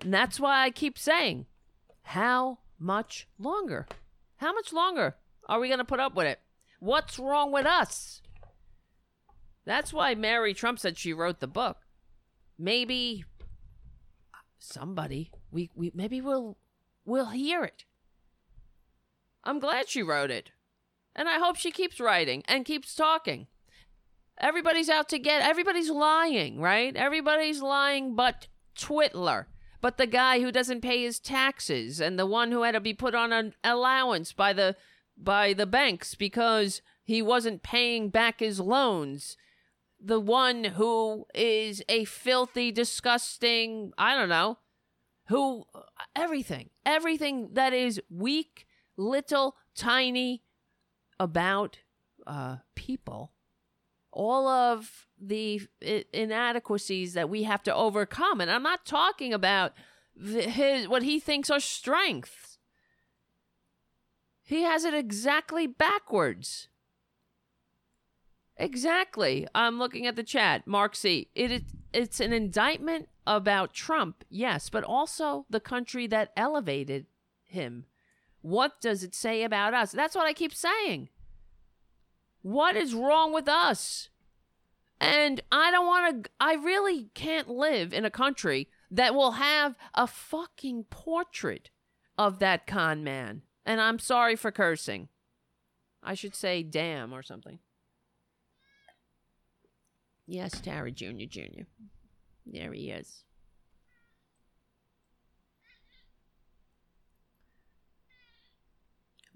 And 0.01 0.15
that's 0.15 0.39
why 0.39 0.65
I 0.65 0.71
keep 0.71 0.99
saying, 0.99 1.47
how 2.03 2.59
much 2.79 3.27
longer? 3.39 3.87
How 4.37 4.53
much 4.53 4.73
longer 4.73 5.17
are 5.49 5.59
we 5.59 5.69
going 5.69 5.79
to 5.79 5.85
put 5.85 6.01
up 6.01 6.15
with 6.15 6.27
it? 6.27 6.41
What's 6.79 7.19
wrong 7.19 7.51
with 7.51 7.67
us? 7.67 8.23
That's 9.65 9.93
why 9.93 10.15
Mary 10.15 10.55
Trump 10.55 10.79
said 10.79 10.97
she 10.97 11.13
wrote 11.13 11.41
the 11.41 11.47
book. 11.47 11.79
Maybe 12.59 13.25
somebody 14.59 15.31
we, 15.51 15.71
we 15.75 15.93
maybe 15.95 16.21
we'll 16.21 16.57
we'll 17.05 17.31
hear 17.31 17.65
it. 17.65 17.85
I'm 19.45 19.59
glad 19.59 19.89
she 19.89 20.03
wrote 20.03 20.31
it. 20.31 20.51
And 21.15 21.29
I 21.29 21.39
hope 21.39 21.57
she 21.57 21.71
keeps 21.71 22.01
writing 22.01 22.43
and 22.47 22.65
keeps 22.65 22.95
talking. 22.95 23.47
Everybody's 24.41 24.89
out 24.89 25.09
to 25.11 25.19
get 25.19 25.43
everybody's 25.43 25.91
lying, 25.91 26.61
right? 26.61 26.95
Everybody's 26.95 27.61
lying 27.61 28.15
but 28.15 28.49
Twitler. 28.79 29.47
But 29.81 29.97
the 29.97 30.07
guy 30.07 30.41
who 30.41 30.51
doesn't 30.51 30.81
pay 30.81 31.03
his 31.03 31.21
taxes 31.21 32.01
and 32.01 32.19
the 32.19 32.27
one 32.27 32.51
who 32.51 32.63
had 32.63 32.73
to 32.73 32.81
be 32.81 32.95
put 32.95 33.15
on 33.15 33.33
an 33.33 33.55
allowance 33.63 34.33
by 34.33 34.53
the 34.53 34.77
by 35.17 35.53
the 35.53 35.67
banks 35.67 36.15
because 36.15 36.81
he 37.03 37.23
wasn't 37.23 37.63
paying 37.63 38.09
back 38.09 38.41
his 38.41 38.61
loans. 38.61 39.37
The 40.01 40.21
one 40.21 40.65
who 40.65 41.27
is 41.35 41.83
a 41.89 42.05
filthy, 42.05 42.71
disgusting, 42.71 43.93
I 43.99 44.15
don't 44.15 44.29
know, 44.29 44.59
who 45.29 45.65
everything, 46.15 46.71
everything 46.87 47.51
that 47.55 47.73
is 47.73 48.01
weak, 48.09 48.67
little, 48.97 49.57
tiny 49.75 50.43
about 51.19 51.79
uh, 52.27 52.57
people, 52.75 53.33
all 54.19 54.49
of 54.49 55.07
the 55.21 55.63
inadequacies 56.13 57.15
that 57.15 57.31
we 57.31 57.45
have 57.45 57.63
to 57.63 57.75
overcome. 57.75 58.41
And 58.41 58.51
I'm 58.51 58.65
not 58.65 58.85
talking 58.85 59.33
about 59.33 59.73
his 60.21 60.89
what 60.89 61.05
he 61.05 61.21
thinks 61.21 61.49
are 61.51 61.61
strengths. 61.61 62.59
He 64.43 64.63
has 64.63 64.85
it 64.85 64.93
exactly 64.93 65.69
backwards. 65.69 66.69
Exactly. 68.57 69.47
I'm 69.55 69.79
looking 69.79 70.05
at 70.09 70.17
the 70.17 70.25
chat. 70.25 70.67
Mark 70.67 70.97
C. 70.97 71.29
It, 71.37 71.53
it 71.53 71.65
it's 71.93 72.19
an 72.19 72.33
indictment 72.33 73.09
about 73.25 73.73
Trump, 73.73 74.25
yes, 74.29 74.69
but 74.69 74.83
also 74.83 75.47
the 75.49 75.61
country 75.61 76.09
that 76.09 76.33
elevated 76.37 77.07
him. 77.45 77.85
What 78.41 78.81
does 78.81 79.05
it 79.05 79.15
say 79.15 79.45
about 79.45 79.75
us? 79.75 79.93
That's 79.93 80.17
what 80.17 80.27
I 80.27 80.33
keep 80.33 80.53
saying. 80.53 81.09
What 82.49 82.77
is 82.77 82.95
wrong 82.95 83.35
with 83.35 83.47
us? 83.47 84.09
And 84.99 85.43
I 85.53 85.71
don't 85.71 85.87
want 85.87 86.25
to, 86.25 86.31
I 86.41 86.55
really 86.55 87.11
can't 87.13 87.51
live 87.51 87.93
in 87.93 88.07
a 88.07 88.11
country 88.11 88.69
that 88.91 89.15
will 89.15 89.33
have 89.33 89.77
a 89.95 90.07
fucking 90.07 90.85
portrait 90.85 91.69
of 92.17 92.39
that 92.39 92.67
con 92.67 93.05
man. 93.05 93.43
And 93.67 93.83
I'm 93.83 93.99
sorry 93.99 94.35
for 94.35 94.51
cursing. 94.51 95.11
I 96.03 96.15
should 96.15 96.35
say 96.35 96.63
damn 96.63 97.13
or 97.13 97.23
something. 97.23 97.59
Yes, 100.27 100.59
Tara 100.59 100.91
Jr. 100.91 101.27
Jr. 101.29 101.65
There 102.47 102.73
he 102.73 102.91
is. 102.91 103.25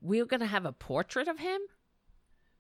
We're 0.01 0.25
going 0.25 0.41
to 0.41 0.47
have 0.47 0.65
a 0.65 0.73
portrait 0.73 1.29
of 1.29 1.41
him? 1.41 1.61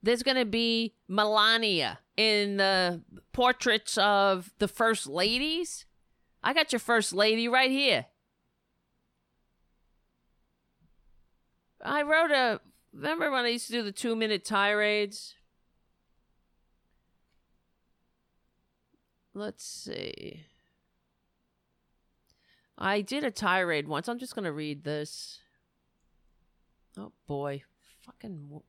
There's 0.02 0.22
going 0.22 0.36
to 0.36 0.44
be 0.44 0.94
Melania 1.08 2.00
in 2.16 2.56
the 2.56 3.02
portraits 3.32 3.96
of 3.98 4.52
the 4.58 4.68
first 4.68 5.06
ladies. 5.06 5.86
I 6.42 6.52
got 6.52 6.72
your 6.72 6.80
first 6.80 7.12
lady 7.12 7.46
right 7.48 7.70
here. 7.70 8.06
I 11.84 12.02
wrote 12.02 12.30
a. 12.30 12.60
Remember 12.92 13.30
when 13.30 13.44
I 13.44 13.48
used 13.48 13.68
to 13.68 13.72
do 13.72 13.82
the 13.82 13.92
two 13.92 14.14
minute 14.14 14.44
tirades? 14.44 15.34
Let's 19.34 19.64
see. 19.64 20.44
I 22.76 23.00
did 23.00 23.24
a 23.24 23.30
tirade 23.30 23.88
once. 23.88 24.08
I'm 24.08 24.18
just 24.18 24.34
going 24.34 24.44
to 24.44 24.52
read 24.52 24.84
this. 24.84 25.40
Oh 26.98 27.12
boy. 27.26 27.62
Fucking. 28.04 28.60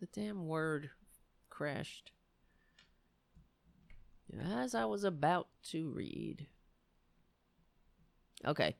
The 0.00 0.06
damn 0.06 0.46
word 0.46 0.90
crashed. 1.50 2.12
As 4.40 4.74
I 4.74 4.84
was 4.84 5.04
about 5.04 5.48
to 5.70 5.90
read. 5.90 6.46
Okay. 8.46 8.76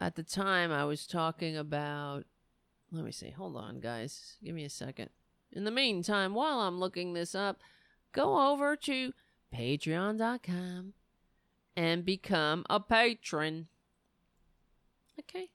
At 0.00 0.16
the 0.16 0.24
time, 0.24 0.72
I 0.72 0.84
was 0.84 1.06
talking 1.06 1.56
about. 1.56 2.24
Let 2.90 3.04
me 3.04 3.12
see. 3.12 3.30
Hold 3.30 3.56
on, 3.56 3.78
guys. 3.78 4.36
Give 4.42 4.54
me 4.54 4.64
a 4.64 4.70
second. 4.70 5.10
In 5.52 5.64
the 5.64 5.70
meantime, 5.70 6.34
while 6.34 6.60
I'm 6.60 6.80
looking 6.80 7.12
this 7.12 7.34
up, 7.34 7.60
go 8.12 8.50
over 8.50 8.74
to 8.74 9.12
patreon.com 9.54 10.94
and 11.76 12.04
become 12.04 12.64
a 12.68 12.80
patron. 12.80 13.68
Okay. 15.20 15.50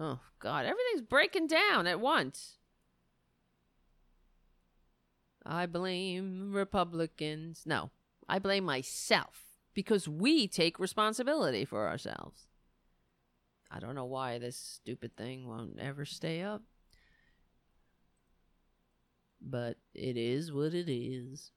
Oh, 0.00 0.18
God. 0.38 0.64
Everything's 0.64 1.02
breaking 1.06 1.46
down 1.46 1.86
at 1.86 2.00
once. 2.00 2.56
I 5.44 5.66
blame 5.66 6.52
Republicans. 6.52 7.62
No, 7.66 7.90
I 8.28 8.38
blame 8.38 8.64
myself 8.64 9.44
because 9.74 10.08
we 10.08 10.48
take 10.48 10.78
responsibility 10.78 11.66
for 11.66 11.86
ourselves. 11.86 12.46
I 13.70 13.78
don't 13.78 13.94
know 13.94 14.06
why 14.06 14.38
this 14.38 14.56
stupid 14.56 15.16
thing 15.16 15.46
won't 15.46 15.78
ever 15.78 16.04
stay 16.04 16.42
up. 16.42 16.62
But 19.40 19.76
it 19.94 20.16
is 20.16 20.52
what 20.52 20.74
it 20.74 20.90
is. 20.90 21.52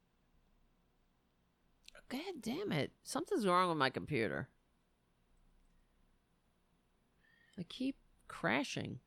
God 2.09 2.41
damn 2.41 2.71
it. 2.71 2.91
Something's 3.03 3.47
wrong 3.47 3.69
with 3.69 3.77
my 3.77 3.89
computer. 3.89 4.49
I 7.57 7.63
keep 7.63 7.95
crashing. 8.27 8.99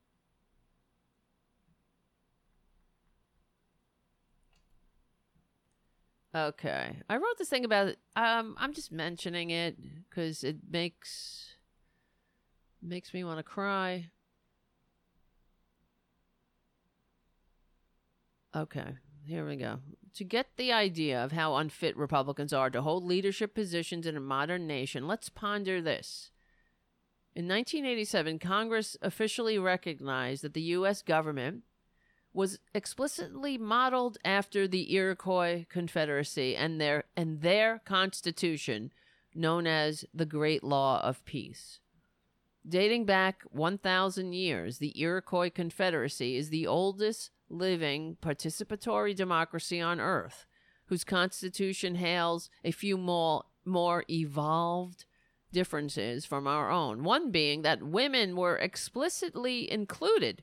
Okay. 6.35 6.97
I 7.09 7.17
wrote 7.17 7.39
this 7.39 7.49
thing 7.49 7.65
about. 7.65 7.97
Um, 8.15 8.57
I'm 8.59 8.75
just 8.75 8.93
mentioning 8.93 9.51
it 9.51 9.77
because 10.09 10.45
it 10.45 10.57
makes 10.71 11.57
makes 12.83 13.15
me 13.15 13.25
want 13.25 13.39
to 13.39 13.43
cry. 13.43 14.11
Okay, 18.55 18.97
here 19.27 19.47
we 19.47 19.57
go. 19.57 19.81
To 20.15 20.25
get 20.25 20.47
the 20.57 20.73
idea 20.73 21.23
of 21.23 21.33
how 21.33 21.57
unfit 21.57 21.95
Republicans 21.95 22.55
are 22.55 22.71
to 22.71 22.81
hold 22.81 23.05
leadership 23.05 23.55
positions 23.55 24.07
in 24.07 24.17
a 24.17 24.21
modern 24.21 24.67
nation, 24.67 25.07
let's 25.07 25.29
ponder 25.29 25.83
this. 25.83 26.31
In 27.37 27.49
1987, 27.49 28.39
Congress 28.39 28.97
officially 29.03 29.59
recognized 29.59 30.43
that 30.43 30.55
the 30.55 30.73
U.S. 30.73 31.03
government 31.03 31.65
was 32.33 32.61
explicitly 32.75 33.59
modeled 33.59 34.17
after 34.25 34.67
the 34.67 34.95
Iroquois 34.95 35.67
Confederacy 35.69 36.57
and 36.57 36.81
their 36.81 37.05
and 37.15 37.43
their 37.43 37.83
constitution 37.85 38.91
known 39.35 39.67
as 39.67 40.07
the 40.15 40.25
Great 40.25 40.65
Law 40.65 41.03
of 41.03 41.27
Peace. 41.27 41.81
Dating 42.67 43.05
back 43.05 43.43
1000 43.51 44.33
years, 44.33 44.79
the 44.79 44.99
Iroquois 44.99 45.51
Confederacy 45.51 46.37
is 46.37 46.49
the 46.49 46.67
oldest 46.67 47.33
living 47.51 48.17
participatory 48.23 49.15
democracy 49.15 49.79
on 49.79 50.01
earth, 50.01 50.47
whose 50.87 51.05
constitution 51.05 51.97
hails 51.97 52.49
a 52.65 52.71
few 52.71 52.97
more 52.97 53.45
more 53.67 54.05
evolved 54.09 55.05
differences 55.57 56.27
from 56.27 56.47
our 56.47 56.71
own. 56.71 57.03
One 57.03 57.31
being 57.31 57.63
that 57.63 57.83
women 57.83 58.37
were 58.37 58.59
explicitly 58.59 59.73
included 59.73 60.43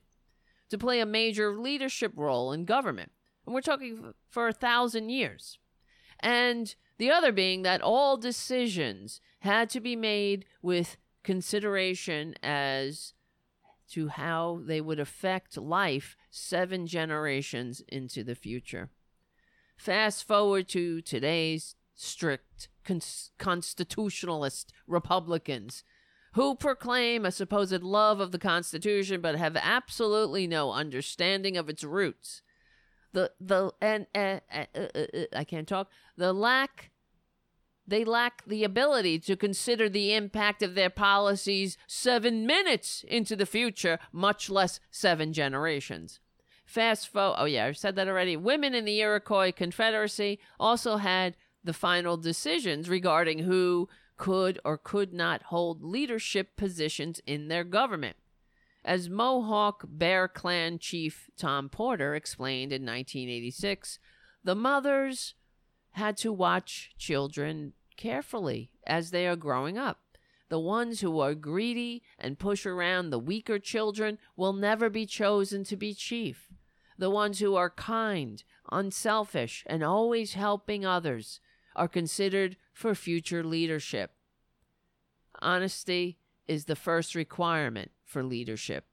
to 0.71 0.77
play 0.79 0.99
a 0.99 1.05
major 1.05 1.55
leadership 1.55 2.13
role 2.15 2.51
in 2.51 2.65
government. 2.65 3.11
And 3.45 3.53
we're 3.53 3.61
talking 3.61 4.15
for 4.27 4.47
a 4.47 4.53
thousand 4.53 5.11
years. 5.11 5.59
And 6.19 6.73
the 6.97 7.11
other 7.11 7.31
being 7.31 7.61
that 7.61 7.83
all 7.83 8.17
decisions 8.17 9.21
had 9.41 9.69
to 9.69 9.79
be 9.79 9.95
made 9.95 10.45
with 10.63 10.97
consideration 11.23 12.33
as 12.41 13.13
to 13.91 14.07
how 14.07 14.61
they 14.65 14.81
would 14.81 14.99
affect 14.99 15.57
life 15.57 16.17
seven 16.31 16.87
generations 16.87 17.83
into 17.87 18.23
the 18.23 18.33
future. 18.33 18.89
Fast 19.77 20.27
forward 20.27 20.67
to 20.69 21.01
today's 21.01 21.75
strict 21.95 22.69
cons- 22.83 23.31
constitutionalist 23.37 24.73
Republicans 24.87 25.83
who 26.33 26.55
proclaim 26.55 27.25
a 27.25 27.31
supposed 27.31 27.83
love 27.83 28.19
of 28.19 28.31
the 28.31 28.39
Constitution 28.39 29.21
but 29.21 29.35
have 29.35 29.55
absolutely 29.55 30.47
no 30.47 30.71
understanding 30.71 31.57
of 31.57 31.69
its 31.69 31.83
roots. 31.83 32.41
The 33.13 33.31
the 33.39 33.71
and 33.79 34.07
uh, 34.15 34.39
uh, 34.51 34.65
uh, 34.75 35.25
I 35.35 35.43
can't 35.43 35.67
talk. 35.67 35.89
The 36.17 36.33
lack 36.33 36.89
they 37.85 38.03
lack 38.03 38.43
the 38.45 38.63
ability 38.63 39.19
to 39.19 39.35
consider 39.35 39.89
the 39.89 40.13
impact 40.13 40.63
of 40.63 40.73
their 40.73 40.89
policies 40.89 41.77
seven 41.85 42.47
minutes 42.47 43.03
into 43.07 43.35
the 43.35 43.45
future, 43.45 43.99
much 44.11 44.49
less 44.49 44.79
seven 44.89 45.33
generations. 45.33 46.19
Fast 46.65 47.09
forward, 47.09 47.35
oh 47.39 47.45
yeah, 47.45 47.65
I've 47.65 47.77
said 47.77 47.95
that 47.97 48.07
already. 48.07 48.37
Women 48.37 48.73
in 48.73 48.85
the 48.85 48.99
Iroquois 48.99 49.51
Confederacy 49.51 50.39
also 50.59 50.97
had 50.97 51.35
the 51.63 51.73
final 51.73 52.17
decisions 52.17 52.89
regarding 52.89 53.39
who 53.39 53.87
could 54.17 54.59
or 54.63 54.77
could 54.77 55.13
not 55.13 55.43
hold 55.43 55.83
leadership 55.83 56.55
positions 56.55 57.21
in 57.25 57.47
their 57.47 57.63
government. 57.63 58.17
As 58.85 59.09
Mohawk 59.09 59.85
Bear 59.87 60.27
Clan 60.27 60.77
chief 60.77 61.29
Tom 61.37 61.69
Porter 61.69 62.15
explained 62.15 62.73
in 62.73 62.81
1986, 62.81 63.97
the 64.43 64.55
mothers 64.55 65.35
had 65.91 66.17
to 66.17 66.33
watch 66.33 66.91
children 66.97 67.73
carefully 67.95 68.71
as 68.85 69.11
they 69.11 69.27
are 69.27 69.35
growing 69.35 69.77
up. 69.77 69.99
The 70.49 70.59
ones 70.59 70.99
who 70.99 71.19
are 71.19 71.33
greedy 71.33 72.03
and 72.19 72.37
push 72.37 72.65
around 72.65 73.09
the 73.09 73.19
weaker 73.19 73.57
children 73.57 74.19
will 74.35 74.53
never 74.53 74.89
be 74.89 75.05
chosen 75.05 75.63
to 75.63 75.77
be 75.77 75.93
chief. 75.93 76.49
The 76.97 77.09
ones 77.09 77.39
who 77.39 77.55
are 77.55 77.69
kind, 77.69 78.43
unselfish, 78.71 79.63
and 79.65 79.83
always 79.83 80.33
helping 80.33 80.85
others 80.85 81.39
are 81.75 81.87
considered 81.87 82.57
for 82.71 82.95
future 82.95 83.43
leadership. 83.43 84.11
Honesty 85.41 86.17
is 86.47 86.65
the 86.65 86.75
first 86.75 87.15
requirement 87.15 87.91
for 88.05 88.23
leadership 88.23 88.85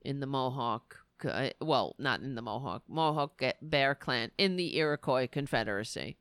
in 0.00 0.20
the 0.20 0.26
Mohawk, 0.26 0.98
uh, 1.24 1.50
well, 1.60 1.94
not 1.98 2.20
in 2.20 2.34
the 2.34 2.42
Mohawk, 2.42 2.82
Mohawk 2.88 3.40
Bear 3.60 3.94
Clan, 3.94 4.30
in 4.36 4.56
the 4.56 4.76
Iroquois 4.76 5.28
Confederacy. 5.30 6.16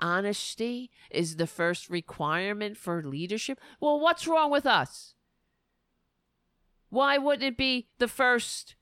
Honesty 0.00 0.90
is 1.10 1.36
the 1.36 1.46
first 1.46 1.88
requirement 1.88 2.76
for 2.76 3.02
leadership. 3.02 3.60
Well, 3.80 4.00
what's 4.00 4.26
wrong 4.26 4.50
with 4.50 4.66
us? 4.66 5.14
Why 6.90 7.18
wouldn't 7.18 7.42
it 7.42 7.56
be 7.56 7.88
the 7.98 8.08
first 8.08 8.76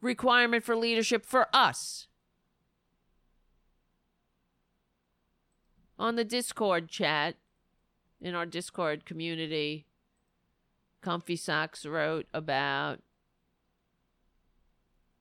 requirement 0.00 0.64
for 0.64 0.76
leadership 0.76 1.24
for 1.24 1.46
us? 1.52 2.07
On 5.98 6.14
the 6.14 6.24
Discord 6.24 6.88
chat, 6.88 7.34
in 8.20 8.34
our 8.34 8.46
Discord 8.46 9.04
community, 9.04 9.86
Comfy 11.00 11.36
Socks 11.36 11.86
wrote 11.86 12.26
about. 12.32 13.00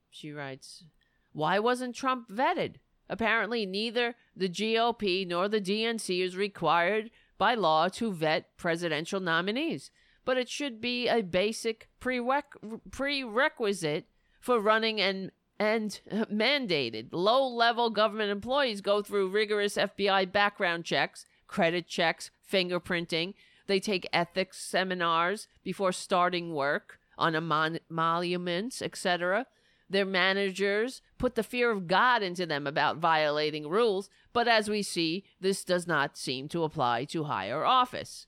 She 0.09 0.31
writes, 0.31 0.85
Why 1.33 1.59
wasn't 1.59 1.95
Trump 1.95 2.29
vetted? 2.29 2.75
Apparently, 3.09 3.65
neither 3.65 4.15
the 4.35 4.49
GOP 4.49 5.27
nor 5.27 5.47
the 5.47 5.61
DNC 5.61 6.21
is 6.21 6.35
required 6.35 7.11
by 7.37 7.53
law 7.53 7.87
to 7.89 8.11
vet 8.11 8.57
presidential 8.57 9.19
nominees, 9.19 9.91
but 10.25 10.37
it 10.37 10.49
should 10.49 10.81
be 10.81 11.07
a 11.07 11.21
basic 11.21 11.87
prerequisite 11.99 14.05
for 14.39 14.59
running 14.59 14.99
and 14.99 15.31
and 15.59 15.99
mandated. 16.31 17.09
Low 17.11 17.47
level 17.47 17.89
government 17.89 18.31
employees 18.31 18.81
go 18.81 19.01
through 19.01 19.29
rigorous 19.29 19.75
FBI 19.75 20.31
background 20.31 20.85
checks, 20.85 21.25
credit 21.47 21.87
checks, 21.87 22.31
fingerprinting. 22.51 23.33
They 23.67 23.79
take 23.79 24.07
ethics 24.13 24.59
seminars 24.59 25.47
before 25.63 25.91
starting 25.91 26.53
work 26.53 26.99
on 27.17 27.35
emoluments, 27.35 28.81
etc. 28.81 29.45
Their 29.89 30.05
managers 30.05 31.01
put 31.17 31.35
the 31.35 31.43
fear 31.43 31.71
of 31.71 31.87
God 31.87 32.21
into 32.21 32.45
them 32.45 32.67
about 32.67 32.97
violating 32.97 33.67
rules, 33.67 34.09
but 34.33 34.47
as 34.47 34.69
we 34.69 34.83
see, 34.83 35.23
this 35.39 35.63
does 35.63 35.87
not 35.87 36.17
seem 36.17 36.47
to 36.49 36.63
apply 36.63 37.05
to 37.05 37.25
higher 37.25 37.63
office. 37.65 38.27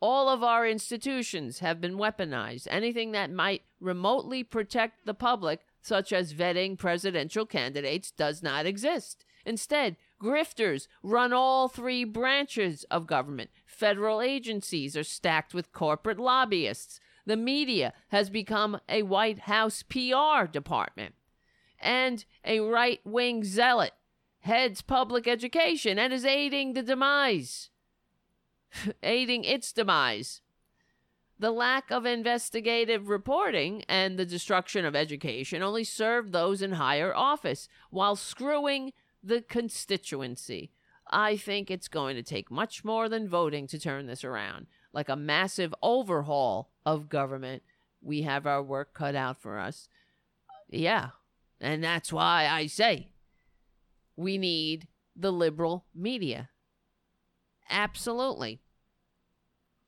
All 0.00 0.28
of 0.28 0.44
our 0.44 0.66
institutions 0.66 1.58
have 1.58 1.80
been 1.80 1.96
weaponized. 1.96 2.68
Anything 2.70 3.12
that 3.12 3.32
might 3.32 3.62
remotely 3.80 4.44
protect 4.44 5.06
the 5.06 5.14
public, 5.14 5.60
such 5.88 6.12
as 6.12 6.34
vetting 6.34 6.78
presidential 6.78 7.46
candidates, 7.46 8.10
does 8.10 8.42
not 8.42 8.66
exist. 8.66 9.24
Instead, 9.46 9.96
grifters 10.22 10.86
run 11.02 11.32
all 11.32 11.68
three 11.68 12.04
branches 12.04 12.84
of 12.90 13.06
government. 13.06 13.50
Federal 13.64 14.20
agencies 14.20 14.96
are 14.96 15.04
stacked 15.04 15.54
with 15.54 15.72
corporate 15.72 16.18
lobbyists. 16.18 17.00
The 17.24 17.36
media 17.36 17.94
has 18.08 18.28
become 18.28 18.80
a 18.88 19.02
White 19.02 19.40
House 19.40 19.82
PR 19.82 20.46
department. 20.50 21.14
And 21.80 22.24
a 22.44 22.60
right 22.60 23.00
wing 23.04 23.42
zealot 23.42 23.92
heads 24.40 24.82
public 24.82 25.26
education 25.26 25.98
and 25.98 26.12
is 26.12 26.24
aiding 26.24 26.74
the 26.74 26.82
demise 26.82 27.70
aiding 29.02 29.44
its 29.44 29.72
demise. 29.72 30.40
The 31.40 31.50
lack 31.52 31.90
of 31.90 32.04
investigative 32.04 33.08
reporting 33.08 33.84
and 33.88 34.18
the 34.18 34.26
destruction 34.26 34.84
of 34.84 34.96
education 34.96 35.62
only 35.62 35.84
served 35.84 36.32
those 36.32 36.62
in 36.62 36.72
higher 36.72 37.14
office 37.14 37.68
while 37.90 38.16
screwing 38.16 38.92
the 39.22 39.42
constituency. 39.42 40.72
I 41.10 41.36
think 41.36 41.70
it's 41.70 41.88
going 41.88 42.16
to 42.16 42.22
take 42.22 42.50
much 42.50 42.84
more 42.84 43.08
than 43.08 43.28
voting 43.28 43.66
to 43.68 43.78
turn 43.78 44.06
this 44.06 44.24
around. 44.24 44.66
Like 44.92 45.08
a 45.08 45.16
massive 45.16 45.74
overhaul 45.80 46.70
of 46.84 47.08
government, 47.08 47.62
we 48.02 48.22
have 48.22 48.46
our 48.46 48.62
work 48.62 48.92
cut 48.92 49.14
out 49.14 49.40
for 49.40 49.58
us. 49.58 49.88
Yeah. 50.68 51.10
And 51.60 51.82
that's 51.82 52.12
why 52.12 52.48
I 52.50 52.66
say 52.66 53.10
we 54.16 54.38
need 54.38 54.88
the 55.14 55.32
liberal 55.32 55.86
media. 55.94 56.50
Absolutely. 57.70 58.60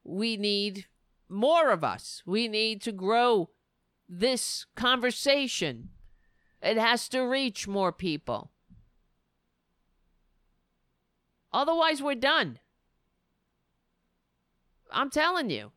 We 0.05 0.37
need 0.37 0.87
more 1.31 1.71
of 1.71 1.85
us. 1.85 2.23
We 2.27 2.49
need 2.49 2.83
to 2.83 2.93
grow 2.93 3.51
this 4.09 4.67
conversation. 4.75 5.91
It 6.63 6.77
has 6.77 7.09
to 7.11 7.21
reach 7.21 7.69
more 7.69 7.93
people. 7.93 8.51
Otherwise, 11.53 12.03
we're 12.03 12.15
done. 12.15 12.59
I'm 14.93 15.11
telling 15.11 15.51
you, 15.51 15.73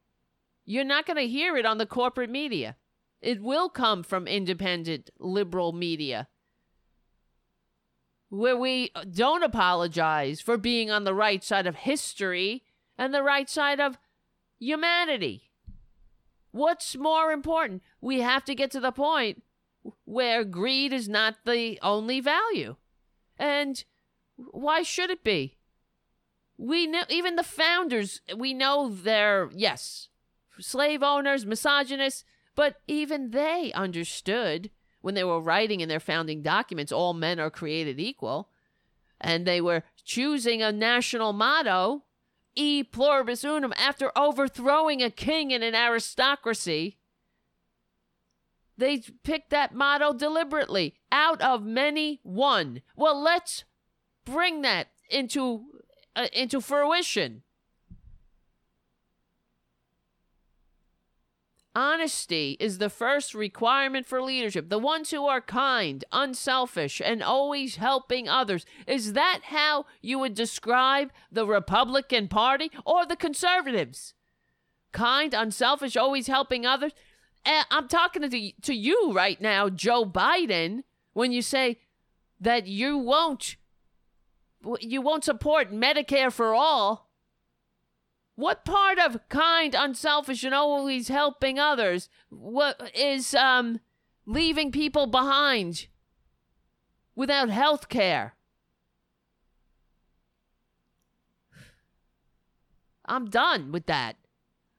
you're 0.66 0.84
not 0.84 1.06
going 1.06 1.18
to 1.18 1.28
hear 1.28 1.58
it 1.58 1.66
on 1.66 1.78
the 1.78 1.86
corporate 1.86 2.30
media. 2.30 2.76
It 3.22 3.42
will 3.42 3.70
come 3.70 4.04
from 4.04 4.28
independent 4.28 5.10
liberal 5.20 5.72
media 5.72 6.28
where 8.30 8.58
we 8.58 8.92
don't 9.12 9.44
apologize 9.44 10.42
for 10.42 10.58
being 10.58 10.90
on 10.90 11.04
the 11.04 11.14
right 11.14 11.44
side 11.44 11.68
of 11.68 11.76
history 11.76 12.64
and 12.98 13.14
the 13.14 13.22
right 13.22 13.48
side 13.48 13.80
of 13.80 13.98
humanity. 14.60 15.50
What's 16.52 16.96
more 16.96 17.32
important? 17.32 17.82
We 18.00 18.20
have 18.22 18.46
to 18.46 18.56
get 18.56 18.72
to 18.72 18.80
the 18.80 18.92
point 18.92 19.44
where 20.06 20.44
greed 20.44 20.94
is 20.94 21.10
not 21.10 21.36
the 21.46 21.80
only 21.82 22.20
value. 22.20 22.76
And 23.38 23.84
why 24.36 24.84
should 24.84 25.10
it 25.10 25.24
be? 25.24 25.58
We 26.58 26.88
know, 26.88 27.04
even 27.10 27.36
the 27.36 27.44
founders, 27.44 28.22
we 28.36 28.54
know 28.54 28.90
they're, 28.90 29.50
yes, 29.54 30.10
slave 30.60 31.02
owners, 31.02 31.46
misogynists, 31.46 32.24
but 32.56 32.82
even 32.88 33.32
they 33.32 33.72
understood 33.74 34.70
when 35.02 35.16
they 35.16 35.24
were 35.24 35.42
writing 35.42 35.82
in 35.82 35.90
their 35.90 36.00
founding 36.00 36.42
documents, 36.42 36.92
all 36.92 37.14
men 37.14 37.40
are 37.40 37.50
created 37.50 38.00
equal, 38.00 38.50
and 39.20 39.46
they 39.46 39.60
were 39.60 39.84
choosing 40.06 40.62
a 40.62 40.72
national 40.72 41.34
motto, 41.34 42.04
e 42.56 42.84
pluribus 42.84 43.44
unum, 43.44 43.74
after 43.78 44.12
overthrowing 44.18 45.02
a 45.02 45.10
king 45.10 45.54
and 45.54 45.64
an 45.64 45.76
aristocracy. 45.76 46.98
They 48.78 49.04
picked 49.24 49.52
that 49.52 49.74
motto 49.74 50.14
deliberately. 50.14 50.96
Out 51.12 51.42
of 51.42 51.64
many, 51.64 52.20
one. 52.24 52.82
Well, 52.96 53.22
let's 53.22 53.66
bring 54.26 54.62
that 54.64 54.88
into 55.10 55.66
uh, 56.16 56.28
into 56.34 56.60
fruition. 56.60 57.44
Honesty 61.76 62.56
is 62.60 62.78
the 62.78 62.90
first 62.90 63.34
requirement 63.34 64.06
for 64.06 64.22
leadership. 64.22 64.70
The 64.70 64.78
ones 64.78 65.10
who 65.10 65.26
are 65.26 65.42
kind, 65.42 66.06
unselfish, 66.12 67.02
and 67.04 67.24
always 67.24 67.78
helping 67.78 68.30
others. 68.30 68.66
Is 68.86 69.14
that 69.14 69.42
how 69.46 69.86
you 70.02 70.20
would 70.20 70.36
describe 70.36 71.12
the 71.32 71.48
Republican 71.48 72.28
Party 72.28 72.70
or 72.86 73.08
the 73.08 73.16
conservatives? 73.16 74.14
Kind, 74.92 75.34
unselfish, 75.34 75.98
always 75.98 76.28
helping 76.28 76.64
others? 76.64 76.92
Eh, 77.44 77.64
I'm 77.72 77.88
talking 77.88 78.30
to, 78.30 78.52
to 78.62 78.74
you 78.74 79.12
right 79.12 79.42
now, 79.42 79.70
Joe 79.70 80.06
Biden, 80.06 80.84
when 81.14 81.32
you 81.32 81.42
say 81.42 81.80
that 82.40 82.68
you 82.68 82.98
won't 82.98 83.56
you 84.80 85.02
won't 85.02 85.26
support 85.26 85.74
Medicare 85.74 86.32
for 86.32 86.54
all. 86.54 87.10
What 88.36 88.66
part 88.66 88.98
of 88.98 89.30
kind, 89.30 89.76
unselfish, 89.76 90.44
and 90.44 90.56
always 90.56 91.08
helping 91.08 91.60
others 91.60 92.10
what 92.30 92.92
is 92.96 93.36
um 93.36 93.80
leaving 94.26 94.72
people 94.72 95.06
behind 95.08 95.88
without 97.16 97.50
health 97.50 97.90
care? 97.90 98.36
I'm 103.06 103.30
done 103.30 103.72
with 103.72 103.86
that. 103.86 104.16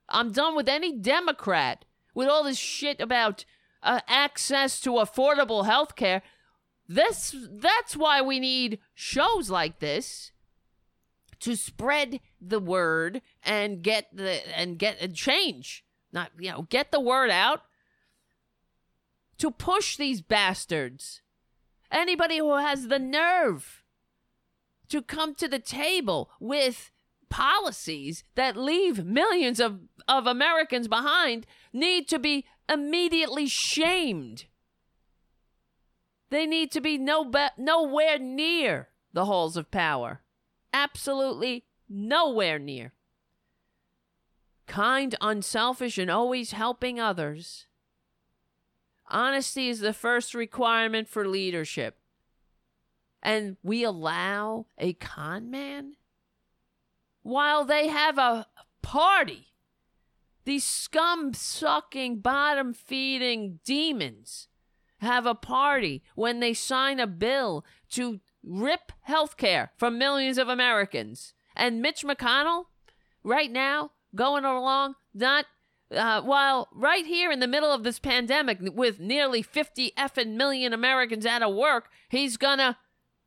I'm 0.09 0.31
done 0.31 0.55
with 0.55 0.67
any 0.67 0.91
Democrat 0.91 1.85
with 2.13 2.27
all 2.27 2.43
this 2.43 2.57
shit 2.57 2.99
about 2.99 3.45
uh, 3.83 3.99
access 4.07 4.79
to 4.81 4.91
affordable 4.91 5.65
health 5.65 5.95
care. 5.95 6.21
This 6.87 7.35
that's 7.49 7.95
why 7.95 8.21
we 8.21 8.39
need 8.39 8.79
shows 8.93 9.49
like 9.49 9.79
this 9.79 10.31
to 11.41 11.55
spread 11.55 12.19
the 12.41 12.59
word 12.59 13.21
and 13.43 13.81
get 13.81 14.07
the 14.15 14.41
and 14.57 14.77
get 14.79 15.01
a 15.01 15.07
change. 15.07 15.83
Not 16.11 16.31
you 16.39 16.51
know, 16.51 16.67
get 16.69 16.91
the 16.91 16.99
word 16.99 17.29
out 17.29 17.61
to 19.37 19.51
push 19.51 19.97
these 19.97 20.21
bastards. 20.21 21.21
Anybody 21.91 22.37
who 22.37 22.55
has 22.55 22.87
the 22.87 22.99
nerve 22.99 23.83
to 24.89 25.01
come 25.01 25.35
to 25.35 25.47
the 25.47 25.59
table 25.59 26.29
with 26.39 26.91
policies 27.29 28.23
that 28.35 28.55
leave 28.55 29.03
millions 29.03 29.59
of, 29.59 29.79
of 30.07 30.27
Americans 30.27 30.87
behind 30.87 31.45
need 31.73 32.07
to 32.07 32.19
be 32.19 32.45
immediately 32.69 33.47
shamed. 33.47 34.45
They 36.29 36.45
need 36.45 36.71
to 36.71 36.81
be 36.81 36.97
no 36.97 37.25
be- 37.25 37.47
nowhere 37.57 38.17
near 38.19 38.89
the 39.13 39.25
halls 39.25 39.57
of 39.57 39.71
power. 39.71 40.21
Absolutely 40.75 41.63
nowhere 41.87 42.59
near. 42.59 42.91
Kind, 44.67 45.15
unselfish, 45.21 45.97
and 45.97 46.11
always 46.11 46.51
helping 46.51 46.99
others. 46.99 47.67
Honesty 49.07 49.69
is 49.69 49.79
the 49.79 49.93
first 49.93 50.33
requirement 50.33 51.07
for 51.07 51.25
leadership. 51.25 51.97
And 53.23 53.55
we 53.63 53.85
allow 53.85 54.65
a 54.77 54.91
con 54.91 55.49
man 55.49 55.93
while 57.23 57.63
they 57.63 57.87
have 57.87 58.17
a 58.17 58.47
party. 58.81 59.53
These 60.43 60.65
scum 60.65 61.33
sucking, 61.33 62.19
bottom 62.19 62.73
feeding 62.73 63.61
demons 63.63 64.49
have 64.97 65.25
a 65.25 65.35
party 65.35 66.03
when 66.15 66.41
they 66.41 66.53
sign 66.53 66.99
a 66.99 67.07
bill 67.07 67.63
to 67.91 68.19
rip 68.45 68.91
healthcare 69.07 69.69
from 69.77 69.97
millions 69.97 70.37
of 70.37 70.47
Americans. 70.47 71.33
And 71.55 71.81
Mitch 71.81 72.03
McConnell, 72.03 72.65
right 73.23 73.51
now, 73.51 73.91
going 74.13 74.45
along, 74.45 74.95
not 75.13 75.45
uh, 75.91 76.21
while 76.21 76.67
right 76.73 77.05
here 77.05 77.31
in 77.31 77.39
the 77.39 77.47
middle 77.47 77.71
of 77.71 77.83
this 77.83 77.99
pandemic 77.99 78.57
with 78.61 78.99
nearly 78.99 79.41
50 79.41 79.93
effing 79.97 80.35
million 80.35 80.73
Americans 80.73 81.25
out 81.25 81.43
of 81.43 81.53
work, 81.53 81.89
he's 82.09 82.37
gonna 82.37 82.77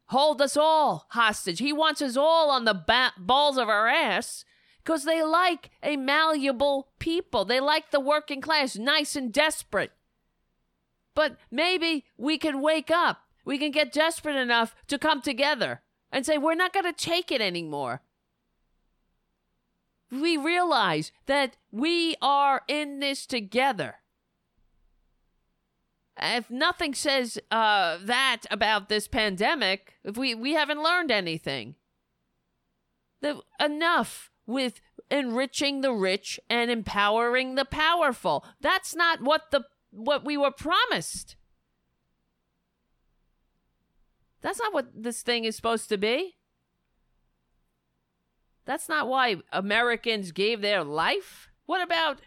hold 0.06 0.42
us 0.42 0.56
all 0.56 1.06
hostage. 1.10 1.58
He 1.58 1.72
wants 1.72 2.02
us 2.02 2.16
all 2.16 2.50
on 2.50 2.64
the 2.64 2.74
ba- 2.74 3.12
balls 3.16 3.58
of 3.58 3.68
our 3.68 3.88
ass 3.88 4.44
because 4.82 5.04
they 5.04 5.22
like 5.22 5.70
a 5.82 5.96
malleable 5.96 6.88
people. 6.98 7.44
They 7.44 7.60
like 7.60 7.90
the 7.90 8.00
working 8.00 8.40
class, 8.40 8.76
nice 8.76 9.16
and 9.16 9.32
desperate. 9.32 9.92
But 11.14 11.36
maybe 11.50 12.06
we 12.16 12.38
can 12.38 12.60
wake 12.60 12.90
up. 12.90 13.27
We 13.48 13.56
can 13.56 13.70
get 13.70 13.94
desperate 13.94 14.36
enough 14.36 14.76
to 14.88 14.98
come 14.98 15.22
together 15.22 15.80
and 16.12 16.26
say, 16.26 16.36
we're 16.36 16.54
not 16.54 16.74
going 16.74 16.84
to 16.84 16.92
take 16.92 17.32
it 17.32 17.40
anymore. 17.40 18.02
We 20.12 20.36
realize 20.36 21.12
that 21.24 21.56
we 21.72 22.14
are 22.20 22.60
in 22.68 23.00
this 23.00 23.24
together. 23.24 24.00
If 26.20 26.50
nothing 26.50 26.92
says 26.92 27.38
uh, 27.50 27.96
that 28.02 28.42
about 28.50 28.90
this 28.90 29.08
pandemic, 29.08 29.94
if 30.04 30.18
we, 30.18 30.34
we 30.34 30.52
haven't 30.52 30.82
learned 30.82 31.10
anything, 31.10 31.76
the, 33.22 33.40
enough 33.58 34.30
with 34.46 34.82
enriching 35.10 35.80
the 35.80 35.94
rich 35.94 36.38
and 36.50 36.70
empowering 36.70 37.54
the 37.54 37.64
powerful. 37.64 38.44
That's 38.60 38.94
not 38.94 39.22
what 39.22 39.52
the 39.52 39.62
what 39.90 40.22
we 40.22 40.36
were 40.36 40.50
promised. 40.50 41.36
That's 44.40 44.58
not 44.58 44.72
what 44.72 44.88
this 44.94 45.22
thing 45.22 45.44
is 45.44 45.56
supposed 45.56 45.88
to 45.88 45.98
be. 45.98 46.36
That's 48.64 48.88
not 48.88 49.08
why 49.08 49.36
Americans 49.52 50.32
gave 50.32 50.60
their 50.60 50.84
life. 50.84 51.48
What 51.66 51.82
about 51.82 52.20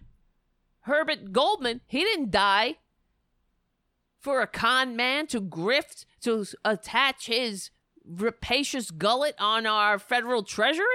Herbert 0.81 1.31
Goldman? 1.31 1.81
He 1.87 1.99
didn't 1.99 2.31
die 2.31 2.77
for 4.19 4.41
a 4.41 4.47
con 4.47 4.95
man 4.95 5.27
to 5.27 5.41
grift, 5.41 6.05
to 6.21 6.45
attach 6.65 7.27
his 7.27 7.71
rapacious 8.05 8.91
gullet 8.91 9.35
on 9.39 9.65
our 9.65 9.99
federal 9.99 10.43
treasury? 10.43 10.85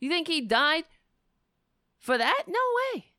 You 0.00 0.08
think 0.08 0.28
he 0.28 0.40
died 0.40 0.84
for 1.98 2.18
that? 2.18 2.44
No 2.46 2.60
way. 2.94 3.13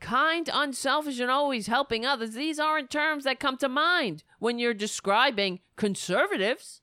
Kind, 0.00 0.48
unselfish, 0.52 1.20
and 1.20 1.30
always 1.30 1.66
helping 1.66 2.06
others. 2.06 2.32
These 2.32 2.58
aren't 2.58 2.90
terms 2.90 3.24
that 3.24 3.38
come 3.38 3.58
to 3.58 3.68
mind 3.68 4.24
when 4.38 4.58
you're 4.58 4.74
describing 4.74 5.60
conservatives. 5.76 6.80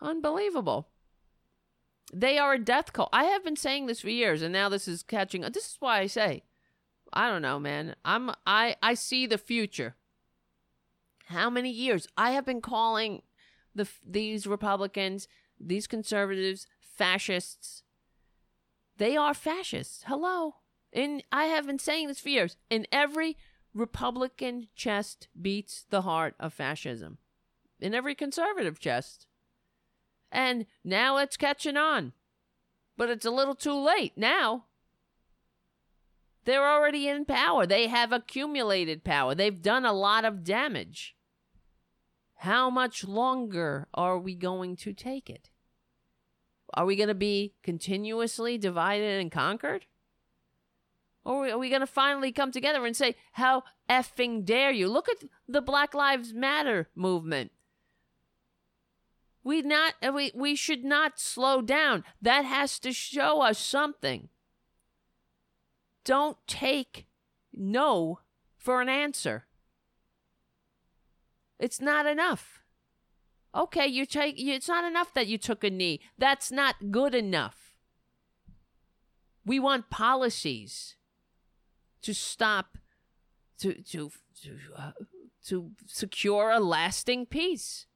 Unbelievable. 0.00 0.88
They 2.12 2.38
are 2.38 2.54
a 2.54 2.58
death 2.58 2.92
cult. 2.92 3.08
I 3.12 3.24
have 3.24 3.44
been 3.44 3.56
saying 3.56 3.86
this 3.86 4.00
for 4.00 4.10
years, 4.10 4.42
and 4.42 4.52
now 4.52 4.68
this 4.68 4.86
is 4.86 5.02
catching. 5.02 5.42
This 5.42 5.66
is 5.66 5.76
why 5.80 6.00
I 6.00 6.06
say, 6.06 6.42
I 7.12 7.28
don't 7.30 7.42
know, 7.42 7.58
man. 7.58 7.94
I'm 8.04 8.32
I 8.46 8.76
I 8.82 8.94
see 8.94 9.26
the 9.26 9.38
future. 9.38 9.96
How 11.26 11.48
many 11.48 11.70
years 11.70 12.06
I 12.16 12.32
have 12.32 12.44
been 12.44 12.60
calling 12.60 13.22
the 13.74 13.88
these 14.06 14.46
Republicans, 14.46 15.28
these 15.58 15.86
conservatives, 15.86 16.66
fascists. 16.96 17.82
They 18.98 19.16
are 19.16 19.34
fascists. 19.34 20.04
Hello. 20.06 20.56
And 20.92 21.22
I 21.32 21.44
have 21.44 21.66
been 21.66 21.78
saying 21.78 22.08
this 22.08 22.20
for 22.20 22.28
years. 22.28 22.56
In 22.70 22.86
every 22.92 23.36
Republican 23.74 24.68
chest 24.76 25.28
beats 25.40 25.86
the 25.88 26.02
heart 26.02 26.34
of 26.38 26.52
fascism. 26.52 27.18
In 27.80 27.94
every 27.94 28.14
conservative 28.14 28.78
chest. 28.78 29.26
And 30.30 30.66
now 30.84 31.16
it's 31.16 31.36
catching 31.36 31.76
on. 31.76 32.12
But 32.96 33.10
it's 33.10 33.26
a 33.26 33.30
little 33.30 33.54
too 33.54 33.74
late 33.74 34.12
now. 34.16 34.66
They're 36.44 36.66
already 36.66 37.08
in 37.08 37.24
power. 37.24 37.66
They 37.66 37.86
have 37.86 38.12
accumulated 38.12 39.04
power. 39.04 39.34
They've 39.34 39.62
done 39.62 39.84
a 39.84 39.92
lot 39.92 40.24
of 40.24 40.44
damage. 40.44 41.16
How 42.36 42.68
much 42.68 43.04
longer 43.04 43.86
are 43.94 44.18
we 44.18 44.34
going 44.34 44.74
to 44.76 44.92
take 44.92 45.30
it? 45.30 45.50
Are 46.74 46.86
we 46.86 46.96
going 46.96 47.08
to 47.08 47.14
be 47.14 47.54
continuously 47.62 48.56
divided 48.58 49.20
and 49.20 49.30
conquered? 49.30 49.86
Or 51.24 51.48
are 51.48 51.58
we 51.58 51.68
going 51.68 51.80
to 51.80 51.86
finally 51.86 52.32
come 52.32 52.50
together 52.50 52.84
and 52.84 52.96
say, 52.96 53.14
How 53.32 53.62
effing 53.88 54.44
dare 54.44 54.72
you? 54.72 54.88
Look 54.88 55.08
at 55.08 55.24
the 55.46 55.60
Black 55.60 55.94
Lives 55.94 56.32
Matter 56.32 56.88
movement. 56.94 57.52
We 59.44 59.62
not 59.62 59.94
uh, 60.06 60.12
we 60.12 60.32
we 60.34 60.54
should 60.54 60.84
not 60.84 61.18
slow 61.18 61.62
down. 61.62 62.04
That 62.20 62.44
has 62.44 62.78
to 62.80 62.92
show 62.92 63.42
us 63.42 63.58
something. 63.58 64.28
Don't 66.04 66.38
take 66.46 67.06
no 67.52 68.20
for 68.56 68.80
an 68.80 68.88
answer. 68.88 69.46
It's 71.58 71.80
not 71.80 72.06
enough. 72.06 72.61
Okay, 73.54 73.86
you 73.86 74.06
take 74.06 74.36
it's 74.38 74.68
not 74.68 74.84
enough 74.84 75.12
that 75.14 75.26
you 75.26 75.36
took 75.36 75.62
a 75.62 75.70
knee. 75.70 76.00
That's 76.16 76.50
not 76.50 76.90
good 76.90 77.14
enough. 77.14 77.76
We 79.44 79.58
want 79.58 79.90
policies 79.90 80.96
to 82.02 82.14
stop 82.14 82.78
to 83.58 83.74
to 83.82 84.10
to, 84.42 84.58
uh, 84.76 84.92
to 85.46 85.72
secure 85.86 86.50
a 86.50 86.60
lasting 86.60 87.26
peace. 87.26 87.86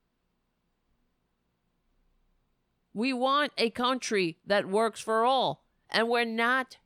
We 2.93 3.13
want 3.13 3.53
a 3.57 3.71
country 3.71 4.39
that 4.47 4.69
works 4.69 5.01
for 5.01 5.25
all, 5.25 5.65
and 5.91 6.09
we're 6.09 6.25
not 6.25 6.79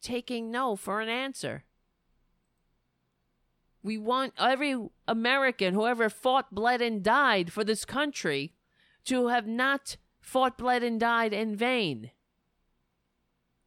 taking 0.00 0.50
no 0.50 0.76
for 0.76 1.00
an 1.00 1.08
answer. 1.08 1.64
We 3.84 3.98
want 3.98 4.32
every 4.38 4.88
American 5.06 5.74
who 5.74 5.86
ever 5.86 6.08
fought, 6.08 6.54
bled, 6.54 6.80
and 6.80 7.02
died 7.02 7.52
for 7.52 7.62
this 7.62 7.84
country 7.84 8.54
to 9.04 9.28
have 9.28 9.46
not 9.46 9.98
fought, 10.22 10.56
bled, 10.56 10.82
and 10.82 10.98
died 10.98 11.34
in 11.34 11.54
vain. 11.54 12.10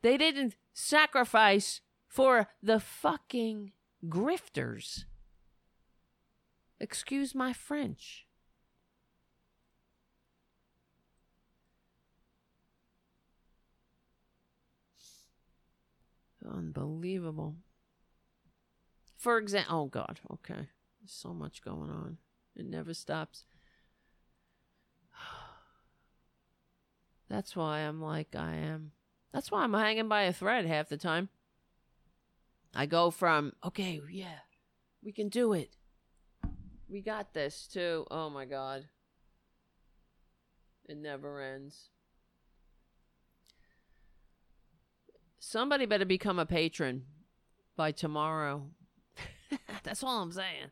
They 0.01 0.17
didn't 0.17 0.55
sacrifice 0.73 1.81
for 2.07 2.47
the 2.63 2.79
fucking 2.79 3.73
grifters. 4.07 5.05
Excuse 6.79 7.35
my 7.35 7.53
French. 7.53 8.25
Unbelievable. 16.43 17.57
For 19.27 19.39
example, 19.39 19.75
oh 19.77 19.85
God, 19.87 20.21
okay. 20.31 20.53
There's 20.53 21.11
so 21.11 21.33
much 21.33 21.61
going 21.61 21.89
on. 21.89 22.17
It 22.55 22.65
never 22.65 22.93
stops. 22.93 23.43
That's 27.29 27.53
why 27.53 27.79
I'm 27.79 28.01
like 28.01 28.37
I 28.37 28.53
am. 28.53 28.93
That's 29.33 29.51
why 29.51 29.63
I'm 29.63 29.73
hanging 29.73 30.07
by 30.07 30.21
a 30.21 30.31
thread 30.31 30.65
half 30.65 30.87
the 30.87 30.95
time. 30.95 31.27
I 32.73 32.85
go 32.85 33.11
from, 33.11 33.51
okay, 33.65 33.99
yeah, 34.09 34.39
we 35.03 35.11
can 35.11 35.27
do 35.27 35.51
it. 35.51 35.75
We 36.87 37.01
got 37.01 37.33
this 37.33 37.67
too. 37.67 38.07
Oh 38.09 38.29
my 38.29 38.45
God. 38.45 38.85
It 40.87 40.95
never 40.95 41.41
ends. 41.41 41.89
Somebody 45.37 45.85
better 45.85 46.05
become 46.05 46.39
a 46.39 46.45
patron 46.45 47.03
by 47.75 47.91
tomorrow. 47.91 48.69
that's 49.83 50.03
all 50.03 50.21
I'm 50.21 50.31
saying. 50.31 50.71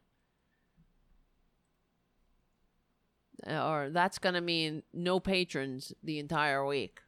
Or 3.48 3.90
that's 3.92 4.18
going 4.18 4.36
to 4.36 4.42
mean 4.42 4.84
no 4.94 5.20
patrons 5.20 5.94
the 6.04 6.20
entire 6.20 6.66
week. 6.66 7.00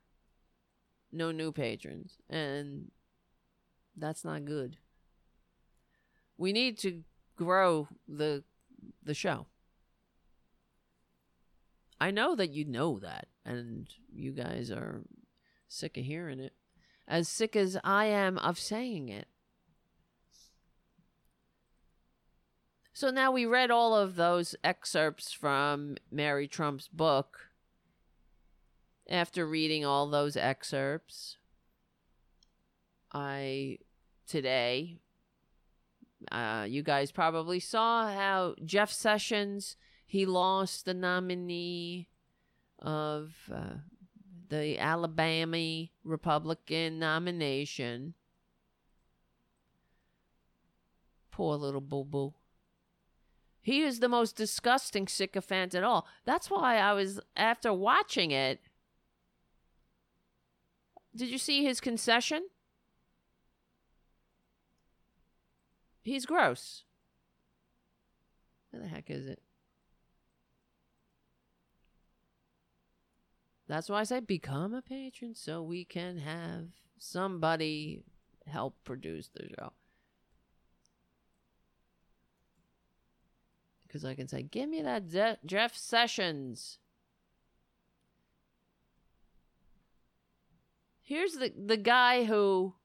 No 1.12 1.32
new 1.32 1.52
patrons. 1.52 2.18
And 2.30 2.92
that's 3.96 4.24
not 4.24 4.46
good. 4.46 4.78
We 6.38 6.54
need 6.54 6.78
to 6.80 7.04
grow 7.36 7.88
the 8.08 8.44
the 9.04 9.14
show. 9.14 9.48
I 12.00 12.12
know 12.12 12.36
that 12.36 12.52
you 12.52 12.66
know 12.66 13.00
that 13.00 13.28
and 13.44 13.88
you 14.14 14.32
guys 14.32 14.70
are 14.70 15.02
sick 15.68 15.98
of 15.98 16.04
hearing 16.04 16.40
it. 16.40 16.54
As 17.08 17.28
sick 17.28 17.56
as 17.56 17.78
I 17.84 18.06
am 18.06 18.38
of 18.38 18.60
saying 18.60 19.10
it. 19.10 19.28
So 22.98 23.12
now 23.12 23.32
we 23.32 23.46
read 23.46 23.70
all 23.70 23.96
of 23.96 24.16
those 24.16 24.56
excerpts 24.64 25.32
from 25.32 25.98
Mary 26.10 26.48
Trump's 26.48 26.88
book. 26.88 27.52
After 29.08 29.46
reading 29.46 29.86
all 29.86 30.10
those 30.10 30.36
excerpts, 30.36 31.38
I 33.14 33.78
today 34.28 34.98
uh, 36.32 36.66
you 36.68 36.82
guys 36.82 37.12
probably 37.12 37.60
saw 37.60 38.12
how 38.12 38.56
Jeff 38.66 38.92
Sessions 38.92 39.78
he 40.08 40.26
lost 40.26 40.86
the 40.86 40.96
nominee 40.96 42.08
of 42.80 43.36
uh, 43.54 43.76
the 44.50 44.80
Alabama 44.80 45.86
Republican 46.04 46.98
nomination. 46.98 48.16
Poor 51.30 51.58
little 51.58 51.80
boo 51.80 52.04
boo. 52.04 52.34
He 53.68 53.82
is 53.82 54.00
the 54.00 54.08
most 54.08 54.38
disgusting 54.38 55.10
sycophant 55.10 55.76
at 55.76 55.84
all. 55.84 56.08
That's 56.24 56.50
why 56.50 56.78
I 56.78 56.94
was, 56.94 57.20
after 57.36 57.74
watching 57.74 58.32
it, 58.32 58.62
did 61.14 61.28
you 61.28 61.38
see 61.38 61.66
his 61.66 61.82
concession? 61.82 62.48
He's 66.02 66.26
gross. 66.26 66.86
Where 68.70 68.82
the 68.82 68.88
heck 68.88 69.10
is 69.10 69.28
it? 69.28 69.42
That's 73.68 73.90
why 73.90 74.00
I 74.00 74.04
say 74.06 74.22
become 74.22 74.74
a 74.74 74.82
patron 74.82 75.36
so 75.36 75.62
we 75.62 75.84
can 75.84 76.20
have 76.20 76.68
somebody 77.00 78.06
help 78.46 78.78
produce 78.86 79.28
the 79.28 79.50
show. 79.60 79.74
Because 83.98 84.12
I 84.12 84.14
can 84.14 84.28
say, 84.28 84.44
give 84.44 84.70
me 84.70 84.84
that 84.84 85.10
De- 85.10 85.40
Jeff 85.44 85.76
Sessions. 85.76 86.78
Here's 91.02 91.34
the, 91.34 91.52
the 91.58 91.78
guy 91.78 92.26
who 92.26 92.76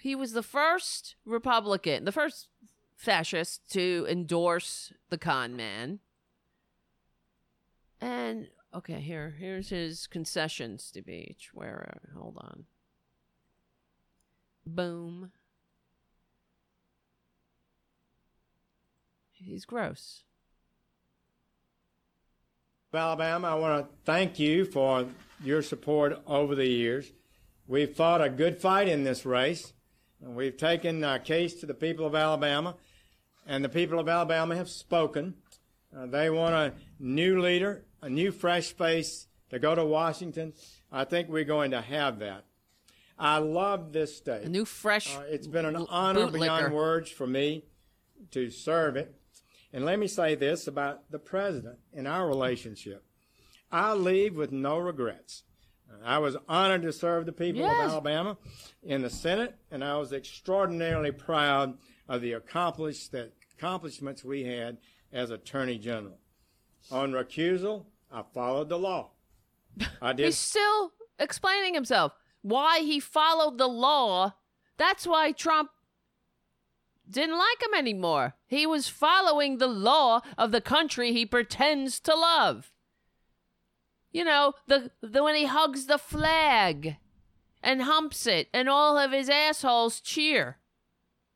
he 0.00 0.16
was 0.16 0.32
the 0.32 0.42
first 0.42 1.14
Republican, 1.24 2.04
the 2.04 2.10
first 2.10 2.48
fascist 2.96 3.70
to 3.74 4.04
endorse 4.10 4.92
the 5.10 5.18
con 5.18 5.54
man. 5.54 6.00
And 8.00 8.48
okay, 8.74 9.00
here, 9.00 9.36
here's 9.38 9.68
his 9.68 10.08
concessions 10.08 10.90
to 10.90 11.00
speech. 11.00 11.50
Where? 11.54 11.94
Uh, 11.94 12.18
hold 12.18 12.38
on. 12.38 12.64
Boom. 14.66 15.30
He's 19.44 19.64
gross. 19.64 20.24
Alabama, 22.94 23.48
I 23.48 23.54
want 23.54 23.84
to 23.84 23.96
thank 24.04 24.38
you 24.38 24.64
for 24.64 25.06
your 25.42 25.62
support 25.62 26.20
over 26.26 26.54
the 26.54 26.66
years. 26.66 27.12
We've 27.66 27.90
fought 27.90 28.22
a 28.22 28.28
good 28.28 28.60
fight 28.60 28.88
in 28.88 29.04
this 29.04 29.26
race. 29.26 29.72
We've 30.20 30.56
taken 30.56 31.02
our 31.02 31.18
case 31.18 31.54
to 31.56 31.66
the 31.66 31.74
people 31.74 32.06
of 32.06 32.14
Alabama, 32.14 32.76
and 33.46 33.64
the 33.64 33.68
people 33.68 33.98
of 33.98 34.08
Alabama 34.08 34.54
have 34.54 34.70
spoken. 34.70 35.34
Uh, 35.94 36.06
they 36.06 36.30
want 36.30 36.54
a 36.54 36.72
new 36.98 37.40
leader, 37.40 37.84
a 38.00 38.08
new 38.08 38.30
fresh 38.30 38.72
face 38.72 39.26
to 39.50 39.58
go 39.58 39.74
to 39.74 39.84
Washington. 39.84 40.52
I 40.90 41.04
think 41.04 41.28
we're 41.28 41.44
going 41.44 41.72
to 41.72 41.80
have 41.80 42.20
that. 42.20 42.44
I 43.18 43.38
love 43.38 43.92
this 43.92 44.16
state. 44.16 44.44
A 44.44 44.48
new 44.48 44.64
fresh. 44.64 45.16
Uh, 45.16 45.22
it's 45.28 45.46
been 45.46 45.66
an 45.66 45.76
honor 45.88 46.28
beyond 46.28 46.72
words 46.72 47.10
for 47.10 47.26
me 47.26 47.64
to 48.30 48.50
serve 48.50 48.96
it. 48.96 49.14
And 49.74 49.84
let 49.84 49.98
me 49.98 50.06
say 50.06 50.36
this 50.36 50.68
about 50.68 51.10
the 51.10 51.18
president 51.18 51.80
and 51.92 52.06
our 52.06 52.28
relationship. 52.28 53.04
I 53.72 53.92
leave 53.94 54.36
with 54.36 54.52
no 54.52 54.78
regrets. 54.78 55.42
I 56.04 56.18
was 56.18 56.36
honored 56.48 56.82
to 56.82 56.92
serve 56.92 57.26
the 57.26 57.32
people 57.32 57.62
yes. 57.62 57.86
of 57.86 57.90
Alabama 57.90 58.38
in 58.84 59.02
the 59.02 59.10
Senate, 59.10 59.56
and 59.72 59.82
I 59.82 59.96
was 59.96 60.12
extraordinarily 60.12 61.10
proud 61.10 61.76
of 62.08 62.20
the 62.20 62.34
accomplishments 62.34 64.24
we 64.24 64.44
had 64.44 64.78
as 65.12 65.30
Attorney 65.30 65.78
General. 65.78 66.18
On 66.92 67.10
recusal, 67.10 67.86
I 68.12 68.22
followed 68.32 68.68
the 68.68 68.78
law. 68.78 69.10
I 70.00 70.12
did. 70.14 70.26
He's 70.26 70.38
still 70.38 70.92
explaining 71.18 71.74
himself 71.74 72.12
why 72.42 72.78
he 72.78 73.00
followed 73.00 73.58
the 73.58 73.68
law. 73.68 74.34
That's 74.76 75.04
why 75.04 75.32
Trump 75.32 75.70
didn't 77.08 77.38
like 77.38 77.62
him 77.62 77.74
anymore. 77.76 78.34
He 78.46 78.66
was 78.66 78.88
following 78.88 79.58
the 79.58 79.66
law 79.66 80.20
of 80.38 80.52
the 80.52 80.60
country 80.60 81.12
he 81.12 81.26
pretends 81.26 82.00
to 82.00 82.14
love. 82.14 82.70
You 84.10 84.24
know, 84.24 84.54
the, 84.66 84.90
the 85.02 85.22
when 85.22 85.34
he 85.34 85.46
hugs 85.46 85.86
the 85.86 85.98
flag 85.98 86.96
and 87.62 87.82
humps 87.82 88.26
it, 88.26 88.48
and 88.52 88.68
all 88.68 88.96
of 88.98 89.10
his 89.10 89.28
assholes 89.28 90.00
cheer. 90.00 90.58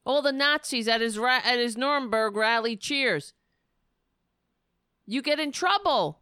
All 0.05 0.23
the 0.23 0.33
Nazis 0.33 0.87
at 0.89 1.01
his 1.01 1.19
ra- 1.19 1.41
at 1.45 1.59
his 1.59 1.77
Nuremberg 1.77 2.37
rally 2.37 2.77
cheers. 2.77 3.33
You 5.07 5.23
get 5.23 5.41
in 5.41 5.53
trouble 5.53 6.21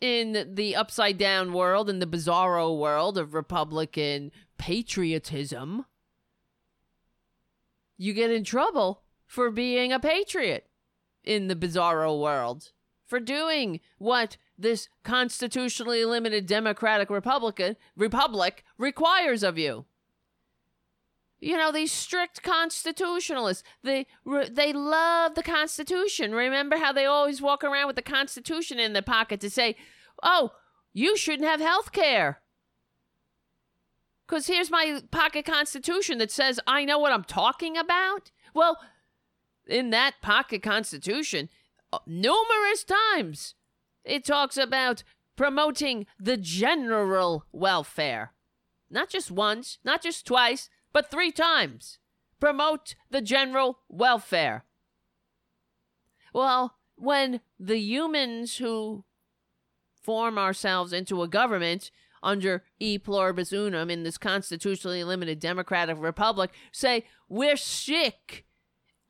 in 0.00 0.54
the 0.54 0.76
upside 0.76 1.18
down 1.18 1.52
world, 1.52 1.90
in 1.90 1.98
the 1.98 2.06
bizarro 2.06 2.78
world 2.78 3.18
of 3.18 3.34
Republican 3.34 4.30
patriotism. 4.56 5.84
You 7.98 8.14
get 8.14 8.30
in 8.30 8.44
trouble 8.44 9.02
for 9.26 9.50
being 9.50 9.92
a 9.92 9.98
patriot 9.98 10.68
in 11.24 11.48
the 11.48 11.56
bizarro 11.56 12.18
world, 12.18 12.70
for 13.04 13.20
doing 13.20 13.80
what 13.98 14.38
this 14.56 14.88
constitutionally 15.04 16.04
limited 16.04 16.46
democratic 16.46 17.10
republican 17.10 17.76
republic 17.96 18.64
requires 18.78 19.42
of 19.42 19.58
you. 19.58 19.84
You 21.40 21.56
know 21.56 21.70
these 21.70 21.92
strict 21.92 22.42
constitutionalists 22.42 23.62
they 23.82 24.06
they 24.50 24.72
love 24.72 25.34
the 25.34 25.42
constitution. 25.42 26.34
Remember 26.34 26.78
how 26.78 26.92
they 26.92 27.04
always 27.04 27.42
walk 27.42 27.62
around 27.62 27.88
with 27.88 27.96
the 27.96 28.02
constitution 28.02 28.78
in 28.78 28.92
their 28.92 29.02
pocket 29.02 29.40
to 29.40 29.50
say 29.50 29.76
oh 30.22 30.52
you 30.92 31.16
shouldn't 31.16 31.48
have 31.48 31.60
health 31.60 31.92
care 31.92 32.40
because 34.28 34.46
here's 34.46 34.70
my 34.70 35.00
pocket 35.10 35.44
constitution 35.44 36.18
that 36.18 36.30
says 36.30 36.60
i 36.66 36.84
know 36.84 36.98
what 36.98 37.12
i'm 37.12 37.24
talking 37.24 37.76
about 37.76 38.30
well 38.54 38.78
in 39.66 39.90
that 39.90 40.14
pocket 40.22 40.62
constitution 40.62 41.48
uh, 41.92 41.98
numerous 42.06 42.84
times 42.84 43.54
it 44.04 44.24
talks 44.24 44.56
about 44.56 45.02
promoting 45.36 46.04
the 46.18 46.36
general 46.36 47.44
welfare. 47.52 48.32
Not 48.90 49.08
just 49.08 49.30
once, 49.30 49.78
not 49.84 50.02
just 50.02 50.26
twice, 50.26 50.68
but 50.92 51.10
three 51.10 51.30
times. 51.30 51.98
Promote 52.40 52.96
the 53.10 53.20
general 53.20 53.80
welfare. 53.88 54.64
Well, 56.34 56.76
when 56.96 57.40
the 57.58 57.78
humans 57.78 58.56
who 58.56 59.04
form 60.02 60.38
ourselves 60.38 60.92
into 60.92 61.22
a 61.22 61.28
government 61.28 61.90
under 62.22 62.64
e 62.78 62.98
pluribus 62.98 63.52
unum 63.52 63.90
in 63.90 64.02
this 64.02 64.18
constitutionally 64.18 65.04
limited 65.04 65.38
democratic 65.38 65.96
republic 65.98 66.50
say 66.72 67.04
we're 67.28 67.56
sick 67.56 68.44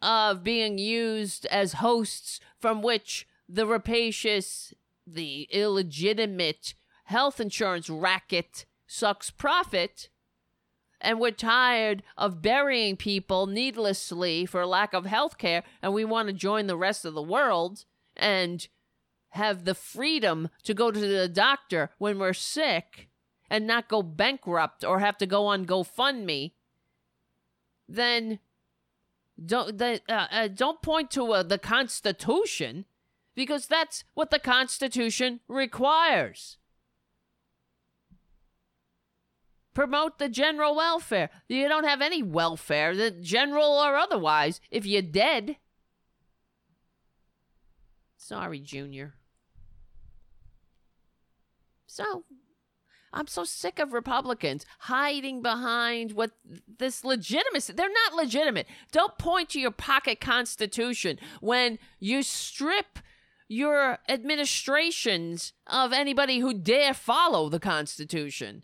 of 0.01 0.45
being 0.45 0.79
used 0.79 1.47
as 1.47 1.75
hosts 1.75 2.41
from 2.61 2.83
which 2.83 3.27
the 3.49 3.67
rapacious, 3.67 4.75
the 5.07 5.49
illegitimate 5.51 6.75
health 7.05 7.41
insurance 7.41 7.89
racket 7.89 8.67
sucks 8.87 9.31
profit. 9.31 10.09
And 11.01 11.21
we're 11.21 11.31
tired 11.31 12.03
of 12.17 12.43
burying 12.43 12.97
people 12.97 13.47
needlessly 13.47 14.45
for 14.47 14.67
lack 14.67 14.93
of 14.93 15.07
health 15.07 15.39
care, 15.39 15.63
and 15.81 15.95
we 15.95 16.05
want 16.05 16.29
to 16.29 16.35
join 16.35 16.67
the 16.67 16.77
rest 16.77 17.05
of 17.05 17.15
the 17.15 17.23
world 17.23 17.85
and 18.17 18.67
have 19.31 19.65
the 19.65 19.75
freedom 19.75 20.49
to 20.65 20.75
go 20.75 20.91
to 20.91 20.99
the 20.99 21.29
doctor 21.29 21.91
when 21.99 22.19
we're 22.19 22.33
sick 22.33 23.09
and 23.51 23.67
not 23.67 23.89
go 23.89 24.03
bankrupt 24.03 24.85
or 24.85 24.99
have 25.01 25.19
to 25.19 25.27
go 25.27 25.47
on 25.47 25.67
GoFundMe, 25.67 26.53
then 27.89 28.39
don't 29.45 29.79
the, 29.79 30.01
uh, 30.09 30.27
uh, 30.31 30.49
don't 30.49 30.83
point 30.83 31.11
to 31.13 31.33
uh, 31.33 31.43
the 31.43 31.59
Constitution 31.59 32.85
because 33.35 33.67
that's 33.67 34.05
what 34.15 34.31
the 34.31 34.39
Constitution 34.39 35.41
requires. 35.49 36.59
Promote 39.75 40.19
the 40.19 40.29
general 40.29 40.75
welfare. 40.75 41.31
You 41.49 41.69
don't 41.69 41.85
have 41.85 42.01
any 42.01 42.21
welfare, 42.21 42.97
the 42.97 43.13
general 43.13 43.79
or 43.79 43.97
otherwise, 43.97 44.61
if 44.73 44.85
you're 44.85 45.03
dead. 45.03 45.57
Sorry, 48.17 48.59
Junior. 48.59 49.15
So, 51.89 52.25
I'm 53.13 53.27
so 53.27 53.45
sick 53.45 53.79
of 53.79 53.95
Republicans 53.95 54.67
hiding 54.81 55.41
behind 55.43 56.13
what 56.13 56.33
this 56.79 57.03
legitimacy. 57.03 57.73
They're 57.73 57.89
not 57.89 58.15
legitimate. 58.15 58.67
Don't 58.93 59.17
point 59.19 59.49
to 59.51 59.61
your 59.61 59.71
pocket 59.71 60.21
constitution 60.21 61.19
when 61.41 61.79
you 61.99 62.23
strip 62.23 62.99
your 63.49 63.99
administrations 64.09 65.55
of 65.67 65.95
anybody 65.95 66.41
who 66.41 66.53
dare 66.53 66.93
follow 66.93 67.49
the 67.49 67.59
Constitution. 67.59 68.63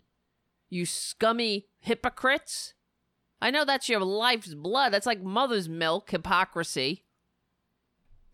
You 0.69 0.85
scummy 0.85 1.65
hypocrites. 1.79 2.75
I 3.41 3.49
know 3.49 3.65
that's 3.65 3.89
your 3.89 4.01
life's 4.01 4.53
blood. 4.53 4.93
That's 4.93 5.07
like 5.07 5.23
mother's 5.23 5.67
milk 5.67 6.11
hypocrisy. 6.11 7.03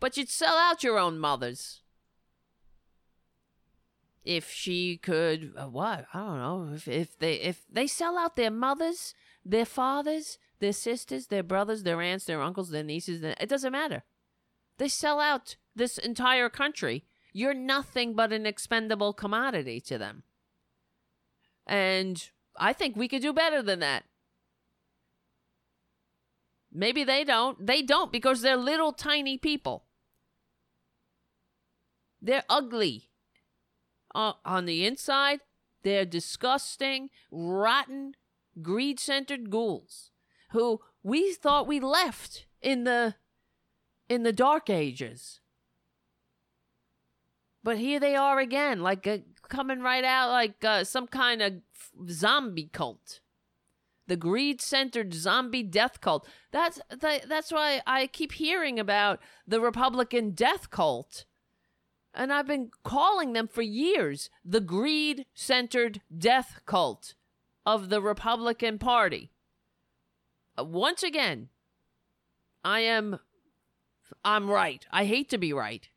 But 0.01 0.17
you'd 0.17 0.29
sell 0.29 0.57
out 0.57 0.83
your 0.83 0.99
own 0.99 1.17
mothers 1.17 1.80
if 4.23 4.51
she 4.51 4.97
could 4.97 5.53
uh, 5.57 5.65
what? 5.65 6.05
I 6.13 6.19
don't 6.19 6.37
know. 6.37 6.73
If, 6.75 6.87
if 6.87 7.17
they 7.17 7.33
if 7.35 7.63
they 7.71 7.87
sell 7.87 8.17
out 8.17 8.35
their 8.35 8.51
mothers 8.51 9.13
their 9.43 9.65
fathers 9.65 10.37
their 10.59 10.73
sisters 10.73 11.27
their 11.27 11.41
brothers 11.41 11.81
their 11.81 11.99
aunts 11.99 12.25
their 12.25 12.41
uncles 12.41 12.69
their 12.69 12.83
nieces 12.83 13.23
it 13.23 13.49
doesn't 13.49 13.71
matter. 13.71 14.03
They 14.77 14.87
sell 14.87 15.19
out 15.19 15.55
this 15.75 15.97
entire 15.97 16.49
country. 16.49 17.05
You're 17.33 17.53
nothing 17.53 18.13
but 18.13 18.33
an 18.33 18.45
expendable 18.45 19.13
commodity 19.13 19.79
to 19.81 19.97
them. 19.97 20.23
And 21.67 22.29
i 22.59 22.73
think 22.73 22.95
we 22.95 23.07
could 23.07 23.21
do 23.21 23.33
better 23.33 23.61
than 23.61 23.79
that. 23.79 24.03
Maybe 26.71 27.03
they 27.03 27.23
don't. 27.23 27.65
They 27.65 27.81
don't 27.81 28.11
because 28.11 28.41
they're 28.41 28.55
little 28.55 28.93
tiny 28.93 29.37
people. 29.37 29.85
They're 32.21 32.45
ugly 32.49 33.10
uh, 34.13 34.33
on 34.45 34.65
the 34.65 34.85
inside, 34.85 35.39
they're 35.83 36.05
disgusting, 36.05 37.09
rotten, 37.31 38.15
greed 38.61 38.99
centered 38.99 39.49
ghouls 39.49 40.11
who 40.51 40.81
we 41.03 41.33
thought 41.33 41.67
we 41.67 41.79
left 41.79 42.45
in 42.61 42.83
the 42.83 43.15
in 44.09 44.23
the 44.23 44.33
dark 44.33 44.69
ages. 44.69 45.39
But 47.63 47.77
here 47.77 47.99
they 47.99 48.15
are 48.15 48.39
again, 48.39 48.81
like 48.81 49.07
uh, 49.07 49.19
coming 49.47 49.81
right 49.81 50.03
out 50.03 50.29
like 50.31 50.63
uh, 50.63 50.83
some 50.83 51.07
kind 51.07 51.41
of 51.41 51.53
zombie 52.09 52.69
cult. 52.71 53.19
The 54.07 54.17
greed-centered 54.17 55.13
zombie 55.13 55.63
death 55.63 56.01
cult. 56.01 56.27
That's 56.51 56.81
that, 56.89 57.29
that's 57.29 57.51
why 57.51 57.81
I 57.87 58.07
keep 58.07 58.33
hearing 58.33 58.77
about 58.77 59.19
the 59.47 59.61
Republican 59.61 60.31
death 60.31 60.69
cult 60.69 61.23
and 62.13 62.31
I've 62.31 62.47
been 62.47 62.71
calling 62.83 63.33
them 63.33 63.47
for 63.47 63.61
years 63.61 64.29
the 64.43 64.59
greed 64.59 65.25
centered 65.33 66.01
death 66.15 66.59
cult 66.65 67.13
of 67.65 67.89
the 67.89 68.01
Republican 68.01 68.77
Party. 68.79 69.31
Uh, 70.57 70.63
once 70.63 71.03
again, 71.03 71.49
I 72.63 72.81
am 72.81 73.19
I'm 74.23 74.49
right. 74.49 74.85
I 74.91 75.05
hate 75.05 75.29
to 75.29 75.37
be 75.37 75.53
right. 75.53 75.87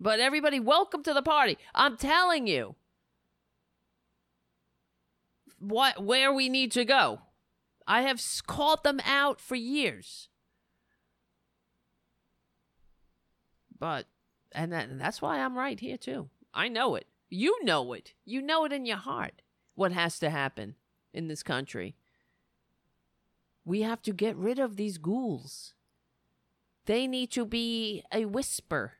But 0.00 0.20
everybody 0.20 0.60
welcome 0.60 1.02
to 1.02 1.14
the 1.14 1.22
party. 1.22 1.58
I'm 1.74 1.96
telling 1.96 2.46
you 2.46 2.76
what 5.58 6.02
where 6.02 6.32
we 6.32 6.48
need 6.48 6.72
to 6.72 6.84
go. 6.84 7.20
I 7.86 8.02
have 8.02 8.22
called 8.46 8.82
them 8.84 9.00
out 9.04 9.40
for 9.40 9.56
years. 9.56 10.28
But 13.78 14.06
and, 14.54 14.72
that, 14.72 14.88
and 14.88 15.00
that's 15.00 15.20
why 15.20 15.40
I'm 15.40 15.56
right 15.58 15.78
here 15.78 15.98
too. 15.98 16.28
I 16.52 16.68
know 16.68 16.94
it. 16.94 17.06
You 17.28 17.64
know 17.64 17.92
it. 17.92 18.14
You 18.24 18.40
know 18.40 18.64
it 18.64 18.72
in 18.72 18.86
your 18.86 18.96
heart 18.96 19.42
what 19.74 19.92
has 19.92 20.18
to 20.20 20.30
happen 20.30 20.76
in 21.12 21.28
this 21.28 21.42
country. 21.42 21.96
We 23.64 23.82
have 23.82 24.02
to 24.02 24.12
get 24.12 24.36
rid 24.36 24.58
of 24.58 24.76
these 24.76 24.98
ghouls. 24.98 25.74
They 26.86 27.06
need 27.06 27.30
to 27.32 27.46
be 27.46 28.02
a 28.12 28.26
whisper. 28.26 28.94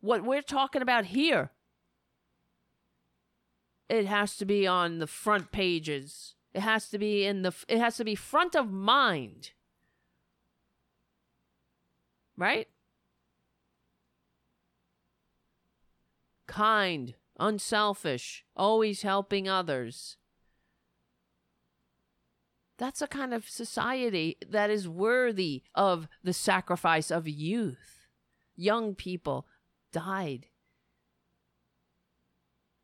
What 0.00 0.24
we're 0.24 0.42
talking 0.42 0.82
about 0.82 1.06
here, 1.06 1.50
it 3.88 4.06
has 4.06 4.36
to 4.36 4.44
be 4.44 4.66
on 4.66 4.98
the 4.98 5.06
front 5.06 5.52
pages. 5.52 6.34
It 6.52 6.60
has 6.60 6.88
to 6.90 6.98
be 6.98 7.24
in 7.24 7.42
the 7.42 7.54
it 7.68 7.78
has 7.78 7.96
to 7.98 8.04
be 8.04 8.14
front 8.14 8.56
of 8.56 8.70
mind. 8.70 9.52
Right? 12.36 12.68
Kind, 16.56 17.14
unselfish, 17.38 18.42
always 18.56 19.02
helping 19.02 19.46
others. 19.46 20.16
That's 22.78 23.02
a 23.02 23.06
kind 23.06 23.34
of 23.34 23.46
society 23.46 24.38
that 24.48 24.70
is 24.70 24.88
worthy 24.88 25.64
of 25.74 26.08
the 26.24 26.32
sacrifice 26.32 27.10
of 27.10 27.28
youth. 27.28 28.06
Young 28.56 28.94
people 28.94 29.46
died. 29.92 30.46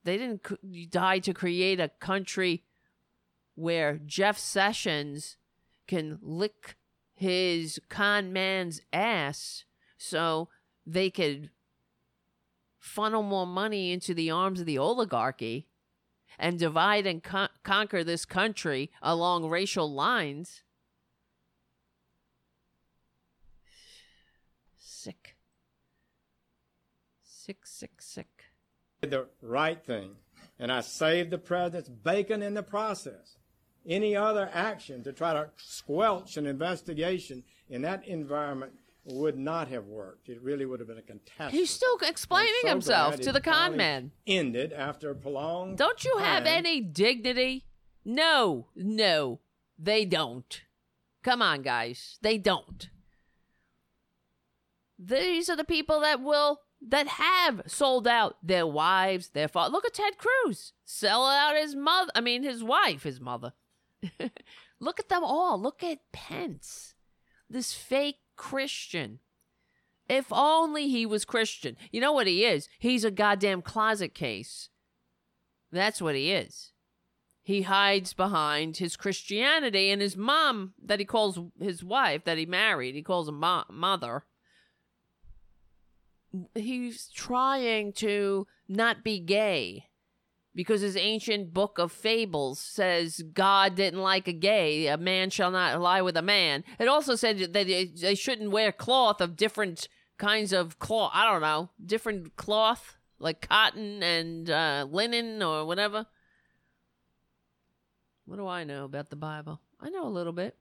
They 0.05 0.19
didn't 0.19 0.91
die 0.91 1.21
to 1.21 1.33
create 1.33 1.81
a 1.81 1.93
country 1.99 2.65
where 3.55 3.99
Jeff 4.05 4.39
Sessions 4.39 5.39
can 5.87 6.19
lick 6.21 6.77
his 7.15 7.81
con 7.89 8.35
man's 8.35 8.83
ass 8.93 9.65
so 9.97 10.51
they 10.87 11.09
could 11.09 11.49
funnel 12.83 13.23
more 13.23 13.47
money 13.47 13.93
into 13.93 14.13
the 14.13 14.29
arms 14.29 14.59
of 14.59 14.67
the 14.67 14.77
oligarchy 14.77 15.69
and 16.37 16.59
divide 16.59 17.07
and 17.07 17.23
con- 17.23 17.49
conquer 17.63 18.03
this 18.03 18.25
country 18.25 18.91
along 19.01 19.49
racial 19.49 19.91
lines. 19.91 20.65
Sick. 24.77 25.37
Sick, 27.23 27.65
sick, 27.65 28.03
sick. 28.03 28.45
The 29.01 29.29
right 29.41 29.83
thing. 29.83 30.17
And 30.59 30.73
I 30.73 30.81
saved 30.81 31.31
the 31.31 31.39
president's 31.39 31.89
bacon 31.89 32.43
in 32.43 32.55
the 32.55 32.63
process. 32.65 33.37
Any 33.87 34.17
other 34.17 34.51
action 34.53 35.05
to 35.05 35.13
try 35.13 35.33
to 35.35 35.51
squelch 35.57 36.37
an 36.37 36.47
investigation 36.47 37.45
in 37.69 37.83
that 37.83 38.07
environment 38.07 38.73
would 39.05 39.37
not 39.37 39.69
have 39.69 39.87
worked. 39.87 40.29
It 40.29 40.41
really 40.43 40.65
would 40.65 40.81
have 40.81 40.89
been 40.89 40.99
a 40.99 41.03
catastrophe. 41.03 41.59
He's 41.59 41.71
still 41.71 41.99
explaining 42.03 42.53
so 42.63 42.69
himself 42.69 43.21
to 43.21 43.33
the 43.33 43.41
con 43.41 43.77
man. 43.77 44.13
Ended 44.27 44.73
after 44.73 45.11
a 45.11 45.15
prolonged. 45.15 45.79
Don't 45.79 46.05
you 46.05 46.15
time. 46.19 46.25
have 46.25 46.47
any 46.47 46.81
dignity? 46.81 47.65
No, 48.05 48.69
no, 48.75 49.41
they 49.79 50.05
don't. 50.05 50.63
Come 51.23 51.43
on, 51.43 51.63
guys, 51.63 52.19
they 52.23 52.39
don't. 52.39 52.89
These 54.99 55.49
are 55.49 55.57
the 55.57 55.65
people 55.65 56.01
that 56.01 56.21
will 56.21 56.61
that 56.89 57.07
have 57.07 57.63
sold 57.67 58.09
out 58.09 58.37
their 58.43 58.67
wives, 58.67 59.31
their 59.31 59.49
father. 59.49 59.73
Look 59.73 59.85
at 59.85 59.95
Ted 59.95 60.19
Cruz 60.19 60.73
sell 60.85 61.27
out 61.27 61.57
his 61.57 61.75
mother. 61.75 62.11
I 62.15 62.21
mean, 62.21 62.43
his 62.43 62.63
wife, 62.63 63.05
his 63.05 63.21
mother. 63.21 63.53
Look 64.81 64.99
at 64.99 65.09
them 65.09 65.23
all. 65.23 65.61
Look 65.61 65.83
at 65.83 66.01
Pence, 66.13 66.95
this 67.49 67.73
fake 67.73 68.17
Christian. 68.43 69.21
If 70.09 70.27
only 70.33 70.89
he 70.89 71.07
was 71.07 71.25
Christian. 71.25 71.77
You 71.93 72.01
know 72.01 72.13
what 72.13 72.27
he 72.27 72.45
is? 72.45 72.69
He's 72.81 73.05
a 73.05 73.11
goddamn 73.13 73.63
closet 73.63 74.15
case. 74.15 74.69
That's 75.71 76.03
what 76.03 76.17
he 76.17 76.33
is. 76.33 76.73
he 77.45 77.63
hides 77.63 78.13
behind 78.15 78.77
his 78.79 78.97
Christianity 78.97 79.91
and 79.91 80.03
his 80.03 80.17
mom 80.17 80.75
that 80.85 80.99
he 80.99 81.05
calls 81.05 81.39
his 81.61 81.85
wife 81.85 82.25
that 82.25 82.39
he 82.39 82.47
married. 82.47 82.95
He 82.97 83.03
calls 83.03 83.29
a 83.29 83.33
mo- 83.33 83.65
mother. 83.71 84.25
He's 86.55 87.09
trying 87.09 87.93
to 87.95 88.47
not 88.69 89.05
be 89.05 89.21
gay 89.21 89.87
because 90.55 90.81
his 90.81 90.97
ancient 90.97 91.55
book 91.55 91.79
of 91.79 91.93
fables 91.93 92.59
says 92.59 93.23
God 93.33 93.75
didn't 93.75 94.01
like 94.01 94.29
a 94.29 94.33
gay. 94.33 94.87
A 94.87 94.97
man 94.97 95.31
shall 95.31 95.51
not 95.51 95.81
lie 95.81 96.03
with 96.03 96.17
a 96.17 96.23
man. 96.23 96.65
It 96.79 96.89
also 96.89 97.15
said 97.15 97.39
that 97.39 97.67
they 98.01 98.15
shouldn't 98.15 98.51
wear 98.51 98.73
cloth 98.73 99.21
of 99.21 99.37
different 99.37 99.89
kinds 100.19 100.53
of 100.53 100.79
cloth. 100.79 101.13
I 101.15 101.31
don't 101.31 101.41
know, 101.41 101.71
different 101.85 102.37
cloth 102.37 102.97
like 103.19 103.49
cotton 103.49 104.03
and 104.03 104.51
uh, 104.51 104.87
linen 104.91 105.43
or 105.43 105.65
whatever. 105.65 106.07
What 108.27 108.37
do 108.37 108.47
I 108.47 108.65
know 108.65 108.85
about 108.85 109.11
the 109.11 109.17
Bible? 109.17 109.61
I 109.81 109.91
know 109.91 110.07
a 110.07 110.11
little 110.11 110.33
bit. 110.33 110.57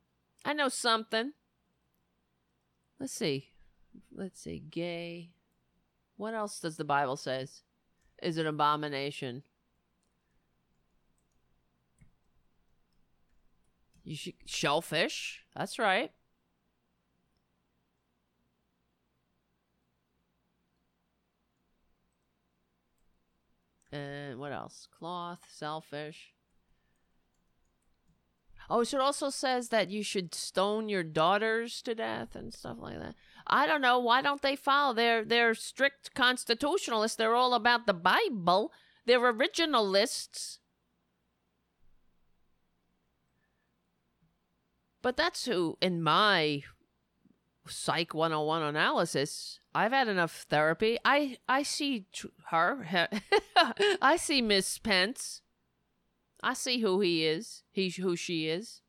I 0.45 0.53
know 0.53 0.69
something. 0.69 1.33
Let's 2.99 3.13
see. 3.13 3.49
Let's 4.11 4.39
see. 4.39 4.59
Gay. 4.59 5.31
What 6.17 6.33
else 6.33 6.59
does 6.59 6.77
the 6.77 6.83
Bible 6.83 7.17
says? 7.17 7.63
Is 8.21 8.37
an 8.37 8.47
abomination. 8.47 9.43
You 14.03 14.15
should 14.15 14.33
shellfish. 14.45 15.43
That's 15.55 15.77
right. 15.77 16.11
And 23.91 24.39
what 24.39 24.51
else? 24.53 24.87
Cloth, 24.97 25.45
selfish. 25.51 26.33
Oh, 28.69 28.83
so 28.85 28.97
it 28.97 29.01
also 29.01 29.29
says 29.29 29.67
that 29.67 29.89
you 29.89 30.01
should 30.01 30.33
stone 30.33 30.87
your 30.87 31.03
daughters 31.03 31.81
to 31.81 31.93
death 31.93 32.37
and 32.37 32.53
stuff 32.53 32.77
like 32.79 32.99
that. 32.99 33.15
I 33.45 33.67
don't 33.67 33.81
know. 33.81 33.99
Why 33.99 34.21
don't 34.21 34.41
they 34.41 34.55
follow? 34.55 34.93
They're 34.93 35.25
they're 35.25 35.53
strict 35.53 36.13
constitutionalists. 36.13 37.17
They're 37.17 37.35
all 37.35 37.53
about 37.53 37.85
the 37.85 37.93
Bible. 37.93 38.71
They're 39.05 39.19
originalists. 39.19 40.59
But 45.01 45.17
that's 45.17 45.45
who, 45.45 45.77
in 45.81 46.03
my 46.03 46.63
Psych 47.67 48.13
101 48.13 48.61
analysis, 48.63 49.59
I've 49.73 49.91
had 49.91 50.07
enough 50.07 50.45
therapy. 50.49 50.97
I 51.05 51.37
I 51.47 51.63
see 51.63 52.05
her. 52.49 53.07
I 54.01 54.17
see 54.17 54.41
Miss 54.41 54.77
Pence. 54.77 55.41
I 56.43 56.53
see 56.53 56.79
who 56.79 57.01
he 57.01 57.25
is. 57.25 57.63
He 57.71 57.89
who 57.89 58.15
she 58.15 58.47
is. 58.47 58.81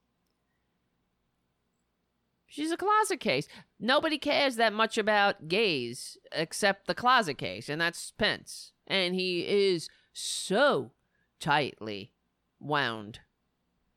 She's 2.47 2.71
a 2.71 2.77
closet 2.77 3.21
case. 3.21 3.49
Nobody 3.81 4.19
cares 4.19 4.57
that 4.57 4.75
much 4.75 4.99
about 4.99 5.49
gays 5.49 6.19
except 6.33 6.87
the 6.87 6.95
closet 6.95 7.39
case, 7.39 7.71
and 7.71 7.81
that's 7.81 8.11
Pence. 8.11 8.73
And 8.87 9.15
he 9.15 9.47
is 9.47 9.89
so 10.13 10.93
tightly 11.41 12.13
wound 12.61 13.21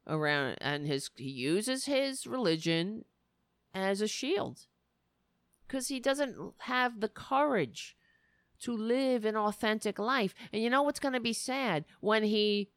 around 0.08 0.58
and 0.62 0.86
his 0.86 1.10
he 1.16 1.30
uses 1.30 1.86
his 1.86 2.28
religion 2.28 3.06
as 3.74 4.02
a 4.02 4.08
shield 4.08 4.68
because 5.68 5.88
he 5.88 6.00
doesn't 6.00 6.36
have 6.60 7.02
the 7.02 7.10
courage 7.10 7.96
to 8.60 8.76
live 8.76 9.26
an 9.26 9.36
authentic 9.36 10.00
life. 10.00 10.34
And 10.54 10.62
you 10.62 10.70
know 10.70 10.84
what's 10.84 11.00
going 11.00 11.14
to 11.14 11.20
be 11.20 11.34
sad 11.34 11.86
when 12.00 12.24
he 12.24 12.70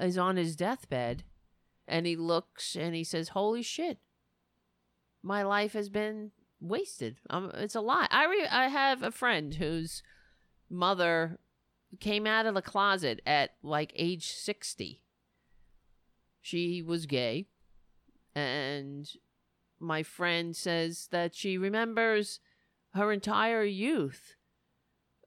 is 0.00 0.16
on 0.16 0.36
his 0.36 0.56
deathbed 0.56 1.24
and 1.86 2.06
he 2.06 2.16
looks 2.16 2.76
and 2.76 2.94
he 2.94 3.04
says, 3.04 3.30
"Holy 3.30 3.62
shit, 3.62 3.98
my 5.22 5.42
life 5.42 5.72
has 5.72 5.88
been 5.88 6.32
wasted. 6.60 7.16
Um, 7.30 7.50
it's 7.54 7.74
a 7.74 7.80
lot." 7.80 8.08
I 8.12 8.26
re- 8.26 8.48
I 8.50 8.68
have 8.68 9.02
a 9.02 9.10
friend 9.10 9.54
whose 9.54 10.02
mother 10.70 11.38
came 12.00 12.26
out 12.26 12.46
of 12.46 12.54
the 12.54 12.62
closet 12.62 13.20
at 13.26 13.54
like 13.62 13.92
age 13.96 14.26
sixty. 14.26 15.02
She 16.48 16.80
was 16.80 17.04
gay, 17.04 17.44
and 18.34 19.06
my 19.78 20.02
friend 20.02 20.56
says 20.56 21.08
that 21.10 21.34
she 21.34 21.58
remembers 21.58 22.40
her 22.94 23.12
entire 23.12 23.64
youth 23.64 24.34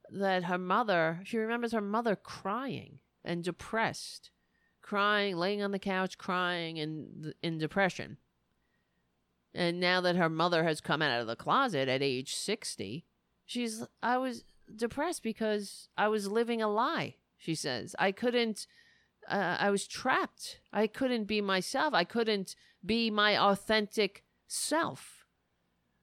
that 0.09 0.45
her 0.45 0.57
mother 0.57 1.21
she 1.23 1.37
remembers 1.37 1.73
her 1.73 1.79
mother 1.79 2.15
crying 2.15 3.01
and 3.23 3.43
depressed 3.43 4.31
crying 4.81 5.37
laying 5.37 5.61
on 5.61 5.69
the 5.69 5.77
couch 5.77 6.17
crying 6.17 6.77
in 6.77 7.35
in 7.43 7.59
depression. 7.59 8.17
And 9.53 9.79
now 9.79 10.01
that 10.01 10.15
her 10.15 10.27
mother 10.27 10.63
has 10.63 10.81
come 10.81 11.03
out 11.03 11.21
of 11.21 11.27
the 11.27 11.35
closet 11.35 11.87
at 11.87 12.01
age 12.01 12.33
60 12.33 13.05
she's 13.45 13.85
i 14.01 14.17
was 14.17 14.43
depressed 14.75 15.21
because 15.21 15.87
i 15.95 16.07
was 16.07 16.27
living 16.27 16.63
a 16.63 16.67
lie 16.67 17.17
she 17.41 17.55
says. 17.55 17.95
I 17.97 18.11
couldn't 18.11 18.67
uh, 19.27 19.57
i 19.59 19.69
was 19.69 19.87
trapped 19.87 20.59
i 20.73 20.87
couldn't 20.87 21.25
be 21.25 21.41
myself 21.41 21.93
i 21.93 22.03
couldn't 22.03 22.55
be 22.85 23.11
my 23.11 23.37
authentic 23.37 24.23
self. 24.47 25.25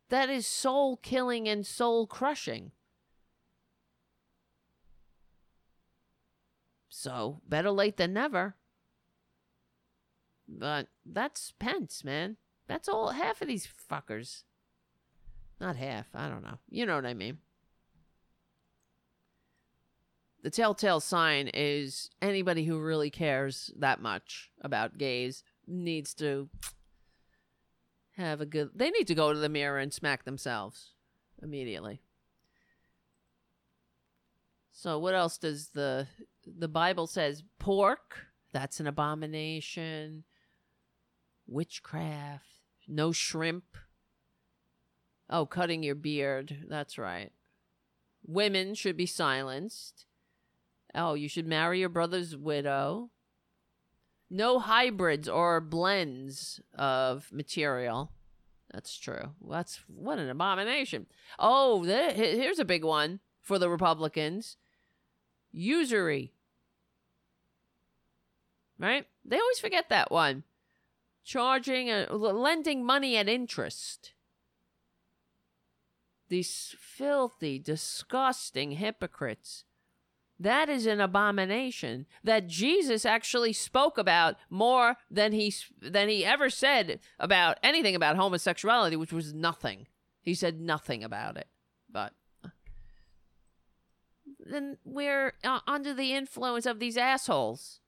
That 0.08 0.30
is 0.30 0.46
soul 0.46 0.96
killing 0.96 1.48
and 1.48 1.66
soul 1.66 2.06
crushing. 2.06 2.72
So, 6.88 7.40
better 7.46 7.70
late 7.70 7.96
than 7.96 8.12
never. 8.12 8.56
But 10.48 10.88
that's 11.04 11.52
Pence, 11.58 12.02
man. 12.02 12.38
That's 12.66 12.88
all 12.88 13.10
half 13.10 13.42
of 13.42 13.48
these 13.48 13.68
fuckers. 13.90 14.44
Not 15.60 15.76
half, 15.76 16.06
I 16.14 16.28
don't 16.28 16.42
know. 16.42 16.58
You 16.70 16.86
know 16.86 16.96
what 16.96 17.06
I 17.06 17.14
mean. 17.14 17.38
The 20.42 20.50
telltale 20.50 21.00
sign 21.00 21.50
is 21.52 22.10
anybody 22.22 22.64
who 22.64 22.78
really 22.80 23.10
cares 23.10 23.72
that 23.76 24.00
much 24.00 24.50
about 24.60 24.98
gays 24.98 25.42
needs 25.66 26.14
to 26.14 26.48
have 28.16 28.40
a 28.40 28.46
good 28.46 28.70
they 28.74 28.90
need 28.90 29.06
to 29.06 29.14
go 29.14 29.32
to 29.32 29.38
the 29.38 29.48
mirror 29.48 29.78
and 29.78 29.92
smack 29.92 30.24
themselves 30.24 30.90
immediately. 31.42 32.02
So 34.72 34.98
what 34.98 35.14
else 35.14 35.38
does 35.38 35.70
the 35.70 36.06
the 36.46 36.68
bible 36.68 37.06
says 37.06 37.42
pork 37.58 38.26
that's 38.52 38.80
an 38.80 38.86
abomination 38.86 40.24
witchcraft 41.46 42.44
no 42.86 43.12
shrimp. 43.12 43.76
Oh 45.28 45.46
cutting 45.46 45.82
your 45.82 45.94
beard 45.94 46.64
that's 46.68 46.96
right. 46.96 47.32
Women 48.24 48.74
should 48.74 48.96
be 48.96 49.06
silenced 49.06 50.06
oh 50.94 51.14
you 51.14 51.28
should 51.28 51.46
marry 51.46 51.80
your 51.80 51.88
brother's 51.88 52.36
widow 52.36 53.10
no 54.30 54.58
hybrids 54.58 55.28
or 55.28 55.60
blends 55.60 56.60
of 56.74 57.32
material. 57.32 58.12
That's 58.72 58.98
true. 58.98 59.34
That's 59.48 59.80
what 59.86 60.18
an 60.18 60.28
abomination. 60.28 61.06
Oh, 61.38 61.84
th- 61.84 62.14
here's 62.14 62.58
a 62.58 62.64
big 62.64 62.84
one 62.84 63.20
for 63.40 63.58
the 63.58 63.70
Republicans 63.70 64.56
usury. 65.50 66.34
Right? 68.78 69.06
They 69.24 69.38
always 69.38 69.58
forget 69.58 69.88
that 69.88 70.10
one. 70.10 70.44
Charging, 71.24 71.90
uh, 71.90 72.06
a, 72.10 72.14
lending 72.14 72.84
money 72.84 73.16
at 73.16 73.28
interest. 73.28 74.12
These 76.28 76.76
filthy, 76.78 77.58
disgusting 77.58 78.72
hypocrites 78.72 79.64
that 80.40 80.68
is 80.68 80.86
an 80.86 81.00
abomination 81.00 82.06
that 82.22 82.46
Jesus 82.46 83.04
actually 83.04 83.52
spoke 83.52 83.98
about 83.98 84.36
more 84.48 84.96
than 85.10 85.32
he 85.32 85.52
than 85.80 86.08
he 86.08 86.24
ever 86.24 86.48
said 86.48 87.00
about 87.18 87.58
anything 87.62 87.96
about 87.96 88.16
homosexuality, 88.16 88.96
which 88.96 89.12
was 89.12 89.34
nothing. 89.34 89.86
He 90.22 90.34
said 90.34 90.60
nothing 90.60 91.02
about 91.02 91.36
it. 91.36 91.48
But 91.90 92.12
then 94.38 94.78
we're 94.84 95.34
uh, 95.42 95.60
under 95.66 95.92
the 95.92 96.12
influence 96.12 96.66
of 96.66 96.78
these 96.78 96.96
assholes 96.96 97.80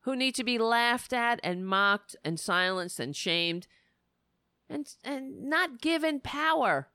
who 0.00 0.16
need 0.16 0.34
to 0.34 0.44
be 0.44 0.58
laughed 0.58 1.12
at 1.12 1.40
and 1.42 1.66
mocked 1.66 2.16
and 2.24 2.38
silenced 2.38 3.00
and 3.00 3.16
shamed 3.16 3.66
and 4.68 4.94
and 5.04 5.44
not 5.44 5.80
given 5.80 6.20
power 6.20 6.88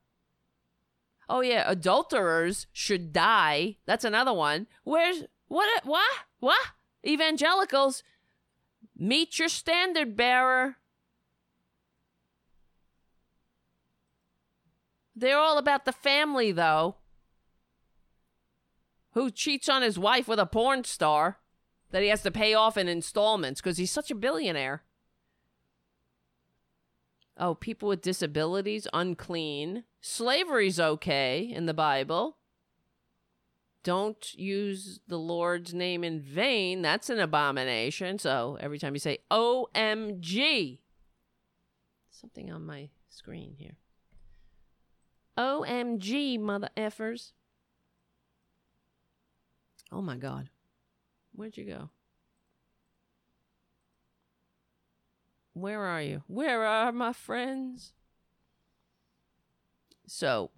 Oh 1.28 1.40
yeah, 1.40 1.64
adulterers 1.66 2.66
should 2.72 3.12
die. 3.12 3.76
That's 3.86 4.04
another 4.04 4.32
one. 4.32 4.66
Where's 4.84 5.24
what? 5.48 5.84
What? 5.84 6.10
What? 6.40 6.60
Evangelicals, 7.06 8.02
meet 8.96 9.38
your 9.38 9.48
standard 9.48 10.16
bearer. 10.16 10.76
They're 15.14 15.38
all 15.38 15.58
about 15.58 15.84
the 15.84 15.92
family, 15.92 16.52
though. 16.52 16.96
Who 19.12 19.30
cheats 19.30 19.68
on 19.68 19.82
his 19.82 19.98
wife 19.98 20.28
with 20.28 20.38
a 20.38 20.46
porn 20.46 20.84
star? 20.84 21.38
that 21.90 22.02
he 22.02 22.08
has 22.08 22.22
to 22.22 22.30
pay 22.30 22.54
off 22.54 22.76
in 22.76 22.88
installments 22.88 23.60
because 23.60 23.78
he's 23.78 23.90
such 23.90 24.10
a 24.10 24.14
billionaire. 24.14 24.82
Oh, 27.38 27.54
people 27.54 27.88
with 27.88 28.02
disabilities, 28.02 28.88
unclean. 28.92 29.84
Slavery's 30.00 30.80
okay 30.80 31.40
in 31.42 31.66
the 31.66 31.74
Bible. 31.74 32.36
Don't 33.84 34.34
use 34.34 34.98
the 35.06 35.18
Lord's 35.18 35.72
name 35.72 36.02
in 36.02 36.20
vain. 36.20 36.82
That's 36.82 37.08
an 37.10 37.20
abomination. 37.20 38.18
So 38.18 38.58
every 38.60 38.78
time 38.78 38.94
you 38.94 38.98
say 38.98 39.18
OMG, 39.30 40.80
something 42.10 42.50
on 42.50 42.66
my 42.66 42.88
screen 43.08 43.54
here. 43.56 43.76
OMG, 45.38 46.40
mother 46.40 46.70
effers. 46.76 47.32
Oh 49.92 50.02
my 50.02 50.16
God. 50.16 50.50
Where'd 51.32 51.56
you 51.56 51.64
go? 51.64 51.90
Where 55.60 55.82
are 55.82 56.02
you? 56.02 56.22
Where 56.26 56.64
are 56.64 56.92
my 56.92 57.12
friends? 57.12 57.92
So, 60.06 60.50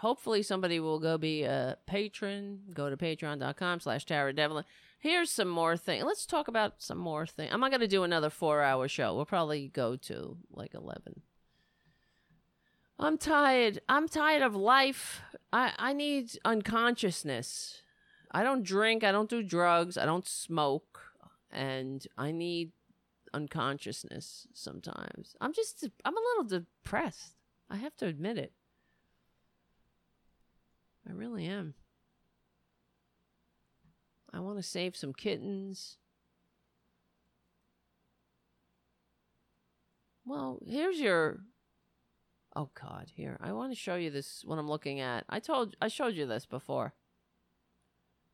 hopefully 0.00 0.42
somebody 0.42 0.80
will 0.80 0.98
go 0.98 1.18
be 1.18 1.44
a 1.44 1.78
patron. 1.86 2.60
Go 2.72 2.90
to 2.90 2.96
patreon.com 2.96 3.80
slash 3.80 4.04
Tara 4.04 4.32
Devlin. 4.32 4.64
Here's 4.98 5.30
some 5.30 5.48
more 5.48 5.76
things. 5.76 6.04
Let's 6.04 6.26
talk 6.26 6.48
about 6.48 6.74
some 6.78 6.98
more 6.98 7.26
things. 7.26 7.50
I'm 7.52 7.60
not 7.60 7.70
going 7.70 7.80
to 7.80 7.86
do 7.86 8.02
another 8.02 8.30
four 8.30 8.62
hour 8.62 8.88
show. 8.88 9.14
We'll 9.14 9.26
probably 9.26 9.68
go 9.68 9.96
to 9.96 10.36
like 10.50 10.74
11. 10.74 11.22
I'm 12.98 13.16
tired. 13.16 13.80
I'm 13.88 14.08
tired 14.08 14.42
of 14.42 14.56
life. 14.56 15.22
I, 15.52 15.72
I 15.78 15.92
need 15.92 16.36
unconsciousness. 16.44 17.82
I 18.32 18.42
don't 18.42 18.64
drink. 18.64 19.04
I 19.04 19.12
don't 19.12 19.30
do 19.30 19.42
drugs. 19.42 19.96
I 19.96 20.04
don't 20.04 20.26
smoke. 20.26 21.00
And 21.52 22.04
I 22.18 22.32
need 22.32 22.72
unconsciousness 23.32 24.46
sometimes. 24.52 25.36
I'm 25.40 25.52
just, 25.52 25.88
I'm 26.04 26.16
a 26.16 26.20
little 26.20 26.60
depressed. 26.60 27.34
I 27.70 27.76
have 27.76 27.96
to 27.96 28.06
admit 28.06 28.38
it. 28.38 28.52
I 31.08 31.12
really 31.12 31.46
am. 31.46 31.74
I 34.32 34.40
want 34.40 34.58
to 34.58 34.62
save 34.62 34.96
some 34.96 35.12
kittens. 35.12 35.96
Well, 40.24 40.60
here's 40.66 41.00
your 41.00 41.40
Oh 42.58 42.70
god, 42.74 43.12
here. 43.14 43.38
I 43.40 43.52
want 43.52 43.70
to 43.70 43.78
show 43.78 43.94
you 43.94 44.10
this 44.10 44.42
what 44.44 44.58
I'm 44.58 44.68
looking 44.68 44.98
at. 44.98 45.24
I 45.28 45.38
told 45.38 45.76
I 45.80 45.86
showed 45.86 46.14
you 46.14 46.26
this 46.26 46.44
before. 46.44 46.92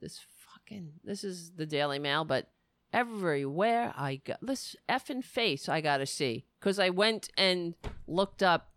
This 0.00 0.18
fucking 0.38 0.94
this 1.04 1.24
is 1.24 1.52
the 1.52 1.66
Daily 1.66 1.98
Mail, 1.98 2.24
but 2.24 2.50
everywhere 2.94 3.92
I 3.96 4.16
got 4.24 4.38
this 4.40 4.76
effing 4.88 5.24
face 5.24 5.68
I 5.68 5.80
got 5.80 5.98
to 5.98 6.06
see 6.06 6.44
cuz 6.60 6.78
I 6.78 6.90
went 6.90 7.28
and 7.36 7.74
looked 8.06 8.42
up 8.42 8.70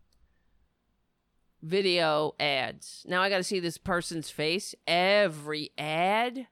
video 1.61 2.35
ads. 2.39 3.05
Now 3.07 3.21
I 3.21 3.29
got 3.29 3.37
to 3.37 3.43
see 3.43 3.59
this 3.59 3.77
person's 3.77 4.29
face 4.29 4.75
every 4.85 5.71
ad. 5.77 6.47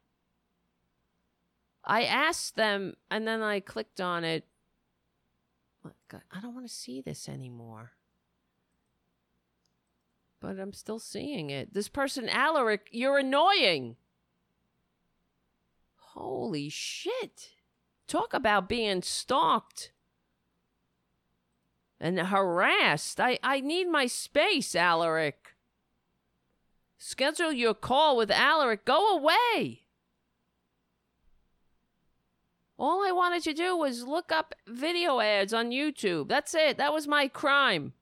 I 1.84 2.04
asked 2.04 2.56
them 2.56 2.96
and 3.10 3.28
then 3.28 3.42
I 3.42 3.60
clicked 3.60 4.02
on 4.02 4.24
it. 4.24 4.46
I 6.12 6.40
don't 6.42 6.56
want 6.56 6.68
to 6.68 6.74
see 6.74 7.02
this 7.02 7.30
anymore. 7.30 7.92
But 10.40 10.60
I'm 10.60 10.74
still 10.74 11.00
seeing 11.00 11.50
it. 11.50 11.74
This 11.74 11.88
person, 11.88 12.28
Alaric, 12.30 12.90
you're 12.92 13.20
annoying. 13.20 13.96
Holy 15.96 16.70
shit. 16.70 17.55
Talk 18.08 18.34
about 18.34 18.70
being 18.70 19.02
stalked 19.02 19.92
and 22.00 22.20
harassed. 22.20 23.20
I, 23.20 23.40
I 23.42 23.62
need 23.62 23.86
my 23.90 24.06
space, 24.06 24.76
Alaric. 24.76 25.56
Schedule 26.98 27.52
your 27.52 27.74
call 27.74 28.18
with 28.18 28.32
Alaric. 28.32 28.86
Go 28.86 29.18
away. 29.18 29.82
All 32.78 33.06
I 33.08 33.12
wanted 33.12 33.44
to 33.44 33.54
do 33.54 33.76
was 33.78 34.04
look 34.04 34.32
up 34.32 34.54
video 34.68 35.20
ads 35.20 35.54
on 35.54 35.72
YouTube. 35.72 36.28
That's 36.28 36.54
it. 36.54 36.78
That 36.78 36.94
was 36.94 37.08
my 37.08 37.28
crime. 37.28 37.94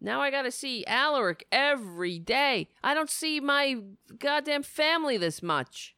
Now 0.00 0.20
I 0.20 0.30
gotta 0.30 0.50
see 0.50 0.84
Alaric 0.86 1.46
every 1.52 2.18
day. 2.18 2.68
I 2.82 2.94
don't 2.94 3.10
see 3.10 3.40
my 3.40 3.76
goddamn 4.18 4.62
family 4.62 5.16
this 5.16 5.42
much. 5.42 5.96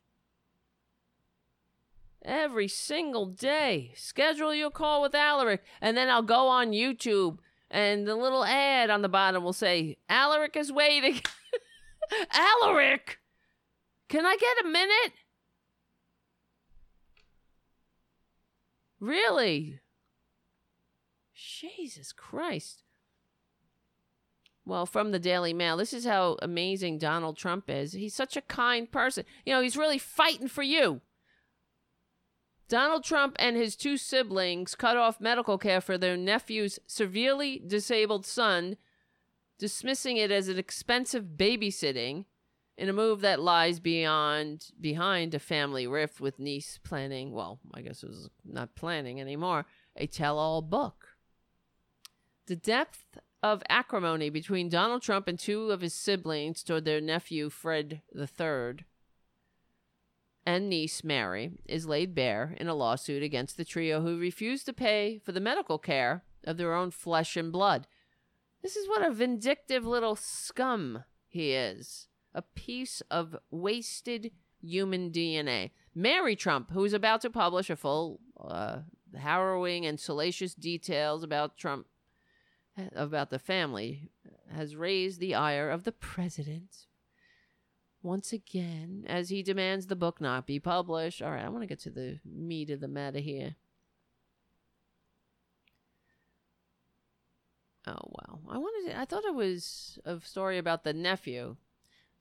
Every 2.23 2.69
single 2.69 3.27
day. 3.27 3.93
Schedule 3.97 4.55
your 4.55 4.71
call 4.71 5.03
with 5.03 5.15
Alaric, 5.15 5.63
and 5.81 5.97
then 5.97 6.09
I'll 6.09 6.23
go 6.23 6.49
on 6.49 6.73
YouTube, 6.73 7.39
and 7.71 8.07
the 8.07 8.17
little 8.17 8.45
ad 8.45 8.91
on 8.91 9.03
the 9.03 9.09
bottom 9.09 9.43
will 9.43 9.55
say, 9.55 9.97
Alaric 10.09 10.57
is 10.57 10.71
waiting. 10.71 11.21
Alaric! 12.33 13.19
Can 14.09 14.27
I 14.27 14.37
get 14.37 14.65
a 14.65 14.69
minute? 14.69 15.13
Really? 18.99 19.81
Jesus 21.35 22.13
Christ. 22.13 22.83
Well, 24.67 24.85
from 24.85 25.11
the 25.11 25.19
Daily 25.19 25.55
Mail, 25.55 25.77
this 25.77 25.93
is 25.95 26.05
how 26.05 26.37
amazing 26.43 26.99
Donald 26.99 27.39
Trump 27.39 27.71
is. 27.71 27.93
He's 27.93 28.15
such 28.15 28.37
a 28.37 28.43
kind 28.43 28.91
person. 28.91 29.25
You 29.47 29.55
know, 29.55 29.63
he's 29.63 29.77
really 29.77 29.99
fighting 29.99 30.49
for 30.49 30.63
you. 30.63 31.01
Donald 32.71 33.03
Trump 33.03 33.35
and 33.41 33.57
his 33.57 33.75
two 33.75 33.97
siblings 33.97 34.77
cut 34.77 34.97
off 34.97 35.21
medical 35.21 35.59
care 35.59 35.81
for 35.81 35.99
their 35.99 36.17
nephew's 36.17 36.79
severely 36.87 37.61
disabled 37.67 38.25
son, 38.25 38.77
dismissing 39.59 40.17
it 40.17 40.31
as 40.31 40.47
an 40.47 40.57
expensive 40.57 41.37
babysitting 41.37 42.27
in 42.79 42.89
a 42.89 42.93
move 42.93 43.23
that 43.23 43.41
lies 43.41 43.81
beyond 43.81 44.69
behind 44.81 45.35
a 45.35 45.41
family 45.41 45.85
rift 45.85 46.21
with 46.21 46.39
niece 46.39 46.79
planning, 46.85 47.33
well, 47.33 47.59
I 47.75 47.83
guess 47.83 48.05
it 48.05 48.09
was 48.09 48.31
not 48.45 48.77
planning 48.77 49.21
anymore, 49.21 49.67
a 49.97 50.07
tell-all 50.07 50.63
book. 50.63 51.17
The 52.47 52.55
depth 52.55 53.19
of 53.43 53.65
acrimony 53.69 54.31
between 54.31 54.69
Donald 54.69 55.03
Trump 55.03 55.27
and 55.27 55.41
two 55.41 55.73
of 55.73 55.81
his 55.81 55.93
siblings 55.93 56.63
toward 56.63 56.85
their 56.85 57.01
nephew, 57.01 57.51
Fred 57.51 58.03
III, 58.17 58.85
and 60.51 60.69
niece, 60.69 61.05
Mary, 61.05 61.53
is 61.65 61.87
laid 61.87 62.13
bare 62.13 62.57
in 62.59 62.67
a 62.67 62.75
lawsuit 62.75 63.23
against 63.23 63.57
the 63.57 63.65
trio 63.65 64.01
who 64.01 64.19
refused 64.19 64.67
to 64.67 64.73
pay 64.73 65.21
for 65.25 65.31
the 65.31 65.41
medical 65.41 65.79
care 65.79 66.25
of 66.45 66.57
their 66.57 66.75
own 66.75 66.91
flesh 66.91 67.37
and 67.37 67.53
blood. 67.53 67.87
This 68.61 68.75
is 68.75 68.89
what 68.89 69.07
a 69.07 69.13
vindictive 69.13 69.87
little 69.87 70.17
scum 70.17 71.05
he 71.29 71.53
is. 71.53 72.09
A 72.35 72.43
piece 72.43 73.01
of 73.13 73.37
wasted 73.53 74.33
human 74.61 75.13
DNA. 75.13 75.71
Mary 75.95 76.35
Trump, 76.35 76.73
who 76.73 76.85
is 76.85 76.93
about 76.93 77.21
to 77.21 77.31
publish 77.31 77.71
a 77.71 77.77
full, 77.77 78.19
uh, 78.41 78.79
harrowing 79.17 79.87
and 79.87 80.01
salacious 80.01 80.55
details 80.55 81.23
about 81.23 81.57
Trump 81.57 81.87
about 82.97 83.31
the 83.31 83.39
family 83.39 84.11
has 84.51 84.75
raised 84.75 85.21
the 85.21 85.35
ire 85.35 85.71
of 85.71 85.85
the 85.85 85.93
president 85.93 86.87
once 88.03 88.33
again 88.33 89.05
as 89.07 89.29
he 89.29 89.43
demands 89.43 89.87
the 89.87 89.97
book 89.97 90.21
not 90.21 90.47
be 90.47 90.59
published. 90.59 91.23
All 91.23 91.31
right, 91.31 91.45
I 91.45 91.49
want 91.49 91.63
to 91.63 91.67
get 91.67 91.81
to 91.81 91.91
the 91.91 92.19
meat 92.25 92.71
of 92.71 92.81
the 92.81 92.89
matter 92.89 93.19
here. 93.19 93.57
Oh 97.87 97.99
wow. 98.05 98.41
I 98.49 98.59
wanted 98.59 98.91
to, 98.91 98.99
I 98.99 99.05
thought 99.05 99.25
it 99.25 99.35
was 99.35 99.99
a 100.05 100.21
story 100.21 100.59
about 100.59 100.85
the 100.85 100.93
nephew 100.93 101.57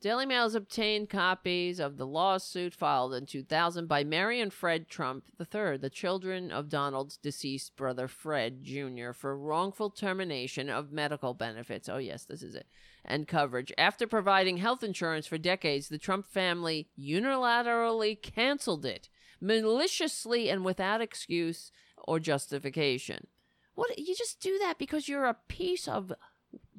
Daily 0.01 0.25
Mail 0.25 0.43
has 0.43 0.55
obtained 0.55 1.09
copies 1.09 1.77
of 1.77 1.97
the 1.97 2.07
lawsuit 2.07 2.73
filed 2.73 3.13
in 3.13 3.25
2000 3.25 3.85
by 3.85 4.05
Mary 4.05 4.39
and 4.39 4.53
Fred 4.53 4.87
Trump 4.87 5.25
III, 5.37 5.75
the 5.75 5.89
children 5.91 6.51
of 6.51 6.69
Donald's 6.69 7.17
deceased 7.17 7.75
brother 7.75 8.07
Fred 8.07 8.63
Jr., 8.63 9.11
for 9.11 9.37
wrongful 9.37 9.89
termination 9.89 10.69
of 10.69 10.93
medical 10.93 11.33
benefits. 11.33 11.89
Oh, 11.89 11.97
yes, 11.97 12.23
this 12.23 12.41
is 12.41 12.55
it. 12.55 12.67
And 13.03 13.27
coverage. 13.27 13.73
After 13.77 14.07
providing 14.07 14.57
health 14.57 14.83
insurance 14.83 15.27
for 15.27 15.37
decades, 15.37 15.89
the 15.89 15.97
Trump 15.97 16.25
family 16.25 16.87
unilaterally 16.97 18.21
canceled 18.21 18.85
it, 18.85 19.09
maliciously 19.41 20.49
and 20.49 20.63
without 20.63 21.01
excuse 21.01 21.73
or 21.97 22.21
justification. 22.21 23.27
What? 23.75 23.99
You 23.99 24.15
just 24.15 24.39
do 24.39 24.57
that 24.59 24.77
because 24.77 25.09
you're 25.09 25.25
a 25.25 25.37
piece 25.49 25.89
of 25.89 26.13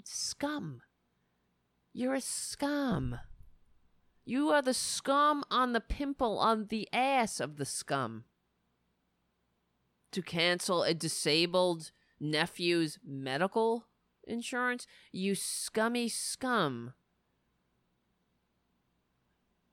scum. 0.04 0.80
You're 1.92 2.14
a 2.14 2.20
scum. 2.20 3.18
You 4.24 4.50
are 4.50 4.62
the 4.62 4.74
scum 4.74 5.44
on 5.50 5.72
the 5.72 5.80
pimple 5.80 6.38
on 6.38 6.66
the 6.66 6.88
ass 6.92 7.40
of 7.40 7.56
the 7.56 7.64
scum. 7.64 8.24
To 10.12 10.22
cancel 10.22 10.82
a 10.82 10.94
disabled 10.94 11.90
nephew's 12.20 12.98
medical 13.04 13.86
insurance? 14.24 14.86
You 15.12 15.34
scummy 15.34 16.08
scum. 16.08 16.94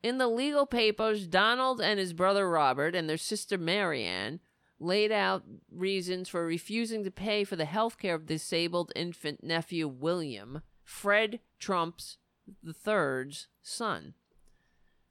In 0.02 0.18
the 0.18 0.28
legal 0.28 0.66
papers, 0.66 1.26
Donald 1.26 1.80
and 1.80 1.98
his 1.98 2.12
brother 2.12 2.48
Robert 2.48 2.94
and 2.94 3.08
their 3.08 3.16
sister 3.16 3.58
Marianne 3.58 4.40
laid 4.80 5.10
out 5.10 5.42
reasons 5.70 6.28
for 6.28 6.46
refusing 6.46 7.02
to 7.04 7.10
pay 7.10 7.42
for 7.42 7.56
the 7.56 7.64
health 7.64 7.98
care 7.98 8.14
of 8.14 8.26
disabled 8.26 8.92
infant 8.94 9.42
nephew 9.42 9.88
William, 9.88 10.62
Fred 10.88 11.40
Trump's 11.58 12.16
the 12.62 12.72
third's 12.72 13.48
son. 13.62 14.14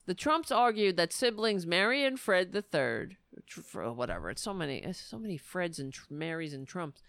The 0.08 0.16
Trumps 0.16 0.52
argued 0.52 0.98
that 0.98 1.14
siblings 1.14 1.68
Mary 1.68 2.04
and 2.04 2.20
Fred 2.20 2.52
the 2.52 2.64
third, 2.64 3.18
oh, 3.76 3.94
whatever, 3.94 4.32
it's 4.32 4.42
so 4.42 4.56
many, 4.56 4.80
it's 4.80 5.00
so 5.00 5.20
many 5.20 5.38
Freds 5.38 5.78
and 5.78 5.96
Marys 6.10 6.56
and 6.56 6.68
Trumps, 6.68 7.04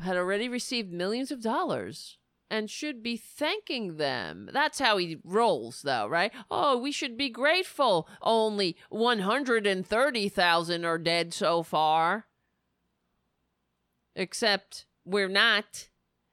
had 0.00 0.16
already 0.16 0.48
received 0.48 0.92
millions 0.92 1.32
of 1.32 1.42
dollars 1.42 2.18
and 2.48 2.70
should 2.70 3.02
be 3.02 3.16
thanking 3.16 3.96
them. 3.96 4.48
That's 4.52 4.78
how 4.78 4.96
he 4.98 5.18
rolls, 5.24 5.82
though, 5.82 6.06
right? 6.06 6.32
Oh, 6.52 6.78
we 6.78 6.92
should 6.92 7.16
be 7.16 7.28
grateful. 7.30 8.08
Only 8.22 8.76
130,000 8.90 10.84
are 10.84 10.98
dead 10.98 11.34
so 11.34 11.64
far. 11.64 12.26
Except 14.14 14.86
we're 15.04 15.28
not. 15.28 15.88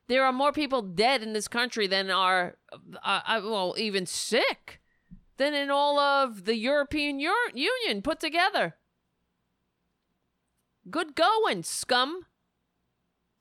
There 0.07 0.23
are 0.23 0.33
more 0.33 0.51
people 0.51 0.81
dead 0.81 1.23
in 1.23 1.33
this 1.33 1.47
country 1.47 1.87
than 1.87 2.11
are, 2.11 2.57
uh, 3.03 3.21
uh, 3.25 3.41
well, 3.43 3.75
even 3.77 4.05
sick 4.05 4.79
than 5.37 5.53
in 5.53 5.69
all 5.69 5.99
of 5.99 6.45
the 6.45 6.55
European 6.55 7.19
Union 7.19 8.01
put 8.03 8.19
together. 8.19 8.75
Good 10.89 11.15
going, 11.15 11.63
scum. 11.63 12.27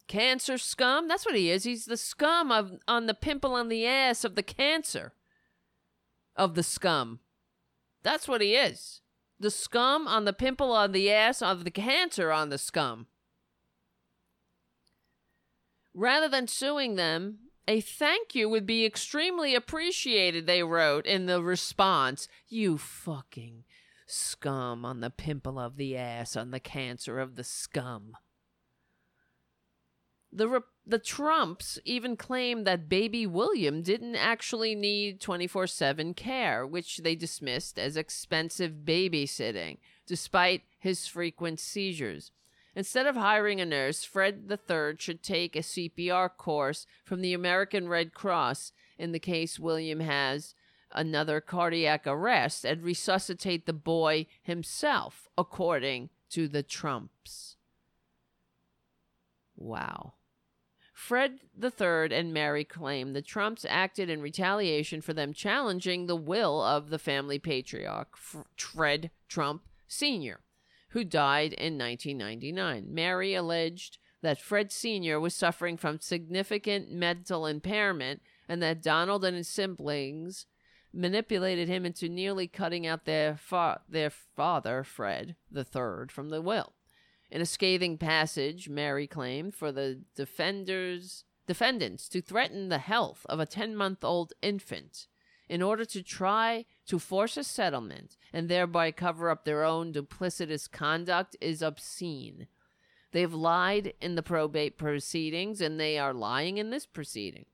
Cancer 0.09 0.59
scum? 0.59 1.09
That's 1.09 1.27
what 1.27 1.35
he 1.35 1.51
is. 1.51 1.65
He's 1.65 1.85
the 1.85 1.97
scum 1.97 2.51
of 2.51 2.73
on 2.89 3.07
the 3.07 3.15
pimple 3.15 3.55
on 3.55 3.69
the 3.69 3.86
ass 3.86 4.24
of 4.24 4.35
the 4.35 4.43
cancer 4.43 5.12
of 6.36 6.55
the 6.55 6.62
scum. 6.62 7.20
That's 8.03 8.28
what 8.28 8.41
he 8.41 8.55
is. 8.55 9.01
The 9.39 9.51
scum 9.51 10.07
on 10.07 10.24
the 10.24 10.32
pimple 10.32 10.73
on 10.73 10.93
the 10.93 11.11
ass 11.11 11.43
of 11.43 11.65
the 11.65 11.70
cancer 11.70 12.32
on 12.32 12.51
the 12.51 12.59
scum. 12.59 13.07
Rather 15.95 16.29
than 16.29 16.49
suing 16.49 16.97
them, 16.97 17.39
a 17.69 17.81
thank 17.81 18.35
you 18.35 18.49
would 18.49 18.66
be 18.66 18.85
extremely 18.85 19.55
appreciated, 19.55 20.47
they 20.47 20.62
wrote 20.62 21.07
in 21.07 21.27
the 21.27 21.43
response. 21.43 22.29
You 22.49 22.77
fucking 22.77 23.65
scum 24.07 24.85
on 24.85 25.01
the 25.01 25.11
pimple 25.11 25.59
of 25.59 25.77
the 25.77 25.97
ass 25.97 26.37
on 26.37 26.51
the 26.51 26.61
cancer 26.61 27.19
of 27.19 27.37
the 27.37 27.45
scum. 27.45 28.16
The 30.31 30.62
the 30.85 30.99
Trumps 30.99 31.79
even 31.85 32.16
claimed 32.16 32.66
that 32.66 32.89
baby 32.89 33.25
William 33.25 33.81
didn't 33.81 34.16
actually 34.16 34.75
need 34.75 35.21
24/7 35.21 36.12
care, 36.15 36.66
which 36.66 36.99
they 36.99 37.15
dismissed 37.15 37.79
as 37.79 37.97
expensive 37.97 38.85
babysitting, 38.85 39.79
despite 40.07 40.65
his 40.79 41.07
frequent 41.07 41.61
seizures. 41.61 42.33
Instead 42.77 43.07
of 43.07 43.17
hiring 43.17 43.61
a 43.61 43.67
nurse, 43.67 44.05
Fred 44.05 44.51
III 44.51 44.97
should 44.99 45.23
take 45.23 45.55
a 45.55 45.61
CPR 45.61 46.29
course 46.37 46.87
from 47.05 47.21
the 47.21 47.33
American 47.33 47.89
Red 47.89 48.13
Cross 48.13 48.73
in 48.99 49.13
the 49.13 49.19
case 49.19 49.59
William 49.59 50.01
has 50.01 50.55
another 50.91 51.41
cardiac 51.41 52.07
arrest 52.07 52.65
and 52.65 52.83
resuscitate 52.83 53.67
the 53.67 53.73
boy 53.73 54.27
himself, 54.43 55.29
according 55.37 56.11
to 56.31 56.49
the 56.49 56.63
Trumps. 56.63 57.57
Wow. 59.57 60.15
Fred 60.93 61.41
III 61.63 62.13
and 62.13 62.33
Mary 62.33 62.65
claim 62.65 63.13
the 63.13 63.23
Trumps 63.23 63.67
acted 63.69 64.09
in 64.09 64.21
retaliation 64.23 65.01
for 65.01 65.13
them 65.13 65.33
challenging 65.33 66.07
the 66.07 66.17
will 66.17 66.63
of 66.63 66.91
the 66.91 66.99
family 66.99 67.39
patriarch, 67.39 68.17
Fred 68.57 69.11
Trump 69.29 69.63
Sr., 69.87 70.41
who 70.95 71.03
died 71.05 71.53
in 71.53 71.77
1999. 71.77 72.87
Mary 72.89 73.35
alleged 73.35 73.99
that 74.23 74.41
Fred 74.41 74.70
Sr. 74.70 75.18
was 75.18 75.35
suffering 75.35 75.77
from 75.77 75.99
significant 75.99 76.91
mental 76.91 77.47
impairment 77.47 78.23
and 78.49 78.62
that 78.62 78.81
Donald 78.81 79.25
and 79.25 79.36
his 79.36 79.49
siblings 79.49 80.47
manipulated 80.93 81.67
him 81.67 81.85
into 81.85 82.09
nearly 82.09 82.47
cutting 82.47 82.86
out 82.86 83.07
their, 83.07 83.36
fa- 83.36 83.81
their 83.89 84.09
father, 84.09 84.85
Fred 84.85 85.35
III, 85.55 86.07
from 86.09 86.28
the 86.31 86.41
will. 86.41 86.75
In 87.28 87.41
a 87.41 87.47
scathing 87.47 87.99
passage, 87.99 88.68
Mary 88.68 89.09
claimed 89.09 89.57
for 89.57 89.73
the 89.73 90.01
defenders 90.15 91.25
defendants 91.49 92.09
to 92.09 92.23
threaten 92.23 92.68
the 92.68 92.78
health 92.78 93.27
of 93.28 93.41
a 93.41 93.47
10-month-old 93.47 94.33
infant 94.43 95.09
in 95.49 95.60
order 95.60 95.85
to 95.85 96.05
try 96.05 96.65
to 96.87 96.99
force 96.99 97.37
a 97.37 97.45
settlement 97.45 98.17
and 98.33 98.49
thereby 98.49 98.91
cover 98.91 99.31
up 99.31 99.45
their 99.45 99.65
own 99.65 99.93
duplicitous 99.93 100.71
conduct 100.71 101.37
is 101.41 101.63
obscene. 101.63 102.47
They've 103.13 103.33
lied 103.33 103.95
in 104.01 104.17
the 104.17 104.23
probate 104.23 104.77
proceedings 104.77 105.61
and 105.61 105.79
they 105.79 105.99
are 105.99 106.13
lying 106.13 106.59
in 106.59 106.71
this 106.71 106.85
proceeding. 106.85 107.47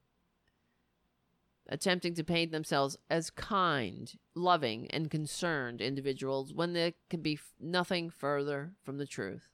Attempting 1.69 2.15
to 2.15 2.25
paint 2.25 2.51
themselves 2.51 2.97
as 3.09 3.31
kind, 3.31 4.13
loving, 4.35 4.91
and 4.91 5.11
concerned 5.11 5.81
individuals 5.81 6.53
when 6.53 6.73
there 6.73 6.95
can 7.09 7.21
be 7.21 7.39
nothing 7.61 8.11
further 8.11 8.73
from 8.83 8.99
the 8.99 9.07
truth. 9.07 9.51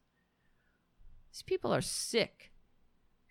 These 1.32 1.42
people 1.42 1.74
are 1.74 1.82
sick. 1.82 2.52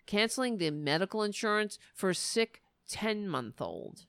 Canceling 0.06 0.58
the 0.58 0.70
medical 0.70 1.24
insurance 1.24 1.80
for 1.94 2.10
a 2.10 2.14
sick 2.14 2.62
10 2.88 3.28
month 3.28 3.60
old. 3.60 4.06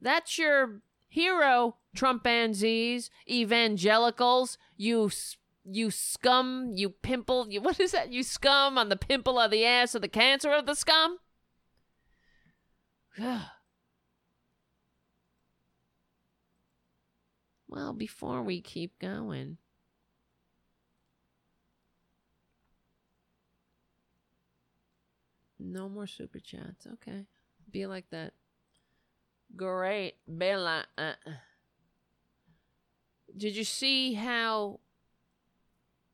That's 0.00 0.38
your 0.38 0.82
hero, 1.14 1.76
Trumpanzees, 1.94 3.08
evangelicals, 3.30 4.58
you 4.76 5.10
you 5.64 5.90
scum, 5.90 6.72
you 6.74 6.90
pimple, 6.90 7.46
you 7.48 7.60
what 7.60 7.78
is 7.78 7.92
that? 7.92 8.12
You 8.12 8.24
scum 8.24 8.76
on 8.76 8.88
the 8.88 8.96
pimple 8.96 9.38
of 9.38 9.52
the 9.52 9.64
ass 9.64 9.94
of 9.94 10.02
the 10.02 10.08
cancer 10.08 10.50
of 10.52 10.66
the 10.66 10.74
scum? 10.74 11.18
well, 17.68 17.92
before 17.92 18.42
we 18.42 18.60
keep 18.60 18.98
going, 18.98 19.58
No 25.64 25.88
more 25.88 26.06
super 26.06 26.40
chats. 26.40 26.86
Okay. 26.94 27.24
Be 27.70 27.86
like 27.86 28.10
that. 28.10 28.34
Great. 29.56 30.14
Bella. 30.26 30.84
Uh, 30.96 31.12
did 33.36 33.56
you 33.56 33.64
see 33.64 34.14
how 34.14 34.80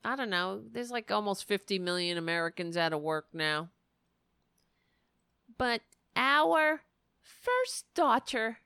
I 0.05 0.17
don't 0.17 0.31
know, 0.31 0.63
there's 0.73 0.91
like 0.91 1.11
almost 1.11 1.45
50 1.45 1.79
million 1.79 2.17
Americans 2.17 2.77
out 2.77 2.93
of 2.93 3.03
work 3.03 3.27
now. 3.33 3.69
But 5.59 5.83
our 6.17 6.83
first 7.21 7.85
daughter, 7.95 8.59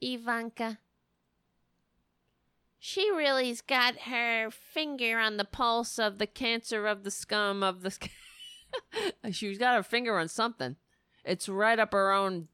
Ivanka, 0.00 0.78
she 2.78 3.10
really's 3.12 3.60
got 3.60 4.00
her 4.00 4.50
finger 4.50 5.18
on 5.18 5.36
the 5.36 5.44
pulse 5.44 5.98
of 5.98 6.18
the 6.18 6.26
cancer 6.26 6.86
of 6.86 7.04
the 7.04 7.10
scum 7.10 7.62
of 7.62 7.82
the 7.82 7.96
She's 9.30 9.58
got 9.58 9.76
her 9.76 9.82
finger 9.84 10.18
on 10.18 10.28
something. 10.28 10.74
It's 11.24 11.48
right 11.48 11.78
up 11.78 11.92
her 11.92 12.12
own. 12.12 12.48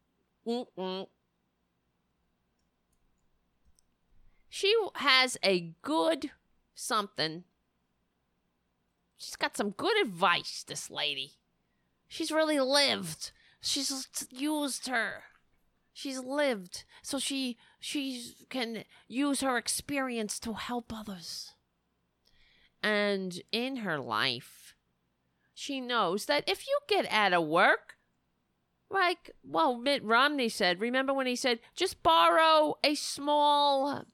She 4.50 4.74
has 4.96 5.38
a 5.44 5.72
good 5.80 6.32
something. 6.74 7.44
She's 9.16 9.36
got 9.36 9.56
some 9.56 9.70
good 9.70 9.98
advice, 10.02 10.64
this 10.66 10.90
lady. 10.90 11.34
She's 12.08 12.32
really 12.32 12.58
lived. 12.58 13.30
She's 13.60 14.08
used 14.30 14.88
her. 14.88 15.22
She's 15.92 16.18
lived 16.18 16.84
so 17.02 17.18
she 17.18 17.58
she 17.78 18.34
can 18.48 18.84
use 19.06 19.40
her 19.40 19.56
experience 19.56 20.38
to 20.40 20.54
help 20.54 20.92
others. 20.92 21.52
And 22.82 23.40
in 23.52 23.76
her 23.76 23.98
life, 23.98 24.74
she 25.54 25.80
knows 25.80 26.24
that 26.26 26.48
if 26.48 26.66
you 26.66 26.78
get 26.88 27.06
out 27.10 27.34
of 27.34 27.46
work, 27.46 27.96
like, 28.88 29.30
well, 29.44 29.76
Mitt 29.76 30.02
Romney 30.02 30.48
said, 30.48 30.80
remember 30.80 31.12
when 31.12 31.26
he 31.26 31.36
said, 31.36 31.60
just 31.76 32.02
borrow 32.02 32.78
a 32.82 32.94
small, 32.94 34.04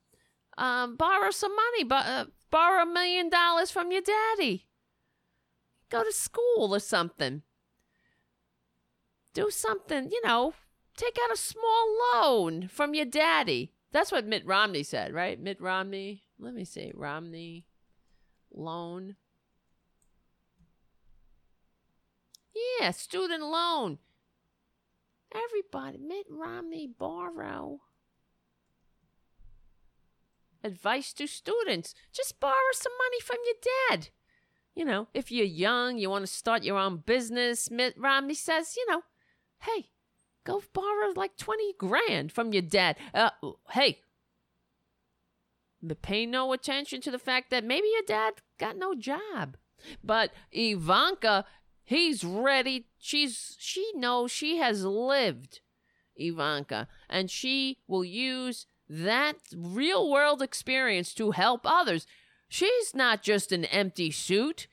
um, 0.59 0.97
borrow 0.97 1.31
some 1.31 1.55
money, 1.55 1.85
but 1.85 2.07
uh, 2.07 2.25
borrow 2.51 2.83
a 2.83 2.86
million 2.86 3.28
dollars 3.28 3.70
from 3.70 3.93
your 3.93 4.02
daddy. 4.02 4.67
Go 5.91 6.02
to 6.02 6.12
school 6.12 6.75
or 6.75 6.81
something. 6.81 7.43
Do 9.35 9.51
something, 9.51 10.10
you 10.10 10.20
know, 10.25 10.55
take 10.97 11.17
out 11.23 11.35
a 11.35 11.36
small 11.36 11.99
loan 12.15 12.68
from 12.68 12.94
your 12.94 13.05
daddy. 13.05 13.73
That's 13.93 14.10
what 14.10 14.26
Mitt 14.26 14.47
Romney 14.47 14.83
said, 14.83 15.12
right? 15.12 15.41
Mitt 15.41 15.60
Romney. 15.60 16.23
Let 16.39 16.55
me 16.55 16.65
see. 16.65 16.93
Romney 16.94 17.67
loan. 18.52 19.17
Yeah, 22.81 22.91
student 22.91 23.43
loan. 23.43 23.99
Everybody, 25.35 25.99
Mitt 25.99 26.26
Romney, 26.31 26.86
borrow. 26.86 27.81
Advice 30.65 31.12
to 31.15 31.26
students 31.26 31.94
just 32.12 32.41
borrow 32.41 32.55
some 32.73 32.93
money 32.99 33.20
from 33.20 33.36
your 33.44 33.55
dad. 33.99 34.09
You 34.75 34.85
know, 34.85 35.09
if 35.15 35.33
you're 35.33 35.47
young, 35.47 35.99
you 35.99 36.10
want 36.10 36.23
to 36.23 36.33
start 36.33 36.62
your 36.62 36.78
own 36.78 36.99
business, 36.99 37.70
Mitt 37.70 37.94
Romney 37.97 38.35
says, 38.35 38.76
you 38.76 38.85
know, 38.91 39.02
hey, 39.60 39.86
go 40.44 40.62
borrow 40.73 41.12
like 41.15 41.36
20 41.36 41.75
grand 41.78 42.31
from 42.31 42.52
your 42.52 42.62
dad. 42.62 42.97
Uh, 43.15 43.31
hey, 43.73 44.01
pay 45.94 46.26
no 46.26 46.52
attention 46.52 47.01
to 47.02 47.10
the 47.10 47.18
fact 47.18 47.51
that 47.51 47.65
maybe 47.65 47.89
your 47.93 48.02
dad 48.07 48.35
got 48.59 48.76
no 48.76 48.94
job. 48.94 49.57
But 50.02 50.33
Ivanka, 50.51 51.44
he's 51.85 52.25
ready. 52.25 52.86
She's 52.99 53.57
she 53.59 53.93
knows 53.94 54.31
she 54.31 54.57
has 54.57 54.85
lived 54.85 55.60
Ivanka 56.17 56.89
and 57.09 57.31
she 57.31 57.78
will 57.86 58.05
use 58.05 58.67
that 58.89 59.36
real 59.55 60.10
world 60.10 60.42
experience 60.42 61.12
to 61.15 61.32
help 61.32 61.62
others. 61.65 62.06
She's 62.48 62.94
not 62.94 63.23
just 63.23 63.52
an 63.52 63.65
empty 63.66 64.10
suit, 64.10 64.68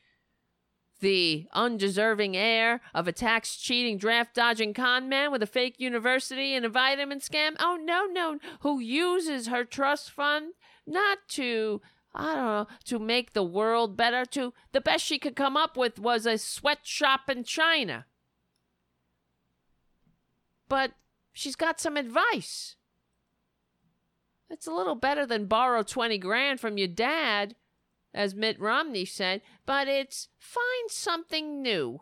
the 1.00 1.48
undeserving 1.54 2.38
heir 2.38 2.82
of 2.94 3.08
a 3.08 3.12
tax 3.12 3.58
cheating, 3.58 3.98
draft 3.98 4.34
dodging 4.34 4.74
con 4.74 5.10
man 5.10 5.32
with 5.32 5.44
a 5.44 5.48
fake 5.48 5.76
university 5.80 6.56
and 6.56 6.66
a 6.66 6.70
vitamin 6.70 7.20
scam. 7.20 7.56
Oh, 7.60 7.78
no, 7.84 8.06
no, 8.06 8.40
who 8.62 8.80
uses 8.80 9.48
her 9.48 9.66
trust 9.66 10.12
fund 10.12 10.54
not 10.88 11.20
to. 11.30 11.82
I 12.16 12.36
don't 12.36 12.46
know, 12.46 12.68
to 12.86 13.00
make 13.00 13.34
the 13.34 13.42
world 13.42 13.98
better, 13.98 14.24
to 14.24 14.54
the 14.72 14.82
best 14.82 15.04
she 15.04 15.18
could 15.18 15.36
come 15.36 15.58
up 15.58 15.76
with 15.76 15.98
was 15.98 16.28
a 16.28 16.38
sweatshop 16.38 17.22
in 17.28 17.44
China. 17.44 18.06
But 20.70 20.92
she's 21.34 21.56
got 21.56 21.80
some 21.80 21.98
advice. 21.98 22.76
It's 24.54 24.68
a 24.68 24.72
little 24.72 24.94
better 24.94 25.26
than 25.26 25.48
borrow 25.48 25.82
20 25.82 26.20
grand 26.20 26.60
from 26.60 26.78
your 26.78 26.88
dad, 26.88 27.56
as 28.14 28.36
Mitt 28.36 28.60
Romney 28.60 29.04
said, 29.04 29.42
but 29.66 29.88
it's 29.88 30.30
find 30.38 30.92
something 30.92 31.64
new. 31.64 32.02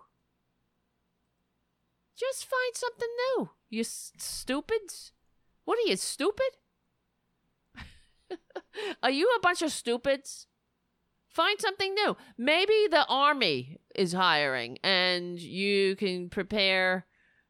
Just 2.20 2.46
find 2.46 2.76
something 2.76 3.08
new, 3.38 3.52
you 3.70 3.86
stupids. 3.86 5.14
What 5.64 5.80
are 5.80 5.90
you, 5.90 5.96
stupid? 5.96 6.50
are 9.02 9.10
you 9.10 9.34
a 9.38 9.40
bunch 9.40 9.62
of 9.62 9.72
stupids? 9.72 10.48
Find 11.30 11.58
something 11.62 11.94
new. 11.94 12.18
Maybe 12.38 12.88
the 12.92 13.06
army 13.08 13.78
is 13.96 14.12
hiring 14.12 14.78
and 14.84 15.40
you 15.40 15.96
can 15.96 16.30
prepare 16.30 17.06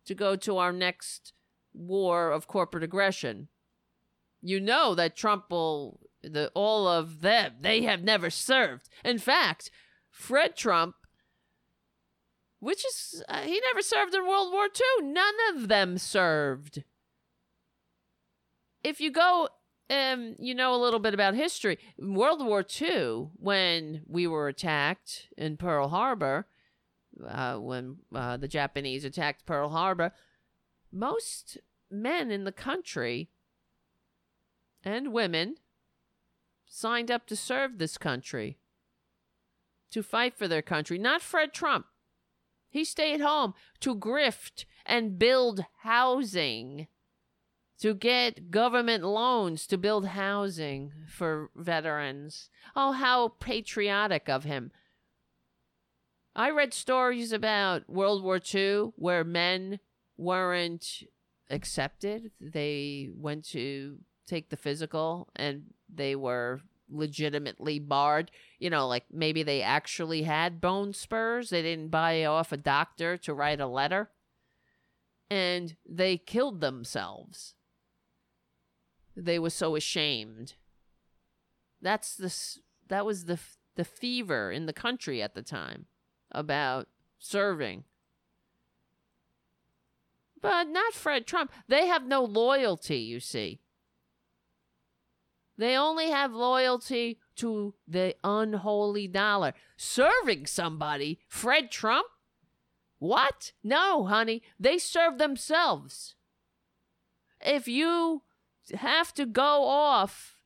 to 0.06 0.14
go 0.14 0.36
to 0.36 0.58
our 0.58 0.72
next 0.72 1.34
war 1.74 2.30
of 2.30 2.48
corporate 2.48 2.84
aggression 2.84 3.48
you 4.42 4.60
know 4.60 4.96
that 4.96 5.16
Trump 5.16 5.46
will 5.50 6.00
the 6.24 6.52
all 6.54 6.88
of 6.88 7.22
them 7.22 7.54
they 7.62 7.84
have 7.84 8.04
never 8.04 8.30
served. 8.30 8.90
In 9.04 9.18
fact, 9.18 9.72
Fred 10.10 10.56
Trump 10.56 10.96
which 12.60 12.86
is 12.86 13.24
uh, 13.28 13.42
he 13.42 13.60
never 13.72 13.82
served 13.82 14.14
in 14.14 14.26
World 14.26 14.54
War 14.54 14.66
II. 14.66 15.08
None 15.08 15.34
of 15.54 15.68
them 15.68 15.98
served. 15.98 16.84
If 18.84 19.02
you 19.02 19.12
go 19.12 19.50
um 19.90 20.36
you 20.40 20.56
know 20.56 20.74
a 20.74 20.82
little 20.82 21.00
bit 21.00 21.14
about 21.14 21.34
history, 21.34 21.78
World 21.98 22.46
War 22.46 22.64
II 22.82 23.30
when 23.38 24.04
we 24.08 24.28
were 24.28 24.48
attacked 24.48 25.28
in 25.38 25.58
Pearl 25.58 25.90
Harbor, 25.90 26.48
uh, 27.28 27.58
when 27.58 27.98
uh, 28.14 28.38
the 28.38 28.48
Japanese 28.48 29.04
attacked 29.04 29.46
Pearl 29.46 29.70
Harbor, 29.70 30.14
most 30.92 31.58
men 31.90 32.32
in 32.32 32.44
the 32.44 32.52
country 32.52 33.30
and 34.84 35.14
women 35.14 35.56
signed 36.66 37.12
up 37.12 37.28
to 37.28 37.36
serve 37.36 37.78
this 37.78 37.98
country, 37.98 38.58
to 39.92 40.02
fight 40.02 40.38
for 40.38 40.48
their 40.48 40.62
country. 40.62 40.98
Not 40.98 41.22
Fred 41.22 41.54
Trump. 41.54 41.86
He 42.70 42.86
stayed 42.86 43.20
home 43.20 43.54
to 43.82 43.96
grift 43.96 44.66
and 44.86 45.20
build 45.20 45.66
housing, 45.80 46.88
to 47.80 47.94
get 47.94 48.52
government 48.52 49.04
loans 49.04 49.68
to 49.68 49.78
build 49.78 50.06
housing 50.08 50.94
for 51.08 51.50
veterans. 51.56 52.50
Oh, 52.76 52.94
how 52.94 53.30
patriotic 53.40 54.30
of 54.30 54.44
him. 54.44 54.72
I 56.36 56.50
read 56.50 56.74
stories 56.74 57.34
about 57.34 57.90
World 57.90 58.24
War 58.24 58.40
II 58.54 58.92
where 58.96 59.26
men 59.26 59.80
weren't 60.16 61.04
accepted. 61.50 62.32
They 62.40 63.10
went 63.14 63.44
to 63.50 63.98
take 64.32 64.50
the 64.50 64.58
physical 64.58 65.28
and 65.36 65.74
they 65.94 66.16
were 66.16 66.62
legitimately 66.90 67.80
barred. 67.80 68.32
You 68.60 68.70
know, 68.70 68.88
like 68.88 69.06
maybe 69.12 69.44
they 69.44 69.62
actually 69.62 70.24
had 70.24 70.62
bone 70.62 70.94
spurs. 70.94 71.50
They 71.50 71.62
didn't 71.62 71.90
buy 71.90 72.24
off 72.26 72.52
a 72.52 72.58
doctor 72.58 73.18
to 73.18 73.34
write 73.34 73.60
a 73.60 73.68
letter. 73.68 74.10
And 75.30 75.76
they 75.88 76.18
killed 76.18 76.62
themselves. 76.62 77.56
They 79.16 79.40
were 79.40 79.50
so 79.50 79.76
ashamed. 79.76 80.56
That's 81.82 82.16
the 82.16 82.34
that 82.88 83.06
was 83.06 83.26
the 83.26 83.40
the 83.76 83.86
fever 83.86 84.52
in 84.52 84.66
the 84.66 84.74
country 84.74 85.22
at 85.22 85.34
the 85.34 85.42
time 85.42 85.86
about 86.32 86.88
serving. 87.20 87.86
But 90.42 90.68
not 90.68 90.94
Fred 90.94 91.28
Trump. 91.28 91.52
They 91.68 91.88
have 91.88 92.06
no 92.06 92.24
loyalty, 92.24 92.98
you 92.98 93.20
see. 93.20 93.60
They 95.58 95.76
only 95.76 96.10
have 96.10 96.34
loyalty 96.34 97.20
to 97.36 97.74
the 97.88 98.16
unholy 98.24 99.08
dollar. 99.08 99.54
Serving 99.78 100.46
somebody, 100.46 101.20
Fred 101.28 101.72
Trump? 101.72 102.08
What? 103.00 103.52
No, 103.64 104.06
honey. 104.06 104.44
They 104.60 104.78
serve 104.78 105.18
themselves. 105.18 106.16
If 107.42 107.68
you 107.68 108.22
have 108.74 109.14
to 109.16 109.26
go 109.26 109.66
off 109.66 110.40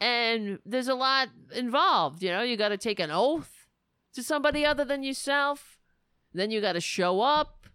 and 0.00 0.60
there's 0.64 0.88
a 0.88 0.94
lot 0.94 1.28
involved, 1.54 2.22
you 2.22 2.30
know, 2.30 2.42
you 2.42 2.56
got 2.56 2.68
to 2.68 2.76
take 2.76 3.00
an 3.00 3.10
oath 3.10 3.66
to 4.14 4.22
somebody 4.22 4.64
other 4.64 4.84
than 4.84 5.02
yourself. 5.02 5.78
Then 6.32 6.50
you 6.50 6.60
got 6.60 6.74
to 6.74 6.80
show 6.80 7.20
up. 7.20 7.66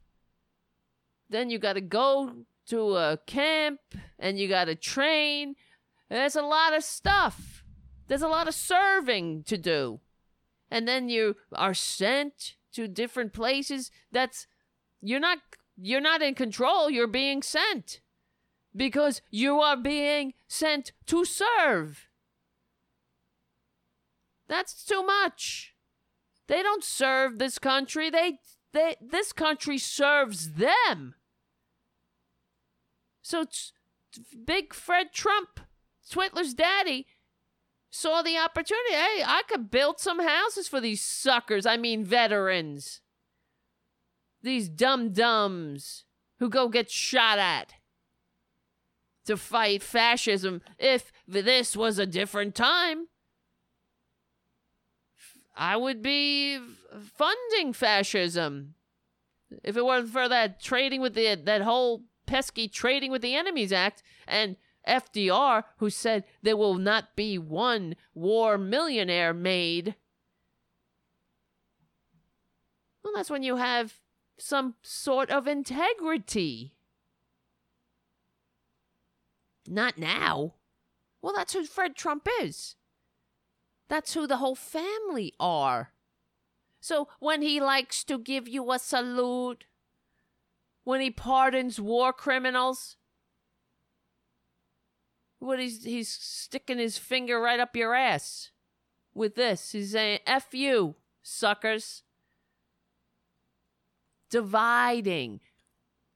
Then 1.29 1.49
you 1.49 1.59
got 1.59 1.73
to 1.73 1.81
go 1.81 2.45
to 2.67 2.95
a 2.95 3.19
camp 3.25 3.79
and 4.17 4.39
you 4.39 4.47
got 4.47 4.65
to 4.65 4.75
train 4.75 5.55
there's 6.11 6.35
a 6.35 6.41
lot 6.41 6.73
of 6.73 6.83
stuff. 6.83 7.63
There's 8.07 8.21
a 8.21 8.27
lot 8.27 8.49
of 8.49 8.53
serving 8.53 9.43
to 9.43 9.57
do. 9.57 10.01
And 10.69 10.87
then 10.87 11.07
you 11.07 11.37
are 11.53 11.73
sent 11.73 12.55
to 12.73 12.87
different 12.87 13.31
places. 13.31 13.91
That's 14.11 14.47
you're 15.01 15.21
not 15.21 15.39
you're 15.81 16.01
not 16.01 16.21
in 16.21 16.35
control, 16.35 16.89
you're 16.89 17.07
being 17.07 17.41
sent. 17.41 18.01
Because 18.75 19.21
you 19.31 19.59
are 19.59 19.77
being 19.77 20.33
sent 20.47 20.91
to 21.07 21.25
serve. 21.25 22.07
That's 24.47 24.83
too 24.83 25.03
much. 25.03 25.75
They 26.47 26.61
don't 26.61 26.83
serve 26.83 27.39
this 27.39 27.57
country. 27.57 28.09
They 28.09 28.39
they 28.73 28.95
this 29.01 29.31
country 29.31 29.77
serves 29.77 30.53
them. 30.53 31.15
So 33.21 33.41
it's 33.41 33.71
big 34.45 34.73
Fred 34.73 35.13
Trump 35.13 35.61
Twitler's 36.11 36.53
daddy 36.53 37.07
saw 37.89 38.21
the 38.21 38.37
opportunity. 38.37 38.93
Hey, 38.93 39.23
I 39.25 39.43
could 39.47 39.71
build 39.71 39.99
some 39.99 40.21
houses 40.21 40.67
for 40.67 40.79
these 40.79 41.01
suckers. 41.01 41.65
I 41.65 41.77
mean, 41.77 42.03
veterans. 42.03 43.01
These 44.41 44.69
dum 44.69 45.13
dums 45.13 46.05
who 46.39 46.49
go 46.49 46.69
get 46.69 46.89
shot 46.89 47.37
at 47.37 47.73
to 49.25 49.37
fight 49.37 49.83
fascism. 49.83 50.61
If 50.79 51.11
this 51.27 51.75
was 51.75 51.99
a 51.99 52.05
different 52.05 52.55
time, 52.55 53.07
I 55.55 55.77
would 55.77 56.01
be 56.01 56.59
funding 56.99 57.73
fascism. 57.73 58.75
If 59.63 59.77
it 59.77 59.85
weren't 59.85 60.09
for 60.09 60.27
that 60.27 60.61
trading 60.61 61.01
with 61.01 61.13
the 61.13 61.35
that 61.35 61.61
whole 61.61 62.03
pesky 62.25 62.67
trading 62.67 63.11
with 63.11 63.21
the 63.21 63.35
enemies 63.35 63.73
act 63.73 64.01
and 64.27 64.55
FDR, 64.87 65.63
who 65.77 65.89
said 65.89 66.23
there 66.41 66.57
will 66.57 66.75
not 66.75 67.15
be 67.15 67.37
one 67.37 67.95
war 68.13 68.57
millionaire 68.57 69.33
made. 69.33 69.95
Well, 73.03 73.13
that's 73.15 73.29
when 73.29 73.43
you 73.43 73.57
have 73.57 73.99
some 74.37 74.75
sort 74.81 75.29
of 75.29 75.47
integrity. 75.47 76.75
Not 79.67 79.97
now. 79.97 80.55
Well, 81.21 81.33
that's 81.35 81.53
who 81.53 81.65
Fred 81.65 81.95
Trump 81.95 82.27
is. 82.41 82.75
That's 83.87 84.13
who 84.13 84.25
the 84.25 84.37
whole 84.37 84.55
family 84.55 85.33
are. 85.39 85.93
So 86.79 87.09
when 87.19 87.41
he 87.41 87.59
likes 87.59 88.03
to 88.05 88.17
give 88.17 88.47
you 88.47 88.71
a 88.71 88.79
salute, 88.79 89.65
when 90.83 91.01
he 91.01 91.11
pardons 91.11 91.79
war 91.79 92.11
criminals, 92.11 92.97
what 95.41 95.59
he's 95.59 95.83
he's 95.83 96.07
sticking 96.07 96.77
his 96.77 96.97
finger 96.97 97.39
right 97.39 97.59
up 97.59 97.75
your 97.75 97.95
ass 97.95 98.51
with 99.13 99.35
this. 99.35 99.71
He's 99.71 99.91
saying 99.91 100.19
"f 100.25 100.53
you, 100.53 100.95
suckers." 101.21 102.03
Dividing, 104.29 105.41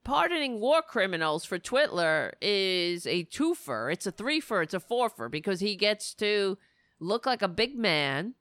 pardoning 0.05 0.61
war 0.61 0.81
criminals 0.81 1.43
for 1.43 1.59
Twitler 1.59 2.31
is 2.41 3.05
a 3.05 3.25
twofer. 3.25 3.91
It's 3.91 4.07
a 4.07 4.11
threefer. 4.11 4.63
It's 4.63 4.73
a 4.73 4.79
fourfer 4.79 5.29
because 5.29 5.59
he 5.59 5.75
gets 5.75 6.13
to 6.15 6.57
look 6.99 7.25
like 7.25 7.41
a 7.41 7.49
big 7.49 7.77
man, 7.77 8.35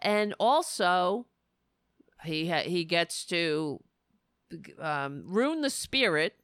and 0.00 0.34
also 0.38 1.26
he 2.24 2.48
ha- 2.50 2.64
he 2.64 2.84
gets 2.84 3.24
to 3.26 3.80
um, 4.78 5.22
ruin 5.24 5.62
the 5.62 5.70
spirit 5.70 6.39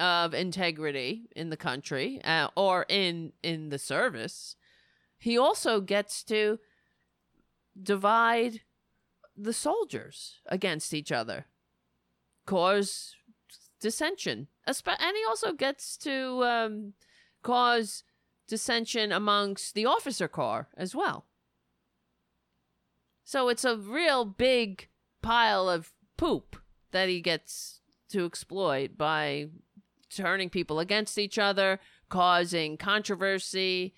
of 0.00 0.34
integrity 0.34 1.28
in 1.34 1.50
the 1.50 1.56
country 1.56 2.20
uh, 2.24 2.48
or 2.56 2.86
in 2.88 3.32
in 3.42 3.68
the 3.70 3.78
service. 3.78 4.56
He 5.18 5.36
also 5.36 5.80
gets 5.80 6.22
to 6.24 6.58
divide 7.80 8.60
the 9.36 9.52
soldiers 9.52 10.40
against 10.46 10.94
each 10.94 11.10
other, 11.10 11.46
cause 12.46 13.16
dissension, 13.80 14.48
and 14.66 15.16
he 15.16 15.24
also 15.28 15.52
gets 15.52 15.96
to 15.98 16.44
um, 16.44 16.92
cause 17.42 18.04
dissension 18.46 19.12
amongst 19.12 19.74
the 19.74 19.86
officer 19.86 20.28
corps 20.28 20.68
as 20.76 20.94
well. 20.94 21.26
So 23.24 23.48
it's 23.48 23.64
a 23.64 23.76
real 23.76 24.24
big 24.24 24.88
pile 25.22 25.68
of 25.68 25.92
poop 26.16 26.56
that 26.92 27.08
he 27.08 27.20
gets 27.20 27.80
to 28.08 28.24
exploit 28.24 28.96
by 28.96 29.48
turning 30.10 30.50
people 30.50 30.80
against 30.80 31.18
each 31.18 31.38
other, 31.38 31.80
causing 32.08 32.76
controversy, 32.76 33.94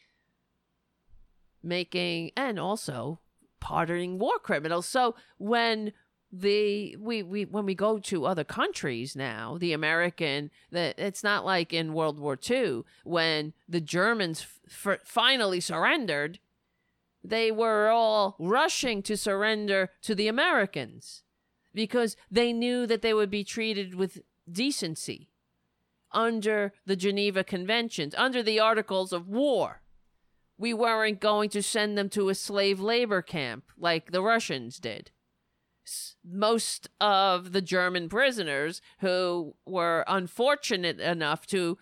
making, 1.62 2.32
and 2.36 2.58
also 2.58 3.20
pardoning 3.60 4.18
war 4.18 4.38
criminals. 4.38 4.86
So 4.86 5.14
when 5.38 5.92
the 6.32 6.96
we, 6.98 7.22
we 7.22 7.44
when 7.44 7.66
we 7.66 7.74
go 7.74 7.98
to 7.98 8.24
other 8.24 8.44
countries 8.44 9.16
now 9.16 9.58
the 9.58 9.72
american 9.72 10.50
that 10.70 10.96
it's 10.96 11.24
not 11.24 11.44
like 11.44 11.72
in 11.72 11.92
world 11.92 12.20
war 12.20 12.38
ii 12.50 12.82
when 13.02 13.52
the 13.68 13.80
germans 13.80 14.46
f- 14.68 15.00
finally 15.04 15.58
surrendered 15.58 16.38
they 17.24 17.50
were 17.50 17.88
all 17.88 18.36
rushing 18.38 19.02
to 19.02 19.16
surrender 19.16 19.90
to 20.02 20.14
the 20.14 20.28
americans 20.28 21.24
because 21.74 22.16
they 22.30 22.52
knew 22.52 22.86
that 22.86 23.02
they 23.02 23.12
would 23.12 23.30
be 23.30 23.42
treated 23.42 23.96
with 23.96 24.22
decency 24.50 25.29
under 26.12 26.72
the 26.86 26.96
Geneva 26.96 27.44
Conventions, 27.44 28.14
under 28.16 28.42
the 28.42 28.60
Articles 28.60 29.12
of 29.12 29.28
War. 29.28 29.82
We 30.58 30.74
weren't 30.74 31.20
going 31.20 31.48
to 31.50 31.62
send 31.62 31.96
them 31.96 32.08
to 32.10 32.28
a 32.28 32.34
slave 32.34 32.80
labor 32.80 33.22
camp 33.22 33.64
like 33.78 34.12
the 34.12 34.22
Russians 34.22 34.78
did. 34.78 35.10
Most 36.24 36.88
of 37.00 37.52
the 37.52 37.62
German 37.62 38.08
prisoners 38.08 38.82
who 38.98 39.54
were 39.64 40.04
unfortunate 40.06 41.00
enough 41.00 41.46
to 41.48 41.78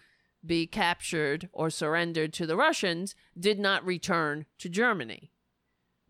be 0.47 0.67
captured 0.67 1.49
or 1.53 1.71
surrendered 1.71 2.33
to 2.35 2.47
the 2.47 2.57
Russians 2.57 3.15
did 3.39 3.59
not 3.59 3.85
return 3.85 4.47
to 4.59 4.69
Germany. 4.69 5.33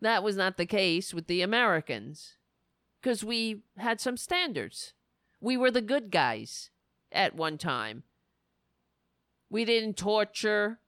That 0.01 0.23
was 0.23 0.37
not 0.37 0.57
the 0.57 0.65
case 0.65 1.13
with 1.13 1.27
the 1.27 1.41
Americans 1.41 2.35
because 3.01 3.23
we 3.23 3.63
had 3.77 3.99
some 3.99 4.17
standards. 4.17 4.93
We 5.41 5.57
were 5.57 5.71
the 5.71 5.81
good 5.81 6.11
guys 6.11 6.69
at 7.11 7.35
one 7.35 7.57
time. 7.57 8.03
We 9.49 9.65
didn't 9.65 9.97
torture. 9.97 10.79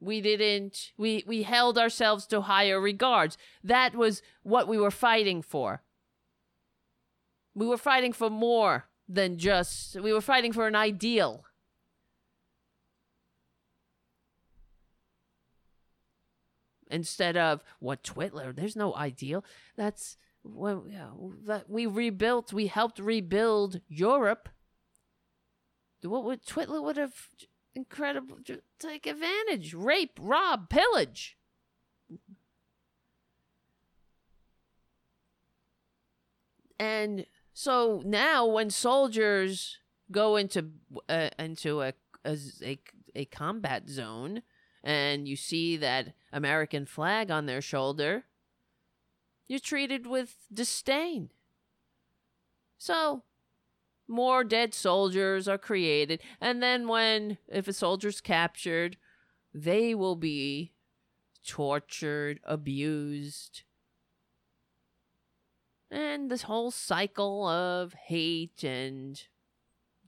We 0.00 0.20
didn't 0.20 0.92
we 0.96 1.24
we 1.26 1.44
held 1.44 1.78
ourselves 1.78 2.26
to 2.26 2.42
higher 2.42 2.80
regards. 2.80 3.38
That 3.62 3.94
was 3.94 4.20
what 4.42 4.66
we 4.66 4.78
were 4.78 4.90
fighting 4.90 5.42
for. 5.42 5.82
We 7.54 7.66
were 7.66 7.76
fighting 7.78 8.12
for 8.12 8.28
more 8.30 8.88
than 9.08 9.38
just 9.38 10.00
we 10.00 10.12
were 10.12 10.20
fighting 10.20 10.52
for 10.52 10.66
an 10.66 10.74
ideal. 10.74 11.44
Instead 16.90 17.36
of 17.36 17.62
what 17.78 18.02
Twitler, 18.02 18.54
there's 18.54 18.76
no 18.76 18.94
ideal. 18.94 19.44
That's 19.76 20.16
well, 20.44 20.84
yeah, 20.88 21.10
that 21.46 21.70
we 21.70 21.86
rebuilt, 21.86 22.52
we 22.52 22.66
helped 22.66 22.98
rebuild 22.98 23.80
Europe. 23.88 24.48
What 26.02 26.24
would 26.24 26.44
Twitler 26.44 26.82
would 26.82 26.96
have 26.96 27.28
incredible. 27.74 28.38
Take 28.78 29.06
advantage, 29.06 29.74
rape, 29.74 30.18
rob, 30.20 30.68
pillage. 30.68 31.36
And 36.78 37.26
so 37.52 38.02
now, 38.04 38.46
when 38.46 38.70
soldiers 38.70 39.78
go 40.10 40.36
into 40.36 40.70
uh, 41.08 41.30
into 41.38 41.82
a, 41.82 41.92
a 42.24 42.36
a 42.62 42.78
a 43.14 43.24
combat 43.26 43.88
zone, 43.88 44.42
and 44.82 45.28
you 45.28 45.36
see 45.36 45.76
that 45.76 46.14
American 46.32 46.86
flag 46.86 47.30
on 47.30 47.46
their 47.46 47.60
shoulder, 47.60 48.24
you're 49.46 49.60
treated 49.60 50.06
with 50.06 50.36
disdain. 50.52 51.30
So 52.78 53.22
more 54.08 54.44
dead 54.44 54.74
soldiers 54.74 55.48
are 55.48 55.58
created. 55.58 56.20
And 56.40 56.62
then 56.62 56.88
when 56.88 57.38
if 57.48 57.68
a 57.68 57.72
soldier's 57.72 58.20
captured, 58.20 58.96
they 59.54 59.94
will 59.94 60.16
be 60.16 60.72
tortured, 61.46 62.40
abused. 62.44 63.62
And 65.90 66.30
this 66.30 66.42
whole 66.42 66.70
cycle 66.70 67.46
of 67.46 67.92
hate 67.92 68.64
and 68.64 69.22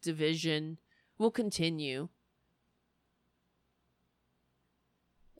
division 0.01 0.79
will 1.19 1.31
continue. 1.31 2.09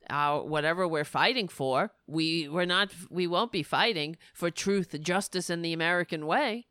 Our 0.07 0.45
whatever 0.45 0.87
we're 0.87 1.03
fighting 1.03 1.47
for, 1.47 1.91
we 2.05 2.47
we're 2.47 2.65
not 2.65 2.91
we 3.09 3.25
won't 3.25 3.51
be 3.51 3.63
fighting 3.63 4.17
for 4.35 4.51
truth, 4.51 4.95
justice, 5.01 5.49
and 5.49 5.65
the 5.65 5.73
American 5.73 6.27
way. 6.27 6.67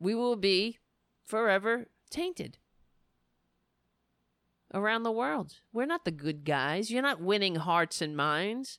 We 0.00 0.14
will 0.14 0.36
be 0.36 0.78
forever 1.26 1.86
tainted 2.10 2.58
around 4.72 5.04
the 5.04 5.12
world. 5.12 5.60
We're 5.72 5.86
not 5.86 6.04
the 6.04 6.10
good 6.10 6.44
guys. 6.44 6.90
You're 6.90 7.02
not 7.02 7.20
winning 7.20 7.56
hearts 7.56 8.02
and 8.02 8.16
minds. 8.16 8.78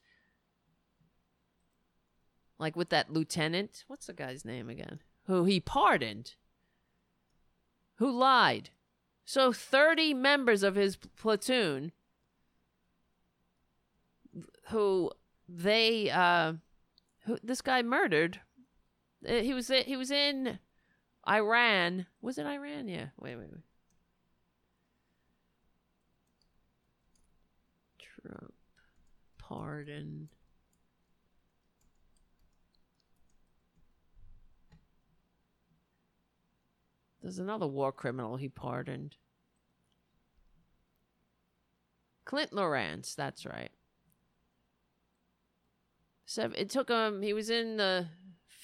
Like 2.59 2.75
with 2.75 2.89
that 2.89 3.11
lieutenant, 3.11 3.83
what's 3.87 4.07
the 4.07 4.13
guy's 4.13 4.45
name 4.45 4.69
again? 4.69 4.99
Who 5.27 5.45
he 5.45 5.59
pardoned, 5.59 6.35
who 7.95 8.11
lied. 8.11 8.69
So 9.25 9.51
30 9.51 10.13
members 10.13 10.63
of 10.63 10.75
his 10.75 10.95
platoon 10.95 11.91
who 14.69 15.11
they 15.47 16.09
uh 16.09 16.53
who 17.25 17.37
this 17.43 17.61
guy 17.61 17.81
murdered 17.81 18.41
uh, 19.27 19.35
he 19.35 19.53
was 19.53 19.69
he 19.85 19.95
was 19.95 20.11
in 20.11 20.59
Iran. 21.27 22.05
Was 22.21 22.37
it 22.37 22.45
Iran? 22.45 22.87
Yeah. 22.87 23.07
Wait, 23.19 23.35
wait, 23.35 23.49
wait. 23.51 23.63
Trump 27.99 28.53
pardon. 29.47 30.29
There's 37.21 37.39
another 37.39 37.67
war 37.67 37.91
criminal 37.91 38.37
he 38.37 38.49
pardoned. 38.49 39.17
Clint 42.23 42.51
Lorance, 42.51 43.15
that's 43.15 43.45
right. 43.45 43.71
So 46.25 46.51
it 46.55 46.69
took 46.69 46.89
him. 46.89 47.21
He 47.21 47.33
was 47.33 47.49
in 47.49 47.77
the 47.77 48.07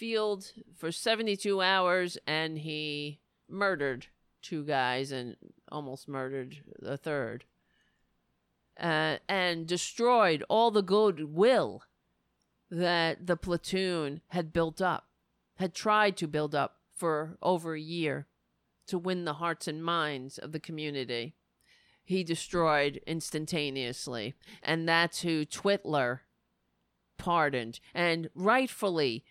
field 0.02 0.52
for 0.76 0.92
72 0.92 1.62
hours 1.62 2.18
and 2.26 2.58
he 2.58 3.20
murdered 3.48 4.08
two 4.42 4.64
guys 4.64 5.12
and 5.12 5.36
almost 5.72 6.08
murdered 6.08 6.58
the 6.80 6.98
third. 6.98 7.46
Uh, 8.80 9.18
and 9.30 9.68
destroyed 9.68 10.44
all 10.50 10.72
the 10.72 10.82
goodwill 10.82 11.84
that 12.72 13.28
the 13.28 13.38
platoon 13.38 14.22
had 14.30 14.52
built 14.52 14.82
up, 14.82 15.06
had 15.58 15.76
tried 15.76 16.18
to 16.18 16.28
build 16.28 16.56
up 16.56 16.78
for 16.96 17.38
over 17.44 17.76
a 17.76 17.80
year 17.80 18.26
to 18.88 18.98
win 18.98 19.24
the 19.26 19.34
hearts 19.34 19.68
and 19.68 19.86
minds 19.86 20.40
of 20.40 20.52
the 20.52 20.60
community. 20.60 21.36
He 22.04 22.24
destroyed 22.24 23.00
instantaneously. 23.06 24.34
And 24.64 24.90
that's 24.90 25.22
who 25.22 25.46
Twitler 25.46 26.22
pardoned. 27.20 27.80
And 27.94 28.32
rightfully, 28.34 29.24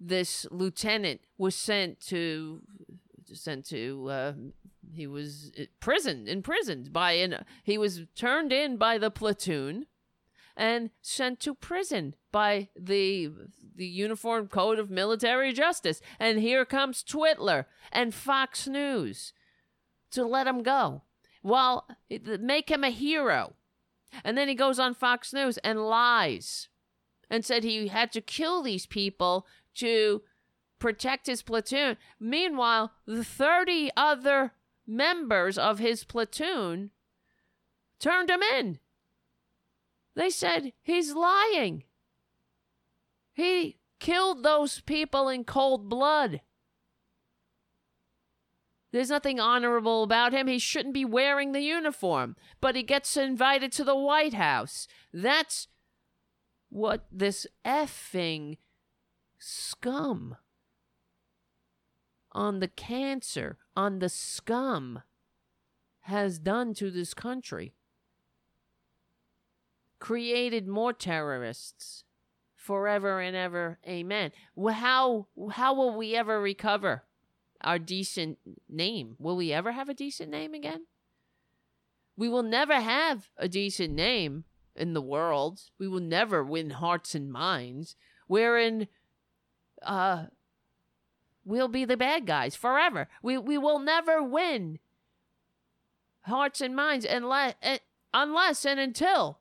this 0.00 0.46
lieutenant 0.50 1.20
was 1.36 1.54
sent 1.54 2.00
to 2.00 2.62
sent 3.32 3.66
to 3.66 4.08
uh, 4.10 4.32
he 4.92 5.06
was 5.06 5.50
imprisoned, 5.56 6.28
imprisoned 6.28 6.92
by 6.92 7.12
an. 7.12 7.44
He 7.62 7.78
was 7.78 8.02
turned 8.14 8.52
in 8.52 8.76
by 8.76 8.98
the 8.98 9.10
platoon, 9.10 9.86
and 10.56 10.90
sent 11.00 11.40
to 11.40 11.54
prison 11.54 12.14
by 12.32 12.68
the 12.76 13.30
the 13.74 13.86
Uniform 13.86 14.48
Code 14.48 14.78
of 14.78 14.90
Military 14.90 15.52
Justice. 15.52 16.00
And 16.18 16.40
here 16.40 16.64
comes 16.64 17.04
Twitler 17.04 17.66
and 17.92 18.12
Fox 18.12 18.66
News 18.66 19.32
to 20.10 20.24
let 20.24 20.46
him 20.46 20.62
go. 20.62 21.02
Well, 21.42 21.86
make 22.40 22.70
him 22.70 22.82
a 22.82 22.90
hero. 22.90 23.54
And 24.24 24.36
then 24.36 24.48
he 24.48 24.54
goes 24.54 24.78
on 24.78 24.94
Fox 24.94 25.32
News 25.32 25.58
and 25.58 25.86
lies 25.86 26.68
and 27.30 27.44
said 27.44 27.62
he 27.62 27.88
had 27.88 28.10
to 28.12 28.20
kill 28.20 28.62
these 28.62 28.86
people 28.86 29.46
to 29.78 30.22
protect 30.78 31.26
his 31.26 31.42
platoon. 31.42 31.96
Meanwhile, 32.20 32.92
the 33.06 33.24
30 33.24 33.90
other 33.96 34.52
members 34.86 35.58
of 35.58 35.78
his 35.78 36.04
platoon 36.04 36.90
turned 37.98 38.30
him 38.30 38.42
in. 38.42 38.78
They 40.14 40.30
said 40.30 40.72
he's 40.82 41.14
lying. 41.14 41.84
He 43.32 43.78
killed 44.00 44.42
those 44.42 44.80
people 44.80 45.28
in 45.28 45.44
cold 45.44 45.88
blood. 45.88 46.40
There's 48.90 49.10
nothing 49.10 49.38
honorable 49.38 50.02
about 50.02 50.32
him. 50.32 50.46
He 50.46 50.58
shouldn't 50.58 50.94
be 50.94 51.04
wearing 51.04 51.52
the 51.52 51.60
uniform, 51.60 52.36
but 52.60 52.74
he 52.74 52.82
gets 52.82 53.16
invited 53.16 53.70
to 53.72 53.84
the 53.84 53.94
White 53.94 54.34
House. 54.34 54.88
That's 55.12 55.68
what 56.70 57.06
this 57.12 57.46
effing 57.64 58.56
scum 59.38 60.36
on 62.32 62.60
the 62.60 62.68
cancer, 62.68 63.58
on 63.76 63.98
the 63.98 64.08
scum 64.08 65.02
has 66.02 66.38
done 66.38 66.74
to 66.74 66.90
this 66.90 67.14
country. 67.14 67.74
Created 69.98 70.68
more 70.68 70.92
terrorists 70.92 72.04
forever 72.54 73.20
and 73.20 73.36
ever. 73.36 73.78
Amen. 73.86 74.30
How 74.70 75.26
how 75.52 75.74
will 75.74 75.96
we 75.96 76.14
ever 76.14 76.40
recover 76.40 77.04
our 77.60 77.78
decent 77.78 78.38
name? 78.68 79.16
Will 79.18 79.36
we 79.36 79.52
ever 79.52 79.72
have 79.72 79.88
a 79.88 79.94
decent 79.94 80.30
name 80.30 80.54
again? 80.54 80.86
We 82.16 82.28
will 82.28 82.42
never 82.42 82.80
have 82.80 83.30
a 83.36 83.48
decent 83.48 83.94
name 83.94 84.44
in 84.76 84.92
the 84.92 85.02
world. 85.02 85.60
We 85.78 85.88
will 85.88 86.00
never 86.00 86.44
win 86.44 86.70
hearts 86.70 87.14
and 87.14 87.30
minds. 87.30 87.96
Wherein 88.26 88.88
uh 89.82 90.26
we'll 91.44 91.68
be 91.68 91.84
the 91.84 91.96
bad 91.96 92.26
guys 92.26 92.54
forever. 92.54 93.08
We 93.22 93.38
we 93.38 93.58
will 93.58 93.78
never 93.78 94.22
win 94.22 94.78
hearts 96.22 96.60
and 96.60 96.76
minds 96.76 97.04
unless 97.04 97.54
uh, 97.62 97.78
unless 98.14 98.64
and 98.64 98.78
until 98.78 99.40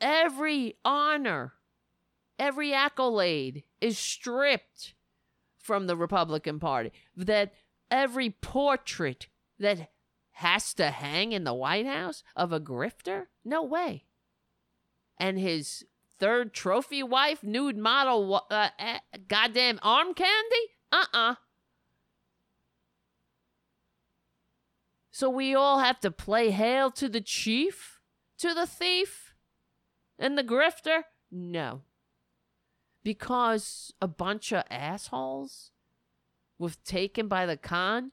every 0.00 0.76
honor, 0.84 1.54
every 2.38 2.72
accolade 2.72 3.64
is 3.80 3.98
stripped 3.98 4.94
from 5.58 5.86
the 5.86 5.96
Republican 5.96 6.58
Party. 6.58 6.92
That 7.16 7.52
every 7.90 8.30
portrait 8.30 9.28
that 9.58 9.90
has 10.32 10.72
to 10.74 10.90
hang 10.90 11.32
in 11.32 11.44
the 11.44 11.54
White 11.54 11.86
House 11.86 12.22
of 12.36 12.52
a 12.52 12.60
grifter? 12.60 13.26
No 13.44 13.62
way. 13.62 14.04
And 15.18 15.38
his 15.38 15.84
third 16.20 16.52
trophy 16.52 17.02
wife, 17.02 17.42
nude 17.42 17.76
model, 17.76 18.46
uh, 18.50 18.68
uh, 18.78 18.98
goddamn 19.26 19.80
arm 19.82 20.14
candy? 20.14 20.66
Uh 20.92 21.06
uh 21.12 21.34
So 25.10 25.28
we 25.28 25.54
all 25.54 25.80
have 25.80 26.00
to 26.00 26.10
play 26.10 26.50
hail 26.50 26.90
to 26.92 27.08
the 27.08 27.20
chief, 27.20 28.00
to 28.38 28.54
the 28.54 28.66
thief, 28.66 29.34
and 30.18 30.38
the 30.38 30.44
grifter? 30.44 31.02
No. 31.30 31.82
Because 33.02 33.92
a 34.00 34.08
bunch 34.08 34.50
of 34.52 34.64
assholes 34.70 35.72
was 36.58 36.76
taken 36.76 37.28
by 37.28 37.44
the 37.44 37.58
con 37.58 38.12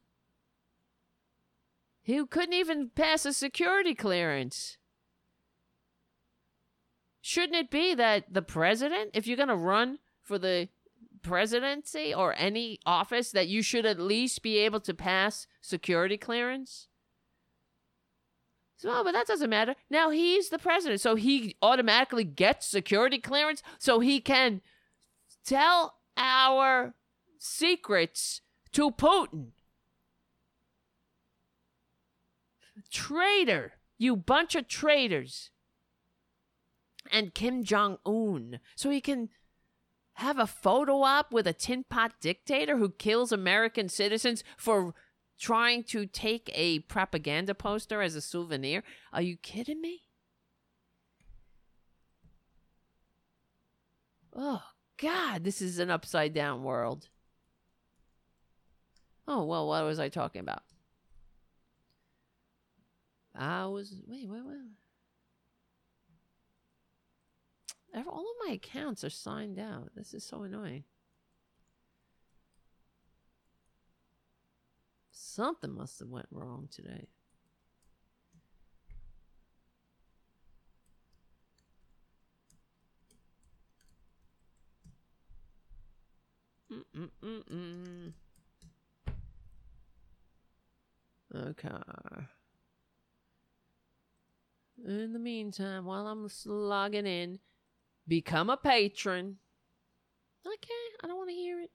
who 2.06 2.26
couldn't 2.26 2.54
even 2.54 2.90
pass 2.90 3.26
a 3.26 3.32
security 3.32 3.94
clearance. 3.94 4.78
Shouldn't 7.28 7.58
it 7.58 7.70
be 7.70 7.94
that 7.94 8.34
the 8.34 8.42
president, 8.42 9.12
if 9.14 9.28
you're 9.28 9.36
going 9.36 9.50
to 9.50 9.56
run 9.58 10.00
for 10.24 10.40
the 10.40 10.70
presidency 11.24 12.14
or 12.14 12.34
any 12.38 12.80
office 12.86 13.32
that 13.32 13.50
you 13.50 13.62
should 13.62 13.86
at 13.86 14.00
least 14.00 14.42
be 14.42 14.60
able 14.60 14.80
to 14.80 14.94
pass 14.94 15.46
security 15.60 16.16
clearance? 16.16 16.88
So, 18.78 18.90
oh, 18.94 19.04
but 19.04 19.12
that 19.12 19.28
doesn't 19.28 19.50
matter. 19.50 19.76
Now 19.90 20.10
he's 20.10 20.48
the 20.48 20.58
president, 20.58 21.02
so 21.02 21.16
he 21.16 21.58
automatically 21.62 22.24
gets 22.24 22.66
security 22.66 23.18
clearance 23.18 23.62
so 23.78 24.00
he 24.00 24.22
can 24.22 24.62
tell 25.46 25.96
our 26.16 26.94
secrets 27.40 28.40
to 28.72 28.90
Putin. 28.90 29.48
Traitor, 32.90 33.74
you 33.98 34.16
bunch 34.16 34.56
of 34.56 34.70
traitors. 34.70 35.52
And 37.12 37.34
Kim 37.34 37.64
Jong 37.64 37.98
Un, 38.06 38.60
so 38.76 38.90
he 38.90 39.02
can 39.02 39.30
have 40.14 40.40
a 40.40 40.48
photo 40.48 41.04
op 41.04 41.32
with 41.32 41.46
a 41.46 41.54
tin 41.54 41.84
pot 41.84 42.14
dictator 42.20 42.78
who 42.78 42.90
kills 42.90 43.32
American 43.32 43.88
citizens 43.88 44.44
for 44.58 44.96
trying 45.40 45.84
to 45.84 46.06
take 46.08 46.50
a 46.56 46.80
propaganda 46.80 47.54
poster 47.54 48.02
as 48.02 48.16
a 48.16 48.22
souvenir. 48.22 48.84
Are 49.14 49.22
you 49.22 49.38
kidding 49.38 49.80
me? 49.80 50.02
Oh, 54.36 54.64
God, 54.98 55.44
this 55.44 55.62
is 55.62 55.80
an 55.80 55.90
upside 55.90 56.34
down 56.34 56.64
world. 56.64 57.10
Oh, 59.28 59.44
well, 59.44 59.68
what 59.68 59.84
was 59.84 60.00
I 60.00 60.10
talking 60.10 60.42
about? 60.42 60.64
I 63.36 63.66
was. 63.66 63.94
Wait, 64.08 64.28
wait, 64.28 64.42
wait. 64.46 64.58
All 68.06 68.20
of 68.20 68.48
my 68.48 68.54
accounts 68.54 69.04
are 69.04 69.10
signed 69.10 69.58
out. 69.58 69.92
This 69.96 70.14
is 70.14 70.24
so 70.24 70.44
annoying. 70.44 70.84
Something 75.12 75.74
must 75.74 76.00
have 76.00 76.10
went 76.10 76.28
wrong 76.32 76.68
today. 76.72 77.08
Mm-mm-mm-mm. 86.72 88.14
Okay. 91.36 91.70
In 94.86 95.14
the 95.14 95.20
meantime, 95.20 95.86
while 95.86 96.08
I'm 96.08 96.28
logging 96.46 97.06
in, 97.06 97.40
Become 98.08 98.50
a 98.50 98.58
patron. 98.58 99.38
Okay, 100.46 100.84
I 101.04 101.08
don't 101.08 101.18
want 101.18 101.30
to 101.30 101.36
hear 101.36 101.60
it. 101.60 101.72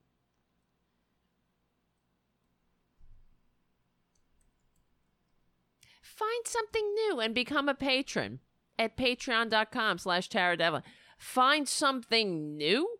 Find 6.00 6.46
something 6.46 6.94
new 6.94 7.20
and 7.20 7.34
become 7.34 7.68
a 7.68 7.74
patron 7.74 8.40
at 8.78 8.96
patreon.com 8.96 9.98
slash 9.98 10.28
Tara 10.28 10.82
Find 11.18 11.68
something 11.68 12.56
new? 12.56 12.98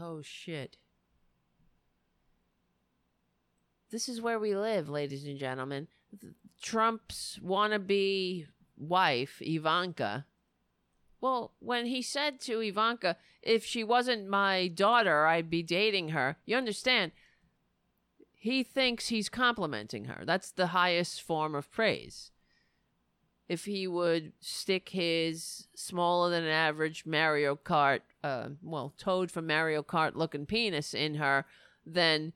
Oh, 0.00 0.22
shit. 0.22 0.76
This 3.90 4.08
is 4.08 4.20
where 4.20 4.38
we 4.38 4.54
live, 4.54 4.88
ladies 4.88 5.26
and 5.26 5.38
gentlemen. 5.38 5.88
Trump's 6.62 7.38
wannabe 7.44 8.46
wife, 8.76 9.42
Ivanka, 9.42 10.26
well, 11.20 11.52
when 11.58 11.86
he 11.86 12.02
said 12.02 12.40
to 12.40 12.60
Ivanka, 12.60 13.16
if 13.42 13.64
she 13.64 13.84
wasn't 13.84 14.28
my 14.28 14.68
daughter, 14.68 15.26
I'd 15.26 15.50
be 15.50 15.62
dating 15.62 16.10
her, 16.10 16.36
you 16.46 16.56
understand, 16.56 17.12
he 18.32 18.62
thinks 18.62 19.08
he's 19.08 19.28
complimenting 19.28 20.06
her. 20.06 20.24
That's 20.24 20.50
the 20.50 20.68
highest 20.68 21.20
form 21.20 21.54
of 21.54 21.70
praise. 21.70 22.30
If 23.48 23.64
he 23.64 23.86
would 23.86 24.32
stick 24.40 24.90
his 24.90 25.66
smaller 25.74 26.30
than 26.30 26.44
average 26.44 27.04
Mario 27.04 27.56
Kart, 27.56 28.00
uh, 28.22 28.50
well, 28.62 28.94
Toad 28.96 29.30
from 29.30 29.46
Mario 29.46 29.82
Kart 29.82 30.14
looking 30.14 30.46
penis 30.46 30.94
in 30.94 31.16
her, 31.16 31.44
then 31.84 32.32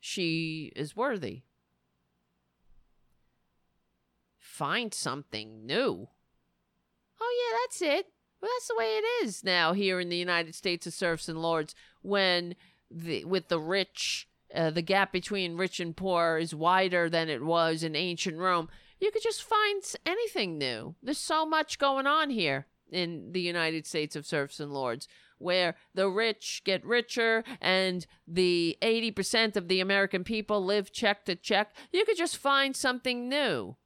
she 0.00 0.72
is 0.74 0.96
worthy. 0.96 1.42
Find 4.38 4.94
something 4.94 5.66
new. 5.66 6.08
Oh, 7.20 7.50
yeah, 7.50 7.58
that's 7.62 7.82
it. 7.82 8.06
Well, 8.42 8.50
that's 8.56 8.66
the 8.66 8.76
way 8.76 8.98
it 8.98 9.24
is 9.24 9.44
now 9.44 9.72
here 9.72 10.00
in 10.00 10.08
the 10.08 10.16
United 10.16 10.56
States 10.56 10.84
of 10.88 10.92
serfs 10.92 11.28
and 11.28 11.40
lords 11.40 11.76
when 12.02 12.56
the 12.90 13.24
with 13.24 13.46
the 13.46 13.60
rich 13.60 14.28
uh, 14.52 14.70
the 14.70 14.82
gap 14.82 15.12
between 15.12 15.56
rich 15.56 15.78
and 15.78 15.96
poor 15.96 16.38
is 16.38 16.52
wider 16.52 17.08
than 17.08 17.28
it 17.28 17.44
was 17.44 17.84
in 17.84 17.94
ancient 17.94 18.36
Rome. 18.36 18.68
You 18.98 19.12
could 19.12 19.22
just 19.22 19.44
find 19.44 19.82
anything 20.04 20.58
new. 20.58 20.96
There's 21.02 21.18
so 21.18 21.46
much 21.46 21.78
going 21.78 22.08
on 22.08 22.30
here 22.30 22.66
in 22.90 23.32
the 23.32 23.40
United 23.40 23.86
States 23.86 24.16
of 24.16 24.26
serfs 24.26 24.60
and 24.60 24.72
lords 24.72 25.06
where 25.38 25.76
the 25.94 26.08
rich 26.08 26.62
get 26.64 26.84
richer 26.84 27.42
and 27.60 28.06
the 28.28 28.76
80% 28.82 29.56
of 29.56 29.68
the 29.68 29.80
American 29.80 30.24
people 30.24 30.64
live 30.64 30.92
check 30.92 31.24
to 31.24 31.34
check. 31.34 31.74
You 31.92 32.04
could 32.04 32.16
just 32.16 32.36
find 32.36 32.76
something 32.76 33.28
new. 33.28 33.76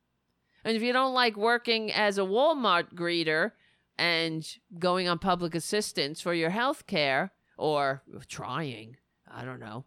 And 0.64 0.76
if 0.76 0.82
you 0.82 0.92
don't 0.92 1.14
like 1.14 1.36
working 1.36 1.92
as 1.92 2.18
a 2.18 2.22
Walmart 2.22 2.94
greeter 2.94 3.52
and 3.98 4.46
going 4.78 5.08
on 5.08 5.18
public 5.18 5.54
assistance 5.54 6.20
for 6.20 6.34
your 6.34 6.50
health 6.50 6.86
care 6.86 7.32
or 7.56 8.02
trying, 8.28 8.96
I 9.30 9.44
don't 9.44 9.60
know. 9.60 9.84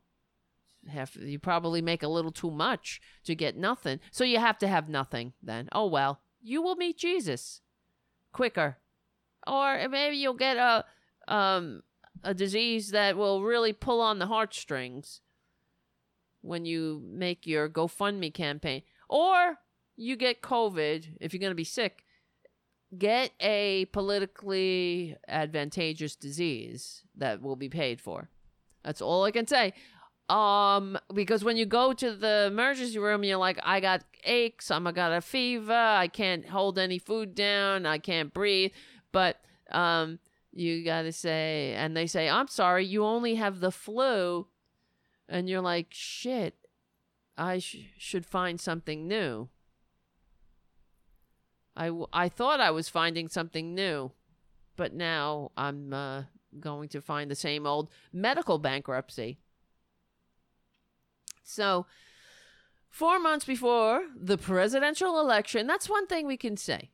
Have 0.88 1.15
you 1.15 1.39
probably 1.39 1.81
make 1.81 2.03
a 2.03 2.07
little 2.07 2.31
too 2.31 2.51
much 2.51 3.01
to 3.25 3.35
get 3.35 3.57
nothing. 3.57 3.99
So 4.11 4.23
you 4.23 4.39
have 4.39 4.57
to 4.59 4.67
have 4.67 4.89
nothing 4.89 5.33
then. 5.43 5.69
Oh 5.71 5.88
well, 5.88 6.21
you 6.41 6.61
will 6.61 6.75
meet 6.75 6.97
Jesus 6.97 7.61
quicker. 8.31 8.77
Or 9.45 9.88
maybe 9.89 10.17
you'll 10.17 10.33
get 10.33 10.57
a 10.57 10.85
um 11.27 11.83
a 12.23 12.33
disease 12.33 12.91
that 12.91 13.17
will 13.17 13.43
really 13.43 13.73
pull 13.73 14.01
on 14.01 14.19
the 14.19 14.27
heartstrings 14.27 15.21
when 16.41 16.65
you 16.65 17.01
make 17.05 17.45
your 17.45 17.69
GoFundMe 17.69 18.33
campaign. 18.33 18.81
Or 19.09 19.57
you 19.95 20.15
get 20.15 20.41
COVID 20.41 21.17
if 21.19 21.33
you're 21.33 21.39
going 21.39 21.51
to 21.51 21.55
be 21.55 21.63
sick 21.63 22.05
get 22.97 23.31
a 23.39 23.85
politically 23.85 25.15
advantageous 25.27 26.15
disease 26.15 27.03
that 27.15 27.41
will 27.41 27.55
be 27.55 27.69
paid 27.69 28.01
for. 28.01 28.29
That's 28.83 29.01
all 29.01 29.23
I 29.23 29.31
can 29.31 29.47
say. 29.47 29.73
Um, 30.29 30.97
because 31.13 31.43
when 31.43 31.57
you 31.57 31.65
go 31.65 31.91
to 31.93 32.15
the 32.15 32.45
emergency 32.47 32.99
room, 32.99 33.23
you're 33.23 33.37
like, 33.37 33.59
I 33.63 33.79
got 33.79 34.03
aches, 34.23 34.69
I'm 34.69 34.83
got 34.83 35.11
a 35.11 35.21
fever, 35.21 35.73
I 35.73 36.07
can't 36.07 36.47
hold 36.47 36.77
any 36.77 36.99
food 36.99 37.33
down, 37.33 37.85
I 37.85 37.97
can't 37.97 38.33
breathe. 38.33 38.71
But 39.11 39.37
um, 39.71 40.19
you 40.53 40.83
gotta 40.85 41.11
say, 41.11 41.73
and 41.75 41.97
they 41.97 42.05
say, 42.05 42.29
I'm 42.29 42.47
sorry, 42.47 42.85
you 42.85 43.03
only 43.03 43.35
have 43.35 43.59
the 43.59 43.71
flu, 43.71 44.47
and 45.27 45.49
you're 45.49 45.61
like, 45.61 45.87
shit, 45.89 46.55
I 47.35 47.57
sh- 47.59 47.87
should 47.97 48.25
find 48.25 48.59
something 48.59 49.07
new. 49.07 49.49
I, 51.75 52.30
thought 52.30 52.59
I 52.59 52.72
was 52.72 52.89
finding 52.89 53.30
something 53.30 53.73
new, 53.73 54.11
but 54.75 54.93
now 54.93 55.51
I'm 55.56 55.93
uh, 55.93 56.23
going 56.59 56.89
to 56.89 57.01
find 57.01 57.31
the 57.31 57.35
same 57.35 57.65
old 57.65 57.89
medical 58.11 58.57
bankruptcy. 58.57 59.39
So, 61.43 61.85
four 62.89 63.19
months 63.19 63.45
before 63.45 64.03
the 64.15 64.38
presidential 64.38 65.19
election, 65.19 65.67
that's 65.67 65.89
one 65.89 66.06
thing 66.06 66.27
we 66.27 66.38
can 66.38 66.57
say. 66.57 66.91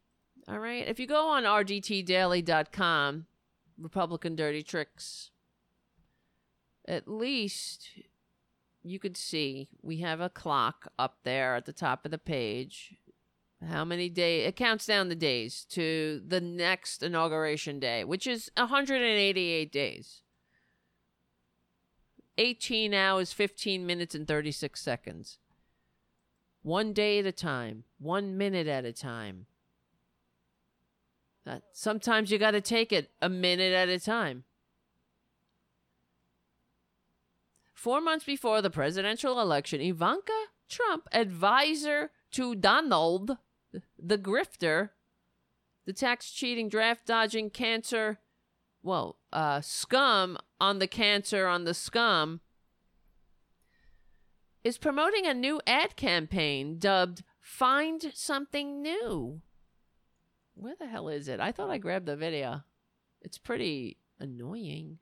All 0.47 0.59
right. 0.59 0.87
If 0.87 0.99
you 0.99 1.07
go 1.07 1.27
on 1.27 1.43
rdtdaily.com, 1.43 3.25
Republican 3.77 4.35
Dirty 4.35 4.63
Tricks, 4.63 5.31
at 6.87 7.07
least 7.07 7.89
you 8.83 8.99
could 8.99 9.17
see 9.17 9.69
we 9.81 9.97
have 9.97 10.21
a 10.21 10.29
clock 10.29 10.91
up 10.99 11.17
there 11.23 11.55
at 11.55 11.65
the 11.65 11.73
top 11.73 12.05
of 12.05 12.11
the 12.11 12.19
page 12.19 12.95
how 13.67 13.85
many 13.85 14.09
days 14.09 14.47
it 14.47 14.55
counts 14.55 14.85
down 14.85 15.09
the 15.09 15.15
days 15.15 15.65
to 15.69 16.21
the 16.25 16.41
next 16.41 17.03
inauguration 17.03 17.79
day 17.79 18.03
which 18.03 18.27
is 18.27 18.51
188 18.57 19.71
days. 19.71 20.21
18 22.37 22.93
hours 22.93 23.31
15 23.31 23.85
minutes 23.85 24.13
and 24.13 24.27
36 24.27 24.81
seconds. 24.81 25.39
One 26.63 26.93
day 26.93 27.19
at 27.19 27.25
a 27.25 27.31
time 27.31 27.83
one 27.99 28.37
minute 28.37 28.67
at 28.67 28.85
a 28.85 28.93
time. 28.93 29.45
That 31.45 31.63
sometimes 31.73 32.31
you 32.31 32.37
got 32.37 32.51
to 32.51 32.61
take 32.61 32.91
it 32.91 33.11
a 33.21 33.29
minute 33.29 33.73
at 33.73 33.87
a 33.87 33.99
time. 33.99 34.43
Four 37.73 38.01
months 38.01 38.25
before 38.25 38.61
the 38.61 38.71
presidential 38.71 39.39
election 39.39 39.79
ivanka 39.79 40.33
trump 40.67 41.07
advisor 41.11 42.09
to 42.31 42.55
donald 42.55 43.37
the 43.97 44.17
grifter, 44.17 44.89
the 45.85 45.93
tax 45.93 46.31
cheating, 46.31 46.69
draft 46.69 47.05
dodging, 47.05 47.49
cancer, 47.49 48.19
well, 48.83 49.17
uh, 49.33 49.61
scum 49.61 50.37
on 50.59 50.79
the 50.79 50.87
cancer 50.87 51.47
on 51.47 51.63
the 51.63 51.73
scum, 51.73 52.41
is 54.63 54.77
promoting 54.77 55.25
a 55.25 55.33
new 55.33 55.61
ad 55.67 55.95
campaign 55.95 56.79
dubbed 56.79 57.23
Find 57.39 58.11
Something 58.13 58.81
New. 58.81 59.41
Where 60.55 60.75
the 60.79 60.87
hell 60.87 61.09
is 61.09 61.27
it? 61.27 61.39
I 61.39 61.51
thought 61.51 61.69
I 61.69 61.77
grabbed 61.77 62.05
the 62.05 62.15
video. 62.15 62.63
It's 63.21 63.37
pretty 63.37 63.97
annoying. 64.19 64.99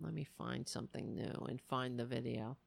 Let 0.00 0.12
me 0.12 0.26
find 0.36 0.68
something 0.68 1.14
new 1.14 1.46
and 1.48 1.60
find 1.60 1.98
the 1.98 2.04
video. 2.04 2.58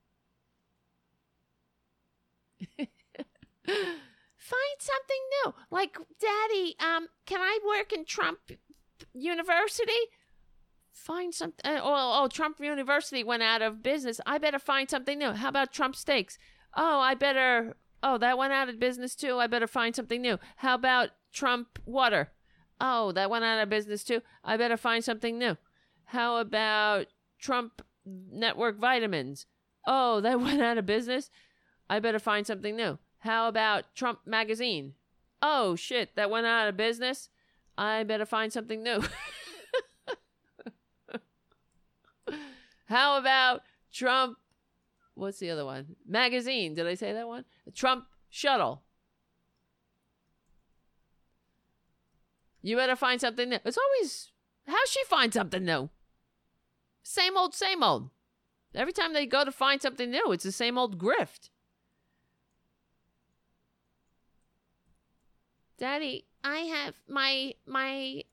Find 4.40 4.80
something 4.80 5.18
new. 5.44 5.54
Like, 5.70 5.98
Daddy, 6.20 6.76
um, 6.80 7.08
can 7.26 7.40
I 7.40 7.60
work 7.66 7.94
in 7.94 8.06
Trump 8.06 8.40
University? 9.14 9.92
Find 10.92 11.34
something. 11.34 11.66
Uh, 11.66 11.80
oh, 11.84 12.22
oh, 12.24 12.28
Trump 12.28 12.60
University 12.60 13.24
went 13.24 13.44
out 13.44 13.62
of 13.62 13.84
business. 13.84 14.20
I 14.26 14.38
better 14.38 14.60
find 14.60 14.90
something 14.90 15.20
new. 15.20 15.32
How 15.32 15.50
about 15.50 15.72
Trump 15.72 15.96
Steaks? 15.96 16.38
Oh, 16.76 17.00
I 17.00 17.14
better. 17.14 17.76
Oh, 18.02 18.18
that 18.18 18.38
went 18.38 18.54
out 18.54 18.70
of 18.70 18.80
business 18.80 19.16
too. 19.16 19.38
I 19.38 19.48
better 19.48 19.68
find 19.68 19.96
something 19.96 20.22
new. 20.22 20.40
How 20.58 20.76
about 20.76 21.10
Trump 21.32 21.80
Water? 21.86 22.32
Oh, 22.82 23.12
that 23.12 23.30
went 23.30 23.44
out 23.46 23.62
of 23.62 23.70
business 23.70 24.04
too. 24.04 24.22
I 24.44 24.58
better 24.58 24.78
find 24.78 25.04
something 25.04 25.38
new. 25.38 25.58
How 26.06 26.38
about 26.38 27.08
Trump 27.40 27.82
Network 28.06 28.80
Vitamins? 28.80 29.46
Oh, 29.86 30.22
that 30.22 30.40
went 30.42 30.62
out 30.62 30.78
of 30.78 30.86
business. 30.86 31.30
I 31.90 32.00
better 32.00 32.20
find 32.20 32.46
something 32.46 32.76
new. 32.76 33.00
How 33.20 33.48
about 33.48 33.96
Trump 33.96 34.20
Magazine? 34.26 34.94
Oh, 35.42 35.76
shit, 35.76 36.16
that 36.16 36.30
went 36.30 36.46
out 36.46 36.68
of 36.68 36.78
business. 36.78 37.30
I 37.78 38.04
better 38.04 38.26
find 38.26 38.52
something 38.54 38.84
new. 38.84 39.02
How 42.86 43.18
about 43.18 43.62
Trump? 43.92 44.38
What's 45.16 45.40
the 45.40 45.50
other 45.50 45.66
one? 45.66 45.96
Magazine. 46.08 46.76
Did 46.76 46.88
I 46.88 46.96
say 46.96 47.14
that 47.14 47.28
one? 47.28 47.46
Trump 47.74 48.06
Shuttle. 48.30 48.84
You 52.62 52.76
better 52.76 52.96
find 52.96 53.22
something 53.22 53.50
new. 53.50 53.60
It's 53.64 53.78
always 53.78 54.32
how 54.68 54.86
she 54.88 55.04
find 55.06 55.34
something 55.34 55.64
new. 55.64 55.90
Same 57.04 57.38
old, 57.38 57.56
same 57.56 57.84
old. 57.84 58.10
Every 58.76 58.94
time 58.94 59.14
they 59.14 59.26
go 59.26 59.46
to 59.46 59.52
find 59.52 59.82
something 59.82 60.12
new, 60.12 60.32
it's 60.32 60.44
the 60.44 60.52
same 60.52 60.78
old 60.78 61.00
grift. 61.00 61.50
Daddy, 65.80 66.26
I 66.44 66.58
have 66.58 66.96
my 67.08 67.54
my 67.66 68.24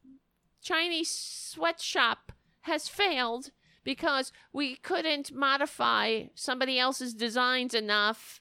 Chinese 0.61 1.09
sweatshop 1.09 2.33
has 2.63 2.89
failed 2.89 3.53
because 3.85 4.33
we 4.53 4.75
couldn't 4.75 5.33
modify 5.33 6.25
somebody 6.35 6.77
else's 6.77 7.15
designs 7.15 7.73
enough. 7.73 8.41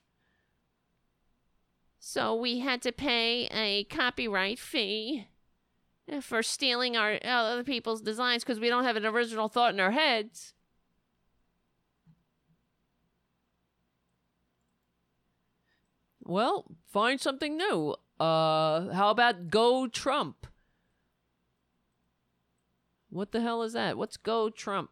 So 1.99 2.35
we 2.35 2.59
had 2.59 2.81
to 2.81 2.91
pay 2.91 3.45
a 3.51 3.83
copyright 3.83 4.57
fee 4.57 5.27
eh, 6.09 6.19
for 6.19 6.41
stealing 6.41 6.97
our 6.97 7.13
uh, 7.23 7.27
other 7.27 7.63
people's 7.63 8.01
designs 8.01 8.43
because 8.43 8.59
we 8.59 8.69
don't 8.69 8.85
have 8.85 8.95
an 8.95 9.05
original 9.05 9.49
thought 9.49 9.75
in 9.75 9.79
our 9.79 9.91
heads. 9.91 10.55
Well, 16.23 16.65
find 16.91 17.21
something 17.21 17.55
new. 17.55 17.95
Uh, 18.19 18.93
how 18.93 19.09
about 19.09 19.49
Go 19.49 19.87
Trump? 19.87 20.47
What 23.09 23.31
the 23.31 23.41
hell 23.41 23.63
is 23.63 23.73
that? 23.73 23.97
What's 23.97 24.17
Go 24.17 24.49
Trump? 24.49 24.89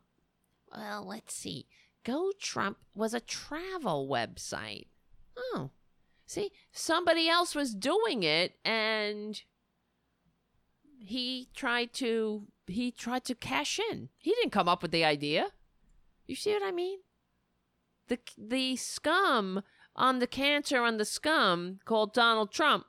Well, 0.76 1.06
let's 1.06 1.34
see. 1.34 1.68
Go 2.04 2.32
Trump 2.40 2.78
was 2.94 3.14
a 3.14 3.20
travel 3.20 4.08
website. 4.10 4.88
Oh. 5.38 5.72
See, 6.26 6.52
somebody 6.72 7.30
else 7.30 7.56
was 7.56 7.74
doing 7.74 8.24
it 8.24 8.56
and 8.66 9.42
he 10.98 11.50
tried 11.54 11.94
to 11.94 12.48
he 12.66 12.92
tried 12.92 13.26
to 13.26 13.36
cash 13.36 13.80
in. 13.92 14.10
He 14.18 14.32
didn't 14.32 14.52
come 14.52 14.70
up 14.70 14.82
with 14.82 14.92
the 14.92 15.04
idea. 15.04 15.48
You 16.26 16.36
see 16.36 16.54
what 16.54 16.64
I 16.64 16.72
mean? 16.72 17.00
The 18.08 18.20
the 18.38 18.76
scum 18.78 19.64
on 19.96 20.20
the 20.20 20.28
cancer 20.28 20.82
on 20.82 20.98
the 20.98 21.06
scum 21.06 21.80
called 21.86 22.14
Donald 22.14 22.52
Trump 22.52 22.86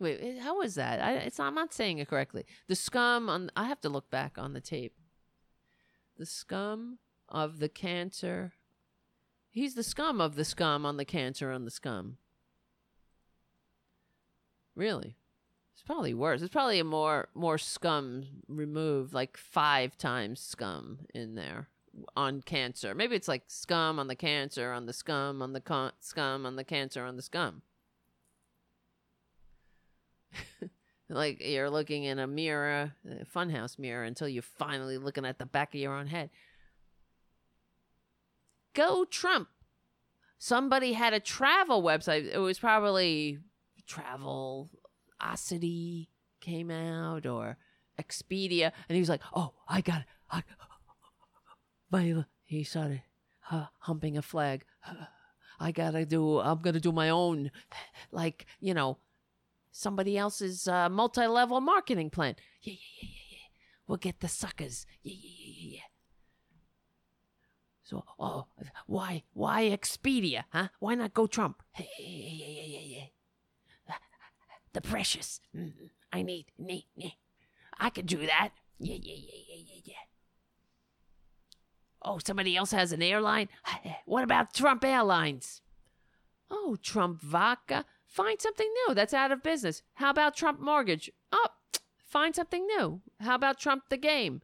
Wait, 0.00 0.20
eh, 0.20 0.40
how 0.40 0.58
was 0.58 0.74
that? 0.74 1.00
I, 1.00 1.14
it's 1.14 1.40
I'm 1.40 1.54
not 1.54 1.72
saying 1.72 1.98
it 1.98 2.08
correctly. 2.08 2.44
The 2.68 2.76
scum 2.76 3.28
on. 3.28 3.50
I 3.56 3.64
have 3.64 3.80
to 3.82 3.88
look 3.88 4.10
back 4.10 4.36
on 4.36 4.52
the 4.52 4.60
tape. 4.60 4.94
The 6.16 6.26
scum 6.26 6.98
of 7.28 7.58
the 7.58 7.68
cancer. 7.68 8.52
He's 9.50 9.74
the 9.74 9.82
scum 9.82 10.20
of 10.20 10.34
the 10.34 10.44
scum 10.44 10.84
on 10.84 10.98
the 10.98 11.04
cancer 11.04 11.50
on 11.50 11.64
the 11.64 11.70
scum. 11.70 12.18
Really? 14.74 15.16
It's 15.74 15.82
probably 15.82 16.12
worse. 16.12 16.42
It's 16.42 16.52
probably 16.52 16.78
a 16.78 16.84
more 16.84 17.28
more 17.34 17.58
scum 17.58 18.24
removed, 18.48 19.14
like 19.14 19.36
five 19.36 19.96
times 19.96 20.40
scum 20.40 21.00
in 21.14 21.34
there 21.34 21.68
on 22.14 22.42
cancer. 22.42 22.94
Maybe 22.94 23.16
it's 23.16 23.28
like 23.28 23.44
scum 23.46 23.98
on 23.98 24.08
the 24.08 24.14
cancer 24.14 24.72
on 24.72 24.86
the 24.86 24.92
scum 24.92 25.40
on 25.40 25.54
the 25.54 25.60
con- 25.60 25.92
scum 26.00 26.44
on 26.44 26.56
the 26.56 26.64
cancer 26.64 27.04
on 27.04 27.16
the 27.16 27.22
scum. 27.22 27.62
like 31.08 31.44
you're 31.44 31.70
looking 31.70 32.04
in 32.04 32.18
a 32.18 32.26
mirror, 32.26 32.92
a 33.08 33.24
funhouse 33.24 33.78
mirror, 33.78 34.04
until 34.04 34.28
you're 34.28 34.42
finally 34.42 34.98
looking 34.98 35.24
at 35.24 35.38
the 35.38 35.46
back 35.46 35.74
of 35.74 35.80
your 35.80 35.94
own 35.94 36.06
head. 36.06 36.30
Go 38.74 39.04
Trump. 39.04 39.48
Somebody 40.38 40.92
had 40.92 41.14
a 41.14 41.20
travel 41.20 41.82
website. 41.82 42.30
It 42.30 42.38
was 42.38 42.58
probably 42.58 43.38
Travelocity 43.88 46.08
came 46.40 46.70
out 46.70 47.24
or 47.26 47.56
Expedia, 47.98 48.72
and 48.88 48.96
he 48.96 49.00
was 49.00 49.08
like, 49.08 49.22
"Oh, 49.34 49.54
I 49.68 49.80
got 49.80 50.02
it. 50.02 50.06
I, 50.30 50.42
he 52.44 52.64
started 52.64 53.02
uh, 53.50 53.66
humping 53.78 54.18
a 54.18 54.22
flag. 54.22 54.66
I 55.58 55.72
gotta 55.72 56.04
do. 56.04 56.40
I'm 56.40 56.60
gonna 56.60 56.80
do 56.80 56.92
my 56.92 57.08
own, 57.08 57.50
like 58.12 58.44
you 58.60 58.74
know, 58.74 58.98
somebody 59.76 60.16
else's 60.16 60.66
uh, 60.66 60.88
multi-level 60.88 61.60
marketing 61.60 62.10
plan. 62.10 62.36
Yeah, 62.62 62.72
yeah, 62.72 62.78
yeah, 63.02 63.08
yeah, 63.08 63.26
yeah. 63.30 63.38
We'll 63.86 63.98
get 63.98 64.20
the 64.20 64.28
suckers. 64.28 64.86
Yeah, 65.02 65.14
yeah, 65.14 65.30
yeah, 65.38 65.54
yeah, 65.56 65.76
yeah. 65.76 65.80
So, 67.84 68.04
oh, 68.18 68.46
why, 68.86 69.22
why 69.32 69.64
Expedia, 69.64 70.44
huh? 70.50 70.68
Why 70.80 70.96
not 70.96 71.14
go 71.14 71.26
Trump? 71.28 71.62
Hey, 71.72 71.88
yeah, 72.00 72.46
yeah, 72.46 72.78
yeah, 72.78 72.96
yeah. 72.96 73.94
The 74.72 74.80
precious. 74.80 75.40
I 76.12 76.22
need, 76.22 76.46
need, 76.58 76.86
need. 76.96 77.16
I 77.78 77.90
could 77.90 78.06
do 78.06 78.26
that. 78.26 78.50
Yeah, 78.78 78.96
yeah, 79.00 79.14
yeah, 79.14 79.40
yeah, 79.48 79.62
yeah, 79.68 79.80
yeah. 79.84 79.94
Oh, 82.02 82.18
somebody 82.24 82.56
else 82.56 82.72
has 82.72 82.92
an 82.92 83.02
airline? 83.02 83.48
What 84.04 84.24
about 84.24 84.54
Trump 84.54 84.84
Airlines? 84.84 85.60
Oh, 86.50 86.76
Trump 86.80 87.20
Vodka. 87.20 87.84
Find 88.16 88.40
something 88.40 88.72
new 88.88 88.94
that's 88.94 89.12
out 89.12 89.30
of 89.30 89.42
business. 89.42 89.82
How 89.92 90.08
about 90.08 90.34
Trump 90.34 90.58
Mortgage? 90.58 91.10
Oh, 91.32 91.48
find 92.02 92.34
something 92.34 92.66
new. 92.66 93.02
How 93.20 93.34
about 93.34 93.60
Trump 93.60 93.90
the 93.90 93.98
Game? 93.98 94.40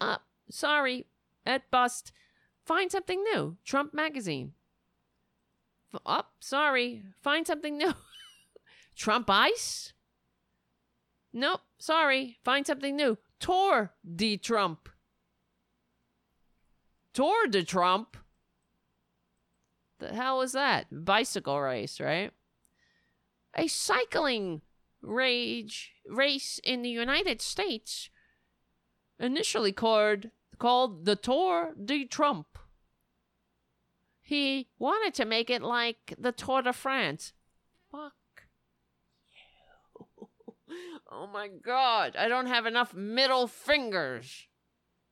Uh, 0.00 0.18
sorry, 0.48 1.06
at 1.44 1.68
bust. 1.72 2.12
Find 2.64 2.88
something 2.92 3.24
new. 3.24 3.56
Trump 3.64 3.92
Magazine. 3.92 4.52
Oh, 6.06 6.22
sorry. 6.38 7.02
Find 7.20 7.44
something 7.44 7.76
new. 7.76 7.94
Trump 8.94 9.28
Ice? 9.28 9.92
Nope, 11.32 11.62
sorry. 11.80 12.38
Find 12.44 12.64
something 12.64 12.94
new. 12.94 13.18
Tour 13.40 13.92
de 14.14 14.36
Trump. 14.36 14.88
Tour 17.12 17.48
de 17.48 17.64
Trump? 17.64 18.16
The 19.98 20.14
hell 20.14 20.42
is 20.42 20.52
that? 20.52 20.86
Bicycle 21.04 21.60
race, 21.60 21.98
right? 21.98 22.30
A 23.56 23.66
cycling 23.66 24.62
rage 25.02 25.92
race 26.06 26.60
in 26.62 26.82
the 26.82 26.90
United 26.90 27.40
States, 27.40 28.10
initially 29.18 29.72
called 29.72 30.30
called 30.58 31.04
the 31.04 31.16
Tour 31.16 31.74
de 31.82 32.04
Trump. 32.04 32.58
He 34.22 34.68
wanted 34.78 35.14
to 35.14 35.24
make 35.24 35.50
it 35.50 35.62
like 35.62 36.14
the 36.18 36.32
Tour 36.32 36.62
de 36.62 36.72
France. 36.72 37.32
Fuck 37.90 38.14
you. 39.30 40.28
oh 41.12 41.26
my 41.26 41.48
god, 41.48 42.16
I 42.16 42.28
don't 42.28 42.46
have 42.46 42.66
enough 42.66 42.94
middle 42.94 43.46
fingers 43.46 44.46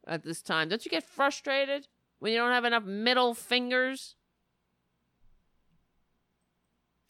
at 0.06 0.24
this 0.24 0.42
time. 0.42 0.68
Don't 0.68 0.84
you 0.84 0.90
get 0.90 1.04
frustrated 1.04 1.88
when 2.18 2.32
you 2.32 2.38
don't 2.38 2.52
have 2.52 2.64
enough 2.64 2.84
middle 2.84 3.34
fingers? 3.34 4.16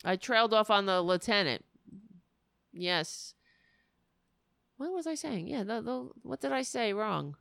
I 0.05 0.17
trailed 0.17 0.53
off 0.53 0.71
on 0.71 0.87
the 0.87 1.01
lieutenant. 1.01 1.65
Yes. 2.73 3.35
What 4.77 4.93
was 4.93 5.07
I 5.07 5.15
saying? 5.15 5.49
Yeah, 5.49 5.63
the, 5.63 5.81
the, 5.81 6.09
what 6.23 6.41
did 6.41 6.53
I 6.53 6.63
say 6.63 6.93
wrong? 6.93 7.37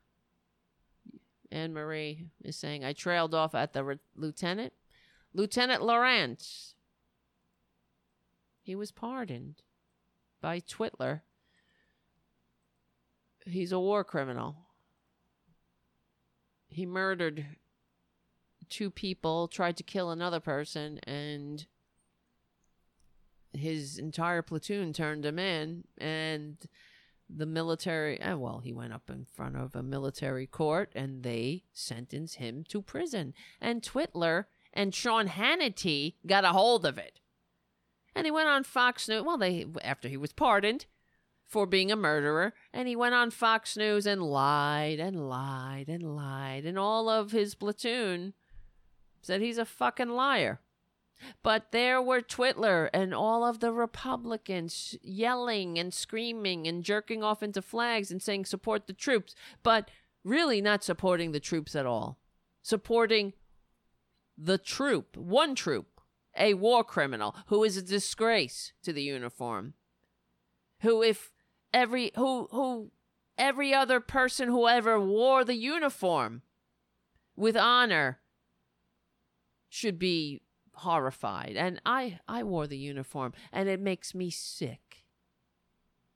Anne 1.51 1.73
Marie 1.73 2.27
is 2.43 2.55
saying 2.55 2.83
I 2.83 2.93
trailed 2.93 3.35
off 3.35 3.53
at 3.53 3.73
the 3.73 3.83
re- 3.83 3.99
lieutenant. 4.15 4.73
Lieutenant 5.33 5.81
Lorance. 5.81 6.73
He 8.61 8.75
was 8.75 8.91
pardoned 8.91 9.61
by 10.41 10.61
Twitler. 10.61 11.21
He's 13.45 13.71
a 13.71 13.79
war 13.79 14.03
criminal. 14.03 14.55
He 16.69 16.85
murdered 16.85 17.45
two 18.69 18.89
people, 18.89 19.47
tried 19.47 19.77
to 19.77 19.83
kill 19.83 20.09
another 20.09 20.39
person, 20.39 20.99
and 21.03 21.67
his 23.55 23.97
entire 23.97 24.41
platoon 24.41 24.93
turned 24.93 25.25
him 25.25 25.39
in 25.39 25.83
and 25.97 26.57
the 27.29 27.45
military 27.45 28.19
eh, 28.21 28.33
well 28.33 28.59
he 28.63 28.73
went 28.73 28.93
up 28.93 29.09
in 29.09 29.25
front 29.25 29.55
of 29.55 29.75
a 29.75 29.83
military 29.83 30.45
court 30.45 30.91
and 30.95 31.23
they 31.23 31.63
sentenced 31.71 32.35
him 32.35 32.63
to 32.69 32.81
prison. 32.81 33.33
And 33.61 33.81
twitler 33.81 34.45
and 34.73 34.93
sean 34.93 35.27
hannity 35.27 36.15
got 36.25 36.45
a 36.45 36.49
hold 36.49 36.85
of 36.85 36.97
it. 36.97 37.19
And 38.15 38.25
he 38.25 38.31
went 38.31 38.49
on 38.49 38.63
fox 38.63 39.07
news 39.07 39.23
well 39.23 39.37
they 39.37 39.65
after 39.83 40.07
he 40.07 40.17
was 40.17 40.33
pardoned 40.33 40.85
for 41.47 41.65
being 41.65 41.91
a 41.91 41.95
murderer 41.95 42.53
and 42.73 42.87
he 42.87 42.95
went 42.95 43.15
on 43.15 43.29
fox 43.29 43.77
news 43.77 44.05
and 44.05 44.21
lied 44.21 44.99
and 44.99 45.29
lied 45.29 45.87
and 45.87 46.15
lied. 46.15 46.65
And 46.65 46.77
all 46.77 47.09
of 47.09 47.31
his 47.31 47.55
platoon 47.55 48.33
said 49.21 49.41
he's 49.41 49.57
a 49.57 49.65
fucking 49.65 50.09
liar 50.09 50.59
but 51.41 51.71
there 51.71 52.01
were 52.01 52.21
Twitler 52.21 52.89
and 52.93 53.13
all 53.13 53.45
of 53.45 53.59
the 53.59 53.71
Republicans 53.71 54.95
yelling 55.01 55.77
and 55.77 55.93
screaming 55.93 56.67
and 56.67 56.83
jerking 56.83 57.23
off 57.23 57.43
into 57.43 57.61
flags 57.61 58.11
and 58.11 58.21
saying 58.21 58.45
support 58.45 58.87
the 58.87 58.93
troops, 58.93 59.35
but 59.61 59.89
really 60.23 60.61
not 60.61 60.83
supporting 60.83 61.31
the 61.31 61.39
troops 61.39 61.75
at 61.75 61.85
all. 61.85 62.19
Supporting 62.61 63.33
the 64.37 64.57
troop, 64.57 65.17
one 65.17 65.55
troop, 65.55 66.01
a 66.37 66.53
war 66.53 66.83
criminal 66.83 67.35
who 67.47 67.63
is 67.63 67.77
a 67.77 67.81
disgrace 67.81 68.73
to 68.83 68.93
the 68.93 69.03
uniform. 69.03 69.73
Who 70.81 71.03
if 71.03 71.31
every 71.73 72.11
who 72.15 72.47
who 72.51 72.91
every 73.37 73.73
other 73.73 73.99
person 73.99 74.49
who 74.49 74.67
ever 74.67 74.99
wore 74.99 75.43
the 75.43 75.55
uniform 75.55 76.41
with 77.35 77.57
honor 77.57 78.19
should 79.69 79.97
be 79.97 80.41
horrified. 80.75 81.55
And 81.55 81.81
I, 81.85 82.19
I 82.27 82.43
wore 82.43 82.67
the 82.67 82.77
uniform, 82.77 83.33
and 83.51 83.69
it 83.69 83.79
makes 83.79 84.13
me 84.13 84.29
sick. 84.29 85.05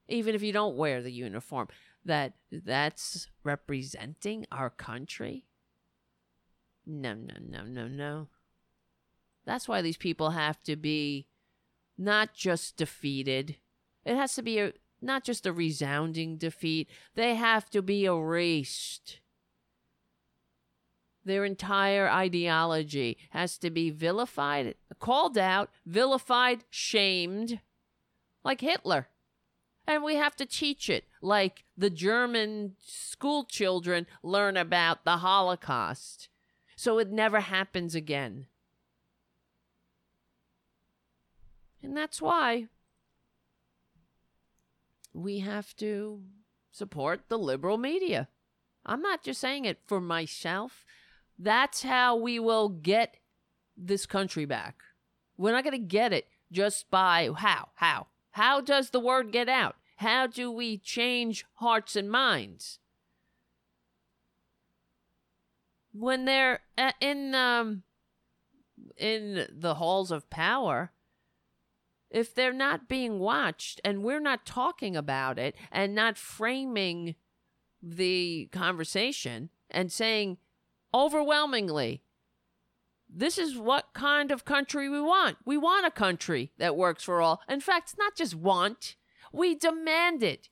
Even 0.08 0.34
if 0.34 0.42
you 0.42 0.52
don't 0.52 0.76
wear 0.76 1.02
the 1.02 1.12
uniform, 1.12 1.68
that 2.04 2.34
that's 2.50 3.28
representing 3.44 4.46
our 4.50 4.70
country. 4.70 5.44
No, 6.86 7.14
no, 7.14 7.34
no, 7.46 7.64
no, 7.64 7.86
no. 7.86 8.28
That's 9.44 9.68
why 9.68 9.82
these 9.82 9.96
people 9.96 10.30
have 10.30 10.62
to 10.62 10.76
be 10.76 11.26
not 11.98 12.32
just 12.32 12.76
defeated. 12.76 13.56
It 14.04 14.16
has 14.16 14.34
to 14.34 14.42
be 14.42 14.58
a, 14.58 14.72
not 15.02 15.24
just 15.24 15.46
a 15.46 15.52
resounding 15.52 16.38
defeat. 16.38 16.88
They 17.14 17.34
have 17.34 17.68
to 17.70 17.82
be 17.82 18.06
erased 18.06 19.20
their 21.28 21.44
entire 21.44 22.08
ideology 22.08 23.16
has 23.30 23.58
to 23.58 23.70
be 23.70 23.90
vilified, 23.90 24.74
called 24.98 25.38
out, 25.38 25.70
vilified, 25.86 26.64
shamed, 26.70 27.60
like 28.42 28.60
Hitler. 28.60 29.08
And 29.86 30.02
we 30.02 30.16
have 30.16 30.36
to 30.36 30.46
teach 30.46 30.90
it 30.90 31.04
like 31.22 31.64
the 31.76 31.90
German 31.90 32.76
school 32.84 33.44
children 33.44 34.06
learn 34.22 34.56
about 34.56 35.04
the 35.04 35.18
Holocaust 35.18 36.28
so 36.76 36.98
it 36.98 37.10
never 37.10 37.40
happens 37.40 37.94
again. 37.94 38.46
And 41.82 41.96
that's 41.96 42.20
why 42.20 42.66
we 45.12 45.40
have 45.40 45.74
to 45.76 46.22
support 46.70 47.22
the 47.28 47.38
liberal 47.38 47.78
media. 47.78 48.28
I'm 48.86 49.02
not 49.02 49.22
just 49.22 49.40
saying 49.40 49.64
it 49.64 49.78
for 49.86 50.00
myself. 50.00 50.84
That's 51.38 51.82
how 51.82 52.16
we 52.16 52.38
will 52.38 52.68
get 52.68 53.16
this 53.76 54.06
country 54.06 54.44
back. 54.44 54.76
We're 55.36 55.52
not 55.52 55.64
going 55.64 55.72
to 55.72 55.78
get 55.78 56.12
it 56.12 56.26
just 56.50 56.90
by 56.90 57.30
how? 57.36 57.68
How? 57.76 58.08
How 58.32 58.60
does 58.60 58.90
the 58.90 59.00
word 59.00 59.32
get 59.32 59.48
out? 59.48 59.76
How 59.96 60.26
do 60.26 60.50
we 60.50 60.78
change 60.78 61.44
hearts 61.54 61.96
and 61.96 62.10
minds? 62.10 62.78
when 65.98 66.24
they're 66.24 66.60
in 67.00 67.34
um 67.34 67.82
in 68.96 69.46
the 69.50 69.74
halls 69.74 70.10
of 70.10 70.30
power 70.30 70.92
if 72.10 72.34
they're 72.34 72.52
not 72.52 72.88
being 72.88 73.18
watched 73.18 73.80
and 73.84 74.02
we're 74.02 74.20
not 74.20 74.46
talking 74.46 74.96
about 74.96 75.38
it 75.38 75.54
and 75.70 75.94
not 75.94 76.16
framing 76.16 77.14
the 77.82 78.48
conversation 78.50 79.50
and 79.70 79.92
saying 79.92 80.38
overwhelmingly 80.94 82.02
this 83.08 83.38
is 83.38 83.56
what 83.56 83.94
kind 83.94 84.30
of 84.30 84.44
country 84.44 84.88
we 84.88 85.00
want. 85.00 85.38
We 85.44 85.56
want 85.56 85.86
a 85.86 85.90
country 85.90 86.52
that 86.58 86.76
works 86.76 87.02
for 87.02 87.22
all. 87.22 87.40
In 87.48 87.60
fact, 87.60 87.90
it's 87.90 87.98
not 87.98 88.14
just 88.14 88.34
want, 88.34 88.96
we 89.32 89.54
demand 89.54 90.22
it. 90.22 90.48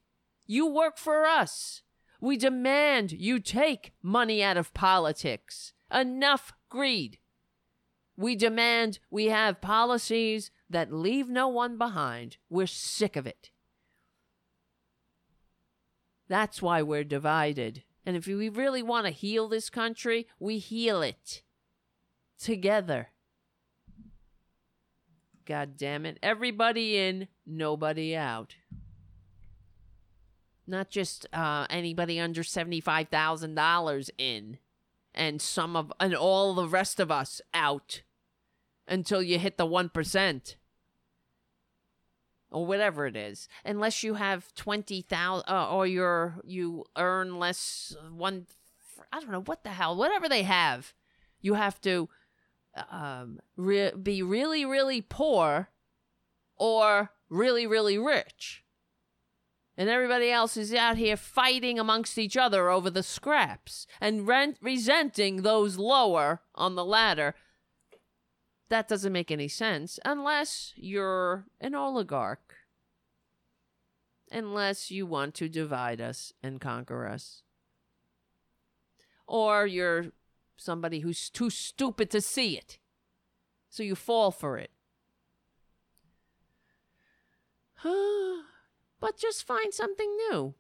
You 0.47 0.67
work 0.67 0.97
for 0.97 1.27
us. 1.27 1.83
We 2.21 2.37
demand 2.37 3.13
you 3.13 3.41
take 3.41 3.93
money 4.03 4.43
out 4.43 4.57
of 4.57 4.73
politics. 4.73 5.75
Enough 5.93 6.53
greed. 6.71 7.19
We 8.17 8.35
demand 8.35 9.01
we 9.11 9.27
have 9.27 9.61
policies 9.61 10.51
that 10.71 10.93
leave 10.93 11.29
no 11.29 11.49
one 11.49 11.77
behind. 11.77 12.39
We're 12.49 12.67
sick 12.67 13.17
of 13.17 13.27
it. 13.27 13.51
That's 16.29 16.63
why 16.63 16.83
we're 16.83 17.05
divided. 17.05 17.85
And 18.07 18.17
if 18.17 18.29
we 18.29 18.49
really 18.49 18.85
want 18.85 19.07
to 19.07 19.13
heal 19.13 19.49
this 19.49 19.69
country, 19.69 20.29
we 20.39 20.59
heal 20.59 21.03
it 21.03 21.43
together. 22.41 23.09
God 25.45 25.77
damn 25.77 26.07
it. 26.07 26.19
Everybody 26.23 26.97
in, 26.97 27.27
nobody 27.45 28.17
out. 28.17 28.55
Not 30.69 30.89
just 30.89 31.27
uh, 31.33 31.67
anybody 31.69 32.21
under 32.21 32.43
$75,000 32.43 34.11
in 34.19 34.59
and 35.15 35.41
some 35.41 35.77
of 35.77 35.93
and 35.99 36.15
all 36.15 36.55
the 36.55 36.69
rest 36.69 37.01
of 37.01 37.11
us 37.11 37.41
out 37.55 38.03
until 38.87 39.23
you 39.23 39.39
hit 39.39 39.57
the 39.57 39.67
1% 39.67 40.55
or 42.57 42.65
whatever 42.65 43.07
it 43.07 43.15
is 43.15 43.49
unless 43.67 44.03
you 44.03 44.15
have 44.15 44.55
20,000 44.55 45.45
uh, 45.47 45.69
or 45.69 45.87
you're 45.87 46.37
you 46.43 46.87
earn 46.97 47.39
less 47.39 47.95
one 48.11 48.47
I 49.13 49.21
don't 49.21 49.31
know 49.31 49.43
what 49.43 49.63
the 49.63 49.69
hell 49.69 49.95
whatever 49.95 50.27
they 50.27 50.43
have 50.45 50.95
you 51.43 51.53
have 51.53 51.79
to 51.83 52.09
um, 52.91 53.41
re- 53.59 53.93
be 53.93 54.23
really 54.23 54.65
really 54.65 55.03
poor 55.03 55.69
or 56.57 57.11
really 57.29 57.67
really 57.67 57.99
rich. 57.99 58.63
And 59.77 59.91
everybody 59.91 60.31
else 60.31 60.57
is 60.57 60.73
out 60.73 60.97
here 60.97 61.19
fighting 61.19 61.79
amongst 61.79 62.17
each 62.17 62.39
other 62.39 62.71
over 62.71 62.89
the 62.89 63.03
scraps 63.03 63.87
and 64.01 64.27
rent- 64.27 64.57
resenting 64.63 65.43
those 65.43 65.77
lower 65.77 66.41
on 66.55 66.75
the 66.75 66.85
ladder 66.87 67.35
that 68.69 68.89
doesn't 68.89 69.13
make 69.13 69.31
any 69.31 69.49
sense 69.49 69.99
unless 70.05 70.73
you're 70.77 71.47
an 71.61 71.75
oligarch. 71.75 72.55
Unless 74.33 74.91
you 74.91 75.07
want 75.07 75.35
to 75.35 75.49
divide 75.49 76.01
us 76.01 76.33
and 76.43 76.61
conquer 76.61 77.07
us. 77.07 77.43
Or 79.29 79.67
you're 79.67 80.07
somebody 80.57 81.01
who's 81.01 81.31
too 81.31 81.49
stupid 81.49 82.11
to 82.11 82.21
see 82.21 82.57
it. 82.57 82.79
So 83.71 83.85
you 83.85 83.95
fall 83.95 84.33
for 84.33 84.59
it. 84.59 84.71
but 87.85 89.17
just 89.17 89.47
find 89.47 89.73
something 89.73 90.11
new. 90.31 90.55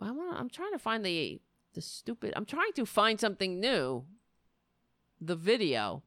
I 0.00 0.08
I'm 0.08 0.48
trying 0.48 0.72
to 0.72 0.78
find 0.78 1.04
the 1.04 1.40
the 1.80 1.86
stupid. 1.86 2.34
I'm 2.36 2.44
trying 2.44 2.72
to 2.74 2.84
find 2.84 3.18
something 3.18 3.58
new. 3.58 4.04
The 5.20 5.36
video. 5.36 6.02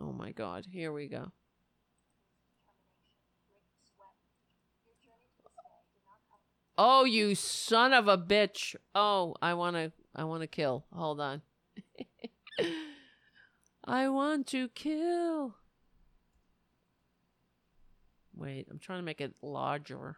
Oh 0.00 0.12
my 0.12 0.32
god, 0.32 0.66
here 0.70 0.92
we 0.92 1.06
go. 1.06 1.30
Oh, 6.76 7.04
you 7.04 7.34
son 7.34 7.92
of 7.92 8.08
a 8.08 8.16
bitch. 8.18 8.74
Oh, 8.94 9.36
I 9.40 9.54
want 9.54 9.76
to 9.76 9.92
I 10.14 10.24
want 10.24 10.42
to 10.42 10.46
kill. 10.46 10.86
Hold 10.92 11.20
on. 11.20 11.42
I 13.84 14.08
want 14.08 14.46
to 14.48 14.68
kill. 14.68 15.54
Wait, 18.34 18.66
I'm 18.70 18.78
trying 18.78 19.00
to 19.00 19.04
make 19.04 19.20
it 19.20 19.34
larger. 19.42 20.16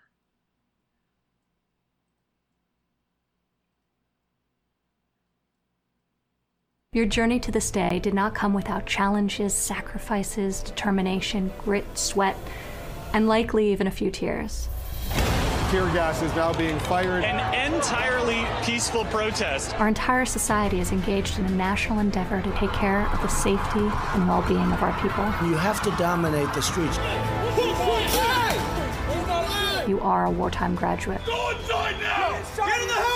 Your 6.95 7.07
journey 7.07 7.41
to 7.41 7.51
this 7.51 7.71
day 7.71 8.01
did 8.01 8.13
not 8.13 8.35
come 8.35 8.53
without 8.53 8.85
challenges, 8.85 9.55
sacrifices, 9.55 10.61
determination, 10.61 11.51
grit, 11.65 11.87
sweat, 11.97 12.37
and 13.15 13.27
likely 13.27 13.73
even 13.73 13.87
a 13.87 13.91
few 13.91 14.11
tears. 14.11 14.69
Tear 15.71 15.87
gas 15.95 16.21
is 16.21 16.37
now 16.37 16.53
being 16.53 16.79
fired. 16.81 17.25
An 17.25 17.73
entirely 17.73 18.45
peaceful 18.63 19.07
protest. 19.07 19.75
Our 19.81 19.89
entire 19.89 20.27
society 20.27 20.81
is 20.81 20.93
engaged 20.93 21.39
in 21.39 21.47
a 21.47 21.51
national 21.53 21.99
endeavor 21.99 22.43
to 22.43 22.53
take 22.59 22.73
care 22.75 23.07
of 23.07 23.23
the 23.23 23.29
safety 23.29 23.89
and 24.13 24.29
well 24.29 24.47
being 24.47 24.71
of 24.71 24.83
our 24.83 24.93
people. 25.01 25.25
You 25.49 25.57
have 25.57 25.81
to 25.85 25.91
dominate 25.93 26.53
the 26.53 26.61
streets. 26.61 26.99
You 29.89 29.99
are 30.01 30.27
a 30.27 30.31
wartime 30.31 30.75
graduate. 30.75 31.25
Go 31.25 31.53
inside 31.53 31.99
now! 32.03 32.33
Get 32.55 32.83
in 32.83 32.89
the 32.89 32.95
house! 32.95 33.13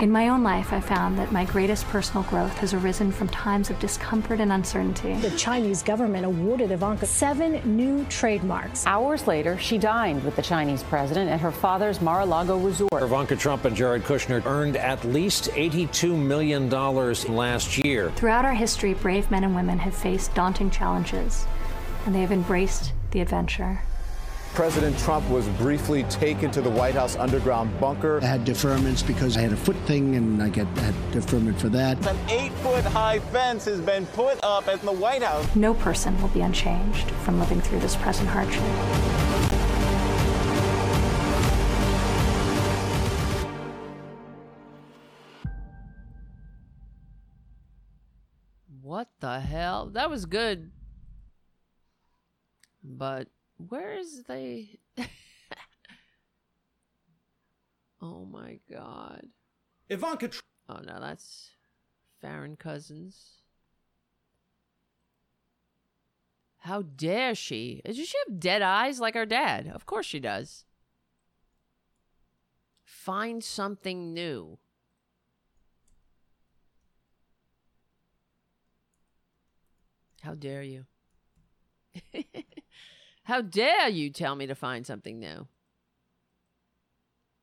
In 0.00 0.10
my 0.10 0.28
own 0.30 0.42
life, 0.42 0.72
I 0.72 0.80
found 0.80 1.18
that 1.18 1.30
my 1.30 1.44
greatest 1.44 1.86
personal 1.88 2.22
growth 2.22 2.56
has 2.56 2.72
arisen 2.72 3.12
from 3.12 3.28
times 3.28 3.68
of 3.68 3.78
discomfort 3.80 4.40
and 4.40 4.50
uncertainty. 4.50 5.12
The 5.16 5.30
Chinese 5.32 5.82
government 5.82 6.24
awarded 6.24 6.70
Ivanka 6.70 7.04
seven 7.04 7.60
new 7.76 8.06
trademarks. 8.06 8.86
Hours 8.86 9.26
later, 9.26 9.58
she 9.58 9.76
dined 9.76 10.24
with 10.24 10.36
the 10.36 10.42
Chinese 10.42 10.82
president 10.84 11.28
at 11.28 11.38
her 11.40 11.50
father's 11.50 12.00
Mar 12.00 12.22
a 12.22 12.24
Lago 12.24 12.56
resort. 12.56 13.02
Ivanka 13.02 13.36
Trump 13.36 13.66
and 13.66 13.76
Jared 13.76 14.04
Kushner 14.04 14.42
earned 14.46 14.78
at 14.78 15.04
least 15.04 15.50
$82 15.50 16.16
million 16.18 16.70
last 16.70 17.76
year. 17.84 18.10
Throughout 18.12 18.46
our 18.46 18.54
history, 18.54 18.94
brave 18.94 19.30
men 19.30 19.44
and 19.44 19.54
women 19.54 19.78
have 19.80 19.94
faced 19.94 20.34
daunting 20.34 20.70
challenges, 20.70 21.46
and 22.06 22.14
they 22.14 22.22
have 22.22 22.32
embraced 22.32 22.94
the 23.10 23.20
adventure. 23.20 23.82
President 24.54 24.98
Trump 24.98 25.28
was 25.30 25.46
briefly 25.50 26.02
taken 26.04 26.50
to 26.50 26.60
the 26.60 26.68
White 26.68 26.94
House 26.94 27.16
underground 27.16 27.78
bunker. 27.80 28.20
I 28.20 28.26
had 28.26 28.44
deferments 28.44 29.06
because 29.06 29.36
I 29.36 29.40
had 29.40 29.52
a 29.52 29.56
foot 29.56 29.76
thing 29.86 30.16
and 30.16 30.42
I 30.42 30.48
get 30.48 30.66
had 30.78 30.94
deferment 31.12 31.58
for 31.58 31.68
that. 31.68 32.04
An 32.06 32.18
eight 32.28 32.52
foot 32.54 32.84
high 32.84 33.20
fence 33.20 33.64
has 33.66 33.80
been 33.80 34.06
put 34.06 34.42
up 34.42 34.66
at 34.66 34.82
the 34.82 34.92
White 34.92 35.22
House. 35.22 35.54
No 35.54 35.72
person 35.74 36.20
will 36.20 36.28
be 36.28 36.40
unchanged 36.40 37.10
from 37.24 37.38
living 37.38 37.60
through 37.60 37.78
this 37.78 37.94
present 37.96 38.28
hardship. 38.28 38.60
What 48.82 49.08
the 49.20 49.38
hell? 49.38 49.90
That 49.92 50.10
was 50.10 50.26
good. 50.26 50.72
But 52.82 53.28
where 53.68 53.96
is 53.96 54.24
they? 54.24 54.78
oh 58.02 58.24
my 58.24 58.58
god. 58.70 59.26
Ivanka. 59.88 60.28
Tr- 60.28 60.40
oh 60.68 60.80
no, 60.86 61.00
that's 61.00 61.50
Farron 62.20 62.56
Cousins. 62.56 63.42
How 66.58 66.82
dare 66.82 67.34
she? 67.34 67.80
Does 67.84 67.96
she 67.96 68.16
have 68.28 68.38
dead 68.38 68.62
eyes 68.62 69.00
like 69.00 69.14
her 69.14 69.26
dad? 69.26 69.66
Of 69.68 69.86
course 69.86 70.06
she 70.06 70.20
does. 70.20 70.64
Find 72.84 73.42
something 73.42 74.12
new. 74.12 74.58
How 80.22 80.34
dare 80.34 80.62
you? 80.62 80.86
How 83.30 83.42
dare 83.42 83.88
you 83.88 84.10
tell 84.10 84.34
me 84.34 84.48
to 84.48 84.56
find 84.56 84.84
something 84.84 85.20
new? 85.20 85.46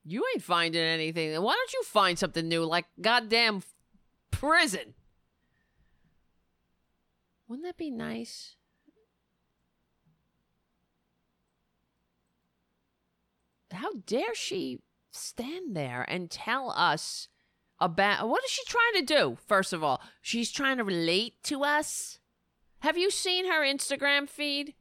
You 0.04 0.26
ain't 0.34 0.44
finding 0.44 0.84
anything. 0.84 1.42
Why 1.42 1.54
don't 1.54 1.74
you 1.74 1.82
find 1.84 2.20
something 2.20 2.46
new 2.46 2.66
like 2.66 2.88
goddamn 3.00 3.64
prison? 4.30 4.96
Wouldn't 7.48 7.66
that 7.66 7.78
be 7.78 7.90
nice? 7.90 8.58
How 13.72 13.92
dare 14.06 14.36
she 14.36 14.82
stand 15.12 15.74
there 15.74 16.06
and 16.10 16.30
tell 16.30 16.70
us 16.72 17.30
about 17.80 18.28
what 18.28 18.44
is 18.44 18.52
she 18.52 18.66
trying 18.66 19.06
to 19.06 19.14
do? 19.16 19.38
First 19.48 19.72
of 19.72 19.86
all, 19.86 20.02
she's 20.22 20.52
trying 20.52 20.80
to 20.80 20.84
relate 20.84 21.42
to 21.44 21.64
us. 21.64 22.20
Have 22.80 22.98
you 22.98 23.10
seen 23.10 23.50
her 23.50 23.64
Instagram 23.64 24.28
feed? 24.28 24.74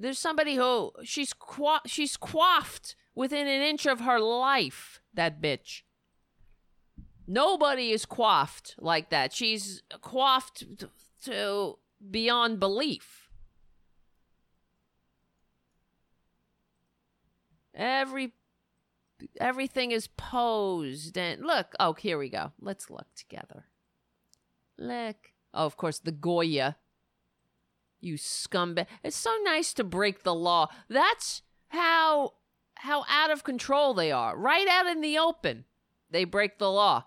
There's 0.00 0.18
somebody 0.18 0.54
who 0.54 0.92
she's 1.04 1.34
qua- 1.34 1.82
she's 1.86 2.16
coiffed 2.16 2.96
within 3.14 3.46
an 3.46 3.60
inch 3.60 3.84
of 3.84 4.00
her 4.00 4.18
life. 4.18 5.00
That 5.12 5.42
bitch. 5.42 5.82
Nobody 7.26 7.92
is 7.92 8.06
quaffed 8.06 8.76
like 8.78 9.10
that. 9.10 9.32
She's 9.32 9.82
quaffed 10.00 10.64
to 11.24 11.78
beyond 12.10 12.58
belief. 12.58 13.28
Every 17.74 18.32
everything 19.38 19.90
is 19.90 20.06
posed 20.06 21.18
and 21.18 21.42
look. 21.44 21.74
Oh, 21.78 21.92
here 21.92 22.16
we 22.16 22.30
go. 22.30 22.52
Let's 22.58 22.88
look 22.88 23.14
together. 23.14 23.66
Look. 24.78 25.32
Oh, 25.52 25.66
of 25.66 25.76
course, 25.76 25.98
the 25.98 26.12
Goya. 26.12 26.76
You 28.00 28.14
scumbag. 28.14 28.86
It's 29.02 29.16
so 29.16 29.36
nice 29.42 29.72
to 29.74 29.84
break 29.84 30.22
the 30.22 30.34
law. 30.34 30.68
That's 30.88 31.42
how 31.68 32.34
how 32.76 33.04
out 33.08 33.30
of 33.30 33.44
control 33.44 33.92
they 33.94 34.10
are. 34.10 34.36
Right 34.36 34.66
out 34.68 34.86
in 34.86 35.00
the 35.02 35.18
open. 35.18 35.64
They 36.10 36.24
break 36.24 36.58
the 36.58 36.70
law. 36.70 37.04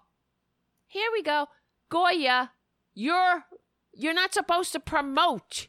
Here 0.88 1.10
we 1.12 1.24
go. 1.24 1.48
Goya, 1.90 2.52
you're 2.94 3.46
you're 3.94 4.14
not 4.14 4.34
supposed 4.34 4.72
to 4.74 4.80
promote 4.80 5.68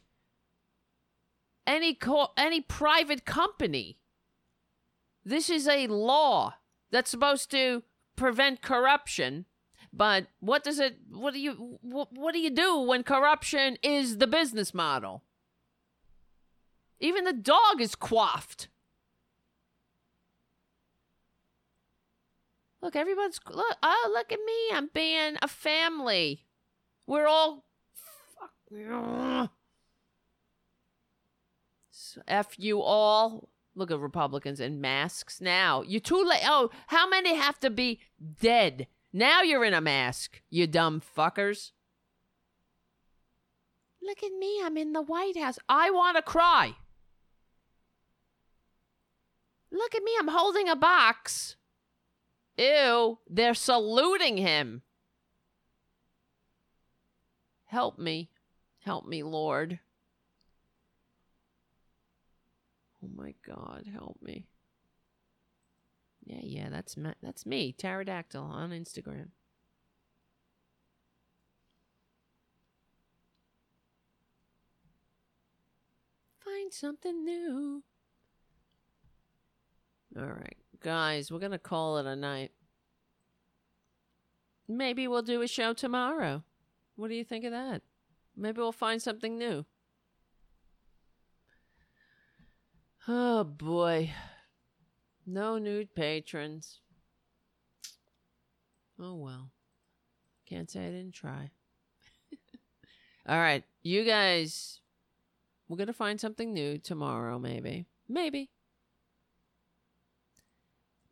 any 1.65 1.93
co- 1.93 2.31
any 2.37 2.61
private 2.61 3.25
company. 3.25 3.97
This 5.23 5.49
is 5.49 5.67
a 5.67 5.87
law 5.87 6.55
that's 6.91 7.09
supposed 7.09 7.49
to 7.51 7.83
prevent 8.15 8.61
corruption. 8.61 9.45
But 9.95 10.27
what 10.41 10.63
does 10.63 10.79
it 10.79 10.97
what 11.09 11.33
do 11.33 11.39
you 11.39 11.79
what, 11.81 12.11
what 12.11 12.33
do 12.33 12.39
you 12.39 12.49
do 12.49 12.79
when 12.79 13.03
corruption 13.03 13.77
is 13.81 14.17
the 14.17 14.27
business 14.27 14.73
model? 14.73 15.23
Even 16.99 17.23
the 17.23 17.33
dog 17.33 17.79
is 17.79 17.95
quaffed. 17.95 18.67
Look, 22.81 22.95
everyone's 22.95 23.39
look. 23.49 23.77
Oh, 23.81 24.11
look 24.13 24.31
at 24.31 24.39
me! 24.45 24.53
I'm 24.73 24.89
being 24.93 25.37
a 25.41 25.47
family. 25.47 26.45
We're 27.07 27.27
all 27.27 27.63
fuck. 28.37 28.51
F 32.27 32.55
you 32.57 32.81
all. 32.81 33.49
Look 33.75 33.91
at 33.91 33.99
Republicans 33.99 34.59
in 34.59 34.81
masks 34.81 35.41
now. 35.41 35.81
You're 35.81 35.99
too 35.99 36.23
late. 36.23 36.43
Oh, 36.45 36.69
how 36.87 37.07
many 37.09 37.35
have 37.35 37.59
to 37.61 37.69
be 37.69 37.99
dead? 38.41 38.87
Now 39.17 39.43
you're 39.43 39.63
in 39.63 39.73
a 39.73 39.79
mask, 39.79 40.41
you 40.49 40.67
dumb 40.67 41.01
fuckers. 41.01 41.71
Look 44.03 44.21
at 44.21 44.33
me. 44.37 44.59
I'm 44.61 44.75
in 44.75 44.91
the 44.91 45.01
White 45.01 45.37
House. 45.37 45.57
I 45.69 45.89
want 45.89 46.17
to 46.17 46.21
cry. 46.21 46.75
Look 49.71 49.95
at 49.95 50.03
me. 50.03 50.11
I'm 50.19 50.27
holding 50.27 50.67
a 50.67 50.75
box. 50.75 51.55
Ew. 52.57 53.19
They're 53.29 53.53
saluting 53.53 54.35
him. 54.35 54.81
Help 57.67 57.97
me. 57.97 58.31
Help 58.79 59.07
me, 59.07 59.23
Lord. 59.23 59.79
Oh 63.01 63.09
my 63.15 63.33
God, 63.47 63.85
help 63.93 64.17
me. 64.21 64.45
Yeah, 66.25 66.39
yeah, 66.41 66.69
that's 66.69 66.95
that's 67.21 67.45
me, 67.45 67.71
pterodactyl 67.71 68.43
on 68.43 68.71
Instagram. 68.71 69.27
Find 76.43 76.73
something 76.73 77.23
new. 77.23 77.83
All 80.17 80.25
right, 80.25 80.57
guys, 80.81 81.31
we're 81.31 81.39
gonna 81.39 81.59
call 81.59 81.97
it 81.99 82.07
a 82.07 82.15
night. 82.15 82.51
Maybe 84.67 85.07
we'll 85.07 85.21
do 85.21 85.41
a 85.43 85.47
show 85.47 85.73
tomorrow. 85.73 86.43
What 86.95 87.09
do 87.09 87.13
you 87.13 87.23
think 87.23 87.45
of 87.45 87.51
that? 87.51 87.83
Maybe 88.35 88.59
we'll 88.59 88.71
find 88.71 88.99
something 89.01 89.37
new. 89.37 89.65
Oh 93.07 93.43
boy. 93.43 94.11
No 95.25 95.57
nude 95.57 95.95
patrons. 95.95 96.79
Oh 98.99 99.15
well. 99.15 99.51
Can't 100.45 100.69
say 100.69 100.87
I 100.87 100.91
didn't 100.91 101.13
try. 101.13 101.49
All 103.27 103.39
right, 103.39 103.63
you 103.81 104.05
guys, 104.05 104.79
we're 105.67 105.77
going 105.77 105.87
to 105.87 105.93
find 105.93 106.21
something 106.21 106.53
new 106.53 106.77
tomorrow, 106.77 107.39
maybe. 107.39 107.87
Maybe. 108.07 108.51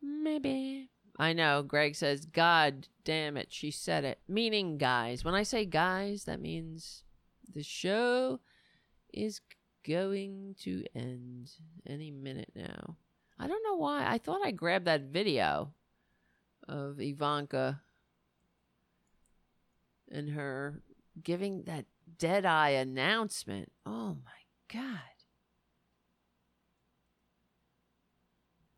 Maybe. 0.00 0.90
I 1.18 1.32
know. 1.32 1.62
Greg 1.62 1.96
says, 1.96 2.26
God 2.26 2.88
damn 3.04 3.36
it, 3.36 3.52
she 3.52 3.70
said 3.70 4.04
it. 4.04 4.20
Meaning 4.28 4.78
guys. 4.78 5.24
When 5.24 5.34
I 5.34 5.42
say 5.42 5.64
guys, 5.64 6.24
that 6.24 6.40
means 6.40 7.02
the 7.52 7.62
show 7.62 8.40
is 9.12 9.40
going 9.86 10.56
to 10.60 10.84
end 10.94 11.50
any 11.86 12.10
minute 12.10 12.52
now. 12.54 12.96
I 13.38 13.46
don't 13.46 13.62
know 13.64 13.76
why. 13.76 14.06
I 14.06 14.18
thought 14.18 14.44
I 14.44 14.50
grabbed 14.50 14.86
that 14.86 15.02
video 15.02 15.72
of 16.68 17.00
Ivanka 17.00 17.80
and 20.10 20.30
her 20.30 20.82
giving 21.22 21.64
that 21.64 21.86
dead 22.18 22.44
eye 22.44 22.70
announcement. 22.70 23.72
Oh 23.84 24.16
my 24.24 24.30
God. 24.72 25.00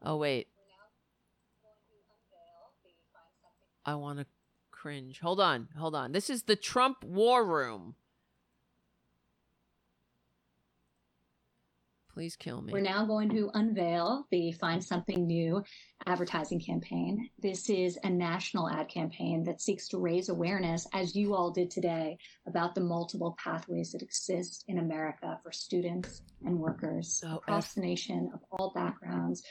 Oh, 0.03 0.17
wait. 0.17 0.49
I 3.85 3.95
want 3.95 4.19
to 4.19 4.27
cringe. 4.71 5.21
Hold 5.21 5.41
on. 5.41 5.69
Hold 5.79 5.95
on. 5.95 6.13
This 6.13 6.31
is 6.31 6.45
the 6.45 6.57
Trump 6.57 7.05
War 7.05 7.45
Room. 7.45 7.95
Please 12.17 12.35
kill 12.35 12.63
me. 12.63 12.73
We're 12.73 12.81
now 12.81 13.05
going 13.05 13.29
to 13.29 13.51
unveil 13.53 14.27
the 14.31 14.51
Find 14.53 14.83
Something 14.83 15.27
New 15.27 15.63
advertising 16.07 16.59
campaign. 16.59 17.29
This 17.43 17.69
is 17.69 17.99
a 18.05 18.09
national 18.09 18.71
ad 18.71 18.89
campaign 18.89 19.45
that 19.45 19.61
seeks 19.61 19.87
to 19.89 19.99
raise 19.99 20.31
awareness, 20.31 20.87
as 20.95 21.15
you 21.15 21.35
all 21.35 21.51
did 21.51 21.71
today, 21.71 22.17
about 22.47 22.75
the 22.75 22.81
multiple 22.81 23.37
pathways 23.39 23.93
that 23.93 24.01
exist 24.01 24.65
in 24.67 24.79
America 24.79 25.39
for 25.43 25.53
students 25.53 26.23
and 26.47 26.59
workers 26.59 27.23
Oh, 27.27 27.37
across 27.37 27.67
F- 27.69 27.75
the 27.75 27.83
nation 27.83 28.31
of 28.33 28.41
all 28.51 28.73
backgrounds, 28.75 29.43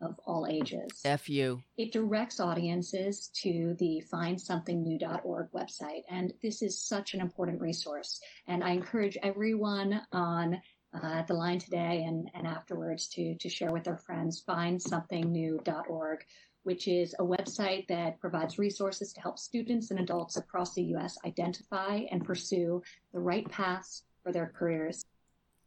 of 0.00 0.18
all 0.26 0.46
ages. 0.50 1.02
F 1.04 1.28
you. 1.28 1.62
It 1.76 1.92
directs 1.92 2.40
audiences 2.40 3.28
to 3.42 3.76
the 3.78 4.02
findsomethingnew.org 4.10 5.48
website. 5.52 6.04
And 6.10 6.32
this 6.42 6.62
is 6.62 6.82
such 6.82 7.12
an 7.12 7.20
important 7.20 7.60
resource. 7.60 8.18
And 8.48 8.64
I 8.64 8.70
encourage 8.70 9.18
everyone 9.22 10.00
on 10.10 10.60
uh, 10.94 11.06
at 11.06 11.26
the 11.26 11.34
line 11.34 11.58
today 11.58 12.04
and, 12.06 12.30
and 12.34 12.46
afterwards 12.46 13.08
to, 13.08 13.34
to 13.36 13.48
share 13.48 13.72
with 13.72 13.84
their 13.84 13.96
friends 13.96 14.42
findsomethingnew.org, 14.48 16.24
which 16.62 16.88
is 16.88 17.14
a 17.18 17.22
website 17.22 17.86
that 17.88 18.18
provides 18.20 18.58
resources 18.58 19.12
to 19.12 19.20
help 19.20 19.38
students 19.38 19.90
and 19.90 20.00
adults 20.00 20.36
across 20.36 20.74
the 20.74 20.82
U.S. 20.84 21.16
identify 21.26 22.02
and 22.10 22.24
pursue 22.24 22.82
the 23.12 23.20
right 23.20 23.48
paths 23.48 24.04
for 24.22 24.32
their 24.32 24.52
careers. 24.56 25.04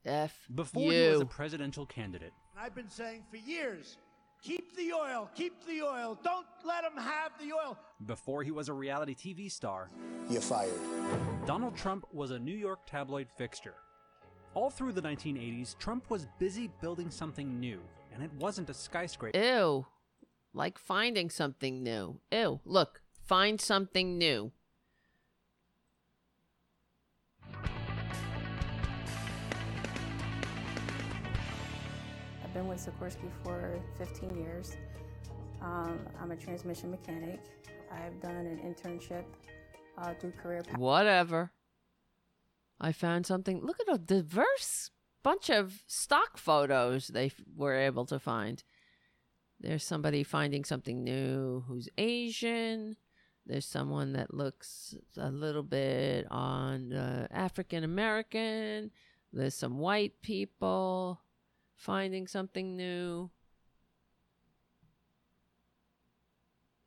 F 0.05 0.47
Before 0.55 0.91
he 0.91 1.09
was 1.09 1.21
a 1.21 1.25
presidential 1.25 1.85
candidate, 1.85 2.31
I've 2.57 2.73
been 2.73 2.89
saying 2.89 3.23
for 3.29 3.37
years, 3.37 3.97
keep 4.41 4.75
the 4.75 4.93
oil, 4.93 5.29
keep 5.35 5.65
the 5.67 5.81
oil, 5.83 6.17
don't 6.23 6.45
let 6.65 6.83
them 6.83 7.03
have 7.03 7.31
the 7.39 7.53
oil. 7.53 7.77
before 8.05 8.43
he 8.43 8.51
was 8.51 8.69
a 8.69 8.73
reality 8.73 9.13
TV 9.13 9.51
star, 9.51 9.89
You're 10.29 10.41
fired. 10.41 10.71
Donald 11.45 11.75
Trump 11.75 12.05
was 12.13 12.31
a 12.31 12.39
New 12.39 12.55
York 12.55 12.79
tabloid 12.87 13.27
fixture. 13.37 13.75
All 14.57 14.71
through 14.71 14.93
the 14.93 15.03
1980s, 15.03 15.77
Trump 15.77 16.09
was 16.09 16.25
busy 16.39 16.71
building 16.81 17.11
something 17.11 17.59
new, 17.59 17.79
and 18.11 18.23
it 18.23 18.31
wasn't 18.39 18.71
a 18.71 18.73
skyscraper. 18.73 19.37
Ew. 19.37 19.85
Like 20.51 20.79
finding 20.79 21.29
something 21.29 21.83
new. 21.83 22.19
Ew. 22.31 22.59
Look, 22.65 23.03
find 23.23 23.61
something 23.61 24.17
new. 24.17 24.51
I've 32.43 32.51
been 32.55 32.67
with 32.67 32.83
Sikorsky 32.83 33.29
for 33.43 33.79
15 33.99 34.35
years. 34.39 34.75
Um, 35.61 35.99
I'm 36.19 36.31
a 36.31 36.35
transmission 36.35 36.89
mechanic. 36.89 37.41
I've 37.91 38.19
done 38.21 38.35
an 38.35 38.57
internship 38.65 39.25
uh, 39.99 40.15
through 40.15 40.31
Career 40.31 40.63
Path. 40.63 40.79
Whatever. 40.79 41.51
I 42.79 42.91
found 42.91 43.25
something. 43.25 43.61
Look 43.61 43.79
at 43.79 43.93
a 43.93 43.97
diverse 43.97 44.91
bunch 45.23 45.49
of 45.49 45.83
stock 45.87 46.37
photos 46.37 47.07
they 47.07 47.25
f- 47.27 47.41
were 47.55 47.75
able 47.75 48.05
to 48.05 48.19
find. 48.19 48.63
There's 49.59 49.83
somebody 49.83 50.23
finding 50.23 50.63
something 50.63 51.03
new 51.03 51.63
who's 51.67 51.89
Asian. 51.97 52.95
There's 53.45 53.65
someone 53.65 54.13
that 54.13 54.33
looks 54.33 54.95
a 55.17 55.31
little 55.31 55.63
bit 55.63 56.27
on 56.29 56.93
uh, 56.93 57.27
African 57.31 57.83
American. 57.83 58.91
There's 59.33 59.55
some 59.55 59.79
white 59.79 60.21
people. 60.21 61.21
finding 61.75 62.27
something 62.27 62.75
new 62.75 63.29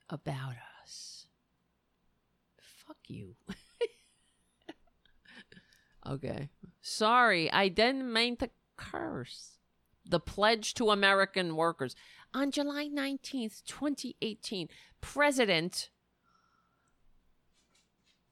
about 0.08 0.54
us. 0.82 1.26
Fuck 2.58 2.98
you. 3.08 3.34
okay. 6.06 6.48
Sorry, 6.82 7.50
I 7.52 7.68
didn't 7.68 8.12
mean 8.12 8.36
to 8.36 8.50
curse. 8.76 9.58
The 10.04 10.20
Pledge 10.20 10.74
to 10.74 10.90
American 10.90 11.56
Workers. 11.56 11.94
On 12.32 12.50
July 12.50 12.88
19th, 12.88 13.64
2018, 13.64 14.68
President 15.00 15.90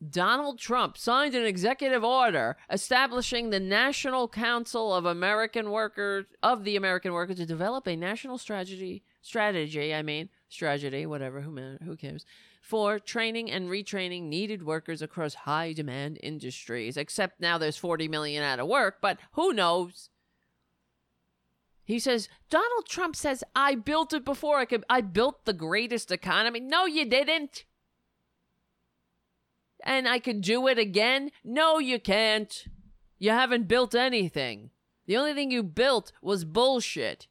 Donald 0.06 0.58
Trump 0.58 0.96
signed 0.96 1.34
an 1.34 1.44
executive 1.44 2.04
order 2.04 2.56
establishing 2.70 3.50
the 3.50 3.58
National 3.58 4.28
Council 4.28 4.94
of 4.94 5.04
American 5.04 5.70
Workers 5.70 6.26
of 6.42 6.62
the 6.62 6.76
American 6.76 7.12
Workers 7.12 7.38
to 7.38 7.46
develop 7.46 7.86
a 7.88 7.96
national 7.96 8.38
strategy 8.38 9.02
strategy, 9.20 9.92
I 9.92 10.02
mean, 10.02 10.28
strategy, 10.48 11.06
whatever, 11.06 11.40
who 11.40 11.76
who 11.84 11.96
cares, 11.96 12.24
for 12.60 12.98
training 12.98 13.50
and 13.50 13.68
retraining 13.68 14.24
needed 14.24 14.62
workers 14.62 15.02
across 15.02 15.34
high 15.34 15.72
demand 15.72 16.18
industries. 16.22 16.96
Except 16.96 17.40
now 17.40 17.58
there's 17.58 17.76
40 17.76 18.08
million 18.08 18.42
out 18.42 18.60
of 18.60 18.68
work, 18.68 18.98
but 19.00 19.18
who 19.32 19.52
knows? 19.52 20.10
He 21.84 21.98
says, 21.98 22.28
Donald 22.50 22.86
Trump 22.86 23.16
says, 23.16 23.42
I 23.54 23.74
built 23.74 24.12
it 24.12 24.24
before 24.24 24.58
I 24.58 24.66
could 24.66 24.84
I 24.90 25.00
built 25.00 25.44
the 25.44 25.54
greatest 25.54 26.10
economy. 26.10 26.60
No, 26.60 26.84
you 26.84 27.06
didn't 27.06 27.64
and 29.84 30.08
I 30.08 30.18
can 30.18 30.40
do 30.40 30.66
it 30.68 30.78
again? 30.78 31.30
No, 31.44 31.78
you 31.78 31.98
can't. 32.00 32.64
You 33.18 33.30
haven't 33.30 33.68
built 33.68 33.94
anything. 33.94 34.70
The 35.06 35.16
only 35.16 35.34
thing 35.34 35.50
you 35.50 35.62
built 35.62 36.12
was 36.20 36.44
bullshit. 36.44 37.26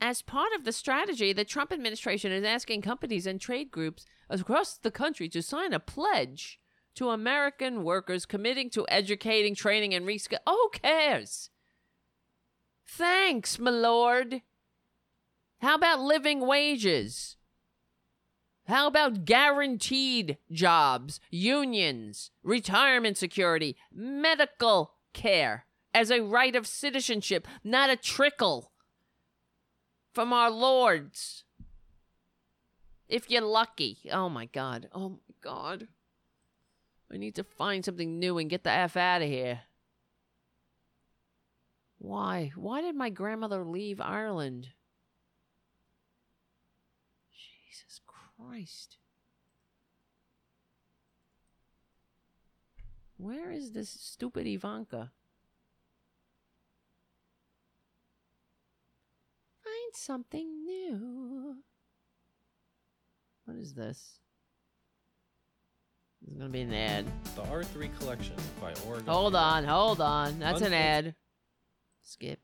As 0.00 0.22
part 0.22 0.52
of 0.52 0.64
the 0.64 0.72
strategy, 0.72 1.32
the 1.32 1.44
Trump 1.44 1.72
administration 1.72 2.30
is 2.30 2.44
asking 2.44 2.82
companies 2.82 3.26
and 3.26 3.40
trade 3.40 3.70
groups 3.70 4.04
across 4.28 4.76
the 4.76 4.90
country 4.90 5.28
to 5.30 5.42
sign 5.42 5.72
a 5.72 5.80
pledge 5.80 6.60
to 6.96 7.10
American 7.10 7.82
workers 7.82 8.26
committing 8.26 8.70
to 8.70 8.86
educating, 8.88 9.54
training, 9.54 9.94
and 9.94 10.06
reskilling. 10.06 10.38
Oh, 10.46 10.70
who 10.72 10.78
cares? 10.78 11.50
Thanks, 12.86 13.58
my 13.58 13.70
lord. 13.70 14.42
How 15.60 15.74
about 15.74 16.00
living 16.00 16.46
wages? 16.46 17.36
How 18.66 18.86
about 18.86 19.24
guaranteed 19.24 20.38
jobs, 20.50 21.20
unions, 21.30 22.30
retirement 22.42 23.16
security, 23.16 23.76
medical 23.92 24.94
care 25.12 25.66
as 25.94 26.10
a 26.10 26.20
right 26.20 26.54
of 26.54 26.66
citizenship, 26.66 27.46
not 27.64 27.90
a 27.90 27.96
trickle 27.96 28.72
from 30.16 30.32
our 30.32 30.50
lords? 30.50 31.44
If 33.06 33.30
you're 33.30 33.42
lucky. 33.42 33.98
Oh 34.10 34.30
my 34.30 34.46
God. 34.46 34.88
Oh 34.94 35.10
my 35.10 35.34
God. 35.42 35.88
I 37.12 37.18
need 37.18 37.34
to 37.34 37.44
find 37.44 37.84
something 37.84 38.18
new 38.18 38.38
and 38.38 38.48
get 38.48 38.64
the 38.64 38.70
F 38.70 38.96
out 38.96 39.20
of 39.20 39.28
here. 39.28 39.60
Why? 41.98 42.50
Why 42.56 42.80
did 42.80 42.96
my 42.96 43.10
grandmother 43.10 43.62
leave 43.62 44.00
Ireland? 44.00 44.68
Jesus 47.30 48.00
Christ. 48.06 48.96
Where 53.18 53.52
is 53.52 53.72
this 53.72 53.90
stupid 53.90 54.46
Ivanka? 54.46 55.12
Find 59.76 59.94
something 59.94 60.64
new. 60.64 61.56
What 63.44 63.56
is 63.58 63.74
this? 63.74 64.20
This 66.22 66.32
is 66.32 66.38
gonna 66.38 66.50
be 66.50 66.62
an 66.62 66.72
ad. 66.72 67.04
The 67.34 67.42
R3 67.42 67.90
collection 67.98 68.36
by 68.60 68.72
Oregon. 68.86 69.06
Hold 69.06 69.36
on, 69.36 69.64
hold 69.64 70.00
on. 70.00 70.38
That's 70.38 70.62
an 70.62 70.72
ad. 70.72 71.14
Skip. 72.02 72.40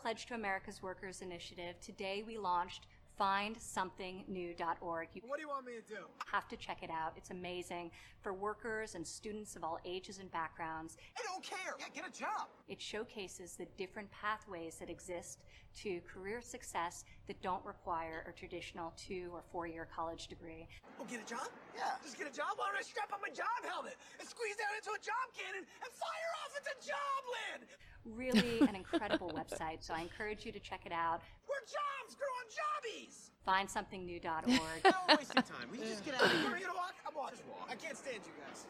Pledge 0.00 0.26
to 0.26 0.34
America's 0.34 0.82
Workers 0.82 1.22
Initiative. 1.22 1.76
Today 1.80 2.24
we 2.26 2.36
launched 2.36 2.86
findsomethingnew.org. 3.18 5.08
You 5.14 5.22
what 5.26 5.36
do 5.36 5.42
you 5.42 5.48
want 5.48 5.66
me 5.66 5.72
to 5.74 5.94
do? 5.94 6.02
Have 6.30 6.48
to 6.48 6.56
check 6.56 6.82
it 6.82 6.90
out. 6.90 7.12
It's 7.16 7.30
amazing 7.30 7.90
for 8.20 8.32
workers 8.32 8.94
and 8.94 9.06
students 9.06 9.56
of 9.56 9.64
all 9.64 9.78
ages 9.84 10.18
and 10.18 10.30
backgrounds. 10.30 10.96
I 11.16 11.22
don't 11.24 11.42
care. 11.42 11.74
Yeah, 11.78 11.86
get 11.94 12.08
a 12.08 12.12
job. 12.18 12.48
It 12.68 12.80
showcases 12.80 13.56
the 13.56 13.66
different 13.76 14.10
pathways 14.10 14.76
that 14.76 14.90
exist 14.90 15.42
to 15.82 16.00
career 16.02 16.40
success 16.40 17.04
that 17.26 17.40
don't 17.42 17.64
require 17.64 18.26
a 18.28 18.32
traditional 18.32 18.92
two 18.96 19.30
or 19.32 19.42
four 19.52 19.66
year 19.66 19.86
college 19.94 20.26
degree. 20.26 20.66
Oh, 21.00 21.06
get 21.10 21.22
a 21.22 21.28
job? 21.28 21.46
Yeah. 21.76 21.94
Just 22.02 22.18
get 22.18 22.26
a 22.26 22.34
job? 22.34 22.56
Why 22.56 22.66
don't 22.66 22.78
I 22.78 22.82
strap 22.82 23.12
on 23.12 23.20
my 23.22 23.30
job 23.30 23.62
helmet 23.62 23.94
and 24.18 24.28
squeeze 24.28 24.56
down 24.56 24.74
into 24.74 24.90
a 24.90 25.02
job 25.02 25.26
cannon 25.38 25.62
and 25.62 25.90
fire 25.94 26.32
off 26.42 26.52
into 26.58 26.74
job 26.82 27.20
land? 27.30 27.62
Really 28.04 28.60
an 28.68 28.74
incredible 28.74 29.30
website, 29.30 29.84
so 29.86 29.94
I 29.94 30.02
encourage 30.02 30.44
you 30.44 30.52
to 30.52 30.60
check 30.60 30.82
it 30.84 30.92
out. 30.92 31.22
Where 31.46 31.62
jobs 31.62 32.16
grow 32.18 32.32
on 32.42 32.46
jobbies! 32.50 33.30
Findsomethingnew.org. 33.46 34.84
no, 34.84 35.16
wasting 35.16 35.42
time. 35.42 35.68
We 35.70 35.78
just 35.78 36.04
get 36.04 36.14
out 36.14 36.26
of 36.26 36.32
here. 36.32 36.40
You 36.58 36.66
gonna 36.66 36.76
walk? 36.76 36.94
I'm 37.06 37.14
watching. 37.14 37.46
I 37.70 37.74
can't 37.76 37.96
stand 37.96 38.18
you 38.26 38.32
guys. 38.42 38.66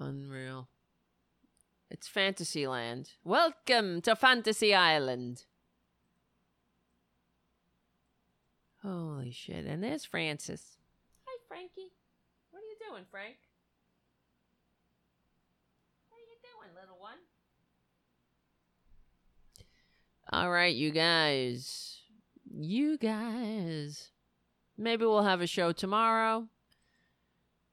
Unreal. 0.00 0.68
It's 1.90 2.08
Fantasyland. 2.08 3.12
Welcome 3.24 4.02
to 4.02 4.14
Fantasy 4.14 4.74
Island. 4.74 5.44
Holy 8.82 9.30
shit. 9.30 9.66
And 9.66 9.82
there's 9.82 10.04
Francis. 10.04 10.78
Hi, 11.26 11.36
Frankie. 11.48 11.92
What 12.50 12.60
are 12.60 12.66
you 12.66 12.76
doing, 12.88 13.04
Frank? 13.10 13.36
What 16.08 16.18
are 16.18 16.20
you 16.20 16.38
doing, 16.42 16.74
little 16.80 16.98
one? 17.00 17.18
All 20.30 20.50
right, 20.50 20.74
you 20.74 20.90
guys. 20.90 22.02
You 22.50 22.98
guys. 22.98 24.10
Maybe 24.76 25.04
we'll 25.04 25.22
have 25.22 25.40
a 25.40 25.46
show 25.46 25.72
tomorrow. 25.72 26.48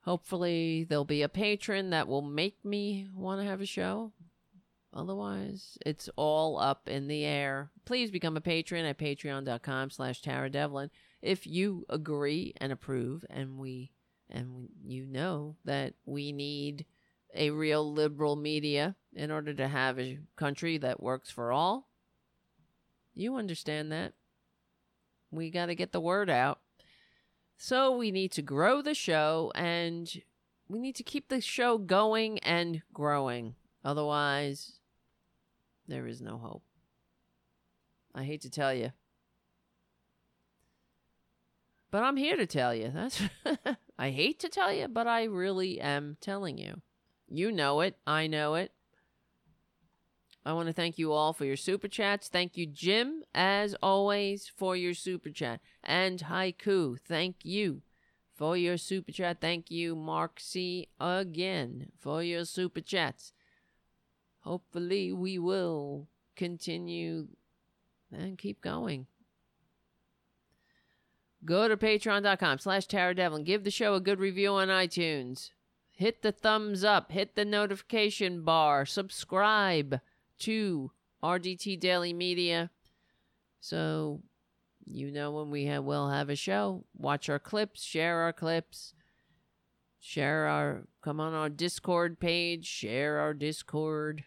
Hopefully, 0.02 0.86
there'll 0.88 1.06
be 1.06 1.22
a 1.22 1.30
patron 1.30 1.90
that 1.90 2.08
will 2.08 2.22
make 2.22 2.64
me 2.64 3.08
want 3.14 3.42
to 3.42 3.48
have 3.48 3.62
a 3.62 3.66
show. 3.66 4.12
Otherwise, 4.96 5.78
it's 5.86 6.10
all 6.16 6.58
up 6.58 6.88
in 6.88 7.08
the 7.08 7.26
air. 7.26 7.70
Please 7.84 8.12
become 8.12 8.38
a 8.38 8.42
patron 8.42 8.86
at 8.86 8.98
patreon.com 8.98 9.90
slash 9.90 10.22
Tara 10.22 10.50
Devlin 10.50 10.90
if 11.22 11.46
you 11.46 11.86
agree 11.90 12.54
and 12.58 12.72
approve 12.72 13.26
and 13.30 13.58
we 13.58 13.92
and 14.30 14.70
you 14.84 15.06
know 15.06 15.56
that 15.66 15.94
we 16.06 16.32
need 16.32 16.86
a 17.34 17.50
real 17.52 17.92
liberal 17.92 18.36
media 18.36 18.96
in 19.14 19.30
order 19.30 19.54
to 19.54 19.68
have 19.68 20.00
a 20.00 20.20
country 20.36 20.78
that 20.78 21.04
works 21.04 21.30
for 21.30 21.52
all 21.52 21.88
you 23.16 23.38
understand 23.38 23.92
that. 23.92 24.14
We 25.32 25.50
got 25.50 25.68
to 25.68 25.76
get 25.76 25.94
the 25.94 26.02
word 26.02 26.30
out. 26.30 26.60
So 27.58 27.96
we 27.96 28.12
need 28.12 28.32
to 28.34 28.42
grow 28.42 28.82
the 28.82 28.94
show 28.94 29.52
and 29.56 30.12
we 30.68 30.80
need 30.80 30.96
to 30.96 31.04
keep 31.04 31.30
the 31.30 31.42
show 31.42 31.78
going 31.78 32.40
and 32.40 32.82
growing. 32.94 33.56
Otherwise, 33.84 34.80
there 35.88 36.08
is 36.08 36.22
no 36.22 36.38
hope. 36.38 36.64
I 38.14 38.24
hate 38.24 38.42
to 38.42 38.50
tell 38.50 38.74
you. 38.74 38.92
But 41.92 42.04
I'm 42.04 42.18
here 42.18 42.36
to 42.36 42.46
tell 42.46 42.74
you. 42.74 42.92
That's 42.94 43.22
I 43.98 44.10
hate 44.10 44.40
to 44.40 44.50
tell 44.50 44.74
you, 44.74 44.88
but 44.88 45.08
I 45.08 45.24
really 45.24 45.80
am 45.80 46.18
telling 46.20 46.58
you. 46.58 46.82
You 47.30 47.52
know 47.52 47.82
it. 47.82 47.98
I 48.06 48.28
know 48.28 48.56
it. 48.56 48.72
I 50.46 50.54
want 50.54 50.68
to 50.68 50.74
thank 50.74 51.00
you 51.00 51.12
all 51.12 51.34
for 51.34 51.46
your 51.46 51.58
super 51.58 51.88
chats. 51.88 52.28
Thank 52.28 52.56
you, 52.56 52.68
Jim, 52.68 53.24
as 53.34 53.76
always, 53.82 54.52
for 54.56 54.76
your 54.76 54.94
super 54.94 55.32
chat. 55.32 55.60
And 55.84 56.20
Haiku, 56.20 57.00
thank 57.00 57.38
you 57.44 57.82
for 58.36 58.56
your 58.56 58.78
super 58.78 59.12
chat. 59.12 59.42
Thank 59.42 59.72
you, 59.72 59.96
Mark 59.96 60.40
C, 60.40 60.88
again 61.00 61.92
for 61.98 62.22
your 62.22 62.46
super 62.46 62.82
chats. 62.82 63.34
Hopefully, 64.46 65.12
we 65.12 65.40
will 65.40 66.08
continue 66.36 67.28
and 68.12 68.38
keep 68.38 68.62
going. 68.62 69.08
Go 71.44 71.68
to 71.68 71.76
patreon.com 71.76 72.60
slash 72.60 72.86
Tara 72.86 73.16
Devlin. 73.16 73.44
Give 73.44 73.64
the 73.64 73.72
show 73.72 73.96
a 73.96 74.00
good 74.00 74.20
review 74.20 74.52
on 74.54 74.68
iTunes. 74.68 75.52
Hit 75.92 76.22
the 76.22 76.32
thumbs 76.32 76.84
up. 76.84 77.12
Hit 77.12 77.36
the 77.36 77.46
notification 77.46 78.44
bar. 78.44 78.86
Subscribe 78.86 80.00
to 80.40 80.92
RDT 81.24 81.80
Daily 81.80 82.14
Media. 82.14 82.70
So 83.60 84.22
you 84.86 85.12
know 85.12 85.32
when 85.32 85.50
we 85.50 85.66
have, 85.66 85.84
will 85.84 86.10
have 86.10 86.30
a 86.30 86.36
show, 86.36 86.86
watch 86.96 87.30
our 87.30 87.40
clips, 87.40 87.84
share 87.84 88.20
our 88.20 88.34
clips, 88.34 88.94
Share 90.08 90.46
our, 90.46 90.84
come 91.02 91.20
on 91.20 91.34
our 91.34 91.50
Discord 91.50 92.20
page, 92.20 92.68
share 92.68 93.18
our 93.18 93.34
Discord. 93.34 94.24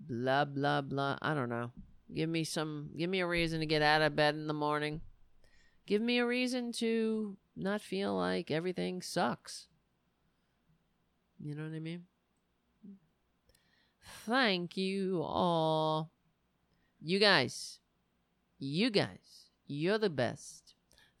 Blah, 0.00 0.46
blah, 0.46 0.80
blah. 0.80 1.18
I 1.20 1.34
don't 1.34 1.48
know. 1.48 1.70
Give 2.12 2.28
me 2.28 2.44
some, 2.44 2.90
give 2.96 3.08
me 3.08 3.20
a 3.20 3.26
reason 3.26 3.60
to 3.60 3.66
get 3.66 3.82
out 3.82 4.02
of 4.02 4.16
bed 4.16 4.34
in 4.34 4.46
the 4.46 4.54
morning. 4.54 5.00
Give 5.86 6.02
me 6.02 6.18
a 6.18 6.26
reason 6.26 6.72
to 6.74 7.36
not 7.56 7.80
feel 7.80 8.16
like 8.16 8.50
everything 8.50 9.02
sucks. 9.02 9.68
You 11.38 11.54
know 11.54 11.64
what 11.64 11.74
I 11.74 11.80
mean? 11.80 12.04
Thank 14.26 14.76
you 14.76 15.22
all. 15.22 16.10
You 17.00 17.18
guys, 17.18 17.78
you 18.58 18.90
guys, 18.90 19.50
you're 19.66 19.98
the 19.98 20.10
best. 20.10 20.74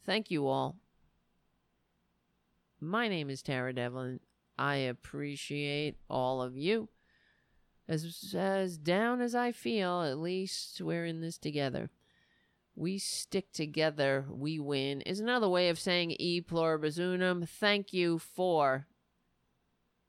Thank 0.04 0.30
you 0.30 0.46
all. 0.46 0.76
My 2.80 3.08
name 3.08 3.30
is 3.30 3.42
Tara 3.42 3.72
Devlin. 3.72 4.20
I 4.58 4.76
appreciate 4.76 5.96
all 6.08 6.42
of 6.42 6.56
you. 6.56 6.88
As, 7.90 8.36
as 8.38 8.78
down 8.78 9.20
as 9.20 9.34
I 9.34 9.50
feel, 9.50 10.02
at 10.02 10.16
least 10.16 10.80
we're 10.80 11.04
in 11.04 11.22
this 11.22 11.38
together. 11.38 11.90
We 12.76 12.98
stick 12.98 13.52
together, 13.52 14.26
we 14.30 14.60
win, 14.60 15.00
is 15.00 15.18
another 15.18 15.48
way 15.48 15.68
of 15.68 15.78
saying 15.78 16.12
e 16.12 16.40
pluribus 16.40 17.00
unum. 17.00 17.46
Thank 17.46 17.92
you 17.92 18.20
for 18.20 18.86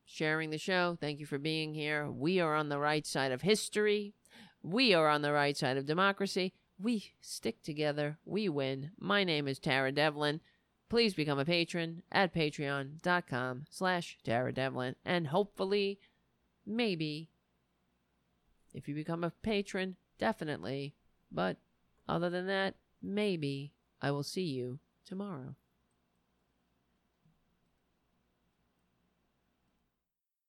sharing 0.06 0.52
the 0.52 0.60
show. 0.60 0.96
Thank 1.02 1.20
you 1.20 1.26
for 1.26 1.40
being 1.40 1.74
here. 1.74 2.08
We 2.08 2.40
are 2.40 2.54
on 2.54 2.70
the 2.70 2.78
right 2.78 3.06
side 3.06 3.32
of 3.32 3.42
history. 3.42 4.14
We 4.62 4.94
are 4.94 5.10
on 5.10 5.24
the 5.24 5.34
right 5.34 5.58
side 5.58 5.78
of 5.78 5.88
democracy. 5.88 6.54
We 6.80 7.14
stick 7.20 7.64
together. 7.64 8.20
We 8.26 8.48
win. 8.48 8.92
My 9.00 9.24
name 9.24 9.48
is 9.48 9.58
Tara 9.58 9.92
Devlin. 9.92 10.40
Please 10.88 11.16
become 11.16 11.40
a 11.40 11.46
patron 11.46 12.04
at 12.12 12.32
patreon.com 12.32 13.66
slash 13.72 14.20
Tara 14.24 14.54
Devlin. 14.54 14.96
And 15.04 15.28
hopefully, 15.28 16.00
maybe, 16.64 17.31
if 18.74 18.88
you 18.88 18.96
become 18.96 19.24
a 19.24 19.32
patron, 19.42 19.96
definitely. 20.18 20.96
But 21.32 21.58
other 22.08 22.30
than 22.30 22.48
that, 22.48 22.76
maybe 23.02 23.74
I 24.02 24.12
will 24.12 24.24
see 24.24 24.44
you 24.44 24.80
tomorrow. 25.06 25.56